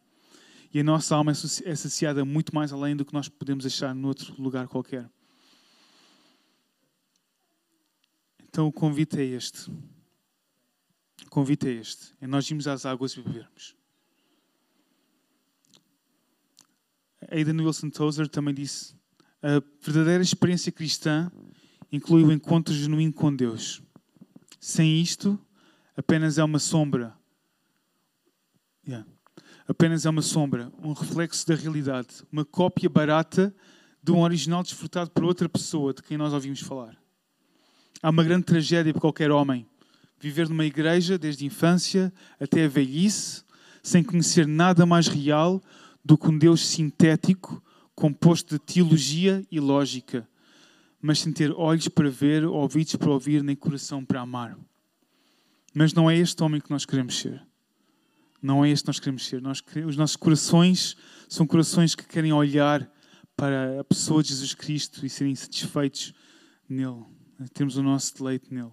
E 0.75 0.81
a 0.81 0.85
nossa 0.85 1.17
alma 1.17 1.33
é, 1.33 1.71
é 1.71 1.75
saciada 1.75 2.23
muito 2.23 2.55
mais 2.55 2.71
além 2.71 2.95
do 2.95 3.03
que 3.03 3.15
nós 3.15 3.31
podemos 3.31 3.65
achar 3.65 3.95
noutro 3.95 4.35
lugar 4.39 4.69
qualquer. 4.69 5.09
Então 8.47 8.67
o 8.67 8.73
convite 8.73 9.19
é 9.19 9.25
este. 9.25 9.71
O 11.25 11.31
convite 11.31 11.67
é 11.67 11.71
este. 11.71 12.15
É 12.21 12.27
nós 12.27 12.51
irmos 12.51 12.69
às 12.69 12.85
águas 12.85 13.13
e 13.13 13.23
bebermos. 13.23 13.75
Aidan 17.31 17.62
Wilson 17.62 17.90
Tozer 17.90 18.28
também 18.28 18.55
disse: 18.55 18.94
a 19.43 19.62
verdadeira 19.81 20.23
experiência 20.23 20.73
cristã 20.73 21.31
inclui 21.90 22.24
o 22.24 22.32
encontro 22.32 22.74
genuíno 22.74 23.12
com 23.12 23.35
Deus. 23.35 23.82
Sem 24.59 25.01
isto, 25.01 25.39
apenas 25.97 26.39
é 26.39 26.44
uma 26.44 26.59
sombra. 26.59 27.15
Yeah. 28.86 29.07
Apenas 29.69 30.07
é 30.07 30.11
uma 30.11 30.23
sombra, 30.23 30.73
um 30.82 30.93
reflexo 30.93 31.47
da 31.47 31.55
realidade, 31.55 32.09
uma 32.31 32.44
cópia 32.44 32.89
barata 32.89 33.55
de 34.03 34.12
um 34.12 34.20
original 34.20 34.62
desfrutado 34.62 35.11
por 35.11 35.24
outra 35.24 35.48
pessoa 35.48 35.93
de 35.93 36.03
quem 36.03 36.16
nós 36.16 36.32
ouvimos 36.32 36.61
falar. 36.61 36.97
Há 38.01 38.11
uma 38.11 38.23
grande 38.23 38.44
tragédia 38.44 38.93
para 38.93 39.01
qualquer 39.01 39.31
homem 39.31 39.66
viver 40.20 40.48
numa 40.48 40.65
igreja 40.65 41.19
desde 41.19 41.44
a 41.44 41.47
infância 41.47 42.12
até 42.40 42.65
a 42.65 42.69
velhice, 42.69 43.44
sem 43.82 44.03
conhecer 44.03 44.47
nada 44.47 44.86
mais 44.86 45.09
real 45.09 45.61
do 46.07 46.16
que 46.16 46.28
um 46.28 46.39
Deus 46.39 46.65
sintético, 46.65 47.61
composto 47.93 48.55
de 48.55 48.65
teologia 48.65 49.45
e 49.51 49.59
lógica, 49.59 50.28
mas 51.03 51.19
sem 51.19 51.33
ter 51.33 51.51
olhos 51.51 51.89
para 51.89 52.09
ver, 52.09 52.45
ouvidos 52.45 52.95
para 52.95 53.11
ouvir, 53.11 53.43
nem 53.43 53.57
coração 53.57 54.05
para 54.05 54.20
amar. 54.20 54.57
Mas 55.74 55.93
não 55.93 56.09
é 56.09 56.16
este 56.16 56.41
homem 56.45 56.61
que 56.61 56.70
nós 56.70 56.87
queremos 56.87 57.19
ser. 57.19 57.45
Não 58.41 58.65
é 58.65 58.70
este 58.70 58.85
que 58.85 58.89
nós 58.89 59.01
queremos 59.01 59.27
ser. 59.27 59.43
Nós, 59.43 59.61
os 59.85 59.97
nossos 59.97 60.15
corações 60.15 60.97
são 61.28 61.45
corações 61.45 61.97
que 61.97 62.07
querem 62.07 62.33
olhar 62.33 62.89
para 63.37 63.81
a 63.81 63.85
pessoa 63.85 64.23
de 64.23 64.28
Jesus 64.28 64.55
Cristo 64.55 65.05
e 65.05 65.11
serem 65.11 65.35
satisfeitos 65.35 66.15
nele. 66.69 67.05
Temos 67.53 67.77
o 67.77 67.83
nosso 67.83 68.16
deleite 68.16 68.55
nele. 68.55 68.70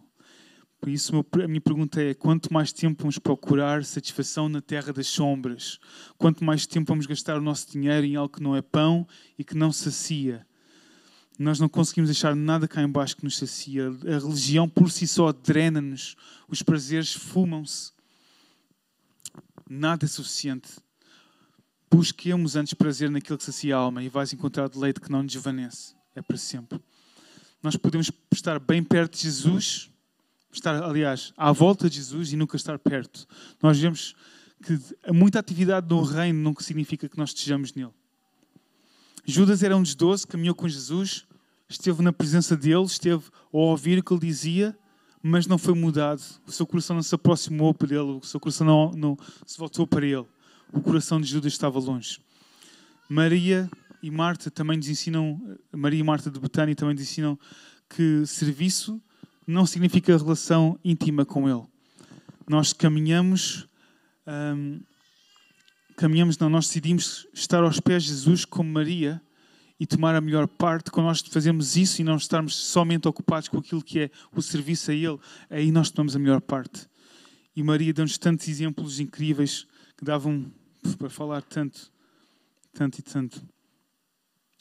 Por 0.84 0.90
isso, 0.90 1.26
a 1.42 1.48
minha 1.48 1.62
pergunta 1.62 2.02
é: 2.02 2.14
quanto 2.14 2.52
mais 2.52 2.74
tempo 2.74 3.04
vamos 3.04 3.18
procurar 3.18 3.86
satisfação 3.86 4.50
na 4.50 4.60
terra 4.60 4.92
das 4.92 5.08
sombras? 5.08 5.80
Quanto 6.18 6.44
mais 6.44 6.68
tempo 6.68 6.90
vamos 6.90 7.06
gastar 7.06 7.38
o 7.38 7.42
nosso 7.42 7.72
dinheiro 7.72 8.06
em 8.06 8.18
algo 8.18 8.36
que 8.36 8.44
não 8.44 8.54
é 8.54 8.62
pão 8.62 9.08
e 9.40 9.46
que 9.46 9.56
não 9.56 9.72
sacia? 9.72 10.46
Nós 11.40 11.58
não 11.58 11.70
conseguimos 11.70 12.10
deixar 12.10 12.36
nada 12.36 12.68
cá 12.68 12.82
embaixo 12.82 13.16
que 13.16 13.24
nos 13.24 13.38
sacia. 13.38 13.88
A 13.88 14.20
religião 14.20 14.68
por 14.68 14.92
si 14.92 15.08
só 15.08 15.32
drena-nos. 15.32 16.18
Os 16.50 16.62
prazeres 16.62 17.14
fumam-se. 17.14 17.94
Nada 19.70 20.04
é 20.04 20.08
suficiente. 20.10 20.70
Busquemos 21.90 22.58
antes 22.58 22.74
prazer 22.74 23.10
naquilo 23.10 23.38
que 23.38 23.46
sacia 23.46 23.78
a 23.78 23.80
alma 23.80 24.04
e 24.04 24.10
vais 24.10 24.34
encontrar 24.34 24.68
deleite 24.68 25.00
que 25.00 25.10
não 25.10 25.26
desvanece. 25.26 25.96
É 26.14 26.22
para 26.22 26.36
sempre. 26.36 26.78
Nós 27.64 27.78
podemos 27.78 28.12
estar 28.34 28.60
bem 28.60 28.84
perto 28.84 29.16
de 29.16 29.24
Jesus, 29.24 29.93
estar, 30.56 30.82
aliás, 30.84 31.34
à 31.38 31.52
volta 31.52 31.90
de 31.90 31.98
Jesus 31.98 32.32
e 32.32 32.36
nunca 32.36 32.56
estar 32.56 32.78
perto. 32.80 33.28
Nós 33.62 33.80
vemos 33.80 34.16
que 34.64 34.80
muita 35.12 35.40
atividade 35.40 35.88
no 35.90 36.02
reino 36.02 36.40
não 36.40 36.56
significa 36.60 37.10
que 37.10 37.18
nós 37.18 37.30
estejamos 37.30 37.74
nele. 37.74 37.92
Judas 39.26 39.64
era 39.64 39.76
um 39.76 39.82
dos 39.82 39.96
doze, 39.96 40.28
caminhou 40.28 40.56
com 40.56 40.68
Jesus, 40.68 41.26
esteve 41.68 42.02
na 42.02 42.12
presença 42.12 42.56
dele, 42.56 42.84
esteve 42.84 43.24
a 43.54 43.58
ouvir 43.58 44.00
o 44.00 44.04
que 44.04 44.14
ele 44.14 44.22
dizia, 44.22 44.78
mas 45.22 45.48
não 45.48 45.58
foi 45.58 45.74
mudado. 45.74 46.22
O 46.46 46.52
seu 46.52 46.66
coração 46.66 46.96
não 46.96 47.04
se 47.04 47.16
aproximou 47.16 47.74
para 47.74 47.88
ele, 47.88 48.12
o 48.12 48.22
seu 48.22 48.40
coração 48.40 48.68
não, 48.68 48.92
não 48.92 49.18
se 49.46 49.58
voltou 49.58 49.88
para 49.88 50.06
ele. 50.06 50.26
O 50.72 50.82
coração 50.82 51.22
de 51.22 51.28
Judas 51.28 51.54
estava 51.54 51.80
longe. 51.80 52.20
Maria 53.08 53.70
e 54.02 54.12
Marta 54.12 54.52
também 54.52 54.76
nos 54.76 54.90
ensinam, 54.90 55.58
Maria 55.72 56.00
e 56.00 56.04
Marta 56.04 56.30
de 56.30 56.40
Betânia 56.40 56.76
também 56.76 56.96
nos 56.96 57.04
ensinam 57.04 57.40
que 57.90 58.26
serviço 58.26 59.02
não 59.46 59.66
significa 59.66 60.18
relação 60.18 60.80
íntima 60.84 61.26
com 61.26 61.50
Ele. 61.50 61.66
Nós 62.48 62.74
caminhamos, 62.74 63.68
hum, 64.28 64.82
caminhamos, 65.96 66.38
não, 66.38 66.50
nós 66.50 66.68
decidimos 66.68 67.28
estar 67.34 67.64
aos 67.64 67.80
pés 67.80 68.04
de 68.04 68.10
Jesus 68.10 68.46
como 68.46 68.70
Maria 68.70 69.22
e 69.80 69.86
tomar 69.86 70.16
a 70.16 70.22
melhor 70.22 70.48
parte. 70.48 70.92
Quando 70.92 71.08
nós 71.08 71.22
fazemos 71.22 71.76
isso 71.76 72.02
e 72.02 72.04
não 72.04 72.18
estarmos 72.18 72.56
somente 72.56 73.08
ocupados 73.08 73.50
com 73.50 73.58
aquilo 73.58 73.84
que 73.84 74.00
é 74.00 74.12
o 74.36 74.42
serviço 74.42 74.92
a 74.92 74.94
Ele, 74.94 75.20
aí 75.50 75.72
nós 75.72 75.90
tomamos 75.90 76.16
a 76.16 76.20
melhor 76.20 76.42
parte. 76.42 76.88
E 77.56 77.62
Maria 77.62 77.94
deu-nos 77.94 78.18
tantos 78.18 78.48
exemplos 78.48 79.00
incríveis 79.00 79.68
que 79.98 80.04
davam 80.04 80.52
para 80.98 81.10
falar 81.10 81.42
tanto, 81.42 81.92
tanto 82.74 83.00
e 83.00 83.02
tanto. 83.02 83.46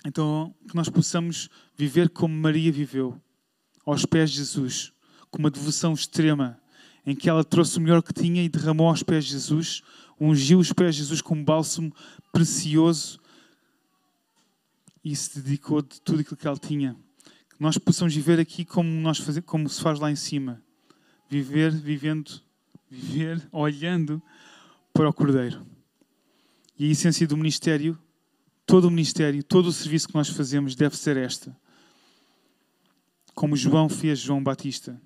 Então, 0.05 0.55
que 0.69 0.75
nós 0.75 0.89
possamos 0.89 1.49
viver 1.77 2.09
como 2.11 2.35
Maria 2.35 2.73
viveu, 2.73 3.21
aos 3.85 4.05
pés 4.05 4.31
de 4.31 4.37
Jesus, 4.39 4.93
com 5.31 5.39
uma 5.39 5.51
devoção 5.51 5.93
extrema, 5.93 6.59
em 7.05 7.15
que 7.15 7.29
ela 7.29 7.45
trouxe 7.45 7.79
o 7.79 7.81
melhor 7.81 8.03
que 8.03 8.13
tinha 8.13 8.43
e 8.43 8.49
derramou 8.49 8.89
aos 8.89 9.03
pés 9.03 9.25
de 9.25 9.33
Jesus, 9.33 9.83
ungiu 10.21 10.59
os 10.59 10.73
pés 10.73 10.95
de 10.95 11.03
Jesus 11.03 11.21
com 11.21 11.35
um 11.35 11.45
bálsamo 11.45 11.93
precioso 12.33 13.21
e 15.05 15.15
se 15.17 15.41
dedicou 15.41 15.83
de 15.83 16.01
tudo 16.01 16.21
aquilo 16.21 16.37
que 16.37 16.47
ela 16.47 16.57
tinha. 16.57 16.97
Que 17.51 17.61
nós 17.61 17.77
possamos 17.79 18.15
viver 18.15 18.39
aqui 18.39 18.65
como, 18.65 18.89
nós 18.89 19.19
faz, 19.19 19.39
como 19.41 19.69
se 19.69 19.81
faz 19.81 19.99
lá 19.99 20.11
em 20.11 20.17
cima. 20.17 20.63
Viver, 21.29 21.73
vivendo, 21.73 22.41
viver, 22.89 23.43
olhando 23.51 24.23
para 24.93 25.09
o 25.09 25.13
Cordeiro. 25.13 25.67
E 26.79 26.87
a 26.87 26.91
essência 26.91 27.27
do 27.27 27.37
ministério 27.37 27.99
todo 28.67 28.87
o 28.87 28.91
ministério, 28.91 29.43
todo 29.43 29.67
o 29.67 29.73
serviço 29.73 30.09
que 30.09 30.15
nós 30.15 30.29
fazemos 30.29 30.75
deve 30.75 30.97
ser 30.97 31.17
esta. 31.17 31.55
Como 33.35 33.57
João 33.57 33.89
fez 33.89 34.19
João 34.19 34.43
Batista. 34.43 35.01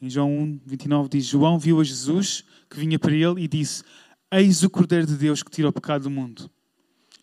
Em 0.00 0.10
João 0.10 0.36
1, 0.36 0.60
29 0.66 1.08
diz: 1.08 1.26
João 1.26 1.58
viu 1.58 1.80
a 1.80 1.84
Jesus 1.84 2.44
que 2.68 2.78
vinha 2.78 2.98
para 2.98 3.12
ele 3.12 3.42
e 3.42 3.48
disse: 3.48 3.84
Eis 4.30 4.62
o 4.62 4.70
Cordeiro 4.70 5.06
de 5.06 5.16
Deus 5.16 5.42
que 5.42 5.50
tira 5.50 5.68
o 5.68 5.72
pecado 5.72 6.04
do 6.04 6.10
mundo. 6.10 6.50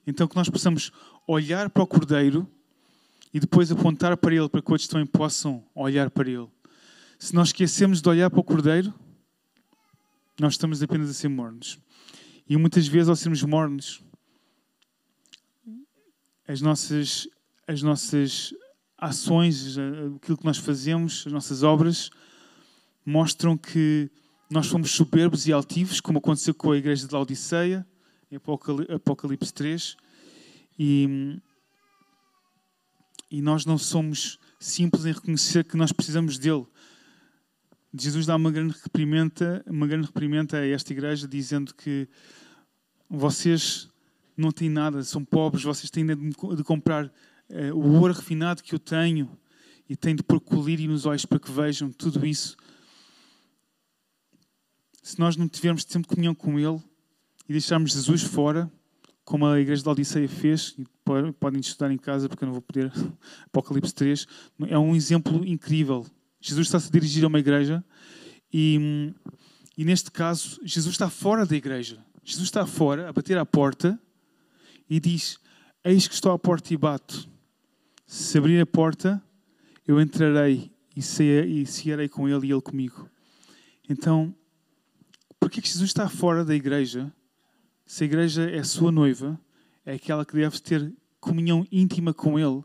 Então 0.06 0.28
que 0.28 0.36
nós 0.36 0.50
possamos 0.50 0.92
olhar 1.28 1.70
para 1.70 1.84
o 1.84 1.88
Cordeiro 1.88 2.48
e 3.34 3.40
depois 3.40 3.72
apontar 3.72 4.16
para 4.18 4.34
ele 4.34 4.50
para 4.50 4.62
que 4.62 4.72
outros 4.72 4.88
também 4.88 5.06
possam 5.06 5.64
olhar 5.76 6.10
para 6.10 6.30
ele. 6.30 6.48
Se 7.18 7.36
nós 7.36 7.50
esquecemos 7.50 8.02
de 8.02 8.10
olhar 8.10 8.30
para 8.30 8.40
o 8.40 8.44
Cordeiro, 8.44 8.94
nós 10.40 10.54
estamos 10.54 10.82
apenas 10.82 11.10
a 11.10 11.14
ser 11.14 11.28
mornos. 11.28 11.78
E 12.48 12.58
muitas 12.58 12.88
vezes, 12.88 13.10
ao 13.10 13.16
sermos 13.16 13.44
mornos, 13.44 14.02
as 16.48 16.62
nossas, 16.62 17.28
as 17.68 17.84
nossas 17.84 18.54
ações, 19.00 19.78
aquilo 19.78 20.38
que 20.38 20.46
nós 20.46 20.58
fazemos, 20.58 21.24
as 21.26 21.32
nossas 21.32 21.64
obras, 21.64 22.10
mostram 23.06 23.58
que 23.58 24.10
nós 24.50 24.68
fomos 24.68 24.92
soberbos 24.92 25.48
e 25.48 25.54
altivos, 25.54 26.02
como 26.02 26.18
aconteceu 26.18 26.54
com 26.54 26.72
a 26.72 26.78
igreja 26.78 27.08
de 27.08 27.14
Laodiceia, 27.14 27.88
em 28.32 28.36
Apocalipse 28.96 29.54
3, 29.54 29.96
e, 30.78 31.40
e 33.32 33.42
nós 33.42 33.66
não 33.66 33.78
somos 33.78 34.40
simples 34.60 35.06
em 35.06 35.14
reconhecer 35.14 35.64
que 35.64 35.78
nós 35.78 35.92
precisamos 35.92 36.38
dele. 36.38 36.66
Jesus 37.94 38.26
dá 38.26 38.36
uma 38.36 38.52
grande 38.52 38.76
reprimenda, 38.84 39.64
uma 39.66 39.88
grande 39.88 40.08
reprimenda 40.08 40.58
a 40.58 40.68
esta 40.68 40.94
igreja, 40.94 41.28
dizendo 41.28 41.74
que 41.74 42.08
vocês 43.10 43.90
não 44.38 44.52
têm 44.52 44.70
nada, 44.70 45.04
são 45.04 45.26
pobres, 45.26 45.64
vocês 45.64 45.90
têm 45.90 46.06
de 46.06 46.64
comprar 46.64 47.12
uh, 47.50 47.76
o 47.76 48.00
ouro 48.00 48.14
refinado 48.14 48.64
que 48.64 48.74
eu 48.74 48.80
tenho 48.80 49.30
e 49.90 49.96
têm 49.96 50.16
de 50.16 50.24
pôr 50.24 50.40
colírio 50.40 50.90
nos 50.90 51.06
olhos 51.06 51.26
para 51.26 51.40
que 51.40 51.52
vejam 51.52 51.92
tudo 51.92 52.26
isso. 52.26 52.56
Se 55.02 55.20
nós 55.20 55.36
não 55.36 55.48
tivermos 55.48 55.84
tempo 55.84 56.08
de 56.08 56.16
comunhão 56.16 56.36
com 56.36 56.60
Ele 56.60 56.82
e 57.48 57.52
deixarmos 57.52 57.94
Jesus 57.94 58.22
fora, 58.22 58.72
como 59.24 59.46
a 59.46 59.60
igreja 59.60 59.82
de 59.82 59.90
Odisseia 59.90 60.30
fez, 60.30 60.76
e 60.78 60.86
podem 61.40 61.60
estudar 61.60 61.92
em 61.92 61.98
casa 61.98 62.30
porque 62.30 62.44
eu 62.44 62.48
não 62.48 62.54
vou 62.54 62.62
poder, 62.62 62.92
Apocalipse 63.48 63.94
3, 63.94 64.28
é 64.68 64.78
um 64.78 64.96
exemplo 64.96 65.46
incrível. 65.46 66.06
Jesus 66.40 66.68
está-se 66.68 66.88
a 66.88 66.92
dirigir 66.92 67.24
a 67.24 67.28
uma 67.28 67.40
igreja 67.40 67.84
e, 68.52 69.14
e, 69.78 69.86
neste 69.86 70.12
caso, 70.12 70.60
Jesus 70.64 70.94
está 70.94 71.10
fora 71.10 71.46
da 71.46 71.56
igreja. 71.56 72.04
Jesus 72.24 72.48
está 72.48 72.66
fora, 72.66 73.10
a 73.10 73.14
bater 73.14 73.38
à 73.38 73.46
porta, 73.46 74.00
e 74.90 75.00
diz: 75.00 75.40
Eis 75.84 76.08
que 76.08 76.14
estou 76.14 76.32
à 76.32 76.40
porta 76.40 76.74
e 76.74 76.78
bato. 76.78 77.30
Se 78.12 78.40
abrir 78.40 78.60
a 78.60 78.66
porta, 78.66 79.24
eu 79.88 80.02
entrarei 80.02 80.72
e 80.96 81.00
cearei 81.00 82.10
com 82.10 82.28
ele 82.28 82.48
e 82.48 82.52
ele 82.52 82.60
comigo. 82.60 83.08
Então, 83.88 84.36
por 85.40 85.48
que 85.48 85.62
Jesus 85.62 85.92
está 85.92 86.10
fora 86.10 86.44
da 86.44 86.56
igreja? 86.56 87.14
Se 87.86 88.04
a 88.04 88.08
igreja 88.08 88.50
é 88.50 88.64
sua 88.64 88.92
noiva, 88.92 89.40
é 89.86 89.94
aquela 89.94 90.26
que 90.26 90.34
deve 90.34 90.60
ter 90.60 90.92
comunhão 91.20 91.68
íntima 91.72 92.12
com 92.12 92.40
ele. 92.40 92.64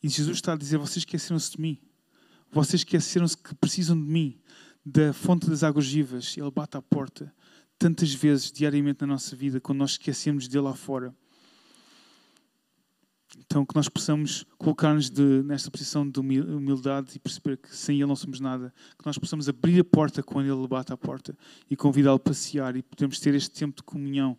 E 0.00 0.08
Jesus 0.08 0.36
está 0.36 0.52
a 0.52 0.56
dizer: 0.56 0.78
Vocês 0.78 0.98
esqueceram-se 0.98 1.50
de 1.50 1.60
mim. 1.60 1.76
Vocês 2.52 2.82
esqueceram-se 2.82 3.36
que 3.36 3.52
precisam 3.56 4.00
de 4.00 4.08
mim, 4.08 4.40
da 4.86 5.12
fonte 5.12 5.50
das 5.50 5.64
águas 5.64 5.88
vivas. 5.88 6.36
Ele 6.38 6.48
bate 6.48 6.76
à 6.76 6.82
porta 6.82 7.34
tantas 7.76 8.14
vezes 8.14 8.52
diariamente 8.52 9.00
na 9.00 9.08
nossa 9.08 9.34
vida, 9.34 9.60
quando 9.60 9.78
nós 9.78 9.92
esquecemos 9.92 10.46
dele 10.46 10.62
lá 10.62 10.74
fora. 10.76 11.12
Então, 13.38 13.64
que 13.64 13.74
nós 13.74 13.88
possamos 13.88 14.44
colocar-nos 14.58 15.10
nesta 15.44 15.70
posição 15.70 16.08
de 16.08 16.20
humildade 16.20 17.12
e 17.16 17.18
perceber 17.18 17.56
que 17.56 17.74
sem 17.74 17.96
Ele 17.96 18.06
não 18.06 18.16
somos 18.16 18.40
nada. 18.40 18.72
Que 18.98 19.06
nós 19.06 19.18
possamos 19.18 19.48
abrir 19.48 19.80
a 19.80 19.84
porta 19.84 20.22
quando 20.22 20.46
Ele 20.46 20.68
bate 20.68 20.92
à 20.92 20.96
porta 20.96 21.36
e 21.68 21.76
convidá-lo 21.76 22.16
a 22.16 22.20
passear 22.20 22.76
e 22.76 22.82
podemos 22.82 23.18
ter 23.20 23.34
este 23.34 23.50
tempo 23.50 23.76
de 23.76 23.82
comunhão. 23.82 24.36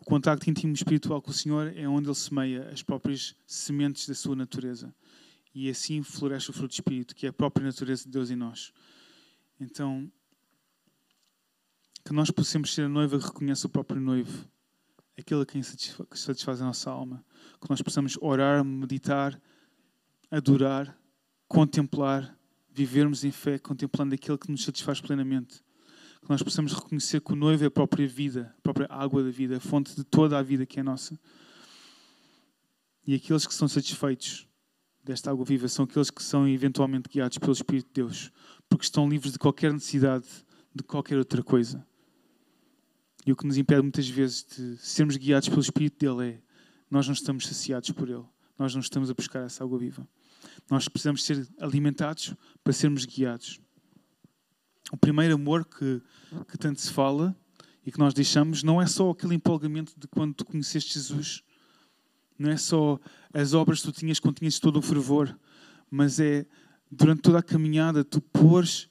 O 0.00 0.04
contacto 0.08 0.48
íntimo 0.48 0.72
espiritual 0.72 1.20
com 1.20 1.30
o 1.30 1.34
Senhor 1.34 1.70
é 1.76 1.86
onde 1.86 2.08
Ele 2.08 2.14
semeia 2.14 2.70
as 2.70 2.82
próprias 2.82 3.36
sementes 3.46 4.08
da 4.08 4.14
sua 4.14 4.34
natureza. 4.34 4.94
e 5.54 5.68
assim 5.68 6.02
floresce 6.02 6.50
o 6.50 6.52
fruto 6.52 6.68
do 6.68 6.74
Espírito, 6.74 7.14
que 7.14 7.26
é 7.26 7.30
a 7.30 7.32
própria 7.32 7.66
natureza 7.66 8.04
de 8.04 8.10
Deus 8.10 8.30
em 8.30 8.36
nós. 8.36 8.72
Então, 9.58 10.10
que 12.08 12.14
nós 12.14 12.30
possamos 12.30 12.72
ser 12.72 12.86
a 12.86 12.88
noiva 12.88 13.18
que 13.18 13.26
reconhece 13.26 13.66
o 13.66 13.68
próprio 13.68 14.00
noivo, 14.00 14.48
aquele 15.18 15.42
a 15.42 15.46
quem 15.46 15.62
satisfaz 15.62 16.62
a 16.62 16.64
nossa 16.64 16.90
alma. 16.90 17.22
Que 17.60 17.68
nós 17.68 17.82
possamos 17.82 18.16
orar, 18.22 18.64
meditar, 18.64 19.38
adorar, 20.30 20.98
contemplar, 21.46 22.34
vivermos 22.70 23.24
em 23.24 23.30
fé, 23.30 23.58
contemplando 23.58 24.14
aquele 24.14 24.38
que 24.38 24.50
nos 24.50 24.64
satisfaz 24.64 25.02
plenamente. 25.02 25.62
Que 26.22 26.30
nós 26.30 26.42
possamos 26.42 26.72
reconhecer 26.72 27.20
que 27.20 27.30
o 27.30 27.36
noivo 27.36 27.64
é 27.64 27.66
a 27.66 27.70
própria 27.70 28.08
vida, 28.08 28.54
a 28.56 28.60
própria 28.62 28.86
água 28.88 29.22
da 29.22 29.30
vida, 29.30 29.58
a 29.58 29.60
fonte 29.60 29.94
de 29.94 30.02
toda 30.02 30.38
a 30.38 30.42
vida 30.42 30.64
que 30.64 30.80
é 30.80 30.82
nossa. 30.82 31.20
E 33.06 33.14
aqueles 33.14 33.46
que 33.46 33.52
são 33.52 33.68
satisfeitos 33.68 34.48
desta 35.04 35.30
água 35.30 35.44
viva 35.44 35.68
são 35.68 35.84
aqueles 35.84 36.08
que 36.08 36.22
são 36.22 36.48
eventualmente 36.48 37.06
guiados 37.06 37.36
pelo 37.36 37.52
Espírito 37.52 37.88
de 37.88 37.92
Deus, 37.92 38.32
porque 38.66 38.84
estão 38.84 39.06
livres 39.06 39.32
de 39.34 39.38
qualquer 39.38 39.74
necessidade 39.74 40.24
de 40.74 40.82
qualquer 40.82 41.18
outra 41.18 41.42
coisa. 41.42 41.86
E 43.28 43.32
o 43.32 43.36
que 43.36 43.46
nos 43.46 43.58
impede 43.58 43.82
muitas 43.82 44.08
vezes 44.08 44.42
de 44.42 44.78
sermos 44.78 45.18
guiados 45.18 45.50
pelo 45.50 45.60
Espírito 45.60 45.98
dele 45.98 46.30
é 46.30 46.40
nós 46.90 47.06
não 47.06 47.12
estamos 47.12 47.46
saciados 47.46 47.90
por 47.90 48.08
ele, 48.08 48.24
nós 48.58 48.72
não 48.72 48.80
estamos 48.80 49.10
a 49.10 49.12
buscar 49.12 49.44
essa 49.44 49.62
água 49.62 49.78
viva. 49.78 50.08
Nós 50.70 50.88
precisamos 50.88 51.22
ser 51.22 51.46
alimentados 51.60 52.34
para 52.64 52.72
sermos 52.72 53.04
guiados. 53.04 53.60
O 54.90 54.96
primeiro 54.96 55.34
amor 55.34 55.66
que, 55.66 56.00
que 56.50 56.56
tanto 56.56 56.80
se 56.80 56.90
fala 56.90 57.36
e 57.84 57.92
que 57.92 57.98
nós 57.98 58.14
deixamos 58.14 58.62
não 58.62 58.80
é 58.80 58.86
só 58.86 59.10
aquele 59.10 59.34
empolgamento 59.34 59.92
de 60.00 60.08
quando 60.08 60.32
tu 60.32 60.46
conheceste 60.46 60.94
Jesus 60.94 61.42
não 62.38 62.50
é 62.50 62.56
só 62.56 62.98
as 63.34 63.52
obras 63.52 63.80
que 63.80 63.92
tu 63.92 63.92
tinhas 63.92 64.18
quando 64.18 64.36
tinhas 64.36 64.58
todo 64.58 64.78
o 64.78 64.82
fervor, 64.82 65.38
mas 65.90 66.18
é 66.18 66.46
durante 66.90 67.20
toda 67.20 67.40
a 67.40 67.42
caminhada 67.42 68.02
tu 68.02 68.22
pôres 68.22 68.88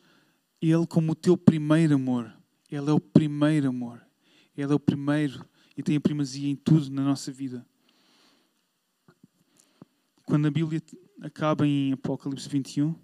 Ele 0.61 0.85
como 0.85 1.13
o 1.13 1.15
teu 1.15 1.35
primeiro 1.35 1.95
amor. 1.95 2.31
Ele 2.69 2.87
é 2.87 2.93
o 2.93 2.99
primeiro 2.99 3.69
amor. 3.69 4.06
Ele 4.57 4.71
é 4.71 4.75
o 4.75 4.79
primeiro 4.79 5.45
e 5.77 5.83
tem 5.83 5.95
a 5.95 6.01
primazia 6.01 6.49
em 6.49 6.55
tudo 6.55 6.89
na 6.89 7.03
nossa 7.03 7.31
vida. 7.31 7.65
Quando 10.25 10.47
a 10.47 10.51
Bíblia 10.51 10.81
acaba 11.21 11.65
em 11.65 11.93
Apocalipse 11.93 12.49
21 12.49 12.95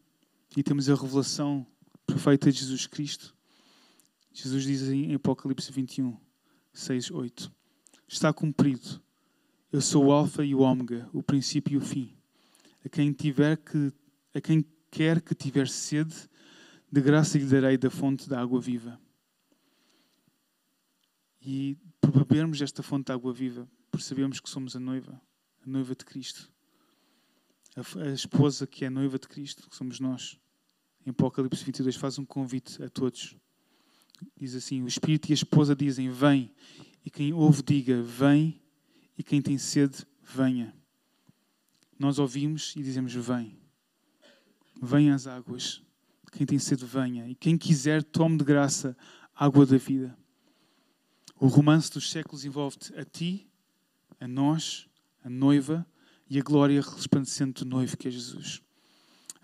e 0.58 0.64
temos 0.64 0.90
a 0.90 0.96
revelação 0.96 1.66
perfeita 2.06 2.52
de 2.52 2.60
Jesus 2.60 2.88
Cristo, 2.88 3.36
Jesus 4.34 4.64
diz 4.64 4.82
em 4.90 5.14
Apocalipse 5.14 5.72
21, 5.72 6.18
6, 6.74 7.12
8: 7.12 7.52
Está 8.08 8.34
cumprido 8.34 9.02
eu 9.74 9.82
sou 9.82 10.06
o 10.06 10.12
alfa 10.12 10.46
e 10.46 10.54
o 10.54 10.60
ômega, 10.60 11.10
o 11.12 11.24
princípio 11.24 11.74
e 11.74 11.78
o 11.78 11.82
fim. 11.82 12.16
A 12.86 12.90
quem 12.90 13.12
tiver 13.12 13.58
que 13.58 13.92
a 14.32 14.40
quem 14.40 14.64
quer 14.92 15.20
que 15.20 15.34
tiver 15.34 15.68
sede, 15.68 16.14
de 16.92 17.02
graça 17.02 17.40
lhe 17.40 17.46
darei 17.46 17.76
da 17.76 17.90
fonte 17.90 18.30
da 18.30 18.40
água 18.40 18.62
viva. 18.62 19.02
E 21.46 21.78
por 22.00 22.12
bebermos 22.12 22.62
esta 22.62 22.82
fonte 22.82 23.08
da 23.08 23.14
água 23.14 23.34
viva, 23.34 23.68
percebemos 23.92 24.40
que 24.40 24.50
somos 24.50 24.76
a 24.76 24.80
noiva, 24.80 25.22
a 25.66 25.70
noiva 25.70 25.94
de 25.94 26.06
Cristo. 26.06 26.50
A, 27.76 28.10
esposa 28.10 28.66
que 28.66 28.86
é 28.86 28.88
a 28.88 28.92
noiva 28.92 29.20
de 29.20 29.28
Cristo, 29.28 29.70
que 29.70 29.76
somos 29.76 30.00
nós. 30.00 30.40
Em 31.06 31.10
Apocalipse 31.10 31.66
22 31.66 31.96
faz 31.98 32.18
um 32.18 32.26
convite 32.26 32.82
a 32.82 32.90
todos. 32.90 33.36
Diz 34.40 34.56
assim: 34.56 34.82
O 34.84 34.88
Espírito 34.88 35.30
e 35.30 35.34
a 35.34 35.36
esposa 35.36 35.76
dizem: 35.76 36.10
Vem. 36.10 36.54
E 37.04 37.10
quem 37.10 37.34
ouve, 37.34 37.62
diga: 37.62 38.02
Vem 38.02 38.62
e 39.18 39.24
quem 39.24 39.42
tem 39.42 39.58
sede, 39.58 40.06
venha. 40.22 40.74
Nós 42.00 42.20
ouvimos 42.20 42.74
e 42.78 42.84
dizemos: 42.84 43.14
Vem. 43.14 43.60
Venha 44.82 45.14
às 45.14 45.28
águas. 45.28 45.82
Quem 46.32 46.46
tem 46.46 46.58
sede, 46.58 46.86
venha. 46.86 47.28
E 47.28 47.36
quem 47.36 47.58
quiser, 47.58 48.02
tome 48.02 48.38
de 48.38 48.46
graça 48.46 48.96
a 49.36 49.46
água 49.46 49.66
da 49.66 49.78
vida. 49.78 50.18
O 51.44 51.48
romance 51.48 51.92
dos 51.92 52.10
séculos 52.10 52.46
envolve-te 52.46 52.98
a 52.98 53.04
ti, 53.04 53.46
a 54.18 54.26
nós, 54.26 54.88
a 55.22 55.30
noiva 55.30 55.86
e 56.30 56.40
a 56.40 56.42
glória 56.42 56.80
resplandecente 56.80 57.66
do 57.66 57.70
noivo 57.70 57.98
que 57.98 58.08
é 58.08 58.12
Jesus. 58.12 58.62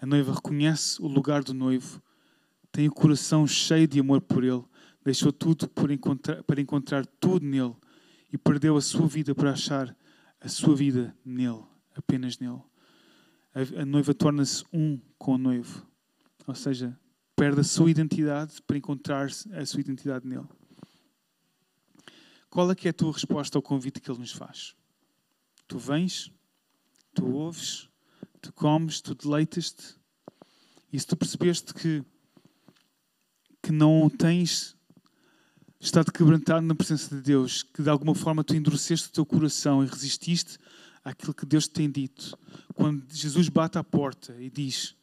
A 0.02 0.06
noiva 0.06 0.34
reconhece 0.34 1.02
o 1.02 1.08
lugar 1.10 1.44
do 1.44 1.54
noivo, 1.54 2.02
tem 2.72 2.88
o 2.88 2.92
coração 2.94 3.46
cheio 3.46 3.86
de 3.86 4.00
amor 4.00 4.22
por 4.22 4.46
ele, 4.46 4.64
deixou 5.04 5.34
tudo 5.34 5.70
encontrar, 5.92 6.42
para 6.44 6.62
encontrar 6.62 7.06
tudo 7.06 7.46
nele 7.46 7.76
e 8.32 8.38
perdeu 8.38 8.78
a 8.78 8.82
sua 8.82 9.06
vida 9.06 9.36
para 9.36 9.52
achar 9.52 9.94
a 10.40 10.48
sua 10.48 10.74
vida 10.78 11.14
nele, 11.26 11.66
apenas 11.94 12.40
nele. 12.40 12.62
A, 13.54 13.82
a 13.82 13.86
noiva 13.86 14.14
torna-se 14.14 14.64
um 14.72 14.98
com 15.18 15.34
o 15.34 15.38
noivo, 15.38 15.86
ou 16.48 16.56
seja, 16.56 16.98
perde 17.36 17.60
a 17.60 17.64
sua 17.66 17.92
identidade 17.92 18.62
para 18.62 18.78
encontrar 18.78 19.28
a 19.52 19.66
sua 19.66 19.82
identidade 19.82 20.26
nele. 20.26 20.48
Qual 22.50 22.72
é 22.72 22.76
que 22.76 22.88
é 22.88 22.92
a 22.92 22.94
tua 22.94 23.14
resposta 23.14 23.58
ao 23.58 23.62
convite 23.62 24.00
que 24.00 24.10
ele 24.10 24.20
nos 24.20 24.32
faz? 24.32 24.76
Tu 25.68 25.78
vens, 25.78 26.32
tu 27.14 27.26
ouves, 27.32 27.88
tu 28.42 28.52
comes, 28.52 29.02
tu 29.02 29.14
deleitas-te. 29.14 29.96
E 30.92 31.00
se 31.00 31.06
tu 31.06 31.16
percebeste 31.16 31.74
que, 31.74 32.04
que 33.62 33.72
não 33.72 34.10
tens 34.10 34.76
estado 35.80 36.12
quebrantado 36.12 36.66
na 36.66 36.74
presença 36.74 37.16
de 37.16 37.22
Deus, 37.22 37.62
que 37.62 37.84
de 37.84 37.90
alguma 37.90 38.16
forma 38.16 38.44
tu 38.44 38.56
endureceste 38.56 39.10
o 39.10 39.12
teu 39.12 39.26
coração 39.26 39.84
e 39.84 39.88
resististe 39.88 40.58
àquilo 41.04 41.34
que 41.34 41.46
Deus 41.46 41.68
te 41.68 41.74
tem 41.74 41.90
dito. 41.90 42.38
Quando 42.74 43.06
Jesus 43.14 43.48
bate 43.48 43.78
à 43.78 43.84
porta 43.84 44.36
e 44.42 44.50
diz: 44.50 44.96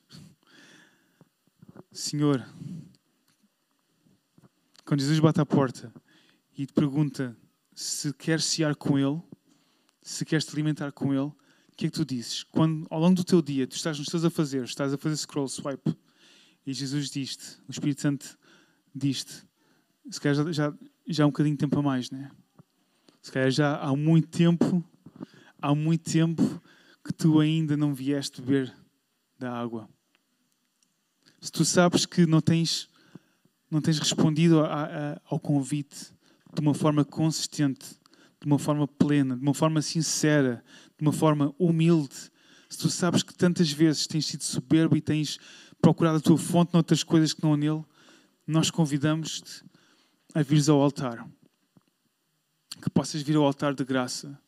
Senhor, 1.93 2.45
quando 4.85 5.01
Jesus 5.01 5.21
bate 5.21 5.41
à 5.41 5.47
porta 5.47 5.93
e 6.57 6.65
te 6.65 6.73
pergunta 6.73 7.37
se 7.75 8.13
queres 8.15 8.45
cear 8.47 8.75
com 8.75 8.99
Ele, 8.99 9.21
se 10.03 10.25
queres 10.25 10.47
te 10.47 10.53
alimentar 10.53 10.91
com 10.93 11.13
Ele, 11.13 11.27
o 11.27 11.35
que 11.77 11.87
é 11.87 11.91
que 11.91 11.95
tu 11.95 12.05
dizes? 12.05 12.43
Quando 12.43 12.87
ao 12.89 12.99
longo 12.99 13.15
do 13.15 13.25
teu 13.25 13.43
dia 13.43 13.67
tu 13.67 13.77
estás 13.77 13.99
nos 13.99 14.09
teus 14.09 14.25
a 14.25 14.31
fazer, 14.31 14.65
estás 14.65 14.93
a 14.93 14.97
fazer 14.97 15.17
scroll, 15.17 15.47
swipe, 15.47 15.95
e 16.67 16.73
Jesus 16.73 17.11
diz-te, 17.11 17.61
o 17.69 17.71
Espírito 17.71 18.01
Santo 18.01 18.39
diz-te, 18.95 19.45
se 20.11 20.21
calhar 20.21 20.37
já, 20.37 20.53
já, 20.53 20.79
já 21.07 21.25
há 21.25 21.27
um 21.27 21.31
bocadinho 21.31 21.55
de 21.55 21.61
tempo 21.61 21.79
a 21.79 21.83
mais, 21.83 22.11
né? 22.11 22.31
Se 23.21 23.31
calhar 23.31 23.51
já 23.51 23.77
há 23.77 23.95
muito 23.95 24.29
tempo, 24.29 24.83
há 25.61 25.75
muito 25.75 26.11
tempo 26.11 26.63
que 27.05 27.13
tu 27.13 27.39
ainda 27.41 27.77
não 27.77 27.95
vieste 27.95 28.41
beber 28.41 28.75
da 29.39 29.53
água. 29.53 29.89
Se 31.41 31.53
tu 31.53 31.65
sabes 31.65 32.07
que 32.07 32.25
não 32.25 32.41
tens, 32.41 32.89
não 33.71 33.81
tens 33.83 33.99
respondido 33.99 34.61
a, 34.61 34.85
a, 34.85 35.21
ao 35.27 35.39
convite 35.39 36.16
de 36.57 36.61
uma 36.63 36.75
forma 36.75 37.05
consistente, 37.05 37.87
de 38.41 38.47
uma 38.47 38.59
forma 38.59 38.89
plena, 38.89 39.37
de 39.37 39.43
uma 39.43 39.55
forma 39.55 39.83
sincera, 39.83 40.65
de 40.97 41.03
uma 41.03 41.13
forma 41.13 41.55
humilde, 41.59 42.31
se 42.69 42.79
tu 42.79 42.89
sabes 42.89 43.23
que 43.23 43.35
tantas 43.35 43.71
vezes 43.71 44.07
tens 44.07 44.27
sido 44.27 44.43
soberbo 44.43 44.97
e 44.97 45.01
tens 45.01 45.39
procurado 45.81 46.17
a 46.17 46.21
tua 46.21 46.39
fonte 46.39 46.73
noutras 46.73 47.05
coisas 47.05 47.33
que 47.33 47.43
não 47.43 47.57
nele, 47.57 47.85
nós 48.47 48.71
convidamos-te 48.71 49.63
a 50.35 50.43
vires 50.43 50.69
ao 50.69 50.81
altar. 50.81 51.29
Que 52.83 52.91
possas 52.91 53.23
vir 53.23 53.37
ao 53.37 53.45
altar 53.45 53.75
de 53.75 53.85
graça. 53.85 54.39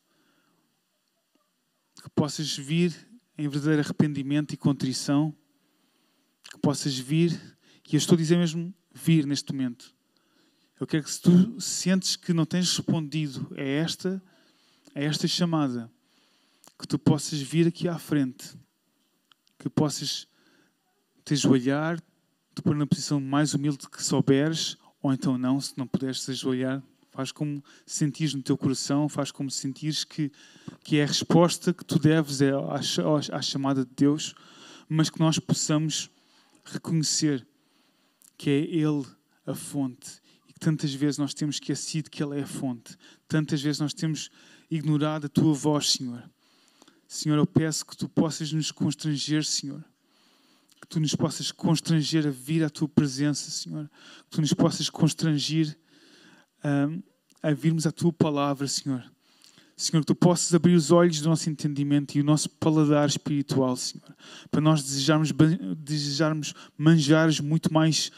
Que 2.03 2.11
possas 2.11 2.57
vir 2.57 2.95
em 3.37 3.49
verdadeiro 3.49 3.83
arrependimento 3.83 4.53
e 4.53 4.57
contrição. 4.57 5.35
Que 6.51 6.59
possas 6.59 6.99
vir, 6.99 7.31
e 7.87 7.95
eu 7.95 7.99
estou 7.99 8.15
a 8.15 8.19
dizer 8.19 8.37
mesmo 8.37 8.75
vir 8.93 9.27
neste 9.27 9.53
momento. 9.53 9.95
Eu 10.81 10.87
quero 10.87 11.03
que 11.03 11.11
se 11.11 11.21
tu 11.21 11.61
sentes 11.61 12.15
que 12.15 12.33
não 12.33 12.47
tens 12.47 12.77
respondido 12.77 13.53
a 13.57 13.61
esta, 13.61 14.23
a 14.95 15.01
esta 15.01 15.27
chamada, 15.27 15.91
que 16.79 16.87
tu 16.87 16.97
possas 16.97 17.41
vir 17.41 17.67
aqui 17.67 17.89
à 17.89 17.99
frente, 17.99 18.57
que 19.59 19.69
possas 19.69 20.29
te 21.25 21.35
ajoelhar, 21.35 22.01
te 22.55 22.63
pôr 22.63 22.77
na 22.77 22.87
posição 22.87 23.21
mais 23.21 23.55
humilde 23.55 23.89
que 23.91 24.01
souberes, 24.01 24.79
ou 25.03 25.13
então 25.13 25.37
não, 25.37 25.61
se 25.61 25.77
não 25.77 25.85
puderes 25.85 26.29
ajoelhar, 26.29 26.81
faz 27.11 27.33
como 27.33 27.63
sentires 27.85 28.35
no 28.35 28.43
teu 28.43 28.57
coração, 28.57 29.09
faz 29.09 29.33
como 29.33 29.51
sentires 29.51 30.05
que, 30.05 30.31
que 30.85 30.99
é 30.99 31.03
a 31.03 31.07
resposta 31.09 31.75
que 31.75 31.85
tu 31.85 31.99
deves 31.99 32.41
é 32.41 32.53
à, 32.53 33.37
à 33.37 33.43
chamada 33.43 33.85
de 33.85 33.91
Deus, 33.97 34.33
mas 34.89 35.11
que 35.11 35.19
nós 35.19 35.41
possamos 35.41 36.09
reconhecer 36.65 37.45
que 38.37 38.49
é 38.49 38.61
Ele 38.61 39.05
a 39.45 39.57
fonte 39.57 40.21
tantas 40.59 40.93
vezes 40.93 41.19
nós 41.19 41.33
temos 41.33 41.57
esquecido 41.57 42.11
que 42.11 42.23
Ele 42.23 42.39
é 42.39 42.43
a 42.43 42.47
fonte, 42.47 42.97
tantas 43.27 43.63
vezes 43.63 43.81
nós 43.81 43.95
temos 43.95 44.31
ignorado 44.71 45.27
a 45.27 45.29
Tua 45.29 45.55
voz, 45.55 45.93
Senhor. 45.93 46.23
Senhor, 47.07 47.39
eu 47.39 47.47
peço 47.47 47.87
que 47.87 47.97
Tu 47.97 48.09
possas 48.09 48.53
nos 48.53 48.71
constranger, 48.71 49.45
Senhor 49.45 49.85
que 50.81 50.87
tu 50.89 51.01
nos 51.01 51.15
possas 51.15 51.51
constranger 51.51 52.27
a 52.27 52.31
vir 52.31 52.65
à 52.65 52.71
tua 52.71 52.89
presença, 52.89 53.51
Senhor. 53.51 53.91
Que 54.25 54.31
tu 54.31 54.41
nos 54.41 54.53
possas 54.55 54.89
constranger 54.89 55.77
um, 56.65 57.03
a 57.43 57.53
virmos 57.53 57.87
à 57.87 57.93
tua 57.93 58.13
palavra, 58.13 58.67
Senhor. 58.67 59.05
Senhor, 59.77 60.01
que 60.01 60.07
tu 60.07 60.15
possas 60.15 60.53
abrir 60.55 60.75
os 60.75 60.91
olhos 60.91 61.21
do 61.21 61.29
nosso 61.29 61.49
entendimento 61.49 62.17
e 62.17 62.21
o 62.21 62.25
nosso 62.25 62.51
paladar 62.51 63.09
espiritual, 63.09 63.77
Senhor, 63.77 64.17
para 64.51 64.61
nós 64.61 64.83
desejarmos, 64.83 65.31
desejarmos 65.77 66.53
manjares 66.77 67.39
muito 67.39 67.73
mais, 67.73 68.11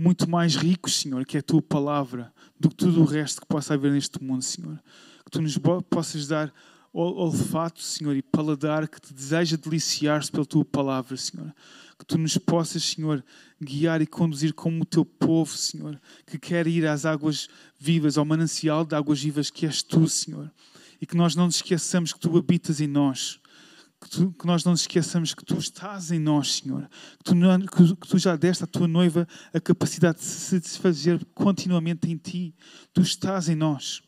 muito 0.00 0.28
mais 0.28 0.56
ricos, 0.56 1.00
Senhor, 1.00 1.26
que 1.26 1.36
é 1.36 1.40
a 1.40 1.42
tua 1.42 1.60
palavra, 1.60 2.32
do 2.58 2.70
que 2.70 2.76
tudo 2.76 3.02
o 3.02 3.04
resto 3.04 3.42
que 3.42 3.46
possa 3.46 3.74
haver 3.74 3.92
neste 3.92 4.22
mundo, 4.22 4.42
Senhor. 4.42 4.80
Que 5.24 5.30
tu 5.30 5.42
nos 5.42 5.58
possas 5.90 6.26
dar 6.26 6.50
olfato, 6.90 7.82
Senhor, 7.82 8.16
e 8.16 8.22
paladar 8.22 8.88
que 8.88 8.98
te 8.98 9.12
deseja 9.12 9.58
deliciar-se 9.58 10.32
pela 10.32 10.46
tua 10.46 10.64
palavra, 10.64 11.16
Senhor. 11.18 11.54
Que 11.98 12.06
tu 12.06 12.16
nos 12.16 12.38
possas, 12.38 12.82
Senhor, 12.82 13.22
guiar 13.60 14.00
e 14.00 14.06
conduzir 14.06 14.54
como 14.54 14.82
o 14.82 14.86
teu 14.86 15.04
povo, 15.04 15.54
Senhor, 15.54 16.00
que 16.26 16.38
quer 16.38 16.66
ir 16.66 16.86
às 16.86 17.04
águas 17.04 17.48
vivas, 17.78 18.16
ao 18.16 18.24
manancial 18.24 18.86
de 18.86 18.94
águas 18.94 19.22
vivas 19.22 19.50
que 19.50 19.66
és 19.66 19.82
tu, 19.82 20.08
Senhor. 20.08 20.50
E 20.98 21.04
que 21.04 21.16
nós 21.16 21.36
não 21.36 21.44
nos 21.44 21.56
esqueçamos 21.56 22.14
que 22.14 22.20
tu 22.20 22.38
habitas 22.38 22.80
em 22.80 22.86
nós. 22.86 23.38
Que, 24.00 24.46
nós 24.46 24.64
não 24.64 24.72
nos 24.72 24.80
esqueçamos 24.80 25.34
que 25.34 25.44
tu 25.44 25.58
estás 25.58 26.10
em 26.10 26.18
nós, 26.18 26.56
Senhor. 26.56 26.88
Que 27.22 27.24
tu, 27.24 27.96
que, 27.96 28.08
tu 28.08 28.18
já 28.18 28.34
deste 28.34 28.64
à 28.64 28.66
tua 28.66 28.88
noiva 28.88 29.28
a 29.52 29.60
capacidade 29.60 30.18
de 30.18 30.24
se 30.24 30.58
desfazer 30.58 31.24
continuamente 31.34 32.10
em 32.10 32.16
ti. 32.16 32.54
Tu 32.94 33.02
estás 33.02 33.48
em 33.48 33.54
nós. 33.54 34.02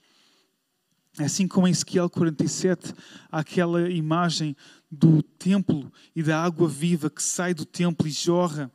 Assim 1.18 1.46
como 1.46 1.68
em 1.68 1.70
Ezequiel 1.70 2.08
47, 2.08 2.94
há 3.30 3.40
aquela 3.40 3.90
imagem 3.90 4.56
do 4.90 5.22
templo 5.22 5.92
e 6.16 6.22
da 6.22 6.42
água 6.42 6.66
viva 6.66 7.10
que 7.10 7.22
sai 7.22 7.52
do 7.52 7.66
templo 7.66 8.08
e 8.08 8.10
jorra. 8.10 8.72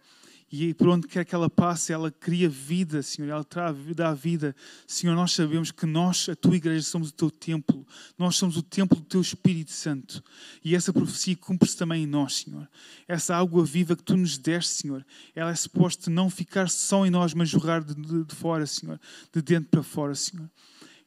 E 0.50 0.74
por 0.74 0.88
onde 0.88 1.08
quer 1.08 1.26
que 1.26 1.36
ela 1.36 1.50
passe, 1.50 1.92
ela 1.92 2.10
cria 2.10 2.48
vida, 2.48 3.04
Senhor, 3.04 3.30
ela 3.30 3.46
dá 3.94 4.14
vida. 4.14 4.56
Senhor, 4.86 5.14
nós 5.14 5.34
sabemos 5.34 5.72
que 5.72 5.86
nós, 5.86 6.30
a 6.30 6.36
tua 6.36 6.56
igreja, 6.56 6.84
somos 6.84 7.10
o 7.10 7.14
teu 7.14 7.30
templo. 7.30 7.86
Nós 8.18 8.38
somos 8.38 8.56
o 8.56 8.62
templo 8.62 8.98
do 8.98 9.06
teu 9.06 9.20
Espírito 9.20 9.72
Santo. 9.72 10.24
E 10.64 10.74
essa 10.74 10.94
profecia 10.94 11.36
cumpre-se 11.36 11.76
também 11.76 12.04
em 12.04 12.08
nós, 12.08 12.38
Senhor. 12.38 12.68
Essa 13.08 13.36
água 13.36 13.66
viva 13.66 13.96
que 13.96 14.04
tu 14.04 14.16
nos 14.16 14.38
deste, 14.38 14.72
Senhor, 14.72 15.06
ela 15.36 15.52
é 15.52 15.56
suposta 15.56 16.10
não 16.10 16.30
ficar 16.30 16.70
só 16.70 17.06
em 17.06 17.10
nós, 17.10 17.34
mas 17.34 17.50
jorrar 17.50 17.84
de, 17.84 17.94
de, 17.94 18.24
de 18.24 18.36
fora, 18.36 18.66
Senhor, 18.66 19.00
de 19.34 19.42
dentro 19.42 19.70
para 19.70 19.84
fora, 19.84 20.16
Senhor. 20.16 20.50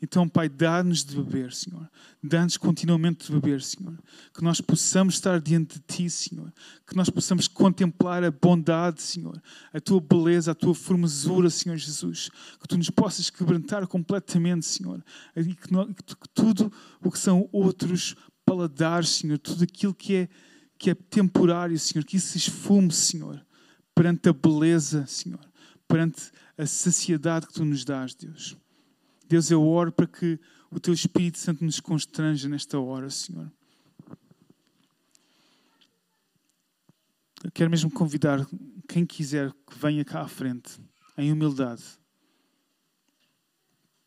Então, 0.02 0.26
Pai, 0.26 0.48
dá-nos 0.48 1.04
de 1.04 1.14
beber, 1.14 1.52
Senhor. 1.52 1.88
Dá-nos 2.22 2.56
continuamente 2.56 3.26
de 3.26 3.32
beber, 3.32 3.60
Senhor. 3.60 3.98
Que 4.34 4.42
nós 4.42 4.58
possamos 4.58 5.14
estar 5.14 5.38
diante 5.40 5.74
de 5.74 5.84
Ti, 5.86 6.08
Senhor. 6.08 6.50
Que 6.86 6.96
nós 6.96 7.10
possamos 7.10 7.46
contemplar 7.46 8.24
a 8.24 8.30
bondade, 8.30 9.02
Senhor. 9.02 9.40
A 9.74 9.78
Tua 9.78 10.00
beleza, 10.00 10.52
a 10.52 10.54
Tua 10.54 10.74
formosura, 10.74 11.50
Senhor 11.50 11.76
Jesus. 11.76 12.30
Que 12.58 12.66
Tu 12.66 12.78
nos 12.78 12.88
possas 12.88 13.28
quebrantar 13.28 13.86
completamente, 13.86 14.64
Senhor. 14.64 15.04
E 15.36 15.54
que, 15.54 15.70
nós, 15.70 15.86
que 15.88 16.28
tudo 16.32 16.72
o 17.02 17.10
que 17.10 17.18
são 17.18 17.46
outros 17.52 18.16
paladares, 18.46 19.10
Senhor. 19.10 19.38
Tudo 19.38 19.64
aquilo 19.64 19.92
que 19.92 20.14
é, 20.14 20.28
que 20.78 20.90
é 20.90 20.94
temporário, 20.94 21.78
Senhor. 21.78 22.04
Que 22.04 22.16
isso 22.16 22.28
se 22.28 22.38
esfume, 22.38 22.90
Senhor. 22.90 23.44
Perante 23.94 24.30
a 24.30 24.32
beleza, 24.32 25.04
Senhor. 25.06 25.40
Perante 25.86 26.32
a 26.56 26.64
saciedade 26.64 27.46
que 27.46 27.52
Tu 27.52 27.66
nos 27.66 27.84
dás, 27.84 28.14
Deus. 28.14 28.56
Deus, 29.30 29.48
eu 29.48 29.64
oro 29.64 29.92
para 29.92 30.08
que 30.08 30.40
o 30.72 30.80
Teu 30.80 30.92
Espírito 30.92 31.38
Santo 31.38 31.64
nos 31.64 31.78
constranja 31.78 32.48
nesta 32.48 32.80
hora, 32.80 33.08
Senhor. 33.08 33.48
Eu 37.44 37.52
quero 37.52 37.70
mesmo 37.70 37.88
convidar 37.92 38.44
quem 38.88 39.06
quiser 39.06 39.52
que 39.52 39.78
venha 39.78 40.04
cá 40.04 40.22
à 40.22 40.26
frente, 40.26 40.80
em 41.16 41.30
humildade. 41.30 41.80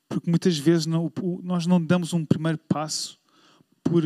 Porque 0.10 0.30
muitas 0.30 0.58
vezes 0.58 0.86
não, 0.86 1.10
nós 1.42 1.66
não 1.66 1.82
damos 1.82 2.12
um 2.12 2.26
primeiro 2.26 2.58
passo 2.58 3.18
por, 3.82 4.04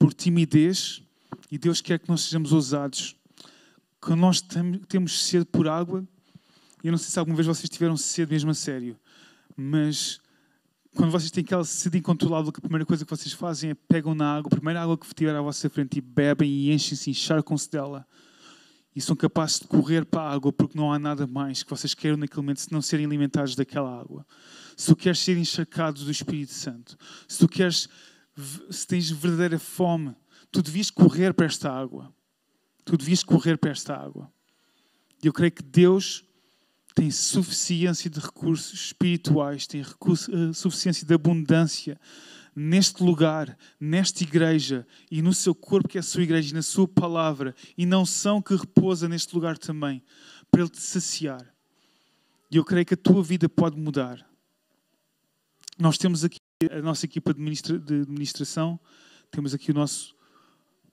por 0.00 0.12
timidez 0.12 1.00
e 1.48 1.56
Deus 1.56 1.80
quer 1.80 2.00
que 2.00 2.08
nós 2.08 2.22
sejamos 2.22 2.52
ousados. 2.52 3.14
Quando 4.00 4.18
nós 4.18 4.42
temos 4.88 5.26
sede 5.28 5.44
por 5.44 5.68
água, 5.68 6.04
eu 6.82 6.90
não 6.90 6.98
sei 6.98 7.08
se 7.08 7.18
alguma 7.20 7.36
vez 7.36 7.46
vocês 7.46 7.70
tiveram 7.70 7.96
sede 7.96 8.32
mesmo 8.32 8.50
a 8.50 8.54
sério, 8.54 8.98
mas 9.60 10.20
quando 10.94 11.10
vocês 11.10 11.30
têm 11.30 11.42
aquela 11.42 11.64
sede 11.64 11.98
incontrolável, 11.98 12.52
que 12.52 12.60
a 12.60 12.62
primeira 12.62 12.86
coisa 12.86 13.04
que 13.04 13.10
vocês 13.10 13.32
fazem 13.32 13.70
é 13.70 13.74
pegam 13.74 14.14
na 14.14 14.36
água, 14.36 14.48
a 14.48 14.56
primeira 14.56 14.80
água 14.80 14.96
que 14.96 15.12
tiver 15.14 15.34
à 15.34 15.42
vossa 15.42 15.68
frente 15.68 15.98
e 15.98 16.00
bebem 16.00 16.48
e 16.48 16.72
enchem-se, 16.72 17.10
encharcam-se 17.10 17.68
dela. 17.70 18.06
E 18.94 19.00
são 19.00 19.14
capazes 19.14 19.60
de 19.60 19.66
correr 19.66 20.04
para 20.04 20.22
a 20.22 20.32
água 20.32 20.52
porque 20.52 20.78
não 20.78 20.92
há 20.92 20.98
nada 20.98 21.26
mais 21.26 21.62
que 21.62 21.70
vocês 21.70 21.92
queiram 21.92 22.16
naquele 22.16 22.40
momento 22.40 22.60
se 22.60 22.72
não 22.72 22.80
serem 22.80 23.06
alimentados 23.06 23.54
daquela 23.54 24.00
água. 24.00 24.26
Se 24.76 24.86
tu 24.86 24.96
queres 24.96 25.18
ser 25.18 25.36
encharcado 25.36 26.04
do 26.04 26.10
Espírito 26.10 26.52
Santo, 26.52 26.96
se 27.26 27.38
tu 27.38 27.48
queres, 27.48 27.88
se 28.70 28.86
tens 28.86 29.10
verdadeira 29.10 29.58
fome, 29.58 30.14
tu 30.50 30.62
devias 30.62 30.90
correr 30.90 31.34
para 31.34 31.46
esta 31.46 31.70
água. 31.70 32.12
Tu 32.84 32.96
devias 32.96 33.22
correr 33.22 33.58
para 33.58 33.70
esta 33.70 33.94
água. 33.94 34.32
E 35.22 35.26
eu 35.26 35.32
creio 35.32 35.52
que 35.52 35.62
Deus 35.62 36.24
tem 36.98 37.12
suficiência 37.12 38.10
de 38.10 38.18
recursos 38.18 38.86
espirituais, 38.86 39.68
tem 39.68 39.82
recurso, 39.82 40.32
uh, 40.32 40.52
suficiência 40.52 41.06
de 41.06 41.14
abundância 41.14 41.96
neste 42.56 43.04
lugar, 43.04 43.56
nesta 43.78 44.24
igreja 44.24 44.84
e 45.08 45.22
no 45.22 45.32
seu 45.32 45.54
corpo, 45.54 45.88
que 45.88 45.96
é 45.96 46.00
a 46.00 46.02
sua 46.02 46.24
igreja, 46.24 46.50
e 46.50 46.54
na 46.54 46.62
sua 46.62 46.88
palavra, 46.88 47.54
e 47.76 47.86
não 47.86 48.04
são 48.04 48.42
que 48.42 48.52
repousa 48.52 49.08
neste 49.08 49.32
lugar 49.32 49.56
também, 49.56 50.02
para 50.50 50.62
Ele 50.62 50.70
te 50.70 50.80
saciar. 50.80 51.54
E 52.50 52.56
eu 52.56 52.64
creio 52.64 52.84
que 52.84 52.94
a 52.94 52.96
tua 52.96 53.22
vida 53.22 53.48
pode 53.48 53.78
mudar. 53.78 54.28
Nós 55.78 55.98
temos 55.98 56.24
aqui 56.24 56.40
a 56.68 56.82
nossa 56.82 57.06
equipa 57.06 57.32
de, 57.32 57.40
administra 57.40 57.78
de 57.78 57.94
administração, 58.00 58.80
temos 59.30 59.54
aqui 59.54 59.70
o 59.70 59.74
nosso 59.74 60.16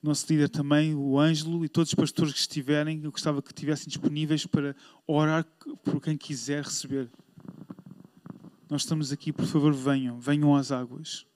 nosso 0.08 0.26
líder 0.28 0.48
também, 0.48 0.94
o 0.94 1.18
Ângelo, 1.18 1.64
e 1.64 1.68
todos 1.68 1.90
os 1.90 1.94
pastores 1.94 2.32
que 2.32 2.40
estiverem, 2.40 3.00
eu 3.02 3.10
gostava 3.10 3.42
que 3.42 3.48
estivessem 3.48 3.86
disponíveis 3.88 4.46
para 4.46 4.74
orar 5.06 5.44
por 5.84 6.00
quem 6.00 6.16
quiser 6.16 6.64
receber. 6.64 7.10
Nós 8.68 8.82
estamos 8.82 9.12
aqui, 9.12 9.32
por 9.32 9.46
favor, 9.46 9.72
venham, 9.72 10.18
venham 10.18 10.54
às 10.54 10.72
águas. 10.72 11.26